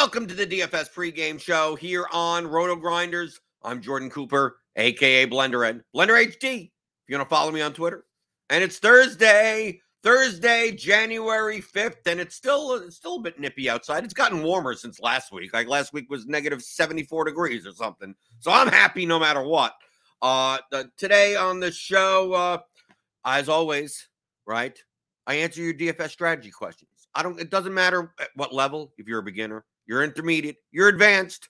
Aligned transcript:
Welcome 0.00 0.28
to 0.28 0.34
the 0.34 0.46
DFS 0.46 0.92
pregame 0.94 1.40
show 1.40 1.74
here 1.74 2.06
on 2.12 2.44
RotoGrinders. 2.44 3.40
I'm 3.64 3.82
Jordan 3.82 4.08
Cooper, 4.10 4.58
aka 4.76 5.26
Blender 5.26 5.66
Ed, 5.66 5.82
Blender 5.92 6.24
HD. 6.24 6.66
If 6.66 6.70
you 7.08 7.18
want 7.18 7.28
to 7.28 7.34
follow 7.34 7.50
me 7.50 7.62
on 7.62 7.72
Twitter, 7.72 8.04
and 8.48 8.62
it's 8.62 8.78
Thursday, 8.78 9.80
Thursday, 10.04 10.70
January 10.70 11.60
5th, 11.60 12.06
and 12.06 12.20
it's 12.20 12.36
still 12.36 12.74
it's 12.74 12.94
still 12.94 13.16
a 13.16 13.20
bit 13.20 13.40
nippy 13.40 13.68
outside. 13.68 14.04
It's 14.04 14.14
gotten 14.14 14.44
warmer 14.44 14.74
since 14.74 15.00
last 15.00 15.32
week. 15.32 15.52
Like 15.52 15.66
last 15.66 15.92
week 15.92 16.08
was 16.08 16.26
negative 16.26 16.62
74 16.62 17.24
degrees 17.24 17.66
or 17.66 17.72
something. 17.72 18.14
So 18.38 18.52
I'm 18.52 18.68
happy 18.68 19.04
no 19.04 19.18
matter 19.18 19.42
what. 19.42 19.74
Uh 20.22 20.58
the, 20.70 20.88
today 20.96 21.34
on 21.34 21.58
the 21.58 21.72
show, 21.72 22.32
uh, 22.34 22.58
as 23.24 23.48
always, 23.48 24.08
right? 24.46 24.78
I 25.26 25.34
answer 25.34 25.60
your 25.60 25.74
DFS 25.74 26.10
strategy 26.10 26.52
questions. 26.52 26.88
I 27.16 27.24
don't, 27.24 27.40
it 27.40 27.50
doesn't 27.50 27.74
matter 27.74 28.12
at 28.20 28.28
what 28.36 28.54
level, 28.54 28.92
if 28.96 29.08
you're 29.08 29.18
a 29.18 29.24
beginner, 29.24 29.64
you're 29.88 30.04
intermediate, 30.04 30.58
you're 30.70 30.88
advanced. 30.88 31.48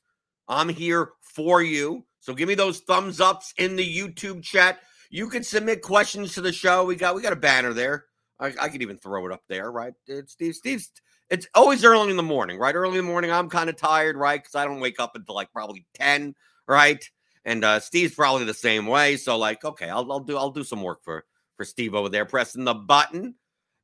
I'm 0.49 0.71
here 0.71 1.11
for 1.21 1.63
you. 1.63 2.07
So 2.21 2.35
give 2.35 2.49
me 2.49 2.55
those 2.55 2.81
thumbs 2.81 3.21
ups 3.21 3.53
in 3.59 3.77
the 3.77 3.85
YouTube 3.85 4.43
chat. 4.43 4.79
You 5.11 5.29
can 5.29 5.43
submit 5.43 5.83
questions 5.83 6.35
to 6.35 6.41
the 6.41 6.53
show. 6.53 6.85
We 6.85 6.97
got 6.97 7.15
we 7.15 7.23
got 7.23 7.33
a 7.33 7.37
banner 7.37 7.73
there. 7.73 8.07
I, 8.41 8.55
I 8.61 8.69
could 8.69 8.83
even 8.83 8.97
throw 8.99 9.27
it 9.27 9.33
up 9.33 9.43
there, 9.49 9.71
right? 9.73 9.93
It's 10.07 10.33
Steve. 10.33 10.55
Steve's. 10.55 10.91
It's 11.31 11.47
always 11.55 11.85
early 11.85 12.11
in 12.11 12.17
the 12.17 12.23
morning, 12.23 12.59
right? 12.59 12.75
Early 12.75 12.99
in 12.99 13.05
the 13.05 13.11
morning, 13.11 13.31
I'm 13.31 13.51
kind 13.51 13.69
of 13.69 13.77
tired, 13.77 14.17
right? 14.17 14.41
Because 14.41 14.55
I 14.55 14.65
don't 14.65 14.81
wake 14.81 14.99
up 14.99 15.15
until 15.15 15.35
like 15.35 15.53
probably 15.53 15.85
ten, 15.95 16.35
right? 16.67 17.05
And 17.45 17.65
uh, 17.65 17.81
Steve's 17.81 18.15
probably 18.15 18.45
the 18.45 18.55
same 18.55 18.87
way. 18.87 19.17
So 19.17 19.37
like, 19.37 19.65
okay, 19.65 19.89
I'll, 19.89 20.11
I'll 20.11 20.21
do 20.21 20.37
I'll 20.37 20.51
do 20.51 20.65
some 20.65 20.83
work 20.83 21.03
for 21.03 21.25
for 21.57 21.65
Steve 21.65 21.95
over 21.95 22.09
there, 22.09 22.25
pressing 22.25 22.65
the 22.65 22.75
button. 22.75 23.35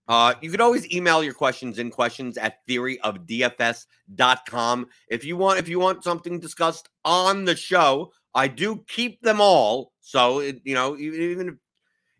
Uh, 0.06 0.34
you 0.42 0.50
can 0.50 0.60
always 0.60 0.92
email 0.92 1.24
your 1.24 1.32
questions 1.32 1.78
in 1.78 1.90
questions 1.90 2.36
at 2.36 2.58
theoryofdfs.com. 2.68 4.86
If 5.08 5.24
you 5.24 5.34
want, 5.36 5.58
if 5.58 5.68
you 5.68 5.80
want 5.80 6.04
something 6.04 6.38
discussed 6.38 6.90
on 7.04 7.46
the 7.46 7.56
show, 7.56 8.12
I 8.34 8.48
do 8.48 8.84
keep 8.88 9.22
them 9.22 9.40
all. 9.40 9.92
So 10.00 10.40
it, 10.40 10.60
you 10.64 10.74
know, 10.74 10.98
even 10.98 11.48
if 11.48 11.54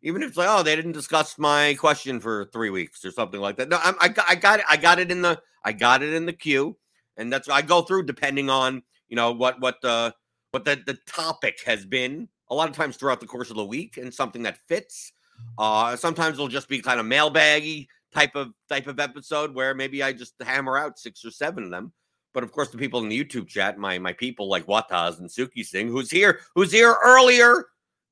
even 0.04 0.22
if 0.22 0.28
it's 0.28 0.36
like, 0.36 0.48
oh, 0.50 0.62
they 0.62 0.76
didn't 0.76 0.92
discuss 0.92 1.38
my 1.38 1.74
question 1.80 2.20
for 2.20 2.44
three 2.52 2.68
weeks 2.68 3.04
or 3.04 3.10
something 3.10 3.40
like 3.40 3.56
that. 3.56 3.70
No, 3.70 3.78
I'm, 3.82 3.94
I 4.00 4.08
got, 4.08 4.26
I 4.28 4.34
got 4.34 4.58
it, 4.60 4.66
I 4.68 4.76
got 4.76 4.98
it 4.98 5.10
in 5.10 5.22
the, 5.22 5.40
I 5.64 5.72
got 5.72 6.02
it 6.02 6.12
in 6.12 6.26
the 6.26 6.32
queue, 6.34 6.76
and 7.16 7.32
that's 7.32 7.48
I 7.48 7.62
go 7.62 7.80
through 7.80 8.04
depending 8.04 8.50
on 8.50 8.82
you 9.08 9.16
know 9.16 9.32
what 9.32 9.60
what 9.60 9.80
the 9.82 10.14
what 10.50 10.64
the 10.64 10.80
the 10.86 10.98
topic 11.06 11.58
has 11.66 11.86
been. 11.86 12.28
A 12.50 12.54
lot 12.54 12.68
of 12.68 12.76
times 12.76 12.96
throughout 12.96 13.20
the 13.20 13.26
course 13.26 13.48
of 13.48 13.56
the 13.56 13.64
week, 13.64 13.96
and 13.96 14.12
something 14.12 14.42
that 14.42 14.58
fits. 14.68 15.12
Uh, 15.58 15.96
sometimes 15.96 16.34
it'll 16.34 16.48
just 16.48 16.68
be 16.68 16.80
kind 16.80 17.00
of 17.00 17.06
mailbaggy 17.06 17.86
type 18.12 18.34
of 18.34 18.52
type 18.68 18.86
of 18.86 19.00
episode 19.00 19.54
where 19.54 19.74
maybe 19.74 20.02
I 20.02 20.12
just 20.12 20.34
hammer 20.40 20.78
out 20.78 20.98
six 20.98 21.24
or 21.24 21.30
seven 21.30 21.64
of 21.64 21.70
them. 21.70 21.92
But 22.32 22.42
of 22.42 22.50
course, 22.50 22.70
the 22.70 22.78
people 22.78 23.00
in 23.00 23.08
the 23.08 23.24
YouTube 23.24 23.48
chat, 23.48 23.78
my 23.78 23.98
my 23.98 24.12
people 24.12 24.48
like 24.48 24.66
Wataz 24.66 25.20
and 25.20 25.28
Suki 25.28 25.64
Singh, 25.64 25.88
who's 25.88 26.10
here, 26.10 26.40
who's 26.54 26.72
here 26.72 26.96
earlier 27.04 27.66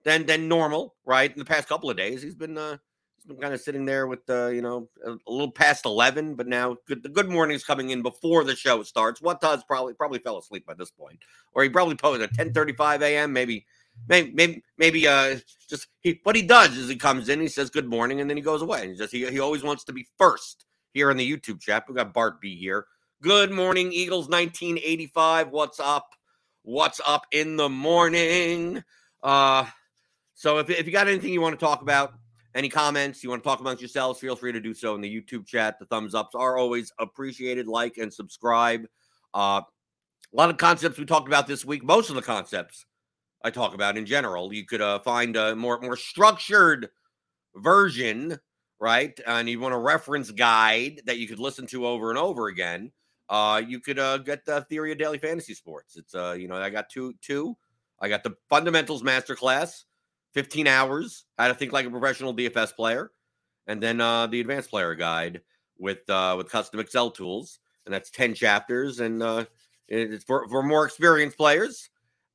than 0.04 0.26
than 0.26 0.48
normal, 0.48 0.94
right? 1.04 1.32
In 1.32 1.38
the 1.38 1.44
past 1.44 1.68
couple 1.68 1.90
of 1.90 1.96
days, 1.96 2.22
he's 2.22 2.36
been 2.36 2.56
uh 2.56 2.76
he's 3.16 3.24
been 3.24 3.40
kind 3.40 3.54
of 3.54 3.60
sitting 3.60 3.84
there 3.84 4.06
with 4.06 4.28
uh, 4.30 4.48
you 4.48 4.62
know, 4.62 4.88
a, 5.04 5.12
a 5.12 5.30
little 5.30 5.50
past 5.50 5.86
eleven, 5.86 6.36
but 6.36 6.46
now 6.46 6.76
good 6.86 7.02
the 7.02 7.08
good 7.08 7.28
morning's 7.28 7.64
coming 7.64 7.90
in 7.90 8.02
before 8.02 8.44
the 8.44 8.54
show 8.54 8.82
starts. 8.84 9.20
Wataz 9.20 9.66
probably 9.66 9.94
probably 9.94 10.20
fell 10.20 10.38
asleep 10.38 10.66
by 10.66 10.74
this 10.74 10.92
point, 10.92 11.18
or 11.54 11.64
he 11.64 11.68
probably 11.68 11.96
posted 11.96 12.22
at 12.22 12.34
ten 12.34 12.52
thirty 12.52 12.72
five 12.72 13.02
a.m. 13.02 13.32
maybe 13.32 13.66
maybe 14.08 14.32
maybe 14.32 14.62
maybe 14.78 15.08
uh 15.08 15.36
just 15.68 15.88
he 16.00 16.20
what 16.22 16.36
he 16.36 16.42
does 16.42 16.76
is 16.76 16.88
he 16.88 16.96
comes 16.96 17.28
in, 17.28 17.40
he 17.40 17.48
says 17.48 17.70
good 17.70 17.88
morning, 17.88 18.20
and 18.20 18.28
then 18.28 18.36
he 18.36 18.42
goes 18.42 18.62
away. 18.62 18.88
He 18.88 18.94
just 18.94 19.12
he, 19.12 19.26
he 19.28 19.40
always 19.40 19.62
wants 19.62 19.84
to 19.84 19.92
be 19.92 20.06
first 20.18 20.64
here 20.92 21.10
in 21.10 21.16
the 21.16 21.30
YouTube 21.30 21.60
chat. 21.60 21.84
We 21.88 21.94
got 21.94 22.12
Bart 22.12 22.40
B 22.40 22.56
here. 22.56 22.86
Good 23.22 23.50
morning, 23.50 23.92
Eagles 23.92 24.28
1985. 24.28 25.50
What's 25.50 25.80
up? 25.80 26.08
What's 26.62 27.00
up 27.06 27.26
in 27.32 27.56
the 27.56 27.68
morning? 27.68 28.82
Uh, 29.22 29.66
so 30.34 30.58
if, 30.58 30.70
if 30.70 30.86
you 30.86 30.92
got 30.92 31.08
anything 31.08 31.32
you 31.32 31.40
want 31.40 31.58
to 31.58 31.64
talk 31.64 31.82
about, 31.82 32.14
any 32.54 32.68
comments 32.68 33.22
you 33.22 33.30
want 33.30 33.42
to 33.42 33.48
talk 33.48 33.60
amongst 33.60 33.80
yourselves, 33.80 34.20
feel 34.20 34.36
free 34.36 34.52
to 34.52 34.60
do 34.60 34.74
so 34.74 34.94
in 34.94 35.00
the 35.00 35.08
YouTube 35.08 35.46
chat. 35.46 35.78
The 35.78 35.86
thumbs 35.86 36.14
ups 36.14 36.34
are 36.34 36.56
always 36.56 36.92
appreciated. 36.98 37.66
Like 37.66 37.96
and 37.96 38.12
subscribe. 38.12 38.86
Uh, 39.32 39.62
a 40.32 40.36
lot 40.36 40.50
of 40.50 40.56
concepts 40.56 40.98
we 40.98 41.04
talked 41.04 41.28
about 41.28 41.46
this 41.46 41.64
week. 41.64 41.84
Most 41.84 42.10
of 42.10 42.16
the 42.16 42.22
concepts 42.22 42.84
I 43.44 43.50
talk 43.50 43.74
about 43.74 43.96
in 43.96 44.06
general, 44.06 44.52
you 44.52 44.64
could 44.64 44.80
uh, 44.80 44.98
find 45.00 45.36
a 45.36 45.56
more 45.56 45.80
more 45.80 45.96
structured 45.96 46.90
version, 47.56 48.38
right? 48.80 49.18
And 49.26 49.48
you 49.48 49.60
want 49.60 49.74
a 49.74 49.78
reference 49.78 50.30
guide 50.30 51.02
that 51.06 51.18
you 51.18 51.28
could 51.28 51.38
listen 51.38 51.66
to 51.68 51.86
over 51.86 52.10
and 52.10 52.18
over 52.18 52.48
again. 52.48 52.92
Uh, 53.28 53.62
you 53.66 53.80
could 53.80 53.98
uh, 53.98 54.18
get 54.18 54.44
the 54.44 54.62
theory 54.62 54.92
of 54.92 54.98
daily 54.98 55.18
fantasy 55.18 55.54
sports. 55.54 55.96
It's 55.96 56.14
uh, 56.14 56.36
you 56.38 56.48
know, 56.48 56.56
I 56.56 56.70
got 56.70 56.88
two 56.88 57.14
two. 57.20 57.56
I 58.00 58.08
got 58.08 58.24
the 58.24 58.34
fundamentals 58.48 59.02
masterclass 59.02 59.84
15 60.34 60.66
hours, 60.66 61.24
how 61.38 61.48
to 61.48 61.54
think 61.54 61.72
like 61.72 61.86
a 61.86 61.90
professional 61.90 62.34
DFS 62.34 62.74
player, 62.74 63.12
and 63.66 63.82
then 63.82 64.00
uh, 64.00 64.26
the 64.26 64.40
advanced 64.40 64.70
player 64.70 64.94
guide 64.94 65.40
with 65.78 66.08
uh, 66.08 66.34
with 66.36 66.50
custom 66.50 66.80
Excel 66.80 67.10
tools, 67.10 67.60
and 67.84 67.94
that's 67.94 68.10
10 68.10 68.34
chapters, 68.34 69.00
and 69.00 69.22
uh, 69.22 69.44
it's 69.88 70.24
for, 70.24 70.48
for 70.48 70.62
more 70.62 70.84
experienced 70.84 71.36
players. 71.36 71.90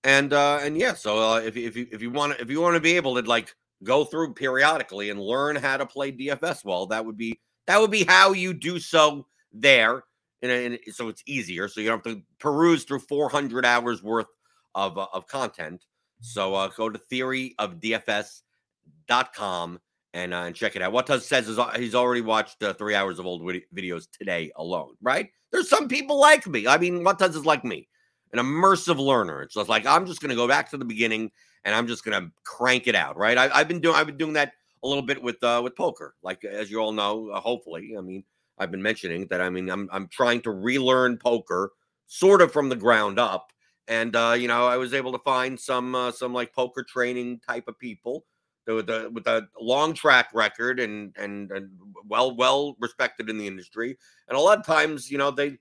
And 0.07 0.31
uh, 0.31 0.59
and 0.61 0.77
yeah, 0.77 0.93
so 0.93 1.19
uh, 1.19 1.41
if 1.41 1.57
if 1.57 1.75
you 1.75 1.85
if 1.91 2.01
you 2.01 2.09
want 2.09 2.39
if 2.39 2.49
you 2.49 2.61
want 2.61 2.75
to 2.75 2.79
be 2.79 2.95
able 2.95 3.21
to 3.21 3.27
like 3.27 3.53
go 3.83 4.05
through 4.05 4.35
periodically 4.35 5.09
and 5.09 5.21
learn 5.21 5.57
how 5.57 5.75
to 5.75 5.85
play 5.85 6.13
DFS 6.13 6.63
well, 6.63 6.85
that 6.87 7.05
would 7.05 7.17
be 7.17 7.41
that 7.67 7.81
would 7.81 7.91
be 7.91 8.05
how 8.05 8.31
you 8.31 8.53
do 8.53 8.79
so 8.79 9.27
there. 9.51 10.03
And, 10.41 10.51
and 10.51 10.79
so 10.93 11.09
it's 11.09 11.21
easier. 11.25 11.67
So 11.67 11.81
you 11.81 11.89
don't 11.89 12.05
have 12.05 12.15
to 12.15 12.21
peruse 12.39 12.85
through 12.85 12.99
400 12.99 13.65
hours 13.65 14.01
worth 14.01 14.27
of, 14.75 14.97
uh, 14.97 15.07
of 15.11 15.27
content. 15.27 15.83
So 16.21 16.55
uh, 16.55 16.69
go 16.69 16.89
to 16.89 17.01
theoryofdfs.com 17.11 19.79
and, 20.13 20.33
uh, 20.33 20.37
and 20.37 20.55
check 20.55 20.77
it 20.77 20.81
out. 20.81 20.93
Wataz 20.93 21.23
says 21.23 21.49
is 21.49 21.59
uh, 21.59 21.71
he's 21.71 21.95
already 21.95 22.21
watched 22.21 22.63
uh, 22.63 22.71
three 22.73 22.95
hours 22.95 23.19
of 23.19 23.25
old 23.25 23.41
videos 23.75 24.07
today 24.17 24.53
alone, 24.55 24.93
right? 25.01 25.27
There's 25.51 25.69
some 25.69 25.89
people 25.89 26.17
like 26.19 26.47
me. 26.47 26.65
I 26.65 26.77
mean, 26.77 27.01
Wataz 27.01 27.35
is 27.35 27.45
like 27.45 27.65
me, 27.65 27.89
an 28.33 28.39
immersive 28.39 28.97
learner. 28.97 29.41
It's 29.41 29.55
just 29.55 29.69
like 29.69 29.85
I'm 29.85 30.05
just 30.05 30.21
going 30.21 30.29
to 30.29 30.35
go 30.35 30.47
back 30.47 30.69
to 30.71 30.77
the 30.77 30.85
beginning 30.85 31.31
and 31.63 31.75
I'm 31.75 31.87
just 31.87 32.03
going 32.03 32.21
to 32.21 32.31
crank 32.43 32.87
it 32.87 32.95
out, 32.95 33.17
right? 33.17 33.37
I, 33.37 33.57
have 33.57 33.67
been 33.67 33.81
doing 33.81 33.95
I've 33.95 34.07
been 34.07 34.17
doing 34.17 34.33
that 34.33 34.53
a 34.83 34.87
little 34.87 35.03
bit 35.03 35.21
with 35.21 35.43
uh, 35.43 35.61
with 35.63 35.75
poker, 35.75 36.15
like 36.23 36.43
as 36.45 36.69
you 36.71 36.79
all 36.79 36.91
know. 36.91 37.29
Uh, 37.29 37.39
hopefully, 37.39 37.95
I 37.97 38.01
mean, 38.01 38.23
I've 38.57 38.71
been 38.71 38.83
mentioning 38.83 39.27
that. 39.27 39.41
I 39.41 39.49
mean, 39.49 39.69
I'm 39.69 39.89
I'm 39.91 40.07
trying 40.07 40.41
to 40.41 40.51
relearn 40.51 41.17
poker 41.17 41.71
sort 42.07 42.41
of 42.41 42.51
from 42.51 42.69
the 42.69 42.75
ground 42.75 43.19
up 43.19 43.51
and 43.87 44.15
uh, 44.15 44.35
you 44.37 44.47
know 44.47 44.67
I 44.67 44.77
was 44.77 44.93
able 44.93 45.11
to 45.13 45.19
find 45.19 45.59
some 45.59 45.95
uh, 45.95 46.11
some 46.11 46.33
like 46.33 46.53
poker 46.53 46.83
training 46.83 47.39
type 47.47 47.67
of 47.67 47.79
people 47.79 48.25
with 48.65 48.89
a 48.89 49.09
with 49.13 49.27
a 49.27 49.47
long 49.59 49.93
track 49.93 50.29
record 50.33 50.79
and 50.79 51.15
and 51.17 51.51
and 51.51 51.69
well 52.05 52.35
well 52.35 52.75
respected 52.79 53.29
in 53.29 53.37
the 53.37 53.47
industry. 53.47 53.97
And 54.27 54.37
a 54.37 54.41
lot 54.41 54.59
of 54.59 54.65
times, 54.65 55.09
you 55.09 55.17
know, 55.17 55.31
they, 55.31 55.57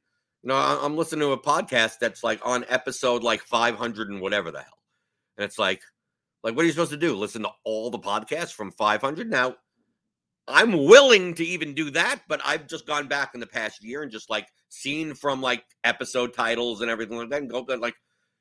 know, 0.49 0.57
I'm 0.57 0.97
listening 0.97 1.21
to 1.21 1.33
a 1.33 1.41
podcast 1.41 1.99
that's 2.01 2.23
like 2.23 2.41
on 2.45 2.65
episode 2.69 3.23
like 3.23 3.43
500 3.43 4.11
and 4.11 4.21
whatever 4.21 4.51
the 4.51 4.61
hell, 4.61 4.79
and 5.37 5.45
it's 5.45 5.59
like, 5.59 5.83
like 6.43 6.55
what 6.55 6.63
are 6.63 6.67
you 6.67 6.73
supposed 6.73 6.93
to 6.93 6.97
do? 6.97 7.17
Listen 7.17 7.43
to 7.43 7.51
all 7.65 7.91
the 7.91 7.99
podcasts 7.99 8.53
from 8.53 8.71
500 8.73 9.31
now. 9.31 9.57
I'm 10.49 10.85
willing 10.85 11.35
to 11.35 11.45
even 11.45 11.75
do 11.75 11.91
that, 11.91 12.21
but 12.29 12.41
I've 12.45 12.69
just 12.69 12.87
gone 12.87 13.09
back 13.09 13.33
in 13.35 13.41
the 13.41 13.47
past 13.47 13.83
year 13.83 14.03
and 14.03 14.13
just 14.13 14.31
like 14.31 14.47
seen 14.69 15.15
from 15.15 15.41
like 15.41 15.65
episode 15.85 16.35
titles 16.35 16.81
and 16.81 16.91
everything 16.91 17.19
like 17.19 17.31
that 17.31 17.43
and 17.43 17.51
go 17.51 17.61
like 17.81 17.95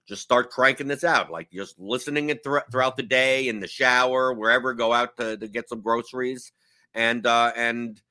just 0.08 0.22
start 0.22 0.52
cranking 0.52 0.88
this 0.88 1.04
out 1.04 1.32
like 1.32 1.50
just 1.52 1.80
listening 1.80 2.30
it 2.30 2.44
th- 2.44 2.64
throughout 2.72 2.98
the 2.98 3.04
day 3.04 3.48
in 3.48 3.60
the 3.60 3.68
shower 3.68 4.34
wherever 4.34 4.74
go 4.74 4.94
out 4.94 5.18
to, 5.18 5.38
to 5.38 5.48
get 5.48 5.68
some 5.70 5.82
groceries 5.82 6.52
and 6.94 7.26
uh 7.26 7.52
and 7.56 8.02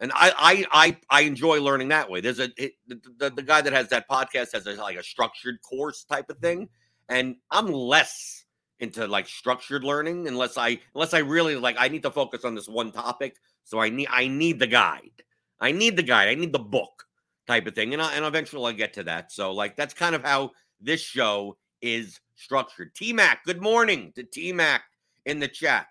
and 0.00 0.10
I, 0.14 0.32
I 0.36 0.66
I 0.72 0.96
I 1.10 1.20
enjoy 1.22 1.60
learning 1.60 1.88
that 1.88 2.10
way. 2.10 2.20
There's 2.20 2.40
a 2.40 2.50
it, 2.56 2.72
the, 2.86 3.30
the 3.30 3.42
guy 3.42 3.60
that 3.60 3.72
has 3.72 3.88
that 3.88 4.08
podcast 4.08 4.52
has 4.52 4.66
a, 4.66 4.74
like 4.74 4.96
a 4.96 5.02
structured 5.02 5.60
course 5.62 6.04
type 6.04 6.30
of 6.30 6.38
thing, 6.38 6.68
and 7.08 7.36
I'm 7.50 7.66
less 7.66 8.44
into 8.80 9.06
like 9.06 9.28
structured 9.28 9.84
learning 9.84 10.26
unless 10.26 10.56
I 10.56 10.80
unless 10.94 11.12
I 11.12 11.18
really 11.18 11.56
like 11.56 11.76
I 11.78 11.88
need 11.88 12.02
to 12.02 12.10
focus 12.10 12.44
on 12.44 12.54
this 12.54 12.68
one 12.68 12.92
topic. 12.92 13.36
So 13.64 13.78
I 13.78 13.90
need 13.90 14.08
I 14.10 14.26
need 14.26 14.58
the 14.58 14.66
guide. 14.66 15.22
I 15.60 15.72
need 15.72 15.96
the 15.96 16.02
guide. 16.02 16.28
I 16.28 16.34
need 16.34 16.52
the 16.52 16.58
book 16.58 17.04
type 17.46 17.66
of 17.66 17.74
thing, 17.74 17.92
and 17.92 18.02
I, 18.02 18.14
and 18.14 18.24
eventually 18.24 18.64
I'll 18.64 18.76
get 18.76 18.94
to 18.94 19.04
that. 19.04 19.30
So 19.30 19.52
like 19.52 19.76
that's 19.76 19.94
kind 19.94 20.14
of 20.14 20.24
how 20.24 20.52
this 20.80 21.02
show 21.02 21.58
is 21.82 22.20
structured. 22.36 22.94
T 22.94 23.12
Mac, 23.12 23.44
good 23.44 23.60
morning 23.60 24.12
to 24.14 24.22
T 24.22 24.52
Mac 24.52 24.82
in 25.26 25.38
the 25.38 25.48
chat. 25.48 25.86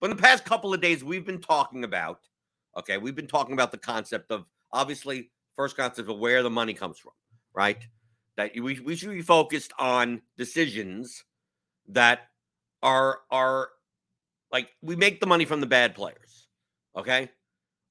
But 0.00 0.10
in 0.10 0.16
the 0.16 0.22
past 0.22 0.44
couple 0.44 0.74
of 0.74 0.80
days, 0.80 1.04
we've 1.04 1.24
been 1.24 1.40
talking 1.40 1.84
about, 1.84 2.18
okay, 2.76 2.98
we've 2.98 3.14
been 3.14 3.26
talking 3.26 3.52
about 3.52 3.70
the 3.70 3.78
concept 3.78 4.30
of 4.30 4.44
obviously, 4.72 5.30
first 5.54 5.76
concept 5.76 6.08
of 6.08 6.18
where 6.18 6.42
the 6.42 6.50
money 6.50 6.74
comes 6.74 6.98
from, 6.98 7.12
right? 7.54 7.78
That 8.36 8.52
we, 8.54 8.80
we 8.80 8.96
should 8.96 9.10
be 9.10 9.22
focused 9.22 9.72
on 9.78 10.22
decisions 10.38 11.24
that 11.88 12.20
are 12.82 13.20
are 13.30 13.68
like 14.50 14.68
we 14.82 14.96
make 14.96 15.20
the 15.20 15.26
money 15.26 15.44
from 15.44 15.60
the 15.60 15.66
bad 15.66 15.94
players, 15.94 16.48
okay? 16.96 17.30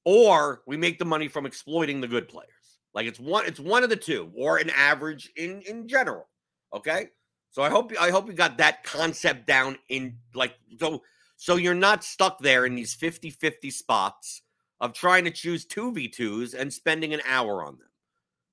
Or 0.04 0.62
we 0.66 0.76
make 0.76 0.98
the 0.98 1.04
money 1.04 1.28
from 1.28 1.46
exploiting 1.46 2.00
the 2.00 2.08
good 2.08 2.28
players. 2.28 2.48
Like 2.94 3.06
it's 3.06 3.20
one, 3.20 3.46
it's 3.46 3.60
one 3.60 3.84
of 3.84 3.90
the 3.90 3.96
two, 3.96 4.30
or 4.36 4.58
an 4.58 4.70
average 4.70 5.30
in 5.36 5.62
in 5.62 5.88
general. 5.88 6.28
Okay. 6.74 7.08
So 7.50 7.62
I 7.62 7.68
hope 7.68 7.92
I 8.00 8.10
hope 8.10 8.26
you 8.26 8.32
got 8.32 8.58
that 8.58 8.82
concept 8.82 9.46
down 9.46 9.78
in 9.88 10.16
like 10.34 10.54
so 10.80 11.02
so 11.36 11.56
you're 11.56 11.74
not 11.74 12.04
stuck 12.04 12.38
there 12.38 12.66
in 12.66 12.74
these 12.76 12.96
50-50 12.96 13.72
spots 13.72 14.42
of 14.82 14.92
trying 14.92 15.24
to 15.24 15.30
choose 15.30 15.64
2v2s 15.64 16.54
and 16.54 16.70
spending 16.70 17.14
an 17.14 17.22
hour 17.26 17.64
on 17.64 17.78
them. 17.78 17.88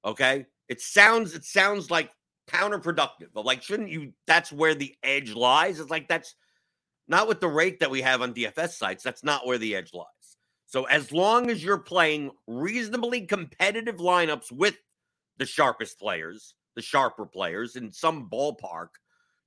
Okay? 0.06 0.46
It 0.70 0.80
sounds 0.80 1.34
it 1.34 1.44
sounds 1.44 1.92
like 1.92 2.12
counterproductive. 2.48 3.30
But 3.34 3.46
like 3.46 3.64
shouldn't 3.64 3.90
you 3.90 4.14
that's 4.28 4.52
where 4.52 4.76
the 4.76 4.96
edge 5.04 5.34
lies? 5.34 5.80
It's 5.80 5.90
like 5.90 6.08
that's 6.08 6.36
not 7.08 7.28
with 7.28 7.42
the 7.42 7.48
rate 7.48 7.80
that 7.80 7.90
we 7.90 8.02
have 8.04 8.22
on 8.22 8.36
DFS 8.36 8.70
sites. 8.70 9.04
That's 9.04 9.24
not 9.24 9.48
where 9.48 9.58
the 9.58 9.76
edge 9.76 9.92
lies. 9.94 10.06
So 10.68 10.84
as 10.84 11.12
long 11.12 11.50
as 11.50 11.64
you're 11.64 11.80
playing 11.80 12.30
reasonably 12.46 13.22
competitive 13.22 13.98
lineups 13.98 14.52
with 14.52 14.78
the 15.38 15.48
sharpest 15.48 16.00
players, 16.00 16.54
the 16.76 16.84
sharper 16.84 17.26
players 17.26 17.76
in 17.76 17.92
some 17.92 18.30
ballpark, 18.30 18.90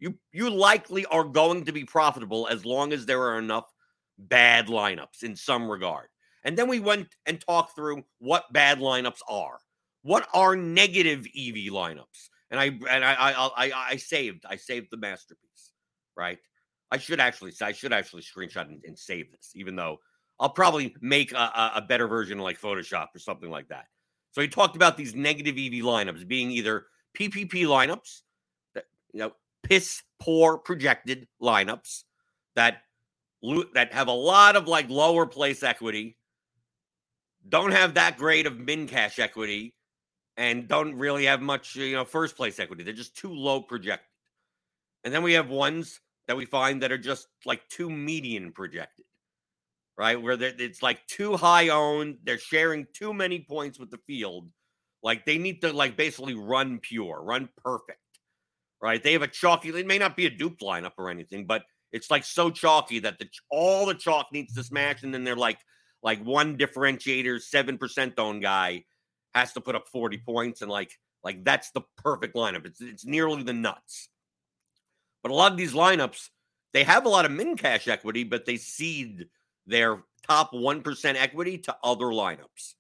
you 0.01 0.19
you 0.33 0.51
likely 0.51 1.07
are 1.07 1.23
going 1.23 1.65
to 1.67 1.73
be 1.73 1.85
profitable 1.85 2.49
as 2.49 2.67
long 2.67 2.93
as 2.93 3.07
there 3.07 3.23
are 3.23 3.39
enough 3.39 3.73
bad 4.19 4.67
lineups 4.67 5.23
in 5.23 5.37
some 5.37 5.71
regard. 5.71 6.09
And 6.45 6.57
then 6.57 6.69
we 6.69 6.81
went 6.81 7.09
and 7.27 7.41
talked 7.41 7.75
through 7.75 8.05
what 8.19 8.53
bad 8.53 8.79
lineups 8.79 9.21
are. 9.29 9.59
What 10.03 10.29
are 10.35 10.57
negative 10.57 11.21
EV 11.27 11.71
lineups? 11.73 12.29
And 12.51 12.59
I 12.59 12.67
and 12.67 13.05
I 13.05 13.15
I 13.15 13.33
I, 13.57 13.73
I 13.91 13.97
saved 13.97 14.45
I 14.49 14.57
saved 14.57 14.89
the 14.91 14.97
masterpiece, 14.97 15.71
right? 16.17 16.39
I 16.91 16.99
should 16.99 17.21
actually 17.21 17.53
I 17.63 17.73
should 17.73 17.93
actually 17.93 18.23
screenshot 18.23 18.69
and, 18.69 18.83
and 18.85 18.99
save 18.99 19.31
this, 19.31 19.53
even 19.55 19.77
though 19.77 19.99
I'll 20.41 20.51
probably 20.51 20.95
make 21.01 21.33
a, 21.33 21.73
a 21.77 21.85
better 21.89 22.09
version 22.09 22.39
like 22.39 22.61
Photoshop 22.61 23.09
or 23.15 23.19
something 23.21 23.49
like 23.49 23.69
that. 23.69 23.87
So 24.33 24.41
he 24.41 24.49
talked 24.49 24.77
about 24.77 24.97
these 24.97 25.15
negative 25.15 25.55
EV 25.55 25.85
lineups 25.85 26.27
being 26.27 26.51
either 26.51 26.87
PPP 27.17 27.65
lineups 27.65 28.23
that 28.75 28.85
you 29.13 29.21
know 29.21 29.33
piss 29.63 30.03
poor 30.19 30.59
projected 30.59 31.29
lineups 31.41 32.03
that 32.57 32.83
that 33.75 33.93
have 33.93 34.09
a 34.09 34.13
lot 34.13 34.57
of 34.57 34.69
like 34.69 34.89
lower 34.89 35.27
place 35.27 35.63
equity, 35.63 36.17
don't 37.49 37.73
have 37.73 37.95
that 37.95 38.19
great 38.19 38.47
of 38.47 38.59
min 38.59 38.87
cash 38.87 39.19
equity, 39.19 39.75
and 40.37 40.69
don't 40.69 40.95
really 40.97 41.25
have 41.27 41.41
much 41.41 41.77
you 41.77 41.95
know 41.95 42.05
first 42.05 42.37
place 42.37 42.59
equity. 42.59 42.85
They're 42.85 42.93
just 42.93 43.17
too 43.17 43.33
low 43.33 43.61
projected. 43.63 44.09
And 45.05 45.13
then 45.13 45.23
we 45.23 45.33
have 45.33 45.49
ones 45.49 46.01
that 46.29 46.37
we 46.37 46.45
find 46.45 46.83
that 46.83 46.93
are 46.93 46.99
just 46.99 47.27
like 47.45 47.69
too 47.69 47.91
median 47.91 48.53
projected, 48.53 49.05
right? 49.99 50.21
Where 50.21 50.37
it's 50.41 50.83
like 50.83 51.05
too 51.09 51.37
high 51.37 51.71
owned, 51.71 52.19
they're 52.23 52.39
sharing 52.39 52.87
too 52.95 53.13
many 53.13 53.41
points 53.41 53.81
with 53.81 53.91
the 53.91 53.99
field 54.07 54.49
like 55.03 55.27
they 55.27 55.39
need 55.39 55.61
to 55.63 55.73
like 55.73 55.97
basically 55.97 56.35
run 56.35 56.79
pure, 56.81 57.23
run 57.23 57.49
perfect. 57.57 57.99
Right? 58.81 59.03
They 59.03 59.13
have 59.13 59.23
a 59.23 59.29
chalky. 59.29 59.69
It 59.69 59.87
may 59.87 59.99
not 59.99 60.17
be 60.17 60.27
a 60.27 60.31
duped 60.31 60.61
lineup 60.61 60.93
or 60.99 61.09
anything, 61.09 61.47
but 61.47 61.63
it's 61.93 62.11
like 62.11 62.25
so 62.25 62.51
chalky 62.51 62.99
that 63.01 63.19
the 63.19 63.29
all 63.51 63.87
the 63.87 63.95
chalk 63.95 64.29
needs 64.33 64.55
to 64.55 64.65
smash, 64.65 65.03
and 65.03 65.15
then 65.15 65.25
they're 65.25 65.37
like 65.37 65.59
like 66.03 66.23
one 66.25 66.57
differentiator, 66.57 67.41
seven 67.41 67.79
percent 67.79 68.19
own 68.19 68.41
guy 68.41 68.85
has 69.35 69.53
to 69.55 69.61
put 69.61 69.75
up 69.75 69.89
forty 69.89 70.19
mm-hmm. 70.19 70.33
points, 70.33 70.63
and 70.63 70.71
like 70.71 70.93
like 71.25 71.45
that's 71.45 71.71
the 71.71 71.83
perfect 71.99 72.35
lineup. 72.35 72.67
It's 72.67 72.81
it's 72.81 73.05
nearly 73.05 73.43
the 73.43 73.53
nuts. 73.53 74.09
But 75.23 75.31
a 75.31 75.35
lot 75.35 75.53
of 75.53 75.59
these 75.59 75.73
lineups, 75.73 76.31
they 76.73 76.85
have 76.85 77.07
a 77.07 77.09
lot 77.09 77.25
of 77.25 77.31
min 77.31 77.57
cash 77.57 77.87
equity, 77.87 78.25
but 78.25 78.45
they 78.45 78.57
cede 78.57 79.29
their 79.67 80.03
top 80.27 80.53
1% 80.53 81.15
equity 81.15 81.59
to 81.59 81.77
other 81.83 82.07
lineups. 82.07 82.75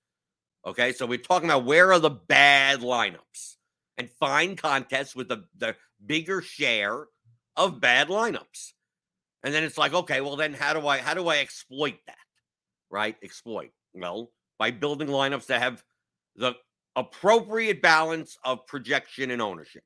Okay, 0.66 0.92
so 0.92 1.06
we're 1.06 1.18
talking 1.18 1.48
about 1.48 1.64
where 1.64 1.92
are 1.92 1.98
the 1.98 2.10
bad 2.10 2.80
lineups 2.80 3.56
and 3.98 4.10
find 4.10 4.56
contests 4.56 5.14
with 5.14 5.28
the, 5.28 5.44
the 5.56 5.76
bigger 6.04 6.40
share 6.40 7.06
of 7.56 7.80
bad 7.80 8.08
lineups. 8.08 8.72
And 9.42 9.52
then 9.52 9.64
it's 9.64 9.78
like, 9.78 9.92
okay, 9.92 10.20
well 10.20 10.36
then 10.36 10.54
how 10.54 10.72
do 10.72 10.86
I 10.86 10.98
how 10.98 11.14
do 11.14 11.26
I 11.28 11.38
exploit 11.38 11.96
that? 12.06 12.16
Right? 12.92 13.16
Exploit. 13.22 13.72
Well, 13.94 14.30
by 14.58 14.70
building 14.70 15.08
lineups 15.08 15.46
that 15.46 15.60
have 15.60 15.82
the 16.36 16.54
appropriate 16.94 17.82
balance 17.82 18.38
of 18.44 18.66
projection 18.66 19.30
and 19.30 19.42
ownership. 19.42 19.82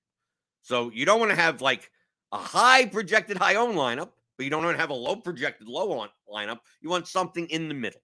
So 0.62 0.90
you 0.92 1.06
don't 1.06 1.20
want 1.20 1.30
to 1.30 1.36
have 1.36 1.62
like 1.62 1.90
a 2.32 2.38
high 2.38 2.86
projected 2.86 3.36
high 3.36 3.54
own 3.54 3.74
lineup, 3.74 4.10
but 4.36 4.44
you 4.44 4.50
don't 4.50 4.64
want 4.64 4.76
to 4.76 4.80
have 4.80 4.90
a 4.90 4.94
low 4.94 5.16
projected 5.16 5.68
low 5.68 6.00
on 6.00 6.08
lineup. 6.28 6.58
You 6.80 6.90
want 6.90 7.06
something 7.06 7.46
in 7.46 7.68
the 7.68 7.74
middle. 7.74 8.02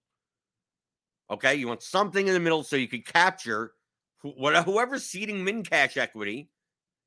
Okay, 1.29 1.55
you 1.55 1.67
want 1.67 1.83
something 1.83 2.27
in 2.27 2.33
the 2.33 2.39
middle 2.39 2.63
so 2.63 2.75
you 2.75 2.87
could 2.87 3.05
capture 3.05 3.73
whoever's 4.21 5.03
ceding 5.03 5.43
min 5.43 5.63
cash 5.63 5.97
equity 5.97 6.49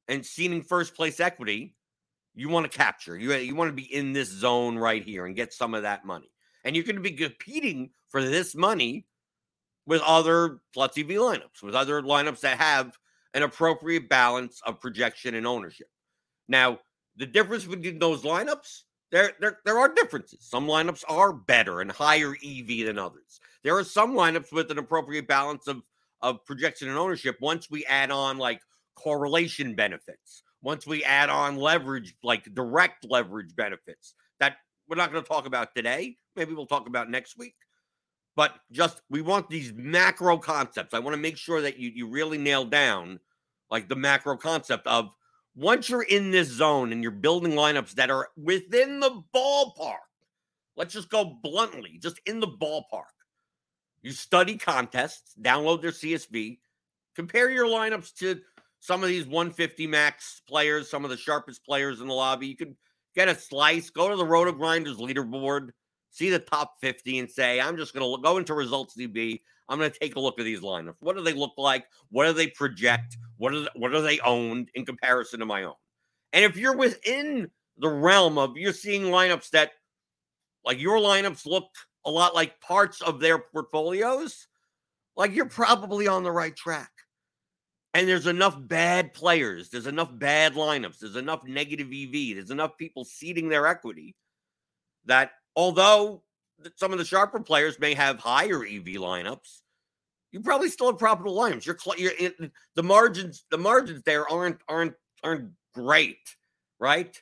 and 0.09 0.25
ceding 0.25 0.62
first 0.62 0.95
place 0.95 1.21
equity. 1.21 1.75
You 2.35 2.50
want 2.50 2.71
to 2.71 2.79
capture. 2.79 3.17
You 3.17 3.33
you 3.35 3.55
want 3.55 3.71
to 3.71 3.75
be 3.75 3.93
in 3.93 4.12
this 4.12 4.29
zone 4.29 4.76
right 4.76 5.03
here 5.03 5.25
and 5.25 5.35
get 5.35 5.55
some 5.55 5.75
of 5.75 5.83
that 5.83 6.05
money. 6.05 6.31
And 6.67 6.75
you're 6.75 6.85
going 6.85 6.97
to 6.97 7.03
be 7.03 7.13
competing 7.13 7.91
for 8.09 8.21
this 8.21 8.55
money 8.55 9.07
with 9.87 10.03
other 10.03 10.59
plus 10.75 10.99
EV 10.99 11.07
lineups, 11.07 11.63
with 11.63 11.77
other 11.77 12.03
lineups 12.03 12.41
that 12.41 12.59
have 12.59 12.99
an 13.35 13.45
appropriate 13.45 14.09
balance 14.09 14.61
of 14.67 14.81
projection 14.81 15.37
and 15.37 15.47
ownership. 15.47 15.87
Now, 16.49 16.81
the 17.17 17.25
difference 17.25 17.65
between 17.65 18.01
those 18.01 18.23
lineups, 18.23 18.83
there, 19.13 19.33
there, 19.41 19.61
there 19.65 19.79
are 19.79 19.95
differences. 19.95 20.41
Some 20.41 20.67
lineups 20.67 21.05
are 21.09 21.33
better 21.33 21.83
and 21.83 21.93
higher 21.93 22.35
EV 22.45 22.87
than 22.87 22.99
others. 22.99 23.41
There 23.63 23.77
are 23.77 23.85
some 23.85 24.15
lineups 24.15 24.53
with 24.53 24.69
an 24.73 24.79
appropriate 24.79 25.29
balance 25.29 25.69
of, 25.69 25.83
of 26.21 26.45
projection 26.45 26.89
and 26.89 26.99
ownership 26.99 27.37
once 27.41 27.71
we 27.71 27.87
add 27.87 28.11
on 28.11 28.39
like 28.39 28.61
correlation 28.97 29.77
benefits, 29.77 30.43
once 30.63 30.85
we 30.85 31.05
add 31.05 31.31
on 31.31 31.57
leverage, 31.57 32.17
like 32.25 32.53
direct 32.55 33.05
leverage 33.09 33.55
benefits 33.55 34.15
that 34.41 34.57
we're 34.88 34.97
not 34.97 35.12
going 35.12 35.23
to 35.23 35.28
talk 35.28 35.47
about 35.47 35.75
today. 35.75 36.16
Maybe 36.35 36.55
we'll 36.55 36.66
talk 36.66 36.87
about 36.87 37.11
next 37.11 37.38
week. 37.38 37.55
But 38.35 38.55
just 38.71 39.00
we 39.09 39.23
want 39.23 39.49
these 39.49 39.73
macro 39.75 40.37
concepts. 40.37 40.93
I 40.93 40.99
want 40.99 41.14
to 41.14 41.21
make 41.21 41.38
sure 41.38 41.62
that 41.62 41.78
you, 41.78 41.90
you 41.95 42.07
really 42.07 42.38
nail 42.38 42.64
down 42.64 43.19
like 43.71 43.88
the 43.88 43.97
macro 43.97 44.37
concept 44.37 44.87
of 44.87 45.11
once 45.55 45.88
you're 45.88 46.02
in 46.02 46.31
this 46.31 46.49
zone 46.49 46.93
and 46.93 47.02
you're 47.02 47.11
building 47.11 47.52
lineups 47.52 47.93
that 47.93 48.11
are 48.11 48.28
within 48.37 49.00
the 49.00 49.23
ballpark, 49.35 50.05
let's 50.76 50.93
just 50.93 51.09
go 51.09 51.38
bluntly, 51.43 51.99
just 52.00 52.21
in 52.26 52.40
the 52.40 52.47
ballpark. 52.47 53.05
You 54.02 54.12
study 54.12 54.59
contests, 54.59 55.35
download 55.40 55.81
their 55.81 55.90
CSV, 55.90 56.59
compare 57.16 57.50
your 57.50 57.66
lineups 57.66 58.14
to 58.16 58.40
some 58.81 59.02
of 59.02 59.09
these 59.09 59.26
150 59.26 59.87
max 59.87 60.43
players, 60.47 60.90
some 60.90 61.05
of 61.05 61.11
the 61.11 61.16
sharpest 61.16 61.64
players 61.64 62.02
in 62.02 62.07
the 62.07 62.14
lobby. 62.14 62.47
You 62.47 62.57
could 62.57 62.76
get 63.17 63.29
a 63.29 63.35
slice, 63.35 63.91
go 63.91 64.09
to 64.09 64.17
the 64.17 64.25
RotoGrinders 64.25 64.99
leaderboard, 64.99 65.71
see 66.11 66.31
the 66.31 66.39
top 66.39 66.75
50 66.81 67.19
and 67.19 67.31
say, 67.31 67.61
I'm 67.61 67.77
just 67.77 67.95
going 67.95 68.05
to 68.09 68.23
go 68.23 68.37
into 68.37 68.55
results 68.55 68.95
DB. 68.97 69.41
I'm 69.69 69.79
going 69.79 69.91
to 69.91 69.99
take 69.99 70.15
a 70.15 70.21
look 70.21 70.39
at 70.39 70.45
these 70.45 70.61
lineups. 70.61 70.97
What 71.01 71.17
do 71.17 71.23
they 71.23 71.33
look 71.33 71.55
like? 71.57 71.87
What 72.11 72.27
do 72.27 72.33
they 72.33 72.47
project? 72.49 73.17
What 73.39 73.53
are 73.53 73.67
what 73.75 73.95
are 73.95 74.01
they 74.01 74.21
owned 74.21 74.71
in 74.75 74.87
comparison 74.87 75.41
to 75.41 75.47
my 75.47 75.65
own? 75.65 75.75
And 76.33 76.45
if 76.45 76.57
you're 76.57 76.77
within 76.77 77.51
the 77.79 77.89
realm 77.89 78.39
of 78.39 78.57
you're 78.57 78.73
seeing 78.73 79.03
lineups 79.03 79.51
that 79.51 79.73
like 80.65 80.81
your 80.81 80.99
lineups 80.99 81.47
look 81.47 81.69
a 82.05 82.11
lot 82.11 82.35
like 82.35 82.61
parts 82.61 83.03
of 83.03 83.19
their 83.19 83.39
portfolios, 83.39 84.47
like 85.17 85.35
you're 85.35 85.47
probably 85.47 86.07
on 86.07 86.23
the 86.23 86.31
right 86.31 86.55
track. 86.55 86.91
And 87.97 88.07
there's 88.07 88.26
enough 88.26 88.59
bad 88.61 89.15
players, 89.15 89.71
there's 89.71 89.87
enough 89.87 90.11
bad 90.12 90.53
lineups, 90.53 90.99
there's 90.99 91.17
enough 91.17 91.45
negative 91.47 91.87
EV, 91.87 92.37
there's 92.37 92.50
enough 92.50 92.76
people 92.76 93.07
ceding 93.07 93.49
their 93.49 93.67
equity 93.67 94.15
that 95.07 95.31
although 95.57 96.23
some 96.75 96.93
of 96.93 96.99
the 96.99 97.07
sharper 97.07 97.41
players 97.41 97.81
may 97.81 97.95
have 97.95 98.19
higher 98.19 98.62
EV 98.62 98.99
lineups, 98.99 99.62
you 100.31 100.41
probably 100.41 100.69
still 100.69 100.88
have 100.88 100.99
profitable 100.99 101.35
lineups. 101.35 101.65
You're, 101.65 101.79
you're 101.97 102.12
in, 102.19 102.53
the 102.75 102.83
margins, 102.83 103.47
the 103.50 103.57
margins 103.57 104.03
there 104.03 104.29
aren't 104.29 104.61
aren't 104.69 104.93
aren't 105.25 105.53
great, 105.73 106.37
right? 106.79 107.19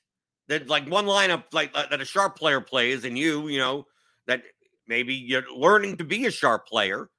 That 0.49 0.66
like 0.66 0.90
one 0.90 1.07
lineup 1.07 1.45
like 1.52 1.71
uh, 1.76 1.87
that 1.87 2.00
a 2.00 2.04
sharp 2.04 2.37
player 2.37 2.61
plays, 2.61 3.04
and 3.04 3.16
you, 3.16 3.47
you 3.47 3.61
know, 3.61 3.87
that 4.26 4.43
maybe 4.88 5.14
you're 5.14 5.45
learning 5.54 5.99
to 5.99 6.04
be 6.04 6.26
a 6.26 6.33
sharp 6.33 6.66
player. 6.66 7.11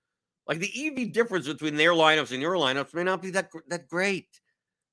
Like 0.47 0.59
the 0.59 0.71
EV 0.87 1.11
difference 1.11 1.47
between 1.47 1.75
their 1.75 1.91
lineups 1.91 2.31
and 2.31 2.41
your 2.41 2.55
lineups 2.55 2.93
may 2.93 3.03
not 3.03 3.21
be 3.21 3.31
that 3.31 3.49
that 3.67 3.87
great, 3.87 4.27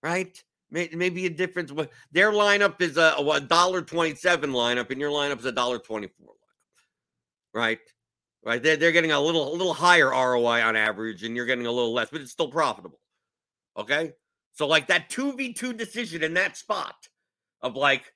right? 0.02 0.42
maybe 0.72 1.26
a 1.26 1.30
difference. 1.30 1.70
Their 2.12 2.32
lineup 2.32 2.80
is 2.80 2.96
a, 2.96 3.14
a 3.18 3.40
dollar 3.40 3.82
twenty 3.82 4.14
seven 4.14 4.52
lineup, 4.52 4.90
and 4.90 5.00
your 5.00 5.10
lineup 5.10 5.38
is 5.38 5.44
a 5.44 5.52
dollar 5.52 5.78
twenty 5.78 6.08
four 6.08 6.30
lineup, 6.30 7.54
right? 7.54 7.78
Right? 8.44 8.62
They're, 8.62 8.76
they're 8.76 8.92
getting 8.92 9.12
a 9.12 9.20
little 9.20 9.52
a 9.52 9.54
little 9.54 9.74
higher 9.74 10.08
ROI 10.08 10.62
on 10.62 10.76
average, 10.76 11.22
and 11.22 11.36
you're 11.36 11.46
getting 11.46 11.66
a 11.66 11.72
little 11.72 11.92
less, 11.92 12.08
but 12.10 12.20
it's 12.20 12.32
still 12.32 12.48
profitable. 12.48 13.00
Okay, 13.76 14.12
so 14.52 14.66
like 14.66 14.86
that 14.88 15.10
two 15.10 15.34
v 15.34 15.52
two 15.52 15.72
decision 15.72 16.22
in 16.22 16.34
that 16.34 16.56
spot 16.56 16.96
of 17.60 17.76
like 17.76 18.12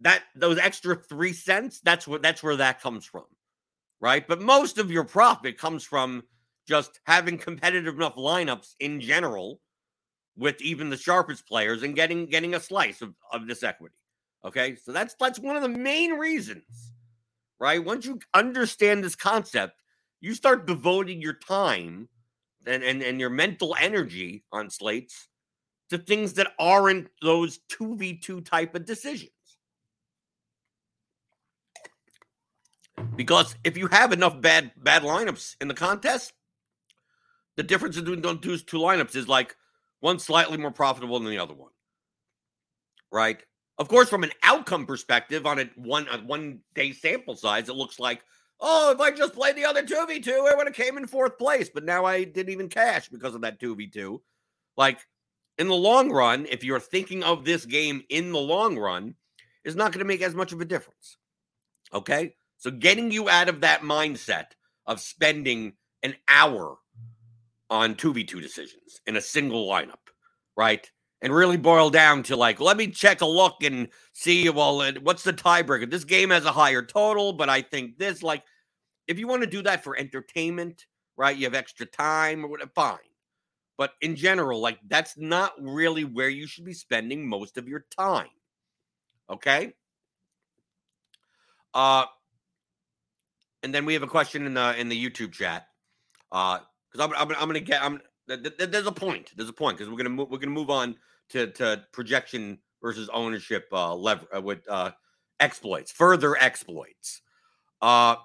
that 0.00 0.22
those 0.34 0.58
extra 0.58 0.96
three 0.96 1.32
cents. 1.32 1.80
That's 1.80 2.06
what 2.06 2.22
that's 2.22 2.42
where 2.42 2.56
that 2.56 2.80
comes 2.80 3.04
from, 3.04 3.24
right? 4.00 4.26
But 4.26 4.40
most 4.40 4.78
of 4.78 4.90
your 4.90 5.04
profit 5.04 5.58
comes 5.58 5.82
from 5.84 6.22
just 6.66 7.00
having 7.04 7.38
competitive 7.38 7.94
enough 7.96 8.16
lineups 8.16 8.74
in 8.80 9.00
general 9.00 9.60
with 10.36 10.60
even 10.60 10.90
the 10.90 10.96
sharpest 10.96 11.46
players 11.46 11.82
and 11.82 11.94
getting 11.94 12.26
getting 12.26 12.54
a 12.54 12.60
slice 12.60 13.02
of, 13.02 13.14
of 13.32 13.46
this 13.46 13.62
equity. 13.62 13.94
Okay. 14.44 14.76
So 14.76 14.92
that's 14.92 15.14
that's 15.18 15.38
one 15.38 15.56
of 15.56 15.62
the 15.62 15.68
main 15.68 16.12
reasons, 16.12 16.92
right? 17.58 17.82
Once 17.82 18.06
you 18.06 18.20
understand 18.34 19.02
this 19.02 19.16
concept, 19.16 19.82
you 20.20 20.34
start 20.34 20.66
devoting 20.66 21.20
your 21.20 21.34
time 21.34 22.08
and, 22.66 22.82
and, 22.82 23.02
and 23.02 23.20
your 23.20 23.30
mental 23.30 23.76
energy 23.80 24.44
on 24.52 24.70
slates 24.70 25.28
to 25.90 25.98
things 25.98 26.34
that 26.34 26.48
aren't 26.58 27.08
those 27.22 27.60
2v2 27.70 28.44
type 28.44 28.74
of 28.74 28.84
decisions. 28.84 29.30
Because 33.14 33.54
if 33.62 33.76
you 33.76 33.86
have 33.88 34.12
enough 34.12 34.40
bad 34.40 34.72
bad 34.76 35.02
lineups 35.02 35.56
in 35.60 35.68
the 35.68 35.74
contest, 35.74 36.32
the 37.56 37.62
difference 37.62 37.96
between 37.96 38.20
those 38.20 38.62
two 38.62 38.78
lineups 38.78 39.16
is 39.16 39.28
like 39.28 39.56
one 40.00 40.18
slightly 40.18 40.58
more 40.58 40.70
profitable 40.70 41.18
than 41.18 41.30
the 41.30 41.38
other 41.38 41.54
one. 41.54 41.72
Right? 43.10 43.38
Of 43.78 43.88
course, 43.88 44.08
from 44.08 44.24
an 44.24 44.32
outcome 44.42 44.86
perspective, 44.86 45.46
on 45.46 45.58
a 45.58 45.70
one 45.76 46.06
a 46.10 46.18
one 46.18 46.60
day 46.74 46.92
sample 46.92 47.36
size, 47.36 47.68
it 47.68 47.76
looks 47.76 47.98
like, 47.98 48.22
oh, 48.60 48.92
if 48.92 49.00
I 49.00 49.10
just 49.10 49.34
played 49.34 49.56
the 49.56 49.64
other 49.64 49.82
2v2, 49.82 50.28
I 50.28 50.54
would 50.54 50.66
have 50.66 50.76
came 50.76 50.96
in 50.96 51.06
fourth 51.06 51.38
place. 51.38 51.68
But 51.68 51.84
now 51.84 52.04
I 52.04 52.24
didn't 52.24 52.52
even 52.52 52.68
cash 52.68 53.08
because 53.08 53.34
of 53.34 53.42
that 53.42 53.60
2v2. 53.60 54.20
Like 54.76 54.98
in 55.58 55.68
the 55.68 55.74
long 55.74 56.10
run, 56.10 56.46
if 56.50 56.64
you're 56.64 56.80
thinking 56.80 57.22
of 57.22 57.44
this 57.44 57.64
game 57.66 58.02
in 58.08 58.32
the 58.32 58.38
long 58.38 58.78
run, 58.78 59.14
is 59.64 59.76
not 59.76 59.92
going 59.92 59.98
to 59.98 60.06
make 60.06 60.22
as 60.22 60.34
much 60.34 60.52
of 60.52 60.60
a 60.60 60.64
difference. 60.64 61.16
Okay? 61.92 62.34
So 62.58 62.70
getting 62.70 63.10
you 63.10 63.28
out 63.28 63.48
of 63.48 63.60
that 63.60 63.82
mindset 63.82 64.46
of 64.86 65.00
spending 65.00 65.74
an 66.02 66.14
hour 66.28 66.78
on 67.70 67.94
2v2 67.94 68.40
decisions 68.40 69.00
in 69.06 69.16
a 69.16 69.20
single 69.20 69.68
lineup, 69.68 69.94
right? 70.56 70.90
And 71.22 71.34
really 71.34 71.56
boil 71.56 71.90
down 71.90 72.22
to 72.24 72.36
like, 72.36 72.60
let 72.60 72.76
me 72.76 72.88
check 72.88 73.20
a 73.20 73.26
look 73.26 73.62
and 73.62 73.88
see, 74.12 74.48
well, 74.50 74.92
what's 75.02 75.24
the 75.24 75.32
tiebreaker? 75.32 75.90
This 75.90 76.04
game 76.04 76.30
has 76.30 76.44
a 76.44 76.52
higher 76.52 76.82
total, 76.82 77.32
but 77.32 77.48
I 77.48 77.62
think 77.62 77.98
this, 77.98 78.22
like, 78.22 78.44
if 79.08 79.18
you 79.18 79.26
want 79.26 79.42
to 79.42 79.48
do 79.48 79.62
that 79.62 79.82
for 79.82 79.96
entertainment, 79.96 80.86
right? 81.16 81.36
You 81.36 81.44
have 81.44 81.54
extra 81.54 81.86
time 81.86 82.44
or 82.44 82.48
whatever, 82.48 82.70
fine. 82.74 82.98
But 83.78 83.92
in 84.00 84.16
general, 84.16 84.60
like, 84.60 84.78
that's 84.88 85.16
not 85.16 85.52
really 85.58 86.04
where 86.04 86.28
you 86.28 86.46
should 86.46 86.64
be 86.64 86.74
spending 86.74 87.28
most 87.28 87.58
of 87.58 87.68
your 87.68 87.86
time. 87.96 88.28
Okay. 89.28 89.74
Uh, 91.74 92.06
and 93.62 93.74
then 93.74 93.84
we 93.84 93.94
have 93.94 94.02
a 94.02 94.08
question 94.08 94.46
in 94.46 94.54
the 94.54 94.78
in 94.78 94.88
the 94.88 95.04
YouTube 95.04 95.32
chat. 95.32 95.66
Uh, 96.32 96.60
because 96.96 97.16
I'm, 97.16 97.30
I'm, 97.30 97.36
I'm 97.38 97.52
to 97.54 97.60
get 97.60 97.82
I'm 97.82 98.00
there's 98.26 98.86
a 98.86 98.92
point. 98.92 99.32
There's 99.36 99.48
a 99.48 99.52
point 99.52 99.78
because 99.78 99.90
we're 99.90 99.98
gonna 99.98 100.10
move, 100.10 100.28
we're 100.30 100.38
gonna 100.38 100.52
move 100.52 100.70
on 100.70 100.96
to 101.30 101.48
to 101.52 101.84
projection 101.92 102.58
versus 102.82 103.08
ownership 103.12 103.66
uh, 103.72 103.94
lever 103.94 104.26
uh, 104.34 104.40
with 104.40 104.68
uh, 104.68 104.90
exploits, 105.40 105.92
further 105.92 106.36
exploits. 106.36 107.22
Uh, 107.80 108.16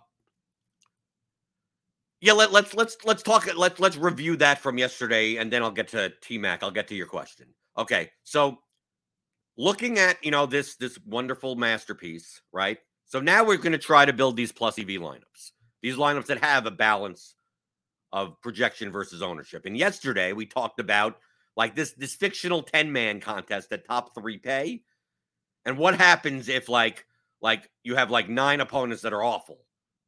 yeah, 2.20 2.34
let, 2.34 2.52
let's 2.52 2.74
let's 2.74 2.98
let's 3.06 3.24
talk. 3.24 3.48
Let's 3.56 3.80
let's 3.80 3.98
review 3.98 4.36
that 4.38 4.60
from 4.60 4.78
yesterday, 4.78 5.38
and 5.38 5.52
then 5.52 5.62
I'll 5.62 5.72
get 5.72 5.90
to 5.90 6.12
T 6.22 6.38
Mac. 6.38 6.64
I'll 6.64 6.72
get 6.72 6.88
to 6.90 6.96
your 6.96 7.08
question. 7.08 7.48
Okay, 7.78 8.10
so 8.24 8.60
looking 9.58 10.00
at 10.00 10.24
you 10.24 10.32
know 10.32 10.46
this 10.46 10.76
this 10.76 10.98
wonderful 11.06 11.56
masterpiece, 11.56 12.42
right? 12.52 12.78
So 13.06 13.20
now 13.20 13.44
we're 13.44 13.58
going 13.58 13.74
to 13.74 13.78
try 13.78 14.06
to 14.06 14.14
build 14.14 14.38
these 14.38 14.54
plus 14.54 14.80
EV 14.80 14.88
lineups, 14.88 15.52
these 15.82 15.98
lineups 15.98 16.28
that 16.28 16.42
have 16.42 16.66
a 16.66 16.72
balance 16.72 17.36
of 18.14 18.40
projection 18.42 18.92
versus 18.92 19.22
ownership. 19.22 19.66
And 19.66 19.78
yesterday 19.78 20.34
we 20.34 20.46
talked 20.46 20.80
about 20.80 21.18
like 21.56 21.76
this 21.76 21.94
this 21.94 22.16
fictional 22.16 22.64
10 22.64 22.92
man 22.92 23.20
contest 23.20 23.72
at 23.72 23.86
top 23.86 24.14
three 24.16 24.38
pay. 24.38 24.84
And 25.66 25.78
what 25.78 25.96
happens 25.96 26.50
if 26.50 26.70
like 26.70 27.06
like 27.42 27.70
you 27.84 27.96
have 27.96 28.12
like 28.12 28.30
nine 28.30 28.62
opponents 28.62 29.04
that 29.04 29.14
are 29.14 29.24
awful? 29.24 29.60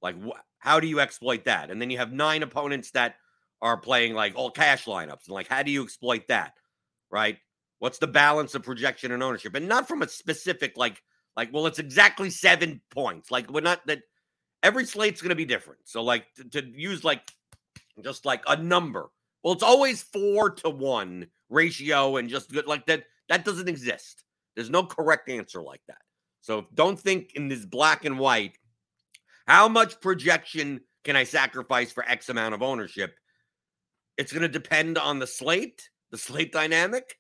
Like 0.01 0.22
wh- 0.22 0.39
how 0.60 0.79
do 0.79 0.88
you 0.88 1.00
exploit 1.00 1.45
that? 1.45 1.69
And 1.69 1.81
then 1.81 1.89
you 1.89 1.98
have 1.98 2.12
nine 2.12 2.43
opponents 2.43 2.91
that 2.91 3.15
are 3.62 3.77
playing 3.77 4.13
like 4.13 4.33
all 4.36 4.51
cash 4.51 4.86
lineups. 4.86 5.25
And 5.25 5.33
like 5.33 5.48
how 5.48 5.63
do 5.63 5.72
you 5.72 5.83
exploit 5.83 6.27
that? 6.27 6.53
Right? 7.12 7.38
What's 7.79 8.00
the 8.00 8.07
balance 8.07 8.55
of 8.55 8.63
projection 8.63 9.12
and 9.12 9.22
ownership? 9.22 9.55
And 9.55 9.67
not 9.67 9.88
from 9.88 10.01
a 10.01 10.07
specific 10.07 10.77
like 10.77 11.01
like 11.36 11.53
well 11.53 11.67
it's 11.67 11.79
exactly 11.79 12.29
7 12.29 12.81
points. 12.89 13.31
Like 13.31 13.50
we're 13.51 13.62
not 13.62 13.86
that 13.88 14.01
every 14.62 14.86
slate's 14.86 15.22
going 15.22 15.29
to 15.29 15.36
be 15.36 15.45
different. 15.45 15.81
So 15.83 16.03
like 16.03 16.25
to, 16.36 16.62
to 16.62 16.65
use 16.65 17.03
like 17.03 17.22
just 18.01 18.25
like 18.25 18.41
a 18.47 18.55
number. 18.55 19.09
Well, 19.43 19.53
it's 19.53 19.63
always 19.63 20.01
4 20.01 20.51
to 20.51 20.69
1 20.69 21.27
ratio 21.50 22.17
and 22.17 22.29
just 22.29 22.55
like 22.65 22.85
that 22.88 23.03
that 23.29 23.45
doesn't 23.45 23.69
exist. 23.69 24.23
There's 24.55 24.69
no 24.69 24.83
correct 24.83 25.29
answer 25.29 25.62
like 25.62 25.81
that. 25.88 26.01
So 26.41 26.67
don't 26.73 27.00
think 27.00 27.33
in 27.35 27.47
this 27.47 27.65
black 27.65 28.05
and 28.05 28.19
white 28.19 28.57
how 29.47 29.67
much 29.67 30.00
projection 30.00 30.81
can 31.03 31.15
I 31.15 31.25
sacrifice 31.25 31.91
for 31.91 32.07
X 32.07 32.29
amount 32.29 32.53
of 32.53 32.62
ownership? 32.62 33.15
It's 34.17 34.31
going 34.31 34.43
to 34.43 34.47
depend 34.47 34.97
on 34.97 35.19
the 35.19 35.27
slate, 35.27 35.89
the 36.12 36.17
slate 36.17 36.51
dynamic, 36.51 37.17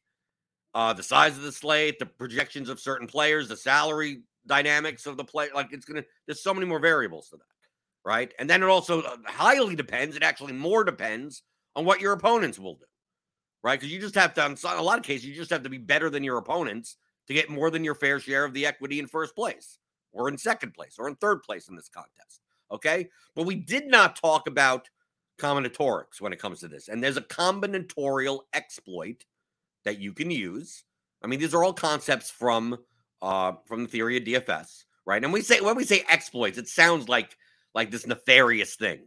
uh, 0.73 0.93
the 0.93 1.03
size 1.03 1.35
of 1.37 1.43
the 1.43 1.51
slate, 1.51 1.99
the 1.99 2.05
projections 2.05 2.69
of 2.69 2.79
certain 2.79 3.07
players, 3.07 3.47
the 3.47 3.57
salary 3.57 4.23
dynamics 4.47 5.05
of 5.05 5.17
the 5.17 5.23
play. 5.23 5.49
Like 5.53 5.67
it's 5.71 5.85
going 5.85 6.01
to, 6.01 6.07
there's 6.25 6.41
so 6.41 6.53
many 6.53 6.65
more 6.65 6.79
variables 6.79 7.29
to 7.29 7.37
that, 7.37 7.43
right? 8.05 8.33
And 8.39 8.49
then 8.49 8.63
it 8.63 8.67
also 8.67 9.01
uh, 9.01 9.17
highly 9.25 9.75
depends. 9.75 10.15
It 10.15 10.23
actually 10.23 10.53
more 10.53 10.83
depends 10.83 11.43
on 11.75 11.85
what 11.85 12.01
your 12.01 12.13
opponents 12.13 12.59
will 12.59 12.75
do, 12.75 12.85
right? 13.63 13.79
Because 13.79 13.93
you 13.93 13.99
just 13.99 14.15
have 14.15 14.33
to, 14.35 14.45
in 14.45 14.57
a 14.63 14.81
lot 14.81 14.99
of 14.99 15.05
cases, 15.05 15.25
you 15.25 15.35
just 15.35 15.51
have 15.51 15.63
to 15.63 15.69
be 15.69 15.77
better 15.77 16.09
than 16.09 16.23
your 16.23 16.37
opponents 16.37 16.97
to 17.27 17.33
get 17.33 17.49
more 17.49 17.69
than 17.69 17.83
your 17.83 17.95
fair 17.95 18.19
share 18.19 18.45
of 18.45 18.53
the 18.53 18.65
equity 18.65 18.99
in 18.99 19.07
first 19.07 19.35
place 19.35 19.77
or 20.11 20.27
in 20.27 20.37
second 20.37 20.73
place 20.73 20.95
or 20.99 21.07
in 21.07 21.15
third 21.15 21.41
place 21.43 21.69
in 21.69 21.75
this 21.75 21.89
contest. 21.89 22.41
Okay. 22.71 23.09
But 23.35 23.45
we 23.45 23.55
did 23.55 23.87
not 23.87 24.15
talk 24.15 24.47
about 24.47 24.89
combinatorics 25.39 26.19
when 26.19 26.33
it 26.33 26.39
comes 26.39 26.59
to 26.59 26.67
this. 26.67 26.87
And 26.87 27.03
there's 27.03 27.17
a 27.17 27.21
combinatorial 27.21 28.41
exploit 28.53 29.25
that 29.85 29.99
you 29.99 30.13
can 30.13 30.31
use. 30.31 30.83
I 31.23 31.27
mean, 31.27 31.39
these 31.39 31.53
are 31.53 31.63
all 31.63 31.73
concepts 31.73 32.29
from 32.29 32.77
uh 33.21 33.53
from 33.65 33.83
the 33.83 33.89
theory 33.89 34.17
of 34.17 34.23
DFS, 34.23 34.83
right? 35.05 35.23
And 35.23 35.31
we 35.31 35.41
say 35.41 35.61
when 35.61 35.75
we 35.75 35.85
say 35.85 36.03
exploits, 36.09 36.57
it 36.57 36.67
sounds 36.67 37.07
like 37.07 37.37
like 37.73 37.91
this 37.91 38.07
nefarious 38.07 38.75
thing. 38.75 39.01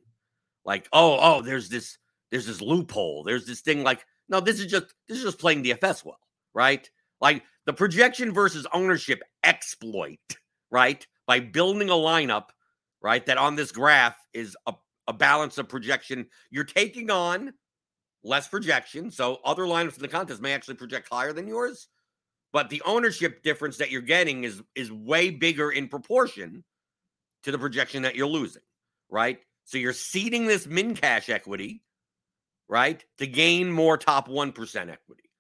Like, 0.65 0.89
oh, 0.93 1.19
oh, 1.21 1.43
there's 1.43 1.69
this 1.69 1.99
there's 2.31 2.47
this 2.47 2.61
loophole. 2.61 3.23
There's 3.23 3.47
this 3.47 3.61
thing 3.61 3.83
like 3.83 4.05
no, 4.29 4.41
this 4.41 4.61
is 4.61 4.67
just 4.67 4.87
this 5.09 5.19
is 5.19 5.25
just 5.25 5.39
playing 5.39 5.65
DFS 5.65 6.05
well, 6.05 6.19
right? 6.55 6.89
Like 7.21 7.45
the 7.65 7.73
projection 7.73 8.33
versus 8.33 8.67
ownership 8.73 9.23
exploit, 9.45 10.19
right? 10.71 11.07
By 11.27 11.41
building 11.41 11.91
a 11.91 11.95
lineup, 11.95 12.47
right, 13.01 13.25
that 13.27 13.39
on 13.39 13.55
this 13.57 13.73
graph 13.73 14.17
is 14.33 14.57
a, 14.67 14.75
a 15.07 15.13
balance 15.13 15.59
of 15.59 15.69
projection. 15.69 16.27
You're 16.51 16.65
taking 16.65 17.11
on 17.11 17.53
less 18.23 18.49
projection. 18.49 19.11
So 19.11 19.39
other 19.45 19.63
lineups 19.63 19.97
in 19.97 20.03
the 20.03 20.09
contest 20.09 20.43
may 20.43 20.53
actually 20.53 20.75
project 20.75 21.09
higher 21.11 21.33
than 21.33 21.47
yours, 21.47 21.89
but 22.53 22.69
the 22.69 22.83
ownership 22.85 23.43
difference 23.43 23.77
that 23.79 23.91
you're 23.91 24.03
getting 24.03 24.45
is 24.45 24.63
is 24.75 24.91
way 24.91 25.31
bigger 25.31 25.71
in 25.71 25.89
proportion 25.89 26.65
to 27.47 27.53
the 27.53 27.59
projection 27.59 28.03
that 28.03 28.17
you're 28.17 28.27
losing, 28.27 28.63
right? 29.09 29.39
So 29.67 29.79
you're 29.79 29.93
ceding 29.93 30.47
this 30.47 30.67
min 30.67 30.97
cash 30.97 31.29
equity, 31.29 31.85
right, 32.69 33.05
to 33.19 33.27
gain 33.29 33.71
more 33.71 33.97
top 33.97 34.29
1% 34.29 34.49
equity. 34.91 35.31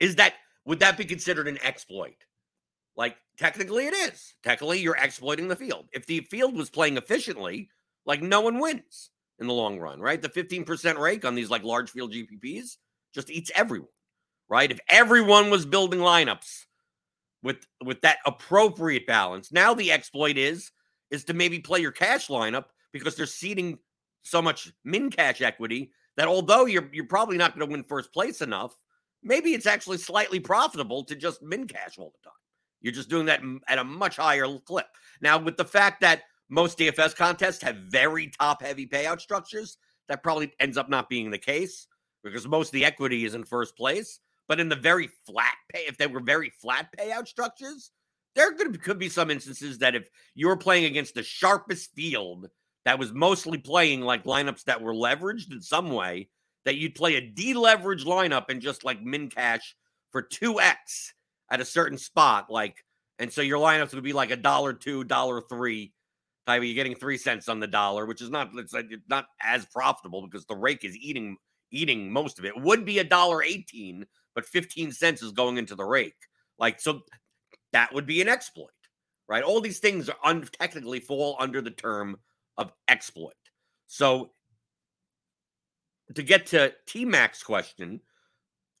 Is 0.00 0.16
that 0.16 0.32
would 0.64 0.78
that 0.80 0.96
be 0.96 1.04
considered 1.04 1.48
an 1.48 1.58
exploit? 1.62 2.16
Like 2.96 3.16
technically 3.36 3.86
it 3.86 3.92
is. 3.92 4.34
Technically 4.42 4.80
you're 4.80 4.96
exploiting 4.96 5.48
the 5.48 5.56
field. 5.56 5.86
If 5.92 6.06
the 6.06 6.20
field 6.20 6.56
was 6.56 6.70
playing 6.70 6.96
efficiently, 6.96 7.68
like 8.06 8.22
no 8.22 8.40
one 8.40 8.58
wins 8.58 9.10
in 9.38 9.46
the 9.46 9.52
long 9.52 9.78
run, 9.78 10.00
right? 10.00 10.20
The 10.20 10.30
15% 10.30 10.98
rake 10.98 11.26
on 11.26 11.34
these 11.34 11.50
like 11.50 11.62
large 11.62 11.90
field 11.90 12.14
GPPs 12.14 12.78
just 13.14 13.30
eats 13.30 13.50
everyone, 13.54 13.88
right? 14.48 14.70
If 14.70 14.80
everyone 14.88 15.50
was 15.50 15.66
building 15.66 16.00
lineups 16.00 16.64
with 17.42 17.66
with 17.84 18.00
that 18.00 18.16
appropriate 18.24 19.06
balance, 19.06 19.52
now 19.52 19.74
the 19.74 19.92
exploit 19.92 20.38
is 20.38 20.70
is 21.10 21.24
to 21.24 21.34
maybe 21.34 21.58
play 21.58 21.80
your 21.80 21.92
cash 21.92 22.28
lineup 22.28 22.66
because 22.92 23.16
they're 23.16 23.26
ceding 23.26 23.78
so 24.22 24.42
much 24.42 24.72
min 24.84 25.10
cash 25.10 25.40
equity 25.40 25.92
that 26.16 26.28
although 26.28 26.66
you're 26.66 26.88
you're 26.92 27.06
probably 27.06 27.36
not 27.36 27.56
going 27.56 27.66
to 27.66 27.72
win 27.72 27.84
first 27.84 28.12
place 28.12 28.40
enough, 28.40 28.76
maybe 29.22 29.54
it's 29.54 29.66
actually 29.66 29.98
slightly 29.98 30.40
profitable 30.40 31.04
to 31.04 31.14
just 31.14 31.42
min 31.42 31.66
cash 31.66 31.98
all 31.98 32.12
the 32.12 32.28
time. 32.28 32.36
You're 32.80 32.94
just 32.94 33.10
doing 33.10 33.26
that 33.26 33.42
at 33.68 33.78
a 33.78 33.84
much 33.84 34.16
higher 34.16 34.46
clip. 34.58 34.86
Now, 35.20 35.38
with 35.38 35.56
the 35.56 35.64
fact 35.64 36.00
that 36.00 36.22
most 36.50 36.78
DFS 36.78 37.14
contests 37.14 37.62
have 37.62 37.76
very 37.76 38.26
top 38.26 38.60
heavy 38.60 38.86
payout 38.86 39.20
structures. 39.20 39.78
That 40.08 40.24
probably 40.24 40.52
ends 40.58 40.76
up 40.76 40.88
not 40.90 41.08
being 41.08 41.30
the 41.30 41.38
case 41.38 41.86
because 42.24 42.46
most 42.46 42.68
of 42.68 42.72
the 42.72 42.84
equity 42.84 43.24
is 43.24 43.34
in 43.34 43.44
first 43.44 43.76
place. 43.76 44.18
But 44.48 44.58
in 44.58 44.68
the 44.68 44.74
very 44.74 45.08
flat 45.24 45.54
pay, 45.72 45.84
if 45.86 45.96
they 45.96 46.08
were 46.08 46.18
very 46.18 46.50
flat 46.50 46.88
payout 46.98 47.28
structures, 47.28 47.92
there 48.34 48.52
could, 48.52 48.82
could 48.82 48.98
be 48.98 49.08
some 49.08 49.30
instances 49.30 49.78
that 49.78 49.94
if 49.94 50.08
you 50.34 50.46
were 50.46 50.56
playing 50.56 50.84
against 50.84 51.14
the 51.14 51.22
sharpest 51.22 51.94
field 51.94 52.48
that 52.84 52.98
was 52.98 53.12
mostly 53.12 53.58
playing 53.58 54.00
like 54.00 54.24
lineups 54.24 54.64
that 54.64 54.80
were 54.80 54.94
leveraged 54.94 55.52
in 55.52 55.60
some 55.60 55.90
way, 55.90 56.28
that 56.64 56.76
you'd 56.76 56.94
play 56.94 57.16
a 57.16 57.30
deleveraged 57.32 58.04
lineup 58.04 58.46
and 58.48 58.60
just 58.60 58.84
like 58.84 59.02
min 59.02 59.28
cash 59.28 59.74
for 60.10 60.22
2x 60.22 61.12
at 61.50 61.60
a 61.60 61.64
certain 61.64 61.98
spot. 61.98 62.50
Like, 62.50 62.84
and 63.18 63.32
so 63.32 63.42
your 63.42 63.58
lineups 63.58 63.94
would 63.94 64.04
be 64.04 64.12
like 64.12 64.30
a 64.30 64.36
dollar 64.36 64.72
two, 64.72 65.04
dollar 65.04 65.42
three 65.42 65.92
type. 66.46 66.62
You're 66.62 66.74
getting 66.74 66.94
three 66.94 67.18
cents 67.18 67.48
on 67.48 67.60
the 67.60 67.66
dollar, 67.66 68.06
which 68.06 68.22
is 68.22 68.30
not 68.30 68.50
it's, 68.54 68.74
it's 68.74 69.08
not 69.08 69.26
as 69.42 69.66
profitable 69.66 70.26
because 70.26 70.46
the 70.46 70.56
rake 70.56 70.84
is 70.84 70.96
eating 70.96 71.36
eating 71.72 72.10
most 72.10 72.38
of 72.38 72.44
it. 72.44 72.54
it 72.56 72.62
would 72.62 72.84
be 72.84 72.98
a 72.98 73.04
dollar 73.04 73.42
eighteen, 73.42 74.06
but 74.34 74.46
fifteen 74.46 74.90
cents 74.90 75.22
is 75.22 75.32
going 75.32 75.58
into 75.58 75.74
the 75.74 75.84
rake. 75.84 76.16
Like 76.58 76.80
so, 76.80 77.00
that 77.72 77.92
would 77.94 78.06
be 78.06 78.20
an 78.20 78.28
exploit, 78.28 78.68
right? 79.28 79.42
All 79.42 79.60
these 79.60 79.78
things 79.78 80.08
are 80.08 80.16
un- 80.24 80.48
technically 80.58 81.00
fall 81.00 81.36
under 81.38 81.60
the 81.60 81.70
term 81.70 82.18
of 82.56 82.72
exploit. 82.88 83.32
So 83.86 84.32
to 86.14 86.22
get 86.22 86.46
to 86.46 86.72
T 86.86 87.04
Mac's 87.04 87.42
question 87.42 88.00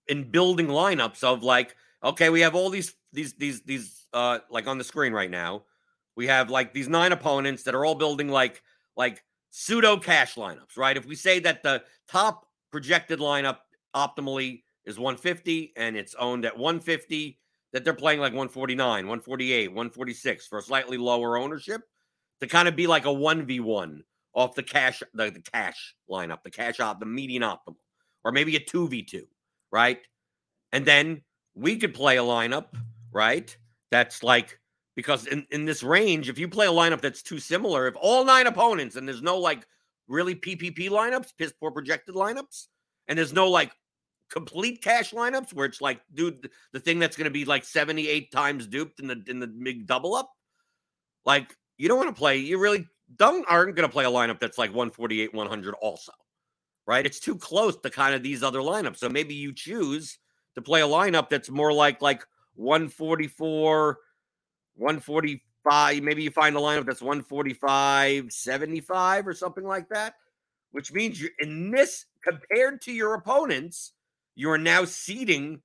in 0.08 0.30
building 0.30 0.66
lineups 0.66 1.22
of 1.22 1.42
like, 1.42 1.76
okay, 2.02 2.30
we 2.30 2.40
have 2.40 2.54
all 2.54 2.70
these 2.70 2.94
these 3.12 3.34
these 3.34 3.62
these 3.62 4.06
uh 4.12 4.38
like 4.50 4.66
on 4.66 4.78
the 4.78 4.84
screen 4.84 5.12
right 5.12 5.30
now 5.30 5.64
we 6.16 6.26
have 6.26 6.50
like 6.50 6.74
these 6.74 6.88
nine 6.88 7.12
opponents 7.12 7.62
that 7.62 7.74
are 7.74 7.84
all 7.84 7.94
building 7.94 8.28
like 8.28 8.62
like 8.96 9.24
pseudo 9.50 9.96
cash 9.96 10.34
lineups, 10.34 10.76
right? 10.76 10.96
If 10.96 11.06
we 11.06 11.14
say 11.14 11.40
that 11.40 11.62
the 11.62 11.82
top 12.08 12.46
projected 12.70 13.20
lineup 13.20 13.56
optimally 13.96 14.62
is 14.84 14.98
150 14.98 15.72
and 15.76 15.96
it's 15.96 16.14
owned 16.16 16.44
at 16.44 16.56
150, 16.56 17.38
that 17.72 17.84
they're 17.84 17.94
playing 17.94 18.20
like 18.20 18.32
149, 18.32 19.06
148, 19.06 19.68
146 19.68 20.46
for 20.46 20.58
a 20.58 20.62
slightly 20.62 20.96
lower 20.96 21.36
ownership 21.36 21.82
to 22.40 22.46
kind 22.46 22.68
of 22.68 22.76
be 22.76 22.86
like 22.86 23.04
a 23.04 23.08
1v1 23.08 24.00
off 24.34 24.54
the 24.54 24.62
cash 24.62 25.02
the, 25.14 25.30
the 25.30 25.40
cash 25.40 25.94
lineup, 26.10 26.42
the 26.42 26.50
cash 26.50 26.80
op, 26.80 27.00
the 27.00 27.06
median 27.06 27.42
optimal, 27.42 27.76
or 28.24 28.32
maybe 28.32 28.56
a 28.56 28.60
2v2, 28.60 29.22
right? 29.70 29.98
And 30.72 30.84
then 30.84 31.22
we 31.54 31.76
could 31.76 31.94
play 31.94 32.16
a 32.16 32.22
lineup, 32.22 32.66
right? 33.12 33.56
That's 33.90 34.22
like 34.22 34.58
because 34.96 35.26
in, 35.26 35.46
in 35.50 35.64
this 35.64 35.82
range, 35.82 36.28
if 36.28 36.38
you 36.38 36.48
play 36.48 36.66
a 36.66 36.72
lineup 36.72 37.00
that's 37.00 37.22
too 37.22 37.38
similar, 37.38 37.86
if 37.86 37.94
all 38.00 38.24
nine 38.24 38.46
opponents 38.46 38.96
and 38.96 39.06
there's 39.06 39.22
no 39.22 39.38
like 39.38 39.66
really 40.08 40.34
PPP 40.34 40.90
lineups, 40.90 41.32
piss 41.38 41.52
poor 41.52 41.70
projected 41.70 42.14
lineups, 42.14 42.66
and 43.08 43.18
there's 43.18 43.32
no 43.32 43.48
like 43.48 43.72
complete 44.30 44.82
cash 44.82 45.12
lineups 45.12 45.52
where 45.52 45.66
it's 45.66 45.80
like, 45.80 46.00
dude, 46.14 46.48
the 46.72 46.80
thing 46.80 46.98
that's 46.98 47.16
going 47.16 47.24
to 47.24 47.30
be 47.30 47.44
like 47.44 47.64
78 47.64 48.32
times 48.32 48.66
duped 48.66 49.00
in 49.00 49.08
the 49.08 49.22
in 49.26 49.40
the 49.40 49.46
big 49.46 49.86
double 49.86 50.14
up, 50.14 50.30
like 51.24 51.56
you 51.76 51.88
don't 51.88 51.98
want 51.98 52.14
to 52.14 52.18
play. 52.18 52.38
You 52.38 52.58
really 52.58 52.86
don't 53.16 53.44
aren't 53.48 53.74
going 53.74 53.88
to 53.88 53.92
play 53.92 54.04
a 54.04 54.10
lineup 54.10 54.38
that's 54.38 54.58
like 54.58 54.70
148, 54.70 55.34
100 55.34 55.74
also, 55.82 56.12
right? 56.86 57.04
It's 57.04 57.20
too 57.20 57.36
close 57.36 57.76
to 57.76 57.90
kind 57.90 58.14
of 58.14 58.22
these 58.22 58.42
other 58.42 58.60
lineups. 58.60 58.98
So 58.98 59.08
maybe 59.08 59.34
you 59.34 59.52
choose 59.52 60.18
to 60.54 60.62
play 60.62 60.82
a 60.82 60.86
lineup 60.86 61.28
that's 61.28 61.50
more 61.50 61.72
like 61.72 62.00
like 62.00 62.24
144 62.54 63.98
145. 64.76 66.02
Maybe 66.02 66.22
you 66.22 66.30
find 66.30 66.56
a 66.56 66.60
lineup 66.60 66.86
that's 66.86 67.02
145, 67.02 68.32
75 68.32 69.28
or 69.28 69.34
something 69.34 69.64
like 69.64 69.88
that, 69.90 70.14
which 70.70 70.92
means 70.92 71.20
you're 71.20 71.30
in 71.40 71.70
this 71.70 72.06
compared 72.22 72.80
to 72.82 72.92
your 72.92 73.14
opponents, 73.14 73.92
you 74.40 74.50
are 74.50 74.58
now 74.58 74.84
ceding 74.84 75.60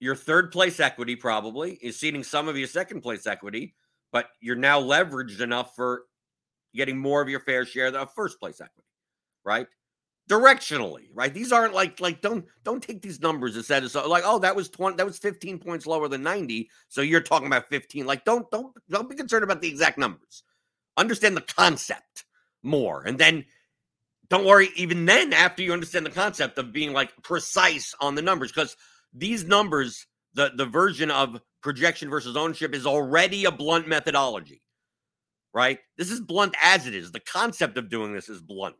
your 0.00 0.16
third 0.16 0.50
place 0.50 0.80
equity, 0.80 1.14
probably 1.14 1.74
is 1.80 1.98
ceding 1.98 2.24
some 2.24 2.48
of 2.48 2.58
your 2.58 2.66
second 2.66 3.02
place 3.02 3.26
equity, 3.26 3.74
but 4.10 4.26
you're 4.40 4.56
now 4.56 4.80
leveraged 4.80 5.40
enough 5.40 5.76
for 5.76 6.02
getting 6.74 6.98
more 6.98 7.22
of 7.22 7.28
your 7.28 7.38
fair 7.38 7.64
share 7.64 7.94
of 7.94 8.12
first 8.12 8.40
place 8.40 8.60
equity, 8.60 8.88
right? 9.44 9.68
directionally, 10.28 11.08
right? 11.12 11.32
These 11.32 11.52
aren't 11.52 11.74
like 11.74 12.00
like 12.00 12.20
don't 12.20 12.46
don't 12.64 12.82
take 12.82 13.02
these 13.02 13.20
numbers 13.20 13.56
and 13.56 13.64
set 13.64 13.88
so 13.90 14.08
like 14.08 14.24
oh 14.26 14.38
that 14.38 14.56
was 14.56 14.70
20 14.70 14.96
that 14.96 15.06
was 15.06 15.18
15 15.18 15.58
points 15.58 15.86
lower 15.86 16.08
than 16.08 16.22
90 16.22 16.70
so 16.88 17.02
you're 17.02 17.20
talking 17.20 17.46
about 17.46 17.68
15 17.68 18.06
like 18.06 18.24
don't 18.24 18.50
don't 18.50 18.72
don't 18.88 19.10
be 19.10 19.16
concerned 19.16 19.44
about 19.44 19.60
the 19.60 19.68
exact 19.68 19.98
numbers. 19.98 20.42
Understand 20.96 21.36
the 21.36 21.42
concept 21.42 22.24
more 22.62 23.02
and 23.06 23.18
then 23.18 23.44
don't 24.28 24.46
worry 24.46 24.70
even 24.76 25.04
then 25.04 25.32
after 25.32 25.62
you 25.62 25.72
understand 25.72 26.06
the 26.06 26.10
concept 26.10 26.58
of 26.58 26.72
being 26.72 26.92
like 26.92 27.12
precise 27.22 27.94
on 28.00 28.14
the 28.14 28.22
numbers 28.22 28.50
because 28.50 28.76
these 29.12 29.44
numbers 29.44 30.06
the 30.34 30.52
the 30.56 30.66
version 30.66 31.10
of 31.10 31.40
projection 31.62 32.10
versus 32.10 32.36
ownership 32.36 32.74
is 32.74 32.86
already 32.86 33.44
a 33.44 33.50
blunt 33.50 33.88
methodology. 33.88 34.62
Right? 35.52 35.78
This 35.96 36.10
is 36.10 36.20
blunt 36.20 36.56
as 36.60 36.88
it 36.88 36.94
is. 36.96 37.12
The 37.12 37.20
concept 37.20 37.78
of 37.78 37.88
doing 37.88 38.12
this 38.12 38.28
is 38.28 38.40
blunt 38.40 38.74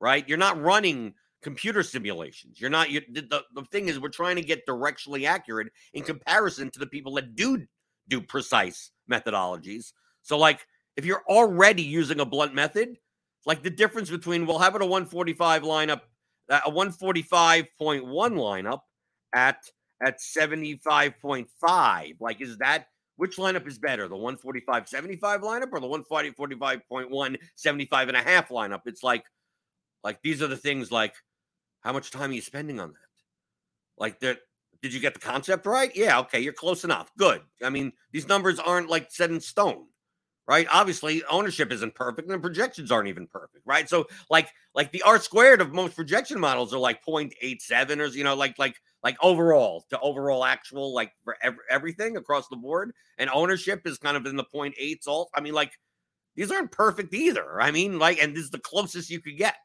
right? 0.00 0.26
You're 0.28 0.38
not 0.38 0.60
running 0.60 1.14
computer 1.42 1.82
simulations. 1.82 2.60
You're 2.60 2.70
not. 2.70 2.90
You, 2.90 3.02
the, 3.12 3.42
the 3.54 3.64
thing 3.70 3.88
is, 3.88 4.00
we're 4.00 4.08
trying 4.08 4.36
to 4.36 4.42
get 4.42 4.66
directionally 4.66 5.28
accurate 5.28 5.68
in 5.92 6.02
comparison 6.02 6.70
to 6.70 6.78
the 6.78 6.86
people 6.86 7.14
that 7.14 7.36
do 7.36 7.66
do 8.08 8.20
precise 8.20 8.90
methodologies. 9.10 9.92
So, 10.22 10.38
like, 10.38 10.66
if 10.96 11.04
you're 11.04 11.22
already 11.28 11.82
using 11.82 12.20
a 12.20 12.24
blunt 12.24 12.54
method, 12.54 12.96
like 13.46 13.62
the 13.62 13.70
difference 13.70 14.10
between 14.10 14.46
well, 14.46 14.58
having 14.58 14.82
a 14.82 14.86
145 14.86 15.62
lineup, 15.62 16.00
uh, 16.48 16.60
a 16.66 16.70
145.1 16.70 17.68
lineup 18.02 18.80
at 19.34 19.62
at 20.02 20.18
75.5, 20.18 22.16
like, 22.20 22.40
is 22.40 22.56
that 22.58 22.86
which 23.16 23.36
lineup 23.36 23.66
is 23.66 23.78
better, 23.78 24.08
the 24.08 24.16
145 24.16 24.88
75 24.88 25.42
lineup 25.42 25.68
or 25.72 25.80
the 25.80 25.86
140 25.86 26.30
45.1 26.32 27.36
75 27.54 28.08
and 28.08 28.16
a 28.16 28.22
half 28.22 28.48
lineup? 28.48 28.80
It's 28.86 29.02
like 29.02 29.24
like 30.02 30.22
these 30.22 30.40
are 30.42 30.46
the 30.46 30.56
things 30.56 30.90
like 30.90 31.14
how 31.80 31.92
much 31.92 32.10
time 32.10 32.30
are 32.30 32.34
you 32.34 32.40
spending 32.40 32.80
on 32.80 32.92
that? 32.92 32.98
Like 33.98 34.20
that 34.20 34.38
did 34.82 34.94
you 34.94 35.00
get 35.00 35.12
the 35.12 35.20
concept 35.20 35.66
right? 35.66 35.94
Yeah, 35.94 36.20
okay, 36.20 36.40
you're 36.40 36.54
close 36.54 36.84
enough. 36.84 37.10
Good. 37.18 37.42
I 37.62 37.68
mean, 37.68 37.92
these 38.12 38.26
numbers 38.26 38.58
aren't 38.58 38.88
like 38.88 39.10
set 39.10 39.30
in 39.30 39.40
stone. 39.40 39.86
Right? 40.50 40.66
Obviously, 40.72 41.22
ownership 41.30 41.70
isn't 41.70 41.94
perfect 41.94 42.28
and 42.28 42.34
the 42.34 42.40
projections 42.40 42.90
aren't 42.90 43.08
even 43.08 43.28
perfect, 43.28 43.64
right? 43.64 43.88
So 43.88 44.08
like 44.28 44.48
like 44.74 44.90
the 44.90 45.02
R 45.02 45.20
squared 45.20 45.60
of 45.60 45.72
most 45.72 45.94
projection 45.94 46.40
models 46.40 46.74
are 46.74 46.78
like 46.78 47.04
0.87 47.06 47.98
or 47.98 48.06
you 48.06 48.24
know, 48.24 48.34
like 48.34 48.58
like 48.58 48.74
like 49.04 49.16
overall 49.22 49.84
to 49.90 50.00
overall 50.00 50.44
actual 50.44 50.92
like 50.92 51.12
for 51.22 51.36
ev- 51.40 51.54
everything 51.70 52.16
across 52.16 52.48
the 52.48 52.56
board 52.56 52.92
and 53.16 53.30
ownership 53.30 53.86
is 53.86 53.98
kind 53.98 54.16
of 54.16 54.26
in 54.26 54.36
the 54.36 54.44
0.8s 54.44 55.06
all 55.06 55.30
i 55.34 55.40
mean 55.40 55.54
like 55.54 55.72
these 56.36 56.50
aren't 56.50 56.70
perfect 56.70 57.14
either 57.14 57.62
i 57.62 57.70
mean 57.70 57.98
like 57.98 58.22
and 58.22 58.36
this 58.36 58.44
is 58.44 58.50
the 58.50 58.58
closest 58.58 59.08
you 59.08 59.18
could 59.18 59.38
get 59.38 59.56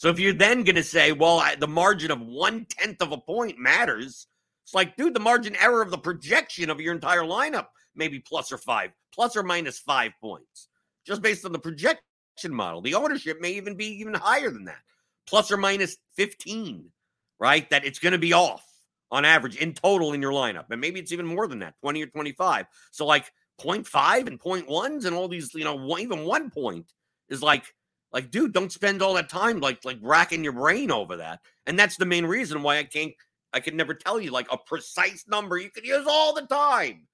so 0.00 0.08
if 0.08 0.18
you're 0.18 0.32
then 0.32 0.64
going 0.64 0.76
to 0.76 0.82
say, 0.82 1.12
well, 1.12 1.40
I, 1.40 1.56
the 1.56 1.68
margin 1.68 2.10
of 2.10 2.22
one 2.22 2.64
tenth 2.64 3.02
of 3.02 3.12
a 3.12 3.18
point 3.18 3.58
matters, 3.58 4.28
it's 4.64 4.72
like, 4.72 4.96
dude, 4.96 5.12
the 5.12 5.20
margin 5.20 5.54
error 5.56 5.82
of 5.82 5.90
the 5.90 5.98
projection 5.98 6.70
of 6.70 6.80
your 6.80 6.94
entire 6.94 7.20
lineup 7.20 7.66
maybe 7.94 8.18
plus 8.18 8.52
or 8.52 8.58
five, 8.58 8.90
plus 9.12 9.36
or 9.36 9.42
minus 9.42 9.78
five 9.78 10.12
points, 10.20 10.68
just 11.06 11.22
based 11.22 11.44
on 11.44 11.52
the 11.52 11.58
projection 11.58 12.00
model. 12.48 12.80
The 12.80 12.94
ownership 12.94 13.40
may 13.40 13.52
even 13.52 13.76
be 13.76 13.86
even 14.00 14.14
higher 14.14 14.50
than 14.50 14.64
that, 14.64 14.82
plus 15.26 15.50
or 15.50 15.56
minus 15.56 15.96
15, 16.16 16.90
right? 17.38 17.68
That 17.70 17.84
it's 17.84 17.98
going 17.98 18.12
to 18.12 18.18
be 18.18 18.32
off 18.32 18.64
on 19.10 19.24
average 19.24 19.56
in 19.56 19.74
total 19.74 20.12
in 20.12 20.22
your 20.22 20.32
lineup. 20.32 20.66
And 20.70 20.80
maybe 20.80 21.00
it's 21.00 21.12
even 21.12 21.26
more 21.26 21.46
than 21.46 21.58
that, 21.60 21.74
20 21.80 22.02
or 22.02 22.06
25. 22.06 22.66
So 22.92 23.06
like 23.06 23.30
0.5 23.60 24.26
and 24.26 24.40
0.1s 24.40 25.04
and 25.04 25.14
all 25.14 25.28
these, 25.28 25.52
you 25.54 25.64
know, 25.64 25.98
even 25.98 26.24
one 26.24 26.50
point 26.50 26.92
is 27.28 27.42
like 27.42 27.64
like, 28.12 28.32
dude, 28.32 28.52
don't 28.52 28.72
spend 28.72 29.02
all 29.02 29.14
that 29.14 29.28
time 29.28 29.60
like 29.60 29.84
like 29.84 29.98
racking 30.00 30.42
your 30.42 30.52
brain 30.52 30.90
over 30.90 31.16
that. 31.16 31.40
And 31.66 31.78
that's 31.78 31.96
the 31.96 32.06
main 32.06 32.26
reason 32.26 32.62
why 32.62 32.78
I 32.78 32.84
can't 32.84 33.12
I 33.52 33.60
can 33.60 33.76
never 33.76 33.94
tell 33.94 34.20
you 34.20 34.30
like 34.30 34.50
a 34.52 34.58
precise 34.58 35.24
number 35.28 35.58
you 35.58 35.70
can 35.70 35.84
use 35.84 36.06
all 36.08 36.34
the 36.34 36.46
time. 36.46 37.06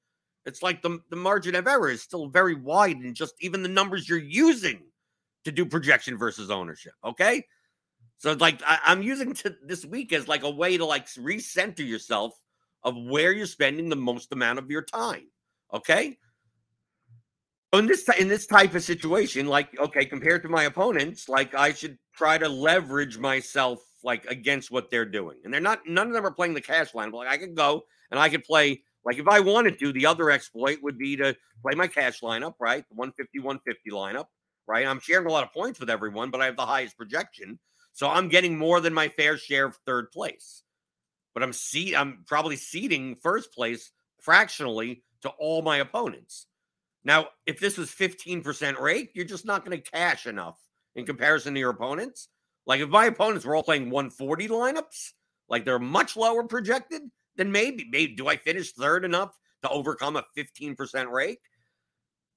It's 0.46 0.62
like 0.62 0.82
the, 0.82 1.00
the 1.10 1.16
margin 1.16 1.54
of 1.54 1.66
error 1.66 1.90
is 1.90 2.02
still 2.02 2.28
very 2.28 2.54
wide 2.54 2.96
and 2.96 3.14
just 3.14 3.34
even 3.40 3.62
the 3.62 3.68
numbers 3.68 4.08
you're 4.08 4.18
using 4.18 4.82
to 5.44 5.52
do 5.52 5.66
projection 5.66 6.16
versus 6.16 6.50
ownership. 6.50 6.92
Okay. 7.04 7.44
So 8.18 8.32
like 8.32 8.62
I, 8.66 8.78
am 8.86 9.02
using 9.02 9.36
this 9.62 9.84
week 9.84 10.12
as 10.12 10.28
like 10.28 10.42
a 10.42 10.50
way 10.50 10.76
to 10.76 10.86
like 10.86 11.06
recenter 11.06 11.86
yourself 11.86 12.32
of 12.82 12.96
where 12.96 13.32
you're 13.32 13.46
spending 13.46 13.88
the 13.88 13.96
most 13.96 14.32
amount 14.32 14.58
of 14.58 14.70
your 14.70 14.82
time. 14.82 15.26
Okay 15.74 16.16
in 17.78 17.86
this 17.86 18.08
in 18.18 18.28
this 18.28 18.46
type 18.46 18.74
of 18.74 18.82
situation, 18.82 19.46
like 19.46 19.78
okay, 19.78 20.04
compared 20.04 20.42
to 20.42 20.48
my 20.48 20.64
opponents, 20.64 21.28
like 21.28 21.54
I 21.54 21.72
should 21.72 21.98
try 22.14 22.38
to 22.38 22.48
leverage 22.48 23.18
myself 23.18 23.80
like 24.02 24.24
against 24.26 24.70
what 24.70 24.90
they're 24.90 25.04
doing, 25.04 25.38
and 25.44 25.52
they're 25.52 25.60
not. 25.60 25.80
None 25.86 26.06
of 26.08 26.12
them 26.12 26.26
are 26.26 26.32
playing 26.32 26.54
the 26.54 26.60
cash 26.60 26.94
line. 26.94 27.10
But 27.10 27.18
like 27.18 27.28
I 27.28 27.38
could 27.38 27.54
go 27.54 27.84
and 28.10 28.20
I 28.20 28.28
could 28.28 28.44
play. 28.44 28.82
Like 29.06 29.18
if 29.18 29.28
I 29.28 29.38
wanted 29.38 29.78
to, 29.78 29.92
the 29.92 30.06
other 30.06 30.32
exploit 30.32 30.82
would 30.82 30.98
be 30.98 31.16
to 31.16 31.36
play 31.62 31.76
my 31.76 31.86
cash 31.86 32.20
lineup, 32.20 32.54
right? 32.58 32.84
150, 32.90 33.38
150 33.38 33.90
lineup, 33.92 34.26
right? 34.66 34.84
I'm 34.84 34.98
sharing 34.98 35.28
a 35.28 35.30
lot 35.30 35.44
of 35.44 35.52
points 35.52 35.78
with 35.78 35.88
everyone, 35.88 36.32
but 36.32 36.40
I 36.40 36.46
have 36.46 36.56
the 36.56 36.66
highest 36.66 36.98
projection. 36.98 37.60
So 37.92 38.08
I'm 38.08 38.28
getting 38.28 38.58
more 38.58 38.80
than 38.80 38.92
my 38.92 39.08
fair 39.08 39.38
share 39.38 39.66
of 39.66 39.76
third 39.86 40.10
place. 40.10 40.64
But 41.34 41.44
I'm 41.44 41.52
seat 41.52 41.94
I'm 41.94 42.24
probably 42.26 42.56
ceding 42.56 43.14
first 43.22 43.52
place 43.52 43.92
fractionally 44.20 45.04
to 45.22 45.28
all 45.38 45.62
my 45.62 45.76
opponents. 45.76 46.48
Now, 47.04 47.28
if 47.46 47.60
this 47.60 47.78
was 47.78 47.90
15% 47.90 48.80
rate, 48.80 49.10
you're 49.14 49.24
just 49.24 49.46
not 49.46 49.64
going 49.64 49.80
to 49.80 49.90
cash 49.90 50.26
enough 50.26 50.58
in 50.96 51.06
comparison 51.06 51.54
to 51.54 51.60
your 51.60 51.70
opponents. 51.70 52.28
Like 52.66 52.80
if 52.80 52.88
my 52.88 53.06
opponents 53.06 53.44
were 53.44 53.54
all 53.54 53.62
playing 53.62 53.90
140 53.90 54.48
lineups, 54.48 55.12
like 55.48 55.64
they're 55.64 55.78
much 55.78 56.16
lower 56.16 56.42
projected, 56.42 57.02
then 57.36 57.52
maybe, 57.52 57.86
maybe 57.90 58.14
do 58.14 58.28
I 58.28 58.36
finish 58.36 58.72
third 58.72 59.04
enough 59.04 59.36
to 59.62 59.68
overcome 59.68 60.16
a 60.16 60.24
15% 60.36 61.10
rake? 61.10 61.40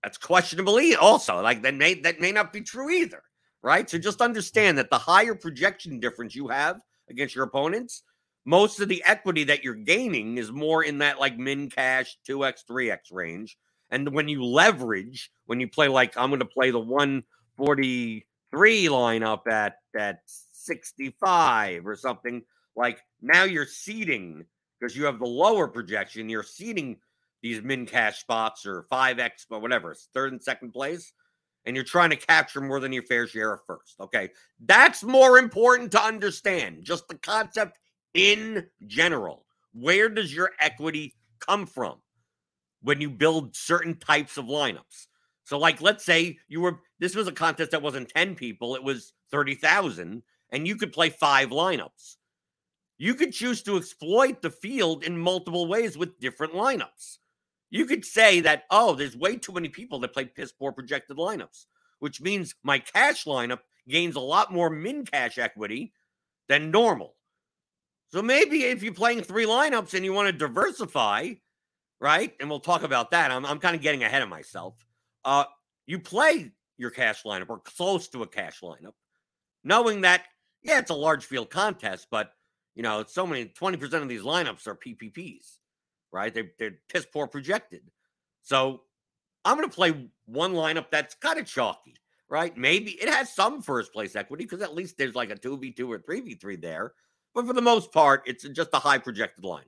That's 0.03 0.17
questionable 0.17 0.79
also. 0.99 1.41
Like 1.41 1.61
that 1.63 1.75
may 1.75 1.95
that 1.95 2.21
may 2.21 2.31
not 2.31 2.53
be 2.53 2.61
true 2.61 2.89
either. 2.89 3.21
Right. 3.61 3.89
So 3.89 3.97
just 3.97 4.21
understand 4.21 4.77
that 4.77 4.89
the 4.89 4.97
higher 4.97 5.35
projection 5.35 5.99
difference 5.99 6.33
you 6.33 6.47
have 6.47 6.79
against 7.09 7.35
your 7.35 7.43
opponents, 7.43 8.03
most 8.45 8.79
of 8.79 8.87
the 8.87 9.03
equity 9.05 9.43
that 9.45 9.63
you're 9.63 9.73
gaining 9.73 10.37
is 10.37 10.51
more 10.51 10.83
in 10.83 10.99
that 10.99 11.19
like 11.19 11.37
min 11.37 11.69
cash 11.69 12.17
2x, 12.25 12.63
3x 12.69 12.97
range 13.11 13.57
and 13.91 14.13
when 14.13 14.27
you 14.27 14.43
leverage, 14.43 15.31
when 15.45 15.59
you 15.59 15.67
play 15.67 15.87
like 15.87 16.17
I'm 16.17 16.29
going 16.29 16.39
to 16.39 16.45
play 16.45 16.71
the 16.71 16.79
143 16.79 18.85
lineup 18.85 19.47
at 19.47 19.75
at 19.97 20.19
65 20.25 21.87
or 21.87 21.95
something, 21.95 22.43
like 22.75 22.99
now 23.21 23.43
you're 23.43 23.65
ceding 23.65 24.45
because 24.79 24.95
you 24.95 25.05
have 25.05 25.19
the 25.19 25.25
lower 25.25 25.67
projection, 25.67 26.29
you're 26.29 26.43
ceding 26.43 26.97
these 27.41 27.61
min 27.61 27.85
cash 27.85 28.19
spots 28.19 28.65
or 28.65 28.85
5x 28.91 29.45
but 29.49 29.61
whatever, 29.61 29.91
it's 29.91 30.09
third 30.13 30.31
and 30.31 30.41
second 30.41 30.71
place, 30.71 31.13
and 31.65 31.75
you're 31.75 31.85
trying 31.85 32.09
to 32.09 32.15
capture 32.15 32.61
more 32.61 32.79
than 32.79 32.93
your 32.93 33.03
fair 33.03 33.27
share 33.27 33.53
of 33.53 33.61
first. 33.65 33.95
Okay. 33.99 34.29
That's 34.65 35.03
more 35.03 35.37
important 35.37 35.91
to 35.91 36.01
understand. 36.01 36.83
Just 36.83 37.07
the 37.07 37.15
concept 37.15 37.79
in 38.13 38.67
general. 38.87 39.45
Where 39.73 40.09
does 40.09 40.33
your 40.33 40.51
equity 40.59 41.15
come 41.39 41.65
from? 41.65 41.97
when 42.81 43.01
you 43.01 43.09
build 43.09 43.55
certain 43.55 43.95
types 43.95 44.37
of 44.37 44.45
lineups. 44.45 45.07
So, 45.43 45.57
like, 45.57 45.81
let's 45.81 46.05
say 46.05 46.37
you 46.47 46.61
were 46.61 46.79
this 46.99 47.15
was 47.15 47.27
a 47.27 47.31
contest 47.31 47.71
that 47.71 47.81
wasn't 47.81 48.09
10 48.09 48.35
people, 48.35 48.75
it 48.75 48.83
was 48.83 49.13
30,000, 49.31 50.21
and 50.51 50.67
you 50.67 50.75
could 50.75 50.93
play 50.93 51.09
five 51.09 51.49
lineups. 51.49 52.17
You 53.01 53.15
could 53.15 53.31
choose 53.31 53.63
to 53.63 53.77
exploit 53.77 54.41
the 54.41 54.49
field 54.49 55.05
in 55.05 55.17
multiple 55.17 55.67
ways 55.67 55.97
with 55.97 56.19
different 56.19 56.53
lineups. 56.53 57.19
You 57.69 57.85
could 57.85 58.03
say 58.03 58.41
that, 58.41 58.65
oh, 58.69 58.93
there's 58.93 59.15
way 59.15 59.37
too 59.37 59.53
many 59.53 59.69
people 59.69 59.99
that 59.99 60.13
play 60.13 60.25
piss 60.25 60.51
poor 60.51 60.73
projected 60.73 61.15
lineups, 61.15 61.65
which 61.99 62.19
means 62.19 62.55
my 62.61 62.77
cash 62.77 63.23
lineup 63.23 63.59
gains 63.87 64.17
a 64.17 64.19
lot 64.19 64.51
more 64.51 64.69
min 64.69 65.05
cash 65.05 65.37
equity 65.37 65.93
than 66.49 66.71
normal. 66.71 67.15
So 68.09 68.21
maybe 68.21 68.63
if 68.63 68.83
you're 68.83 68.93
playing 68.93 69.21
three 69.21 69.45
lineups 69.45 69.93
and 69.93 70.03
you 70.03 70.11
want 70.11 70.27
to 70.27 70.33
diversify, 70.33 71.35
right? 72.01 72.33
And 72.41 72.49
we'll 72.49 72.59
talk 72.59 72.83
about 72.83 73.11
that. 73.11 73.31
I'm, 73.31 73.45
I'm 73.45 73.59
kind 73.59 73.77
of 73.77 73.81
getting 73.81 74.03
ahead 74.03 74.23
of 74.23 74.29
myself. 74.29 74.75
Uh, 75.23 75.45
you 75.85 75.99
play 75.99 76.51
your 76.77 76.89
cash 76.89 77.23
lineup 77.23 77.49
or 77.49 77.59
close 77.59 78.09
to 78.09 78.23
a 78.23 78.27
cash 78.27 78.59
lineup, 78.61 78.93
knowing 79.63 80.01
that, 80.01 80.23
yeah, 80.63 80.79
it's 80.79 80.91
a 80.91 80.95
large 80.95 81.23
field 81.23 81.49
contest, 81.49 82.07
but, 82.11 82.33
you 82.79 82.83
know, 82.83 83.03
so 83.05 83.27
many, 83.27 83.43
20% 83.43 83.93
of 83.95 84.07
these 84.07 84.21
lineups 84.21 84.65
are 84.65 84.73
PPPs, 84.73 85.57
right? 86.13 86.33
They, 86.33 86.51
they're 86.57 86.77
piss 86.87 87.05
poor 87.05 87.27
projected. 87.27 87.81
So 88.41 88.83
I'm 89.43 89.57
going 89.57 89.69
to 89.69 89.75
play 89.75 90.07
one 90.27 90.53
lineup 90.53 90.85
that's 90.89 91.13
kind 91.15 91.37
of 91.37 91.45
chalky, 91.45 91.95
right? 92.29 92.55
Maybe 92.57 92.91
it 92.91 93.09
has 93.09 93.35
some 93.35 93.61
first 93.61 93.91
place 93.91 94.15
equity 94.15 94.45
because 94.45 94.61
at 94.61 94.75
least 94.75 94.97
there's 94.97 95.13
like 95.13 95.29
a 95.29 95.35
2v2 95.35 95.89
or 95.89 95.99
3v3 95.99 96.61
there. 96.61 96.93
But 97.35 97.45
for 97.45 97.51
the 97.51 97.61
most 97.61 97.91
part, 97.91 98.23
it's 98.25 98.47
just 98.47 98.69
a 98.71 98.79
high 98.79 98.97
projected 98.97 99.43
lineup. 99.43 99.65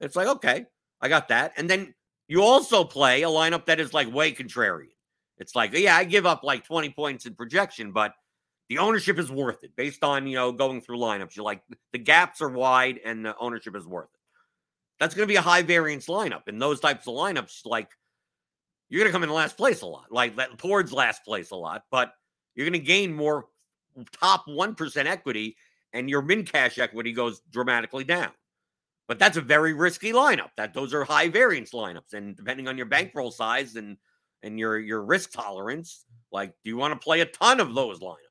It's 0.00 0.16
like, 0.16 0.28
okay, 0.28 0.64
I 1.02 1.08
got 1.10 1.28
that. 1.28 1.52
And 1.58 1.68
then 1.68 1.92
you 2.28 2.42
also 2.42 2.82
play 2.82 3.24
a 3.24 3.28
lineup 3.28 3.66
that 3.66 3.78
is 3.78 3.92
like 3.92 4.10
way 4.10 4.32
contrarian. 4.32 4.88
It's 5.36 5.54
like, 5.54 5.74
yeah, 5.74 5.98
I 5.98 6.04
give 6.04 6.24
up 6.24 6.42
like 6.42 6.64
20 6.64 6.88
points 6.94 7.26
in 7.26 7.34
projection, 7.34 7.92
but 7.92 8.14
the 8.68 8.78
ownership 8.78 9.18
is 9.18 9.30
worth 9.30 9.62
it 9.62 9.76
based 9.76 10.02
on 10.02 10.26
you 10.26 10.36
know 10.36 10.52
going 10.52 10.80
through 10.80 10.98
lineups. 10.98 11.36
You're 11.36 11.44
like 11.44 11.62
the 11.92 11.98
gaps 11.98 12.40
are 12.40 12.48
wide 12.48 13.00
and 13.04 13.24
the 13.24 13.36
ownership 13.38 13.76
is 13.76 13.86
worth 13.86 14.08
it. 14.12 14.20
That's 15.00 15.14
going 15.14 15.26
to 15.26 15.32
be 15.32 15.36
a 15.36 15.42
high 15.42 15.62
variance 15.62 16.06
lineup. 16.06 16.48
In 16.48 16.58
those 16.58 16.80
types 16.80 17.06
of 17.06 17.14
lineups, 17.14 17.66
like 17.66 17.88
you're 18.88 19.00
going 19.00 19.08
to 19.08 19.12
come 19.12 19.24
in 19.24 19.30
last 19.30 19.56
place 19.56 19.82
a 19.82 19.86
lot, 19.86 20.06
like 20.10 20.34
towards 20.58 20.92
last 20.92 21.24
place 21.24 21.50
a 21.50 21.56
lot, 21.56 21.84
but 21.90 22.12
you're 22.54 22.66
going 22.66 22.80
to 22.80 22.86
gain 22.86 23.12
more 23.12 23.46
top 24.12 24.46
1% 24.46 25.06
equity 25.06 25.56
and 25.92 26.10
your 26.10 26.22
min 26.22 26.44
cash 26.44 26.78
equity 26.78 27.12
goes 27.12 27.40
dramatically 27.50 28.04
down. 28.04 28.30
But 29.06 29.18
that's 29.18 29.36
a 29.36 29.42
very 29.42 29.74
risky 29.74 30.12
lineup. 30.12 30.50
That 30.56 30.74
those 30.74 30.94
are 30.94 31.04
high 31.04 31.28
variance 31.28 31.72
lineups 31.72 32.14
and 32.14 32.36
depending 32.36 32.68
on 32.68 32.76
your 32.76 32.86
mm-hmm. 32.86 32.90
bankroll 32.90 33.30
size 33.30 33.76
and 33.76 33.96
and 34.42 34.58
your 34.58 34.78
your 34.78 35.02
risk 35.02 35.32
tolerance, 35.32 36.04
like 36.32 36.54
do 36.64 36.70
you 36.70 36.76
want 36.76 36.98
to 36.98 37.04
play 37.04 37.20
a 37.20 37.26
ton 37.26 37.60
of 37.60 37.74
those 37.74 38.00
lineups? 38.00 38.23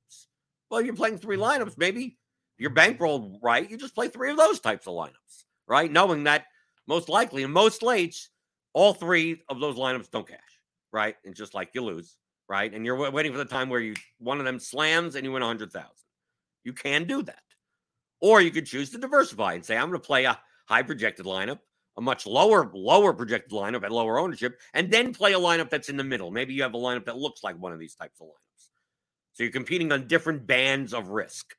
Well, 0.74 0.82
you're 0.82 0.96
playing 0.96 1.20
three 1.20 1.38
lineups, 1.38 1.78
maybe 1.78 2.18
your 2.58 2.72
bankroll 2.72 3.40
right, 3.44 3.70
you 3.70 3.78
just 3.78 3.94
play 3.94 4.08
three 4.08 4.32
of 4.32 4.38
those 4.38 4.60
types 4.60 4.88
of 4.88 4.94
lineups, 4.94 5.44
right? 5.68 5.92
Knowing 5.92 6.24
that 6.24 6.46
most 6.88 7.10
likely 7.10 7.44
in 7.44 7.52
most 7.52 7.82
slates, 7.82 8.30
all 8.74 8.96
three 8.96 9.44
of 9.50 9.60
those 9.60 9.76
lineups 9.76 10.10
don't 10.10 10.28
cash, 10.28 10.40
right? 10.92 11.16
And 11.26 11.36
just 11.36 11.54
like 11.54 11.70
you 11.76 11.84
lose, 11.84 12.18
right? 12.50 12.74
And 12.74 12.88
you're 12.88 13.12
waiting 13.12 13.32
for 13.32 13.38
the 13.38 13.46
time 13.46 13.70
where 13.70 13.82
you 13.82 13.94
one 14.18 14.40
of 14.40 14.46
them 14.46 14.58
slams 14.58 15.14
and 15.14 15.24
you 15.24 15.32
win 15.32 15.44
a 15.44 15.46
hundred 15.46 15.72
thousand. 15.72 15.92
You 16.64 16.74
can 16.74 17.04
do 17.04 17.22
that, 17.22 17.44
or 18.20 18.42
you 18.42 18.50
could 18.50 18.66
choose 18.66 18.90
to 18.94 18.98
diversify 18.98 19.54
and 19.54 19.64
say, 19.64 19.78
I'm 19.78 19.90
going 19.90 20.02
to 20.02 20.08
play 20.08 20.24
a 20.24 20.40
high 20.66 20.82
projected 20.82 21.28
lineup, 21.28 21.60
a 21.98 22.02
much 22.02 22.26
lower 22.26 22.72
lower 22.74 23.14
projected 23.14 23.52
lineup 23.52 23.84
at 23.84 23.92
lower 23.92 24.18
ownership, 24.18 24.60
and 24.74 24.90
then 24.90 25.14
play 25.14 25.34
a 25.34 25.40
lineup 25.40 25.70
that's 25.70 25.90
in 25.90 25.98
the 25.98 26.04
middle. 26.04 26.32
Maybe 26.32 26.56
you 26.56 26.64
have 26.64 26.74
a 26.74 26.80
lineup 26.80 27.06
that 27.06 27.18
looks 27.20 27.44
like 27.44 27.62
one 27.62 27.74
of 27.74 27.78
these 27.78 27.94
types 27.94 28.20
of 28.20 28.26
lineups. 28.26 28.43
So 29.34 29.44
you're 29.44 29.52
competing 29.52 29.92
on 29.92 30.08
different 30.08 30.48
bands 30.48 30.94
of 30.94 31.10
risk. 31.10 31.56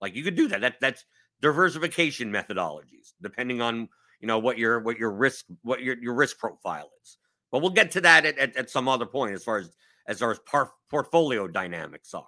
Like 0.00 0.14
you 0.14 0.24
could 0.24 0.36
do 0.36 0.48
that. 0.48 0.60
That 0.60 0.76
that's 0.80 1.04
diversification 1.40 2.32
methodologies, 2.32 3.12
depending 3.22 3.60
on 3.60 3.88
you 4.20 4.26
know 4.26 4.38
what 4.38 4.58
your 4.58 4.80
what 4.80 4.98
your 4.98 5.12
risk 5.12 5.44
what 5.62 5.82
your, 5.82 5.96
your 5.98 6.14
risk 6.14 6.38
profile 6.38 6.90
is. 7.02 7.18
But 7.50 7.62
we'll 7.62 7.70
get 7.70 7.92
to 7.92 8.00
that 8.02 8.26
at, 8.26 8.38
at, 8.38 8.56
at 8.56 8.70
some 8.70 8.88
other 8.88 9.06
point 9.06 9.34
as 9.34 9.44
far 9.44 9.58
as 9.58 9.70
as 10.06 10.20
far 10.20 10.30
as 10.30 10.38
par- 10.40 10.72
portfolio 10.90 11.46
dynamics 11.48 12.14
are. 12.14 12.24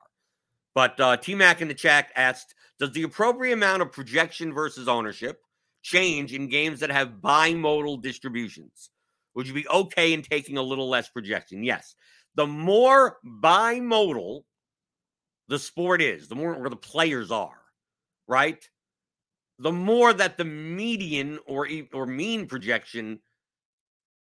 But 0.74 1.00
uh, 1.00 1.16
T 1.16 1.34
Mac 1.34 1.60
in 1.60 1.68
the 1.68 1.74
chat 1.74 2.10
asked, 2.14 2.54
does 2.78 2.92
the 2.92 3.02
appropriate 3.02 3.54
amount 3.54 3.82
of 3.82 3.92
projection 3.92 4.52
versus 4.52 4.86
ownership 4.86 5.40
change 5.82 6.34
in 6.34 6.48
games 6.48 6.80
that 6.80 6.90
have 6.90 7.20
bimodal 7.22 8.02
distributions? 8.02 8.90
Would 9.34 9.48
you 9.48 9.54
be 9.54 9.68
okay 9.68 10.12
in 10.12 10.22
taking 10.22 10.58
a 10.58 10.62
little 10.62 10.88
less 10.88 11.08
projection? 11.08 11.64
Yes. 11.64 11.94
The 12.34 12.46
more 12.46 13.18
bimodal 13.24 14.42
the 15.50 15.58
sport 15.58 16.00
is, 16.00 16.28
the 16.28 16.34
more 16.34 16.54
where 16.54 16.70
the 16.70 16.76
players 16.76 17.30
are, 17.30 17.60
right? 18.26 18.66
the 19.60 19.70
more 19.70 20.12
that 20.12 20.38
the 20.38 20.44
median 20.44 21.38
or 21.46 21.68
or 21.92 22.06
mean 22.06 22.46
projection 22.46 23.20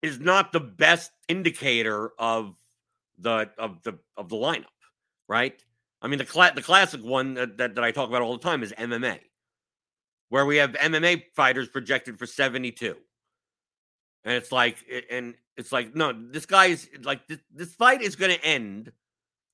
is 0.02 0.20
not 0.20 0.54
the 0.54 0.60
best 0.60 1.12
indicator 1.28 2.12
of 2.20 2.56
the 3.18 3.50
of 3.58 3.82
the 3.84 3.98
of 4.16 4.30
the 4.30 4.36
lineup, 4.36 4.66
right? 5.28 5.62
I 6.02 6.08
mean 6.08 6.20
the 6.20 6.26
cla- 6.26 6.54
the 6.54 6.62
classic 6.62 7.04
one 7.04 7.34
that, 7.34 7.58
that, 7.58 7.76
that 7.76 7.84
I 7.84 7.92
talk 7.92 8.08
about 8.08 8.22
all 8.22 8.38
the 8.38 8.44
time 8.44 8.62
is 8.62 8.72
MMA, 8.74 9.20
where 10.30 10.46
we 10.46 10.58
have 10.58 10.74
MMA 10.74 11.24
fighters 11.36 11.68
projected 11.68 12.20
for 12.20 12.28
72. 12.28 12.96
And 14.26 14.34
it's 14.36 14.52
like 14.52 14.78
and 15.10 15.34
it's 15.58 15.72
like 15.72 15.96
no, 15.96 16.14
this 16.14 16.46
guy 16.46 16.68
is 16.68 16.88
like 17.04 17.28
this, 17.28 17.40
this 17.52 17.74
fight 17.74 18.04
is 18.04 18.16
going 18.16 18.32
to 18.32 18.46
end, 18.46 18.92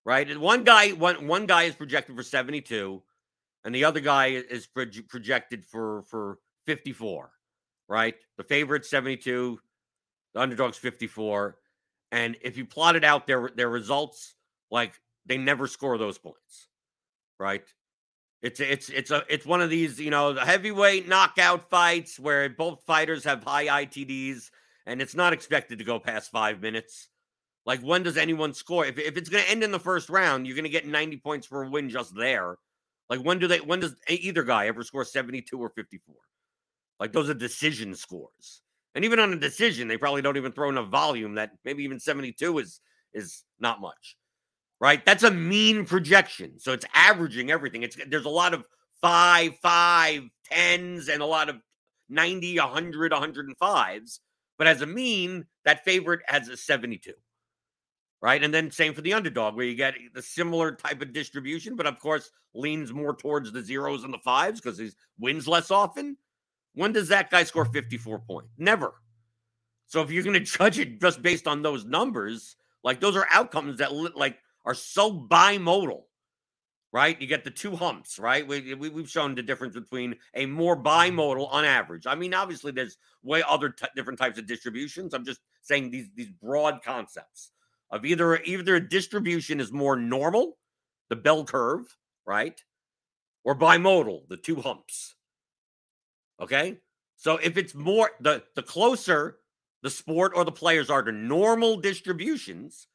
right? 0.05 0.39
One 0.39 0.63
guy 0.63 0.91
one 0.91 1.27
one 1.27 1.45
guy 1.45 1.63
is 1.63 1.75
projected 1.75 2.15
for 2.15 2.23
72 2.23 3.01
and 3.63 3.75
the 3.75 3.85
other 3.85 3.99
guy 3.99 4.27
is 4.27 4.67
projected 4.67 5.65
for 5.65 6.03
for 6.03 6.39
54, 6.65 7.31
right? 7.87 8.15
The 8.37 8.43
favorite 8.43 8.85
72, 8.85 9.59
the 10.33 10.39
underdog's 10.39 10.77
54, 10.77 11.57
and 12.11 12.37
if 12.41 12.57
you 12.57 12.65
plotted 12.65 13.03
out 13.03 13.27
their 13.27 13.49
their 13.55 13.69
results, 13.69 14.35
like 14.69 14.93
they 15.25 15.37
never 15.37 15.67
score 15.67 15.97
those 15.97 16.17
points, 16.17 16.67
right? 17.39 17.63
It's 18.41 18.59
it's 18.59 18.89
it's 18.89 19.11
a 19.11 19.23
it's 19.29 19.45
one 19.45 19.61
of 19.61 19.69
these 19.69 19.99
you 19.99 20.09
know 20.09 20.33
the 20.33 20.41
heavyweight 20.45 21.07
knockout 21.07 21.69
fights 21.69 22.19
where 22.19 22.49
both 22.49 22.83
fighters 22.83 23.23
have 23.25 23.43
high 23.43 23.85
ITDs 23.85 24.49
and 24.87 25.01
it's 25.01 25.13
not 25.13 25.33
expected 25.33 25.77
to 25.77 25.85
go 25.85 25.99
past 25.99 26.31
five 26.31 26.59
minutes. 26.59 27.09
Like 27.65 27.81
when 27.81 28.03
does 28.03 28.17
anyone 28.17 28.53
score? 28.53 28.85
If 28.85 28.97
if 28.97 29.17
it's 29.17 29.29
going 29.29 29.43
to 29.43 29.49
end 29.49 29.63
in 29.63 29.71
the 29.71 29.79
first 29.79 30.09
round, 30.09 30.47
you're 30.47 30.55
going 30.55 30.63
to 30.63 30.69
get 30.69 30.87
90 30.87 31.17
points 31.17 31.47
for 31.47 31.63
a 31.63 31.69
win 31.69 31.89
just 31.89 32.15
there 32.15 32.57
like 33.11 33.19
when 33.19 33.39
do 33.39 33.47
they 33.47 33.59
when 33.59 33.81
does 33.81 33.93
either 34.07 34.41
guy 34.41 34.67
ever 34.67 34.83
score 34.83 35.03
72 35.03 35.59
or 35.59 35.69
54? 35.69 36.15
Like 36.97 37.11
those 37.11 37.29
are 37.29 37.33
decision 37.33 37.93
scores. 37.93 38.61
And 38.95 39.03
even 39.03 39.19
on 39.19 39.33
a 39.33 39.37
decision, 39.37 39.89
they 39.89 39.97
probably 39.97 40.21
don't 40.21 40.37
even 40.37 40.53
throw 40.53 40.69
enough 40.69 40.87
volume 40.87 41.35
that 41.35 41.51
maybe 41.65 41.83
even 41.83 41.99
72 41.99 42.59
is 42.59 42.79
is 43.13 43.43
not 43.59 43.81
much. 43.81 44.15
Right? 44.79 45.05
That's 45.05 45.23
a 45.23 45.29
mean 45.29 45.85
projection. 45.85 46.57
So 46.57 46.71
it's 46.71 46.85
averaging 46.95 47.51
everything. 47.51 47.83
It's 47.83 47.97
there's 48.07 48.25
a 48.25 48.29
lot 48.29 48.53
of 48.53 48.63
five, 49.01 49.57
five, 49.61 50.23
tens, 50.45 51.09
and 51.09 51.21
a 51.21 51.25
lot 51.25 51.49
of 51.49 51.57
90, 52.07 52.59
100, 52.59 53.11
105s. 53.11 54.19
But 54.57 54.67
as 54.67 54.81
a 54.81 54.87
mean, 54.87 55.47
that 55.65 55.83
favorite 55.83 56.21
has 56.27 56.47
a 56.47 56.55
72 56.55 57.11
right? 58.21 58.43
And 58.43 58.53
then 58.53 58.69
same 58.69 58.93
for 58.93 59.01
the 59.01 59.13
underdog, 59.13 59.55
where 59.55 59.65
you 59.65 59.75
get 59.75 59.95
the 60.13 60.21
similar 60.21 60.71
type 60.73 61.01
of 61.01 61.11
distribution, 61.11 61.75
but 61.75 61.87
of 61.87 61.99
course 61.99 62.31
leans 62.53 62.93
more 62.93 63.15
towards 63.15 63.51
the 63.51 63.61
zeros 63.61 64.03
and 64.03 64.13
the 64.13 64.19
fives 64.19 64.61
because 64.61 64.77
he 64.77 64.91
wins 65.19 65.47
less 65.47 65.71
often. 65.71 66.15
When 66.73 66.93
does 66.93 67.09
that 67.09 67.31
guy 67.31 67.43
score 67.43 67.65
54 67.65 68.19
points? 68.19 68.49
Never. 68.57 68.93
So 69.87 70.01
if 70.01 70.11
you're 70.11 70.23
going 70.23 70.33
to 70.39 70.39
judge 70.39 70.79
it 70.79 71.01
just 71.01 71.21
based 71.21 71.47
on 71.47 71.61
those 71.61 71.83
numbers, 71.83 72.55
like 72.83 72.99
those 72.99 73.15
are 73.15 73.27
outcomes 73.31 73.79
that 73.79 73.93
like 74.15 74.37
are 74.65 74.75
so 74.75 75.11
bimodal, 75.11 76.03
right? 76.91 77.19
You 77.19 77.25
get 77.25 77.43
the 77.43 77.49
two 77.49 77.75
humps, 77.75 78.19
right? 78.19 78.47
We, 78.47 78.75
we 78.75 78.89
have 78.89 79.09
shown 79.09 79.33
the 79.33 79.41
difference 79.41 79.73
between 79.73 80.15
a 80.35 80.45
more 80.45 80.81
bimodal 80.81 81.51
on 81.51 81.65
average. 81.65 82.05
I 82.05 82.13
mean, 82.13 82.35
obviously 82.35 82.71
there's 82.71 82.97
way 83.23 83.43
other 83.49 83.69
t- 83.69 83.87
different 83.95 84.19
types 84.19 84.37
of 84.37 84.45
distributions. 84.45 85.15
I'm 85.15 85.25
just 85.25 85.41
saying 85.63 85.89
these 85.89 86.09
these 86.15 86.29
broad 86.29 86.83
concepts 86.83 87.51
of 87.91 88.05
either 88.05 88.37
either 88.43 88.79
distribution 88.79 89.59
is 89.59 89.71
more 89.71 89.95
normal, 89.95 90.57
the 91.09 91.15
bell 91.15 91.43
curve, 91.43 91.97
right? 92.25 92.59
Or 93.43 93.55
bimodal, 93.55 94.27
the 94.29 94.37
two 94.37 94.61
humps. 94.61 95.15
Okay? 96.39 96.77
So 97.17 97.37
if 97.37 97.57
it's 97.57 97.75
more 97.75 98.11
the 98.19 98.43
the 98.55 98.63
closer 98.63 99.37
the 99.83 99.89
sport 99.89 100.33
or 100.35 100.45
the 100.45 100.51
players 100.51 100.89
are 100.89 101.01
to 101.01 101.11
normal 101.11 101.77
distributions, 101.77 102.87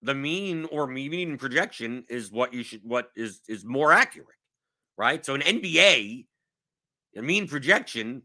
the 0.00 0.14
mean 0.14 0.66
or 0.72 0.86
median 0.86 1.38
projection 1.38 2.04
is 2.08 2.32
what 2.32 2.52
you 2.52 2.62
should 2.62 2.80
what 2.82 3.10
is 3.14 3.40
is 3.48 3.64
more 3.64 3.92
accurate, 3.92 4.28
right? 4.96 5.24
So 5.24 5.34
in 5.34 5.42
NBA, 5.42 6.26
a 7.16 7.22
mean 7.22 7.46
projection, 7.46 8.22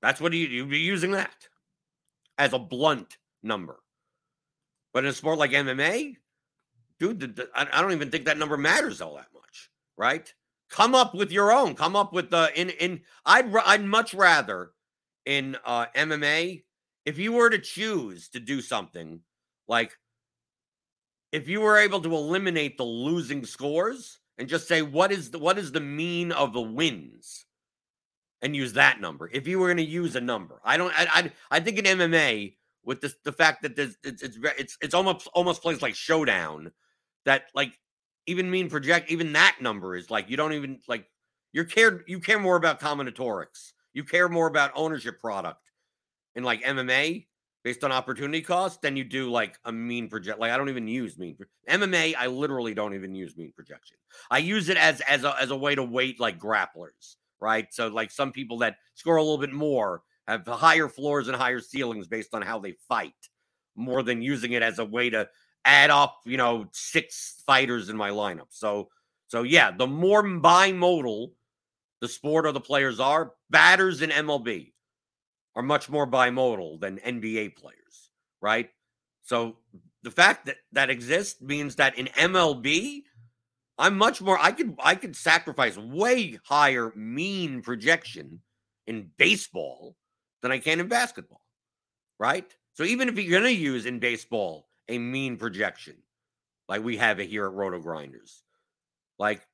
that's 0.00 0.20
what 0.20 0.32
you 0.32 0.46
you'd 0.46 0.70
be 0.70 0.78
using 0.78 1.12
that 1.12 1.48
as 2.38 2.52
a 2.52 2.58
blunt 2.58 3.16
number. 3.42 3.80
But 4.96 5.04
in 5.04 5.10
a 5.10 5.12
sport 5.12 5.36
like 5.36 5.50
MMA, 5.50 6.16
dude, 6.98 7.38
I 7.54 7.82
don't 7.82 7.92
even 7.92 8.10
think 8.10 8.24
that 8.24 8.38
number 8.38 8.56
matters 8.56 9.02
all 9.02 9.16
that 9.16 9.28
much, 9.34 9.68
right? 9.98 10.32
Come 10.70 10.94
up 10.94 11.14
with 11.14 11.30
your 11.30 11.52
own. 11.52 11.74
Come 11.74 11.94
up 11.94 12.14
with 12.14 12.30
the 12.30 12.50
in 12.58 12.70
in. 12.70 13.02
I'd 13.26 13.54
I'd 13.54 13.84
much 13.84 14.14
rather 14.14 14.70
in 15.26 15.58
uh, 15.66 15.84
MMA 15.94 16.62
if 17.04 17.18
you 17.18 17.32
were 17.32 17.50
to 17.50 17.58
choose 17.58 18.30
to 18.30 18.40
do 18.40 18.62
something 18.62 19.20
like 19.68 19.92
if 21.30 21.46
you 21.46 21.60
were 21.60 21.76
able 21.76 22.00
to 22.00 22.14
eliminate 22.14 22.78
the 22.78 22.84
losing 22.84 23.44
scores 23.44 24.18
and 24.38 24.48
just 24.48 24.66
say 24.66 24.80
what 24.80 25.12
is 25.12 25.30
the 25.30 25.38
what 25.38 25.58
is 25.58 25.72
the 25.72 25.80
mean 25.80 26.32
of 26.32 26.54
the 26.54 26.62
wins 26.62 27.44
and 28.40 28.56
use 28.56 28.72
that 28.72 28.98
number 28.98 29.28
if 29.30 29.46
you 29.46 29.58
were 29.58 29.66
going 29.66 29.76
to 29.76 29.82
use 29.82 30.16
a 30.16 30.20
number 30.22 30.58
i 30.64 30.78
don't 30.78 30.94
i 30.98 31.06
i, 31.12 31.32
I 31.50 31.60
think 31.60 31.78
in 31.78 31.84
mma 31.84 32.54
with 32.86 33.00
this, 33.00 33.16
the 33.24 33.32
fact 33.32 33.62
that 33.62 33.76
there's 33.76 33.96
it's 34.02 34.22
it's 34.22 34.38
it's, 34.58 34.78
it's 34.80 34.94
almost 34.94 35.28
almost 35.34 35.60
plays 35.60 35.82
like 35.82 35.94
showdown 35.94 36.72
that 37.26 37.44
like 37.54 37.78
even 38.26 38.50
mean 38.50 38.70
project 38.70 39.10
even 39.10 39.32
that 39.34 39.56
number 39.60 39.96
is 39.96 40.10
like 40.10 40.30
you 40.30 40.36
don't 40.36 40.52
even 40.54 40.78
like 40.88 41.06
you 41.52 41.64
care 41.64 42.02
you 42.06 42.20
care 42.20 42.38
more 42.38 42.56
about 42.56 42.80
combinatorics. 42.80 43.72
You 43.92 44.04
care 44.04 44.28
more 44.28 44.46
about 44.46 44.72
ownership 44.74 45.20
product 45.20 45.70
in 46.34 46.44
like 46.44 46.62
MMA 46.62 47.26
based 47.64 47.82
on 47.82 47.90
opportunity 47.90 48.42
cost 48.42 48.80
than 48.82 48.96
you 48.96 49.02
do 49.02 49.30
like 49.30 49.58
a 49.64 49.72
mean 49.72 50.08
project 50.08 50.38
like 50.38 50.52
I 50.52 50.56
don't 50.56 50.68
even 50.68 50.86
use 50.86 51.18
mean 51.18 51.36
MMA 51.68 52.14
I 52.16 52.28
literally 52.28 52.74
don't 52.74 52.94
even 52.94 53.14
use 53.14 53.36
mean 53.36 53.52
projection. 53.54 53.96
I 54.30 54.38
use 54.38 54.68
it 54.68 54.76
as 54.76 55.00
as 55.02 55.24
a 55.24 55.34
as 55.40 55.50
a 55.50 55.56
way 55.56 55.74
to 55.74 55.82
weight 55.82 56.20
like 56.20 56.38
grapplers 56.38 57.16
right? 57.40 57.66
So 57.72 57.88
like 57.88 58.10
some 58.10 58.32
people 58.32 58.58
that 58.58 58.76
score 58.94 59.16
a 59.16 59.22
little 59.22 59.38
bit 59.38 59.52
more 59.52 60.02
have 60.26 60.46
higher 60.46 60.88
floors 60.88 61.28
and 61.28 61.36
higher 61.36 61.60
ceilings 61.60 62.08
based 62.08 62.34
on 62.34 62.42
how 62.42 62.58
they 62.58 62.74
fight 62.88 63.14
more 63.76 64.02
than 64.02 64.22
using 64.22 64.52
it 64.52 64.62
as 64.62 64.78
a 64.78 64.84
way 64.84 65.10
to 65.10 65.28
add 65.64 65.90
up, 65.90 66.20
you 66.24 66.36
know, 66.36 66.66
six 66.72 67.42
fighters 67.46 67.88
in 67.88 67.96
my 67.96 68.10
lineup. 68.10 68.48
So 68.50 68.88
So 69.28 69.42
yeah, 69.42 69.70
the 69.70 69.86
more 69.86 70.22
bimodal 70.22 71.32
the 72.00 72.08
sport 72.08 72.46
or 72.46 72.52
the 72.52 72.60
players 72.60 73.00
are, 73.00 73.32
batters 73.50 74.02
in 74.02 74.10
MLB 74.10 74.72
are 75.54 75.62
much 75.62 75.88
more 75.88 76.06
bimodal 76.06 76.80
than 76.80 76.98
NBA 76.98 77.56
players, 77.56 78.10
right? 78.40 78.70
So 79.22 79.56
the 80.02 80.10
fact 80.10 80.46
that 80.46 80.58
that 80.72 80.90
exists 80.90 81.40
means 81.40 81.76
that 81.76 81.98
in 81.98 82.06
MLB, 82.06 83.02
I'm 83.78 83.96
much 83.98 84.20
more 84.22 84.38
I 84.38 84.52
could 84.52 84.76
I 84.78 84.94
could 84.94 85.16
sacrifice 85.16 85.76
way 85.76 86.38
higher 86.44 86.92
mean 86.94 87.62
projection 87.62 88.40
in 88.86 89.10
baseball 89.18 89.96
than 90.46 90.52
I 90.52 90.58
can 90.58 90.78
in 90.78 90.86
basketball. 90.86 91.42
Right? 92.18 92.46
So 92.74 92.84
even 92.84 93.08
if 93.08 93.18
you're 93.18 93.40
going 93.40 93.52
to 93.52 93.60
use 93.60 93.84
in 93.84 93.98
baseball 93.98 94.68
a 94.88 94.98
mean 94.98 95.36
projection 95.36 95.96
like 96.68 96.84
we 96.84 96.96
have 96.98 97.18
it 97.18 97.28
here 97.28 97.46
at 97.46 97.52
RotoGrinders, 97.52 98.42
like 99.18 99.46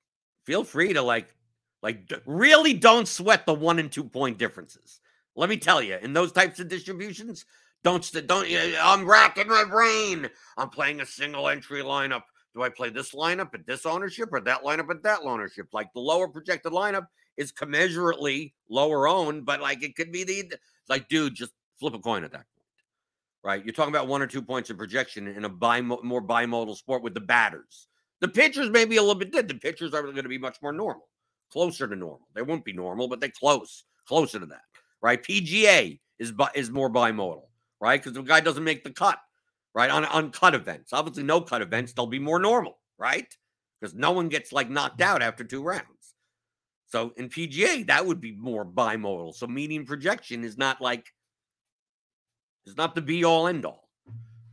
feel 0.44 0.64
free 0.64 0.92
to 0.92 1.02
like 1.02 1.34
like 1.82 2.12
really 2.26 2.74
don't 2.74 3.08
sweat 3.08 3.46
the 3.46 3.54
1 3.54 3.78
and 3.78 3.90
2 3.90 4.04
point 4.04 4.38
differences. 4.38 5.00
Let 5.34 5.48
me 5.48 5.56
tell 5.56 5.82
you, 5.82 5.96
in 5.96 6.12
those 6.12 6.30
types 6.30 6.60
of 6.60 6.68
distributions, 6.68 7.46
don't 7.82 8.08
don't 8.26 8.46
I'm 8.80 9.06
racking 9.06 9.48
my 9.48 9.64
brain. 9.64 10.28
I'm 10.58 10.68
playing 10.68 11.00
a 11.00 11.06
single 11.06 11.48
entry 11.48 11.82
lineup 11.82 12.22
do 12.54 12.62
I 12.62 12.68
play 12.68 12.90
this 12.90 13.12
lineup 13.12 13.54
at 13.54 13.66
this 13.66 13.86
ownership 13.86 14.28
or 14.32 14.40
that 14.40 14.62
lineup 14.62 14.90
at 14.90 15.02
that 15.04 15.20
ownership? 15.22 15.68
Like 15.72 15.92
the 15.92 16.00
lower 16.00 16.28
projected 16.28 16.72
lineup 16.72 17.06
is 17.36 17.52
commensurately 17.52 18.52
lower 18.68 19.08
owned, 19.08 19.46
but 19.46 19.60
like 19.60 19.82
it 19.82 19.96
could 19.96 20.12
be 20.12 20.24
the 20.24 20.52
like, 20.88 21.08
dude, 21.08 21.34
just 21.34 21.52
flip 21.78 21.94
a 21.94 21.98
coin 21.98 22.24
at 22.24 22.32
that 22.32 22.46
point, 22.54 22.66
right? 23.44 23.64
You're 23.64 23.74
talking 23.74 23.94
about 23.94 24.08
one 24.08 24.22
or 24.22 24.26
two 24.26 24.42
points 24.42 24.70
of 24.70 24.78
projection 24.78 25.26
in 25.28 25.44
a 25.44 25.50
bimo- 25.50 26.02
more 26.02 26.22
bimodal 26.22 26.76
sport 26.76 27.02
with 27.02 27.14
the 27.14 27.20
batters. 27.20 27.88
The 28.20 28.28
pitchers 28.28 28.70
may 28.70 28.84
be 28.84 28.96
a 28.96 29.02
little 29.02 29.16
bit 29.16 29.32
dead. 29.32 29.48
The 29.48 29.54
pitchers 29.54 29.94
are 29.94 30.02
going 30.02 30.16
to 30.16 30.28
be 30.28 30.38
much 30.38 30.58
more 30.62 30.72
normal, 30.72 31.08
closer 31.50 31.88
to 31.88 31.96
normal. 31.96 32.28
They 32.34 32.42
won't 32.42 32.64
be 32.64 32.72
normal, 32.72 33.08
but 33.08 33.20
they're 33.20 33.30
close, 33.30 33.84
closer 34.06 34.38
to 34.38 34.46
that, 34.46 34.62
right? 35.00 35.22
PGA 35.22 35.98
is 36.18 36.32
is 36.54 36.70
more 36.70 36.90
bimodal, 36.90 37.46
right? 37.80 38.00
Because 38.00 38.14
the 38.14 38.22
guy 38.22 38.40
doesn't 38.40 38.64
make 38.64 38.84
the 38.84 38.92
cut 38.92 39.18
right? 39.74 39.90
On 39.90 40.04
on 40.04 40.30
cut 40.30 40.54
events. 40.54 40.92
Obviously, 40.92 41.22
no 41.22 41.40
cut 41.40 41.62
events, 41.62 41.92
they'll 41.92 42.06
be 42.06 42.18
more 42.18 42.38
normal, 42.38 42.78
right? 42.98 43.26
Because 43.80 43.94
no 43.94 44.12
one 44.12 44.28
gets 44.28 44.52
like 44.52 44.70
knocked 44.70 45.00
mm-hmm. 45.00 45.14
out 45.14 45.22
after 45.22 45.44
two 45.44 45.62
rounds. 45.62 45.86
So 46.92 47.14
in 47.16 47.30
PGA, 47.30 47.86
that 47.86 48.04
would 48.04 48.20
be 48.20 48.32
more 48.32 48.66
bimodal. 48.66 49.34
So 49.34 49.46
median 49.46 49.86
projection 49.86 50.44
is 50.44 50.58
not 50.58 50.82
like 50.82 51.10
is 52.66 52.76
not 52.76 52.94
the 52.94 53.00
be 53.00 53.24
all 53.24 53.48
end 53.48 53.64
all. 53.64 53.88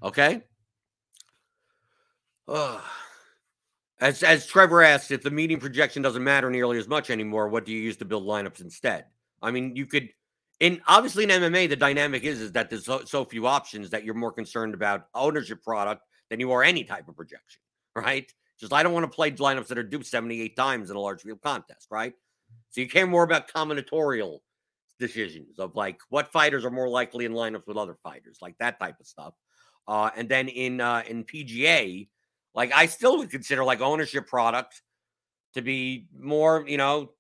Okay. 0.02 0.42
As 4.00 4.24
as 4.24 4.48
Trevor 4.48 4.82
asked, 4.82 5.12
if 5.12 5.22
the 5.22 5.30
median 5.30 5.60
projection 5.60 6.02
doesn't 6.02 6.24
matter 6.24 6.50
nearly 6.50 6.78
as 6.78 6.88
much 6.88 7.10
anymore, 7.10 7.50
what 7.50 7.66
do 7.66 7.74
you 7.74 7.82
use 7.82 7.98
to 7.98 8.06
build 8.06 8.24
lineups 8.24 8.62
instead? 8.62 9.04
I 9.42 9.52
mean, 9.52 9.76
you 9.76 9.86
could 9.86 10.08
in 10.62 10.82
obviously 10.88 11.26
in 11.26 11.30
MMA, 11.30 11.68
the 11.68 11.76
dynamic 11.76 12.24
is 12.24 12.40
is 12.40 12.54
that 12.54 12.70
there's 12.70 12.86
so, 12.86 13.04
so, 13.04 13.26
few 13.26 13.48
options 13.48 13.90
that 13.90 14.06
you're 14.06 14.16
more 14.16 14.32
concerned 14.32 14.74
about 14.74 15.08
ownership 15.14 15.62
product 15.62 16.04
than 16.30 16.40
you 16.40 16.54
are 16.54 16.64
any 16.64 16.86
type 16.86 17.10
of 17.10 17.18
projection, 17.18 17.60
right? 17.98 18.32
Just 18.58 18.72
I 18.72 18.82
don't 18.82 18.94
want 18.94 19.04
to 19.04 19.14
play 19.14 19.30
lineups 19.30 19.68
that 19.68 19.78
are 19.78 19.84
duped 19.84 20.06
78 20.06 20.56
times 20.56 20.90
in 20.90 20.96
a 20.96 21.00
large 21.02 21.24
field 21.24 21.42
contest, 21.42 21.88
right? 21.92 22.14
So 22.70 22.82
you 22.82 22.88
care 22.88 23.08
more 23.08 23.24
about 23.24 23.52
combinatorial 23.52 24.40
decisions 25.00 25.60
of 25.60 25.76
like 25.76 26.00
what 26.10 26.32
fighters 26.32 26.66
are 26.66 26.72
more 26.72 26.90
likely 26.90 27.26
in 27.26 27.32
lineups 27.32 27.68
with 27.68 27.78
other 27.78 27.96
fighters, 28.04 28.38
like 28.42 28.58
that 28.60 28.80
type 28.80 29.00
of 29.00 29.08
stuff. 29.08 29.34
Uh, 29.88 30.12
and 30.16 30.30
then 30.30 30.50
in 30.50 30.82
uh, 30.82 31.04
in 31.08 31.24
PGA, 31.24 32.08
like 32.54 32.72
I 32.74 32.86
still 32.86 33.18
would 33.18 33.32
consider 33.32 33.64
like 33.64 33.82
ownership 33.82 34.28
product 34.28 34.82
to 35.56 35.62
be 35.62 36.08
more, 36.18 36.64
you 36.68 36.78
know, 36.78 37.12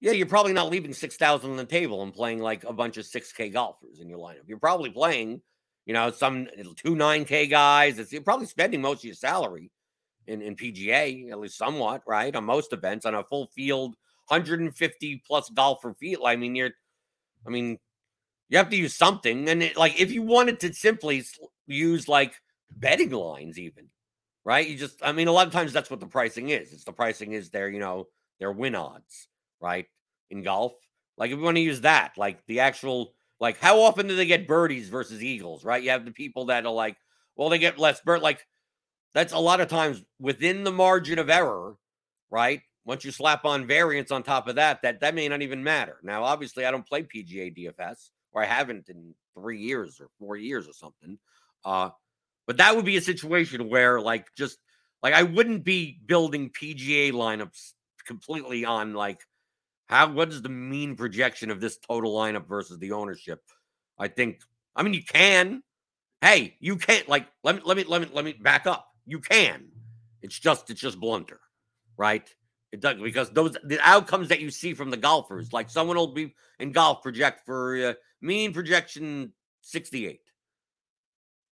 yeah, 0.00 0.12
you're 0.12 0.26
probably 0.26 0.52
not 0.52 0.70
leaving 0.70 0.94
6,000 0.94 1.50
on 1.50 1.56
the 1.56 1.64
table 1.64 2.02
and 2.02 2.12
playing 2.12 2.40
like 2.40 2.64
a 2.64 2.72
bunch 2.72 2.96
of 2.96 3.04
6K 3.04 3.52
golfers 3.52 4.00
in 4.00 4.08
your 4.08 4.18
lineup. 4.18 4.46
You're 4.46 4.58
probably 4.58 4.90
playing, 4.90 5.42
you 5.84 5.92
know, 5.92 6.10
some 6.10 6.48
two 6.76 6.94
9K 6.94 7.50
guys. 7.50 7.98
It's, 7.98 8.12
you're 8.12 8.22
probably 8.22 8.46
spending 8.46 8.80
most 8.80 9.00
of 9.00 9.04
your 9.04 9.14
salary 9.14 9.70
in, 10.26 10.40
in 10.40 10.56
PGA, 10.56 11.30
at 11.30 11.38
least 11.38 11.58
somewhat, 11.58 12.02
right? 12.06 12.34
On 12.34 12.44
most 12.44 12.72
events, 12.72 13.04
on 13.04 13.14
a 13.14 13.24
full 13.24 13.48
field, 13.54 13.94
150 14.30 15.22
plus 15.26 15.50
golfer 15.50 15.94
field. 15.94 16.24
I 16.26 16.36
mean, 16.36 16.54
you're, 16.54 16.70
I 17.46 17.50
mean, 17.50 17.78
you 18.48 18.58
have 18.58 18.70
to 18.70 18.76
use 18.76 18.94
something. 18.94 19.48
And 19.48 19.62
it, 19.62 19.76
like, 19.76 20.00
if 20.00 20.12
you 20.12 20.22
wanted 20.22 20.60
to 20.60 20.72
simply 20.74 21.24
use 21.66 22.08
like 22.08 22.34
betting 22.76 23.10
lines, 23.10 23.58
even, 23.58 23.88
right? 24.44 24.66
You 24.68 24.76
just, 24.76 24.98
I 25.02 25.12
mean, 25.12 25.28
a 25.28 25.32
lot 25.32 25.46
of 25.46 25.52
times 25.52 25.72
that's 25.72 25.90
what 25.90 26.00
the 26.00 26.06
pricing 26.06 26.50
is. 26.50 26.72
It's 26.72 26.84
the 26.84 26.92
pricing 26.92 27.32
is 27.32 27.50
their, 27.50 27.68
you 27.68 27.80
know, 27.80 28.08
their 28.38 28.52
win 28.52 28.74
odds 28.74 29.28
right? 29.60 29.86
In 30.30 30.42
golf. 30.42 30.72
Like 31.16 31.30
if 31.30 31.38
you 31.38 31.44
want 31.44 31.56
to 31.56 31.62
use 31.62 31.82
that, 31.82 32.12
like 32.16 32.44
the 32.46 32.60
actual, 32.60 33.12
like 33.40 33.58
how 33.58 33.80
often 33.80 34.06
do 34.06 34.16
they 34.16 34.26
get 34.26 34.48
birdies 34.48 34.88
versus 34.88 35.22
eagles, 35.22 35.64
right? 35.64 35.82
You 35.82 35.90
have 35.90 36.04
the 36.04 36.10
people 36.12 36.46
that 36.46 36.64
are 36.64 36.72
like, 36.72 36.96
well, 37.36 37.48
they 37.48 37.58
get 37.58 37.78
less 37.78 38.00
bird. 38.00 38.22
Like 38.22 38.46
that's 39.14 39.32
a 39.32 39.38
lot 39.38 39.60
of 39.60 39.68
times 39.68 40.02
within 40.18 40.64
the 40.64 40.72
margin 40.72 41.18
of 41.18 41.30
error, 41.30 41.76
right? 42.30 42.62
Once 42.90 43.04
you 43.04 43.12
slap 43.12 43.44
on 43.44 43.68
variance 43.68 44.10
on 44.10 44.20
top 44.20 44.48
of 44.48 44.56
that, 44.56 44.82
that 44.82 44.98
that 44.98 45.14
may 45.14 45.28
not 45.28 45.42
even 45.42 45.62
matter. 45.62 45.98
Now, 46.02 46.24
obviously, 46.24 46.66
I 46.66 46.72
don't 46.72 46.84
play 46.84 47.04
PGA 47.04 47.56
DFS, 47.56 48.10
or 48.32 48.42
I 48.42 48.46
haven't 48.46 48.88
in 48.88 49.14
three 49.32 49.60
years 49.60 50.00
or 50.00 50.08
four 50.18 50.36
years 50.36 50.66
or 50.66 50.72
something. 50.72 51.16
Uh, 51.64 51.90
but 52.48 52.56
that 52.56 52.74
would 52.74 52.84
be 52.84 52.96
a 52.96 53.00
situation 53.00 53.68
where, 53.68 54.00
like, 54.00 54.26
just 54.36 54.58
like 55.04 55.14
I 55.14 55.22
wouldn't 55.22 55.62
be 55.62 56.00
building 56.04 56.50
PGA 56.50 57.12
lineups 57.12 57.74
completely 58.08 58.64
on 58.64 58.92
like 58.94 59.20
how 59.86 60.10
what 60.10 60.30
is 60.30 60.42
the 60.42 60.48
mean 60.48 60.96
projection 60.96 61.52
of 61.52 61.60
this 61.60 61.78
total 61.78 62.12
lineup 62.12 62.48
versus 62.48 62.80
the 62.80 62.90
ownership? 62.90 63.40
I 64.00 64.08
think 64.08 64.40
I 64.74 64.82
mean 64.82 64.94
you 64.94 65.04
can. 65.04 65.62
Hey, 66.22 66.56
you 66.58 66.74
can't 66.74 67.08
like 67.08 67.28
let 67.44 67.54
me 67.54 67.62
let 67.64 67.76
me 67.76 67.84
let 67.84 68.00
me 68.00 68.08
let 68.12 68.24
me 68.24 68.32
back 68.32 68.66
up. 68.66 68.88
You 69.06 69.20
can. 69.20 69.68
It's 70.22 70.40
just 70.40 70.70
it's 70.70 70.80
just 70.80 70.98
blunter, 70.98 71.38
right? 71.96 72.28
It 72.72 72.80
does 72.80 73.00
because 73.00 73.30
those 73.30 73.56
the 73.64 73.80
outcomes 73.80 74.28
that 74.28 74.40
you 74.40 74.50
see 74.50 74.74
from 74.74 74.90
the 74.90 74.96
golfers, 74.96 75.52
like 75.52 75.70
someone 75.70 75.96
will 75.96 76.12
be 76.12 76.34
in 76.60 76.70
golf 76.70 77.02
project 77.02 77.44
for 77.44 77.76
uh, 77.84 77.94
mean 78.20 78.52
projection 78.52 79.32
68. 79.62 80.20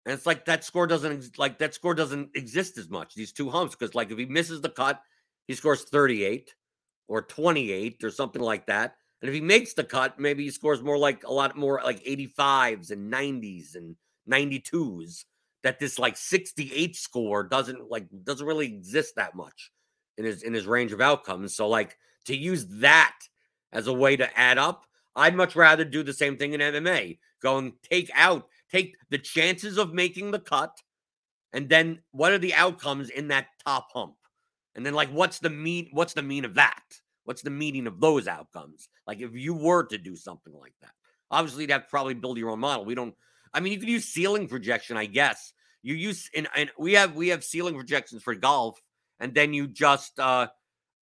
And 0.05 0.13
it's 0.13 0.25
like 0.25 0.45
that 0.45 0.63
score 0.63 0.87
doesn't 0.87 1.37
like 1.37 1.59
that 1.59 1.75
score 1.75 1.93
doesn't 1.93 2.31
exist 2.35 2.77
as 2.77 2.89
much. 2.89 3.13
These 3.13 3.31
two 3.31 3.49
humps 3.49 3.75
because 3.75 3.93
like 3.93 4.11
if 4.11 4.17
he 4.17 4.25
misses 4.25 4.61
the 4.61 4.69
cut, 4.69 5.01
he 5.47 5.53
scores 5.53 5.83
38 5.83 6.53
or 7.07 7.21
28 7.21 8.03
or 8.03 8.09
something 8.09 8.41
like 8.41 8.65
that. 8.65 8.95
And 9.21 9.29
if 9.29 9.35
he 9.35 9.41
makes 9.41 9.73
the 9.73 9.83
cut, 9.83 10.19
maybe 10.19 10.43
he 10.43 10.49
scores 10.49 10.81
more 10.81 10.97
like 10.97 11.23
a 11.25 11.31
lot 11.31 11.55
more 11.55 11.79
like 11.83 12.03
85s 12.03 12.91
and 12.91 13.13
90s 13.13 13.75
and 13.75 13.95
92s. 14.29 15.25
That 15.61 15.79
this 15.79 15.97
like 15.97 16.17
68 16.17 16.95
score 16.97 17.43
doesn't 17.43 17.89
like 17.89 18.07
doesn't 18.23 18.45
really 18.45 18.65
exist 18.65 19.13
that 19.15 19.35
much 19.35 19.71
in 20.17 20.25
his 20.25 20.43
in 20.43 20.53
his 20.53 20.65
range 20.65 20.91
of 20.91 21.01
outcomes. 21.01 21.55
So 21.55 21.67
like 21.67 21.97
to 22.25 22.35
use 22.35 22.65
that 22.79 23.15
as 23.71 23.87
a 23.87 23.93
way 23.93 24.15
to 24.15 24.39
add 24.39 24.57
up, 24.57 24.85
I'd 25.15 25.35
much 25.35 25.55
rather 25.55 25.85
do 25.85 26.03
the 26.03 26.13
same 26.13 26.37
thing 26.37 26.53
in 26.53 26.61
MMA. 26.61 27.19
Go 27.41 27.57
and 27.57 27.73
take 27.83 28.09
out, 28.13 28.47
take 28.71 28.95
the 29.09 29.17
chances 29.17 29.77
of 29.77 29.93
making 29.93 30.31
the 30.31 30.39
cut, 30.39 30.77
and 31.51 31.69
then 31.69 31.99
what 32.11 32.31
are 32.31 32.39
the 32.39 32.53
outcomes 32.53 33.09
in 33.09 33.27
that 33.29 33.47
top 33.65 33.87
hump? 33.93 34.15
And 34.75 34.85
then 34.85 34.93
like 34.93 35.09
what's 35.09 35.39
the 35.39 35.49
mean 35.49 35.89
what's 35.91 36.13
the 36.13 36.23
mean 36.23 36.45
of 36.45 36.55
that? 36.55 36.83
What's 37.25 37.41
the 37.41 37.49
meaning 37.49 37.87
of 37.87 37.99
those 37.99 38.27
outcomes? 38.27 38.89
Like 39.07 39.21
if 39.21 39.33
you 39.33 39.53
were 39.53 39.85
to 39.85 39.97
do 39.97 40.15
something 40.15 40.53
like 40.53 40.73
that. 40.81 40.91
Obviously, 41.31 41.63
you'd 41.63 41.71
have 41.71 41.83
to 41.83 41.89
probably 41.89 42.13
build 42.13 42.37
your 42.37 42.49
own 42.49 42.59
model. 42.59 42.85
We 42.85 42.95
don't 42.95 43.15
I 43.53 43.59
mean 43.59 43.73
you 43.73 43.79
could 43.79 43.89
use 43.89 44.05
ceiling 44.05 44.47
projection, 44.47 44.97
I 44.97 45.05
guess. 45.05 45.53
You 45.83 45.95
use 45.95 46.29
and, 46.35 46.47
and 46.55 46.71
we 46.77 46.93
have 46.93 47.15
we 47.15 47.27
have 47.29 47.43
ceiling 47.43 47.75
projections 47.75 48.23
for 48.23 48.33
golf, 48.35 48.81
and 49.23 49.33
then 49.33 49.53
you 49.53 49.67
just 49.67 50.19
uh 50.19 50.47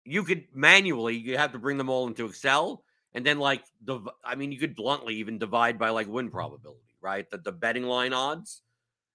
you 0.06 0.24
could 0.24 0.46
manually 0.54 1.18
you 1.18 1.38
have 1.38 1.52
to 1.52 1.60
bring 1.60 1.78
them 1.78 1.90
all 1.90 2.08
into 2.08 2.28
Excel 2.28 2.84
and 3.14 3.26
then 3.26 3.40
like 3.40 3.64
the 3.84 4.00
I 4.24 4.36
mean 4.36 4.52
you 4.52 4.60
could 4.60 4.76
bluntly 4.76 5.16
even 5.16 5.40
divide 5.40 5.78
by 5.78 5.90
like 5.90 6.08
win 6.08 6.30
probability, 6.30 6.96
right? 7.02 7.30
The 7.30 7.40
the 7.40 7.52
betting 7.52 7.84
line 7.84 8.14
odds 8.14 8.62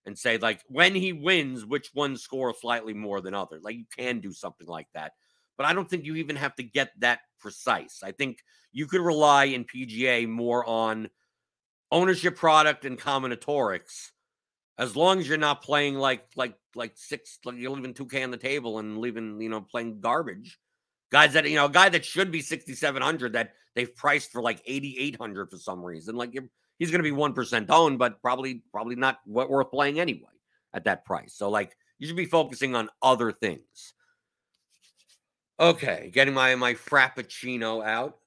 and 0.04 0.18
say 0.18 0.38
like 0.38 0.60
when 0.68 0.94
he 0.94 1.12
wins, 1.12 1.64
which 1.64 1.90
one 1.94 2.16
score 2.16 2.52
slightly 2.52 2.94
more 2.94 3.20
than 3.20 3.32
other. 3.32 3.60
Like 3.62 3.76
you 3.76 3.86
can 3.96 4.20
do 4.20 4.32
something 4.32 4.66
like 4.66 4.88
that. 4.94 5.12
But 5.56 5.66
I 5.66 5.72
don't 5.72 5.88
think 5.88 6.04
you 6.04 6.16
even 6.16 6.36
have 6.36 6.54
to 6.56 6.62
get 6.62 6.90
that 6.98 7.20
precise. 7.40 8.00
I 8.02 8.12
think 8.12 8.40
you 8.72 8.86
could 8.86 9.00
rely 9.00 9.44
in 9.44 9.64
PGA 9.64 10.28
more 10.28 10.68
on 10.68 11.08
ownership 11.90 12.36
product 12.36 12.84
and 12.84 12.98
combinatorics 12.98 14.10
as 14.78 14.94
long 14.94 15.18
as 15.18 15.28
you're 15.28 15.38
not 15.38 15.62
playing 15.62 15.96
like 15.96 16.26
like 16.36 16.54
like 16.74 16.92
six 16.94 17.38
like 17.44 17.56
you're 17.56 17.70
leaving 17.70 17.94
2k 17.94 18.22
on 18.22 18.30
the 18.30 18.36
table 18.36 18.78
and 18.78 18.98
leaving 18.98 19.40
you 19.40 19.48
know 19.48 19.60
playing 19.60 20.00
garbage 20.00 20.58
guys 21.10 21.32
that 21.32 21.48
you 21.48 21.56
know 21.56 21.66
a 21.66 21.70
guy 21.70 21.88
that 21.88 22.04
should 22.04 22.30
be 22.30 22.40
6700 22.40 23.32
that 23.32 23.52
they've 23.74 23.94
priced 23.96 24.32
for 24.32 24.42
like 24.42 24.60
8800 24.66 25.50
for 25.50 25.56
some 25.56 25.82
reason 25.82 26.16
like 26.16 26.34
he's 26.78 26.90
going 26.90 27.02
to 27.02 27.10
be 27.10 27.16
1% 27.16 27.66
owned, 27.70 27.98
but 27.98 28.20
probably 28.20 28.62
probably 28.72 28.96
not 28.96 29.18
worth 29.26 29.70
playing 29.70 30.00
anyway 30.00 30.28
at 30.72 30.84
that 30.84 31.04
price. 31.04 31.34
So 31.34 31.48
like 31.50 31.76
you 31.98 32.06
should 32.06 32.16
be 32.16 32.26
focusing 32.26 32.74
on 32.74 32.88
other 33.02 33.32
things. 33.32 33.94
Okay, 35.58 36.10
getting 36.12 36.34
my 36.34 36.54
my 36.54 36.74
frappuccino 36.74 37.84
out. 37.84 38.18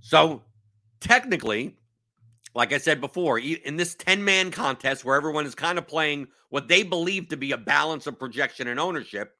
So 0.00 0.42
technically, 1.00 1.76
like 2.54 2.72
I 2.72 2.78
said 2.78 3.00
before, 3.00 3.38
in 3.38 3.76
this 3.76 3.94
10 3.94 4.24
man 4.24 4.50
contest 4.50 5.04
where 5.04 5.16
everyone 5.16 5.46
is 5.46 5.54
kind 5.54 5.78
of 5.78 5.86
playing 5.86 6.28
what 6.50 6.68
they 6.68 6.82
believe 6.82 7.28
to 7.28 7.36
be 7.36 7.52
a 7.52 7.58
balance 7.58 8.06
of 8.06 8.18
projection 8.18 8.68
and 8.68 8.80
ownership, 8.80 9.36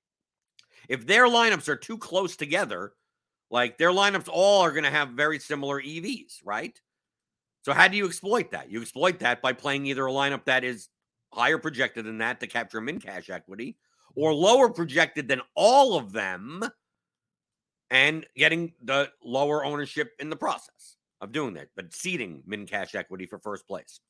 if 0.88 1.06
their 1.06 1.26
lineups 1.26 1.68
are 1.68 1.76
too 1.76 1.98
close 1.98 2.36
together, 2.36 2.92
like 3.50 3.78
their 3.78 3.90
lineups 3.90 4.28
all 4.30 4.62
are 4.62 4.72
going 4.72 4.84
to 4.84 4.90
have 4.90 5.11
very 5.11 5.38
similar 5.38 5.80
EVs, 5.80 6.40
right? 6.44 6.78
So, 7.62 7.72
how 7.72 7.88
do 7.88 7.96
you 7.96 8.06
exploit 8.06 8.50
that? 8.52 8.70
You 8.70 8.80
exploit 8.80 9.18
that 9.20 9.42
by 9.42 9.52
playing 9.52 9.86
either 9.86 10.06
a 10.06 10.12
lineup 10.12 10.44
that 10.44 10.64
is 10.64 10.88
higher 11.32 11.59
projected 11.59 12.06
than 12.06 12.18
that 12.18 12.40
to 12.40 12.46
capture 12.46 12.80
min 12.80 13.00
cash 13.00 13.30
equity 13.30 13.76
or 14.14 14.32
lower 14.32 14.70
projected 14.70 15.28
than 15.28 15.42
all 15.54 15.96
of 15.96 16.12
them 16.12 16.64
and 17.90 18.26
getting 18.36 18.72
the 18.82 19.11
lower 19.22 19.64
ownership 19.64 20.12
in 20.18 20.30
the 20.30 20.36
process 20.36 20.97
of 21.20 21.32
doing 21.32 21.54
that, 21.54 21.68
but 21.76 21.94
ceding 21.94 22.42
min 22.46 22.66
cash 22.66 22.94
equity 22.94 23.26
for 23.26 23.38
first 23.38 23.66
place. 23.66 24.00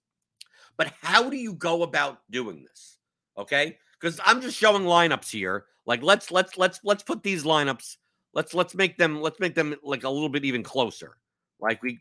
But 0.77 0.93
how 1.01 1.29
do 1.31 1.37
you 1.37 1.55
go 1.55 1.83
about 1.83 2.21
doing 2.31 2.65
this? 2.65 2.99
Okay? 3.37 3.79
Because 3.99 4.21
I'm 4.25 4.41
just 4.41 4.57
showing 4.57 4.83
lineups 4.83 5.31
here. 5.31 5.67
Like 5.87 6.03
let's 6.03 6.31
let's 6.31 6.59
let's 6.59 6.81
let's 6.85 7.03
put 7.03 7.23
these 7.23 7.45
lineups, 7.45 7.97
let's 8.35 8.55
let's 8.55 8.75
make 8.75 8.99
them 8.99 9.21
let's 9.21 9.41
make 9.41 9.55
them 9.55 9.75
like 9.83 10.05
a 10.05 10.11
little 10.11 10.29
bit 10.29 10.45
even 10.45 10.63
closer. 10.63 11.17
Like 11.61 11.83
we 11.83 11.99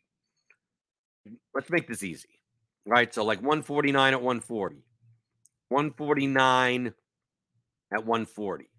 let's 1.53 1.69
make 1.69 1.87
this 1.87 2.03
easy. 2.03 2.41
Right? 2.85 3.13
So 3.13 3.23
like 3.23 3.39
149 3.39 4.13
at 4.13 4.21
140. 4.21 4.75
149 5.69 6.93
at 7.93 8.05
140 8.05 8.69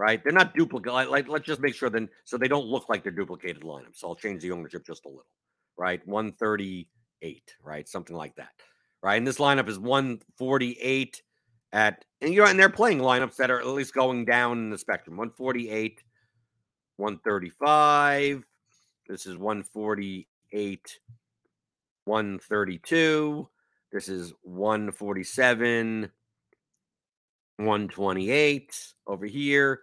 right? 0.00 0.24
They're 0.24 0.32
not 0.32 0.54
duplicate. 0.54 1.10
Like, 1.10 1.28
let's 1.28 1.44
just 1.44 1.60
make 1.60 1.74
sure 1.74 1.90
then, 1.90 2.08
so 2.24 2.38
they 2.38 2.48
don't 2.48 2.64
look 2.64 2.88
like 2.88 3.02
they're 3.02 3.12
duplicated 3.12 3.62
lineups. 3.62 3.96
So 3.96 4.08
I'll 4.08 4.14
change 4.14 4.40
the 4.40 4.50
ownership 4.50 4.86
just 4.86 5.04
a 5.04 5.08
little, 5.08 5.26
right? 5.80 6.06
138, 6.06 7.54
right? 7.62 7.88
Something 7.88 8.14
like 8.14 8.36
that, 8.36 8.52
right? 9.02 9.16
And 9.16 9.26
this 9.26 9.38
lineup 9.38 9.66
is 9.66 9.78
148 9.78 11.22
at, 11.72 12.04
and 12.20 12.34
you 12.34 12.40
know, 12.40 12.46
and 12.46 12.58
they're 12.58 12.68
playing 12.68 12.98
lineups 12.98 13.36
that 13.36 13.50
are 13.50 13.60
at 13.60 13.66
least 13.66 13.94
going 13.94 14.26
down 14.26 14.58
in 14.58 14.68
the 14.68 14.76
spectrum 14.76 15.16
148, 15.16 16.02
135. 16.98 18.44
This 19.08 19.24
is 19.24 19.38
148, 19.38 20.98
132. 22.04 23.48
This 23.90 24.08
is 24.10 24.34
147, 24.42 26.10
128 27.56 28.94
over 29.06 29.24
here. 29.24 29.80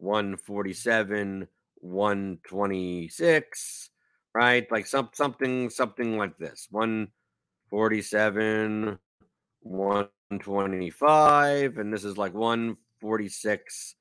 147, 0.00 1.46
126, 1.76 3.90
right? 4.34 4.70
Like 4.70 4.86
some 4.86 5.10
something 5.12 5.70
something 5.70 6.16
like 6.16 6.38
this. 6.38 6.68
147, 6.70 8.98
125, 9.62 11.78
and 11.78 11.92
this 11.92 12.04
is 12.04 12.16
like 12.16 12.34
146, 12.34 13.94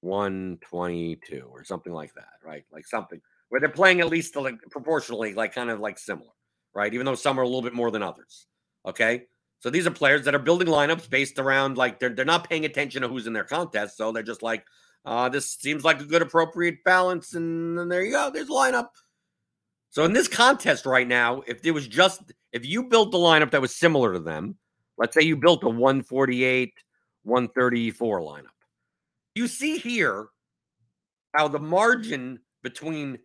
122, 0.00 1.48
or 1.50 1.64
something 1.64 1.92
like 1.92 2.14
that, 2.14 2.34
right? 2.44 2.64
Like 2.72 2.86
something 2.86 3.20
where 3.52 3.60
they're 3.60 3.68
playing 3.68 4.00
at 4.00 4.08
least 4.08 4.34
like 4.34 4.58
proportionally, 4.70 5.34
like 5.34 5.54
kind 5.54 5.68
of 5.68 5.78
like 5.78 5.98
similar, 5.98 6.30
right? 6.74 6.94
Even 6.94 7.04
though 7.04 7.14
some 7.14 7.38
are 7.38 7.42
a 7.42 7.46
little 7.46 7.60
bit 7.60 7.74
more 7.74 7.90
than 7.90 8.02
others. 8.02 8.46
Okay. 8.86 9.24
So 9.60 9.68
these 9.68 9.86
are 9.86 9.90
players 9.90 10.24
that 10.24 10.34
are 10.34 10.38
building 10.38 10.68
lineups 10.68 11.10
based 11.10 11.38
around 11.38 11.76
like 11.76 12.00
they're 12.00 12.08
they're 12.08 12.24
not 12.24 12.48
paying 12.48 12.64
attention 12.64 13.02
to 13.02 13.08
who's 13.08 13.26
in 13.26 13.34
their 13.34 13.44
contest. 13.44 13.98
So 13.98 14.10
they're 14.10 14.22
just 14.22 14.42
like, 14.42 14.64
uh, 15.04 15.28
this 15.28 15.52
seems 15.52 15.84
like 15.84 16.00
a 16.00 16.04
good, 16.04 16.22
appropriate 16.22 16.82
balance. 16.82 17.34
And, 17.34 17.78
and 17.78 17.92
there 17.92 18.02
you 18.02 18.12
go. 18.12 18.30
There's 18.30 18.48
lineup. 18.48 18.88
So 19.92 20.04
in 20.04 20.14
this 20.14 20.26
contest 20.26 20.86
right 20.86 21.06
now, 21.06 21.42
if 21.46 21.66
it 21.66 21.70
was 21.70 21.86
just 21.86 22.22
if 22.50 22.64
you 22.64 22.84
built 22.84 23.12
the 23.12 23.18
lineup 23.18 23.50
that 23.50 23.60
was 23.60 23.74
similar 23.74 24.14
to 24.14 24.20
them, 24.20 24.56
let's 24.96 25.12
say 25.12 25.20
you 25.20 25.36
built 25.36 25.64
a 25.64 25.68
148, 25.68 26.72
134 27.24 28.20
lineup, 28.20 28.44
you 29.34 29.46
see 29.46 29.76
here 29.76 30.28
how 31.34 31.46
the 31.46 31.58
margin 31.58 32.40
between 32.62 33.18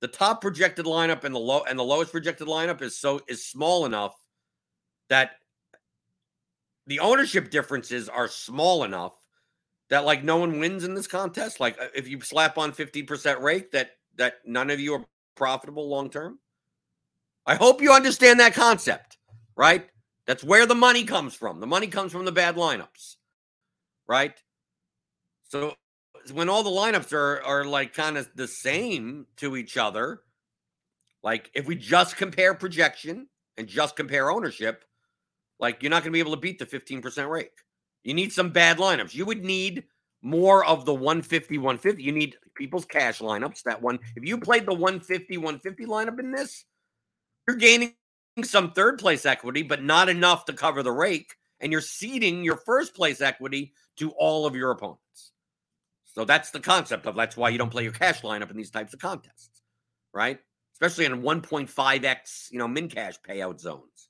the 0.00 0.08
top 0.08 0.40
projected 0.40 0.86
lineup 0.86 1.24
and 1.24 1.34
the 1.34 1.38
low 1.38 1.64
and 1.68 1.78
the 1.78 1.84
lowest 1.84 2.12
projected 2.12 2.48
lineup 2.48 2.80
is 2.80 2.98
so 2.98 3.20
is 3.28 3.44
small 3.44 3.84
enough 3.84 4.14
that 5.10 5.32
the 6.86 7.00
ownership 7.00 7.50
differences 7.50 8.08
are 8.08 8.26
small 8.26 8.84
enough 8.84 9.12
that 9.90 10.06
like 10.06 10.24
no 10.24 10.38
one 10.38 10.60
wins 10.60 10.82
in 10.82 10.94
this 10.94 11.06
contest? 11.06 11.60
Like 11.60 11.78
uh, 11.78 11.88
if 11.94 12.08
you 12.08 12.22
slap 12.22 12.56
on 12.56 12.72
50% 12.72 13.42
rake 13.42 13.70
that 13.72 13.90
that 14.16 14.36
none 14.46 14.70
of 14.70 14.80
you 14.80 14.94
are 14.94 15.04
profitable 15.36 15.88
long 15.88 16.10
term? 16.10 16.38
I 17.46 17.54
hope 17.54 17.80
you 17.80 17.92
understand 17.92 18.40
that 18.40 18.54
concept, 18.54 19.18
right? 19.54 19.86
That's 20.26 20.42
where 20.42 20.66
the 20.66 20.74
money 20.74 21.04
comes 21.04 21.34
from. 21.34 21.60
The 21.60 21.66
money 21.66 21.86
comes 21.86 22.10
from 22.10 22.24
the 22.24 22.32
bad 22.32 22.56
lineups. 22.56 23.16
Right? 24.08 24.34
So 25.48 25.74
when 26.32 26.48
all 26.48 26.62
the 26.64 26.70
lineups 26.70 27.12
are 27.12 27.42
are 27.42 27.64
like 27.64 27.94
kind 27.94 28.18
of 28.18 28.28
the 28.34 28.48
same 28.48 29.26
to 29.36 29.56
each 29.56 29.76
other, 29.76 30.22
like 31.22 31.50
if 31.54 31.66
we 31.66 31.76
just 31.76 32.16
compare 32.16 32.54
projection 32.54 33.28
and 33.56 33.68
just 33.68 33.96
compare 33.96 34.30
ownership, 34.30 34.84
like 35.58 35.82
you're 35.82 35.90
not 35.90 36.02
going 36.02 36.12
to 36.12 36.16
be 36.16 36.20
able 36.20 36.34
to 36.34 36.40
beat 36.40 36.58
the 36.58 36.66
15% 36.66 37.30
rake. 37.30 37.50
You 38.04 38.14
need 38.14 38.32
some 38.32 38.50
bad 38.50 38.78
lineups. 38.78 39.14
You 39.14 39.26
would 39.26 39.44
need 39.44 39.84
more 40.22 40.64
of 40.64 40.84
the 40.84 40.94
150 40.94 41.58
150. 41.58 42.02
You 42.02 42.12
need 42.12 42.36
people's 42.56 42.84
cash 42.84 43.20
lineups. 43.20 43.62
That 43.62 43.82
one, 43.82 43.98
if 44.16 44.24
you 44.24 44.38
played 44.38 44.66
the 44.66 44.72
150 44.72 45.36
150 45.36 45.86
lineup 45.86 46.18
in 46.18 46.32
this, 46.32 46.64
you're 47.46 47.56
gaining 47.56 47.94
some 48.44 48.72
third 48.72 48.98
place 48.98 49.24
equity, 49.24 49.62
but 49.62 49.82
not 49.82 50.08
enough 50.08 50.44
to 50.46 50.52
cover 50.52 50.82
the 50.82 50.92
rake. 50.92 51.34
And 51.60 51.72
you're 51.72 51.80
ceding 51.80 52.44
your 52.44 52.56
first 52.56 52.94
place 52.94 53.20
equity 53.20 53.72
to 53.96 54.10
all 54.10 54.46
of 54.46 54.54
your 54.54 54.70
opponents. 54.70 55.32
So 56.04 56.24
that's 56.24 56.50
the 56.50 56.60
concept 56.60 57.06
of 57.06 57.14
that's 57.14 57.36
why 57.36 57.50
you 57.50 57.58
don't 57.58 57.70
play 57.70 57.82
your 57.82 57.92
cash 57.92 58.22
lineup 58.22 58.50
in 58.50 58.56
these 58.56 58.70
types 58.70 58.94
of 58.94 59.00
contests, 59.00 59.62
right? 60.12 60.38
Especially 60.72 61.04
in 61.04 61.22
1.5x, 61.22 62.50
you 62.50 62.58
know, 62.58 62.68
min 62.68 62.88
cash 62.88 63.14
payout 63.26 63.60
zones. 63.60 64.08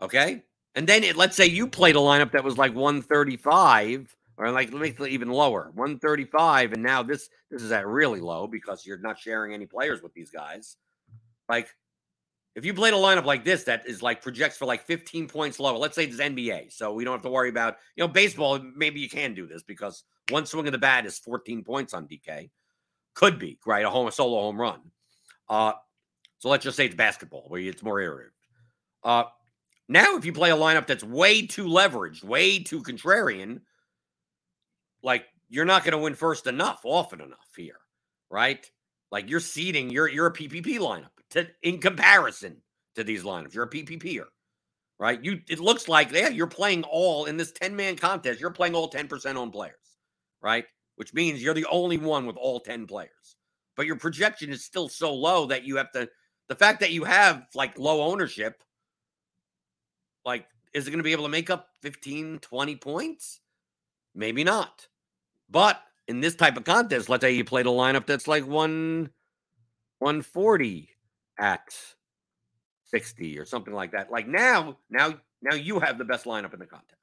Okay. 0.00 0.42
And 0.74 0.88
then 0.88 1.04
it, 1.04 1.16
let's 1.16 1.36
say 1.36 1.46
you 1.46 1.66
played 1.66 1.96
a 1.96 2.00
lineup 2.00 2.32
that 2.32 2.44
was 2.44 2.58
like 2.58 2.74
135 2.74 4.16
or 4.42 4.50
like 4.50 4.72
make 4.72 4.98
it 4.98 5.08
even 5.08 5.30
lower, 5.30 5.70
135, 5.74 6.72
and 6.72 6.82
now 6.82 7.00
this 7.02 7.28
this 7.48 7.62
is 7.62 7.70
at 7.70 7.86
really 7.86 8.20
low 8.20 8.48
because 8.48 8.84
you're 8.84 8.98
not 8.98 9.16
sharing 9.16 9.54
any 9.54 9.66
players 9.66 10.02
with 10.02 10.12
these 10.14 10.30
guys. 10.30 10.76
Like 11.48 11.68
if 12.56 12.64
you 12.64 12.74
played 12.74 12.92
a 12.92 12.96
lineup 12.96 13.24
like 13.24 13.44
this 13.44 13.62
that 13.64 13.86
is 13.86 14.02
like 14.02 14.20
projects 14.20 14.56
for 14.56 14.66
like 14.66 14.84
15 14.84 15.28
points 15.28 15.60
lower, 15.60 15.78
let's 15.78 15.94
say 15.94 16.04
it's 16.04 16.16
NBA, 16.16 16.72
so 16.72 16.92
we 16.92 17.04
don't 17.04 17.12
have 17.12 17.22
to 17.22 17.30
worry 17.30 17.50
about 17.50 17.76
you 17.94 18.02
know 18.02 18.08
baseball. 18.08 18.58
Maybe 18.74 18.98
you 18.98 19.08
can 19.08 19.32
do 19.32 19.46
this 19.46 19.62
because 19.62 20.02
one 20.28 20.44
swing 20.44 20.66
of 20.66 20.72
the 20.72 20.78
bat 20.78 21.06
is 21.06 21.20
14 21.20 21.62
points 21.62 21.94
on 21.94 22.08
DK. 22.08 22.50
Could 23.14 23.38
be 23.38 23.60
right 23.64 23.84
a 23.84 23.90
home 23.90 24.08
a 24.08 24.12
solo 24.12 24.40
home 24.40 24.60
run. 24.60 24.80
Uh, 25.48 25.74
so 26.38 26.48
let's 26.48 26.64
just 26.64 26.76
say 26.76 26.86
it's 26.86 26.96
basketball 26.96 27.44
where 27.46 27.60
it's 27.60 27.84
more 27.84 28.00
iterative. 28.00 28.32
Uh, 29.04 29.24
now, 29.88 30.16
if 30.16 30.24
you 30.24 30.32
play 30.32 30.50
a 30.50 30.56
lineup 30.56 30.88
that's 30.88 31.04
way 31.04 31.46
too 31.46 31.66
leveraged, 31.66 32.24
way 32.24 32.58
too 32.58 32.82
contrarian, 32.82 33.60
like 35.02 35.26
you're 35.48 35.64
not 35.64 35.84
going 35.84 35.92
to 35.92 35.98
win 35.98 36.14
first 36.14 36.46
enough, 36.46 36.80
often 36.84 37.20
enough 37.20 37.48
here, 37.56 37.78
right? 38.30 38.64
Like 39.10 39.28
you're 39.28 39.40
ceding, 39.40 39.90
you're 39.90 40.08
you're 40.08 40.26
a 40.26 40.32
PPP 40.32 40.78
lineup 40.78 41.10
to, 41.30 41.46
in 41.62 41.78
comparison 41.78 42.62
to 42.94 43.04
these 43.04 43.22
lineups. 43.22 43.54
You're 43.54 43.64
a 43.64 43.70
PPPer, 43.70 44.24
right? 44.98 45.22
You 45.22 45.40
it 45.48 45.60
looks 45.60 45.88
like 45.88 46.12
yeah, 46.12 46.28
you're 46.28 46.46
playing 46.46 46.84
all 46.84 47.26
in 47.26 47.36
this 47.36 47.52
10 47.52 47.76
man 47.76 47.96
contest. 47.96 48.40
You're 48.40 48.50
playing 48.50 48.74
all 48.74 48.90
10% 48.90 49.36
on 49.36 49.50
players, 49.50 49.74
right? 50.40 50.64
Which 50.96 51.14
means 51.14 51.42
you're 51.42 51.54
the 51.54 51.66
only 51.70 51.98
one 51.98 52.26
with 52.26 52.36
all 52.36 52.60
10 52.60 52.86
players. 52.86 53.36
But 53.76 53.86
your 53.86 53.96
projection 53.96 54.50
is 54.50 54.64
still 54.64 54.88
so 54.88 55.14
low 55.14 55.46
that 55.46 55.64
you 55.64 55.76
have 55.76 55.90
to. 55.92 56.08
The 56.48 56.54
fact 56.54 56.80
that 56.80 56.92
you 56.92 57.04
have 57.04 57.46
like 57.54 57.78
low 57.78 58.02
ownership 58.02 58.62
like, 60.24 60.46
is 60.72 60.86
it 60.86 60.90
going 60.90 60.98
to 60.98 61.04
be 61.04 61.12
able 61.12 61.24
to 61.24 61.30
make 61.30 61.50
up 61.50 61.68
15, 61.82 62.38
20 62.38 62.76
points? 62.76 63.40
Maybe 64.14 64.44
not. 64.44 64.86
But 65.52 65.80
in 66.08 66.20
this 66.20 66.34
type 66.34 66.56
of 66.56 66.64
contest, 66.64 67.10
let's 67.10 67.22
say 67.22 67.32
you 67.32 67.44
played 67.44 67.66
a 67.66 67.70
lineup 67.70 68.06
that's 68.06 68.26
like 68.26 68.46
one 68.46 69.10
140 69.98 70.88
at 71.38 71.76
60 72.86 73.38
or 73.38 73.44
something 73.44 73.74
like 73.74 73.92
that. 73.92 74.10
Like 74.10 74.26
now, 74.26 74.78
now, 74.90 75.14
now 75.42 75.54
you 75.54 75.78
have 75.78 75.98
the 75.98 76.04
best 76.04 76.24
lineup 76.24 76.54
in 76.54 76.58
the 76.58 76.66
contest. 76.66 76.98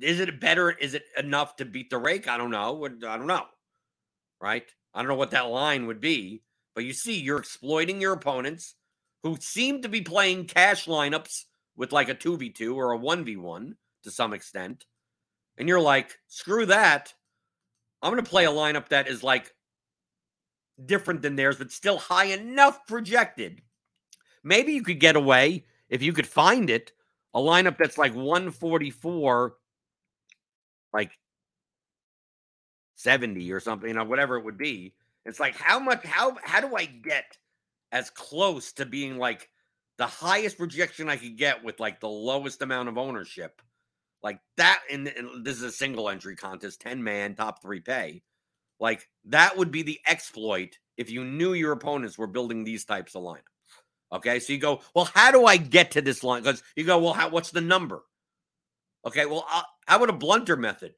Is 0.00 0.20
it 0.20 0.40
better? 0.40 0.70
Is 0.70 0.94
it 0.94 1.02
enough 1.18 1.56
to 1.56 1.64
beat 1.64 1.90
the 1.90 1.98
rake? 1.98 2.28
I 2.28 2.38
don't 2.38 2.52
know. 2.52 2.84
I 2.84 3.16
don't 3.16 3.26
know. 3.26 3.46
Right? 4.40 4.64
I 4.94 5.00
don't 5.00 5.08
know 5.08 5.16
what 5.16 5.32
that 5.32 5.48
line 5.48 5.86
would 5.86 6.00
be. 6.00 6.42
But 6.76 6.84
you 6.84 6.92
see, 6.92 7.18
you're 7.18 7.40
exploiting 7.40 8.00
your 8.00 8.12
opponents 8.12 8.76
who 9.24 9.36
seem 9.40 9.82
to 9.82 9.88
be 9.88 10.00
playing 10.00 10.44
cash 10.44 10.86
lineups 10.86 11.46
with 11.76 11.90
like 11.90 12.08
a 12.08 12.14
2v2 12.14 12.76
or 12.76 12.92
a 12.92 12.98
1v1 12.98 13.72
to 14.04 14.10
some 14.12 14.32
extent. 14.32 14.86
and 15.58 15.68
you're 15.68 15.80
like, 15.80 16.16
screw 16.28 16.66
that. 16.66 17.12
I'm 18.02 18.12
going 18.12 18.22
to 18.22 18.30
play 18.30 18.44
a 18.44 18.50
lineup 18.50 18.88
that 18.88 19.08
is 19.08 19.22
like 19.22 19.52
different 20.84 21.22
than 21.22 21.36
theirs, 21.36 21.56
but 21.56 21.72
still 21.72 21.98
high 21.98 22.26
enough 22.26 22.86
projected. 22.86 23.62
Maybe 24.44 24.72
you 24.72 24.82
could 24.82 25.00
get 25.00 25.16
away 25.16 25.64
if 25.88 26.02
you 26.02 26.12
could 26.12 26.26
find 26.26 26.70
it, 26.70 26.92
a 27.34 27.40
lineup 27.40 27.78
that's 27.78 27.98
like 27.98 28.14
144, 28.14 29.54
like 30.92 31.10
70 32.94 33.52
or 33.52 33.60
something, 33.60 33.88
you 33.88 33.94
know, 33.94 34.04
whatever 34.04 34.36
it 34.36 34.44
would 34.44 34.58
be. 34.58 34.94
It's 35.24 35.40
like 35.40 35.56
how 35.56 35.78
much 35.78 36.04
how 36.04 36.36
how 36.42 36.60
do 36.60 36.74
I 36.74 36.86
get 36.86 37.36
as 37.92 38.10
close 38.10 38.72
to 38.72 38.86
being 38.86 39.18
like 39.18 39.50
the 39.98 40.06
highest 40.06 40.56
projection 40.56 41.08
I 41.08 41.16
could 41.16 41.36
get 41.36 41.62
with 41.62 41.80
like 41.80 42.00
the 42.00 42.08
lowest 42.08 42.62
amount 42.62 42.88
of 42.88 42.96
ownership? 42.96 43.60
Like 44.22 44.40
that, 44.56 44.80
and, 44.90 45.06
this 45.42 45.56
is 45.56 45.62
a 45.62 45.72
single 45.72 46.08
entry 46.08 46.36
contest, 46.36 46.80
10 46.80 47.02
man, 47.02 47.34
top 47.34 47.62
three 47.62 47.80
pay. 47.80 48.22
Like 48.80 49.08
that 49.26 49.56
would 49.56 49.70
be 49.70 49.82
the 49.82 50.00
exploit 50.06 50.78
if 50.96 51.10
you 51.10 51.24
knew 51.24 51.52
your 51.52 51.72
opponents 51.72 52.18
were 52.18 52.26
building 52.26 52.64
these 52.64 52.84
types 52.84 53.14
of 53.14 53.22
lineups. 53.22 53.42
Okay, 54.10 54.40
so 54.40 54.52
you 54.52 54.58
go, 54.58 54.80
well, 54.94 55.10
how 55.14 55.30
do 55.30 55.44
I 55.44 55.56
get 55.56 55.90
to 55.92 56.00
this 56.00 56.24
line? 56.24 56.42
Because 56.42 56.62
you 56.76 56.84
go, 56.84 56.98
well, 56.98 57.12
how, 57.12 57.28
what's 57.28 57.50
the 57.50 57.60
number? 57.60 58.02
Okay, 59.06 59.26
well, 59.26 59.46
uh, 59.50 59.62
how 59.86 59.96
about 59.96 60.10
a 60.10 60.14
blunter 60.14 60.56
method? 60.56 60.94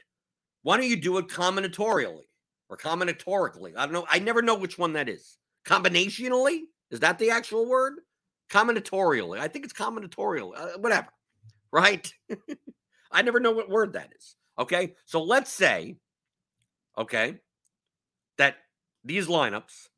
Why 0.62 0.76
don't 0.76 0.88
you 0.88 0.96
do 0.96 1.18
it 1.18 1.28
combinatorially 1.28 2.26
or 2.68 2.76
combinatorically? 2.76 3.72
I 3.76 3.84
don't 3.84 3.92
know. 3.92 4.06
I 4.08 4.20
never 4.20 4.42
know 4.42 4.54
which 4.54 4.78
one 4.78 4.92
that 4.92 5.08
is. 5.08 5.38
Combinationally? 5.66 6.60
Is 6.90 7.00
that 7.00 7.18
the 7.18 7.30
actual 7.30 7.66
word? 7.66 7.94
Combinatorially. 8.50 9.38
I 9.38 9.48
think 9.48 9.64
it's 9.64 9.74
combinatorial. 9.74 10.52
Uh, 10.56 10.78
whatever. 10.78 11.08
Right? 11.72 12.12
I 13.10 13.22
never 13.22 13.40
know 13.40 13.50
what 13.50 13.68
word 13.68 13.92
that 13.94 14.12
is. 14.16 14.36
Okay. 14.58 14.94
So 15.06 15.22
let's 15.22 15.50
say, 15.50 15.96
okay, 16.96 17.38
that 18.38 18.56
these 19.04 19.26
lineups, 19.26 19.88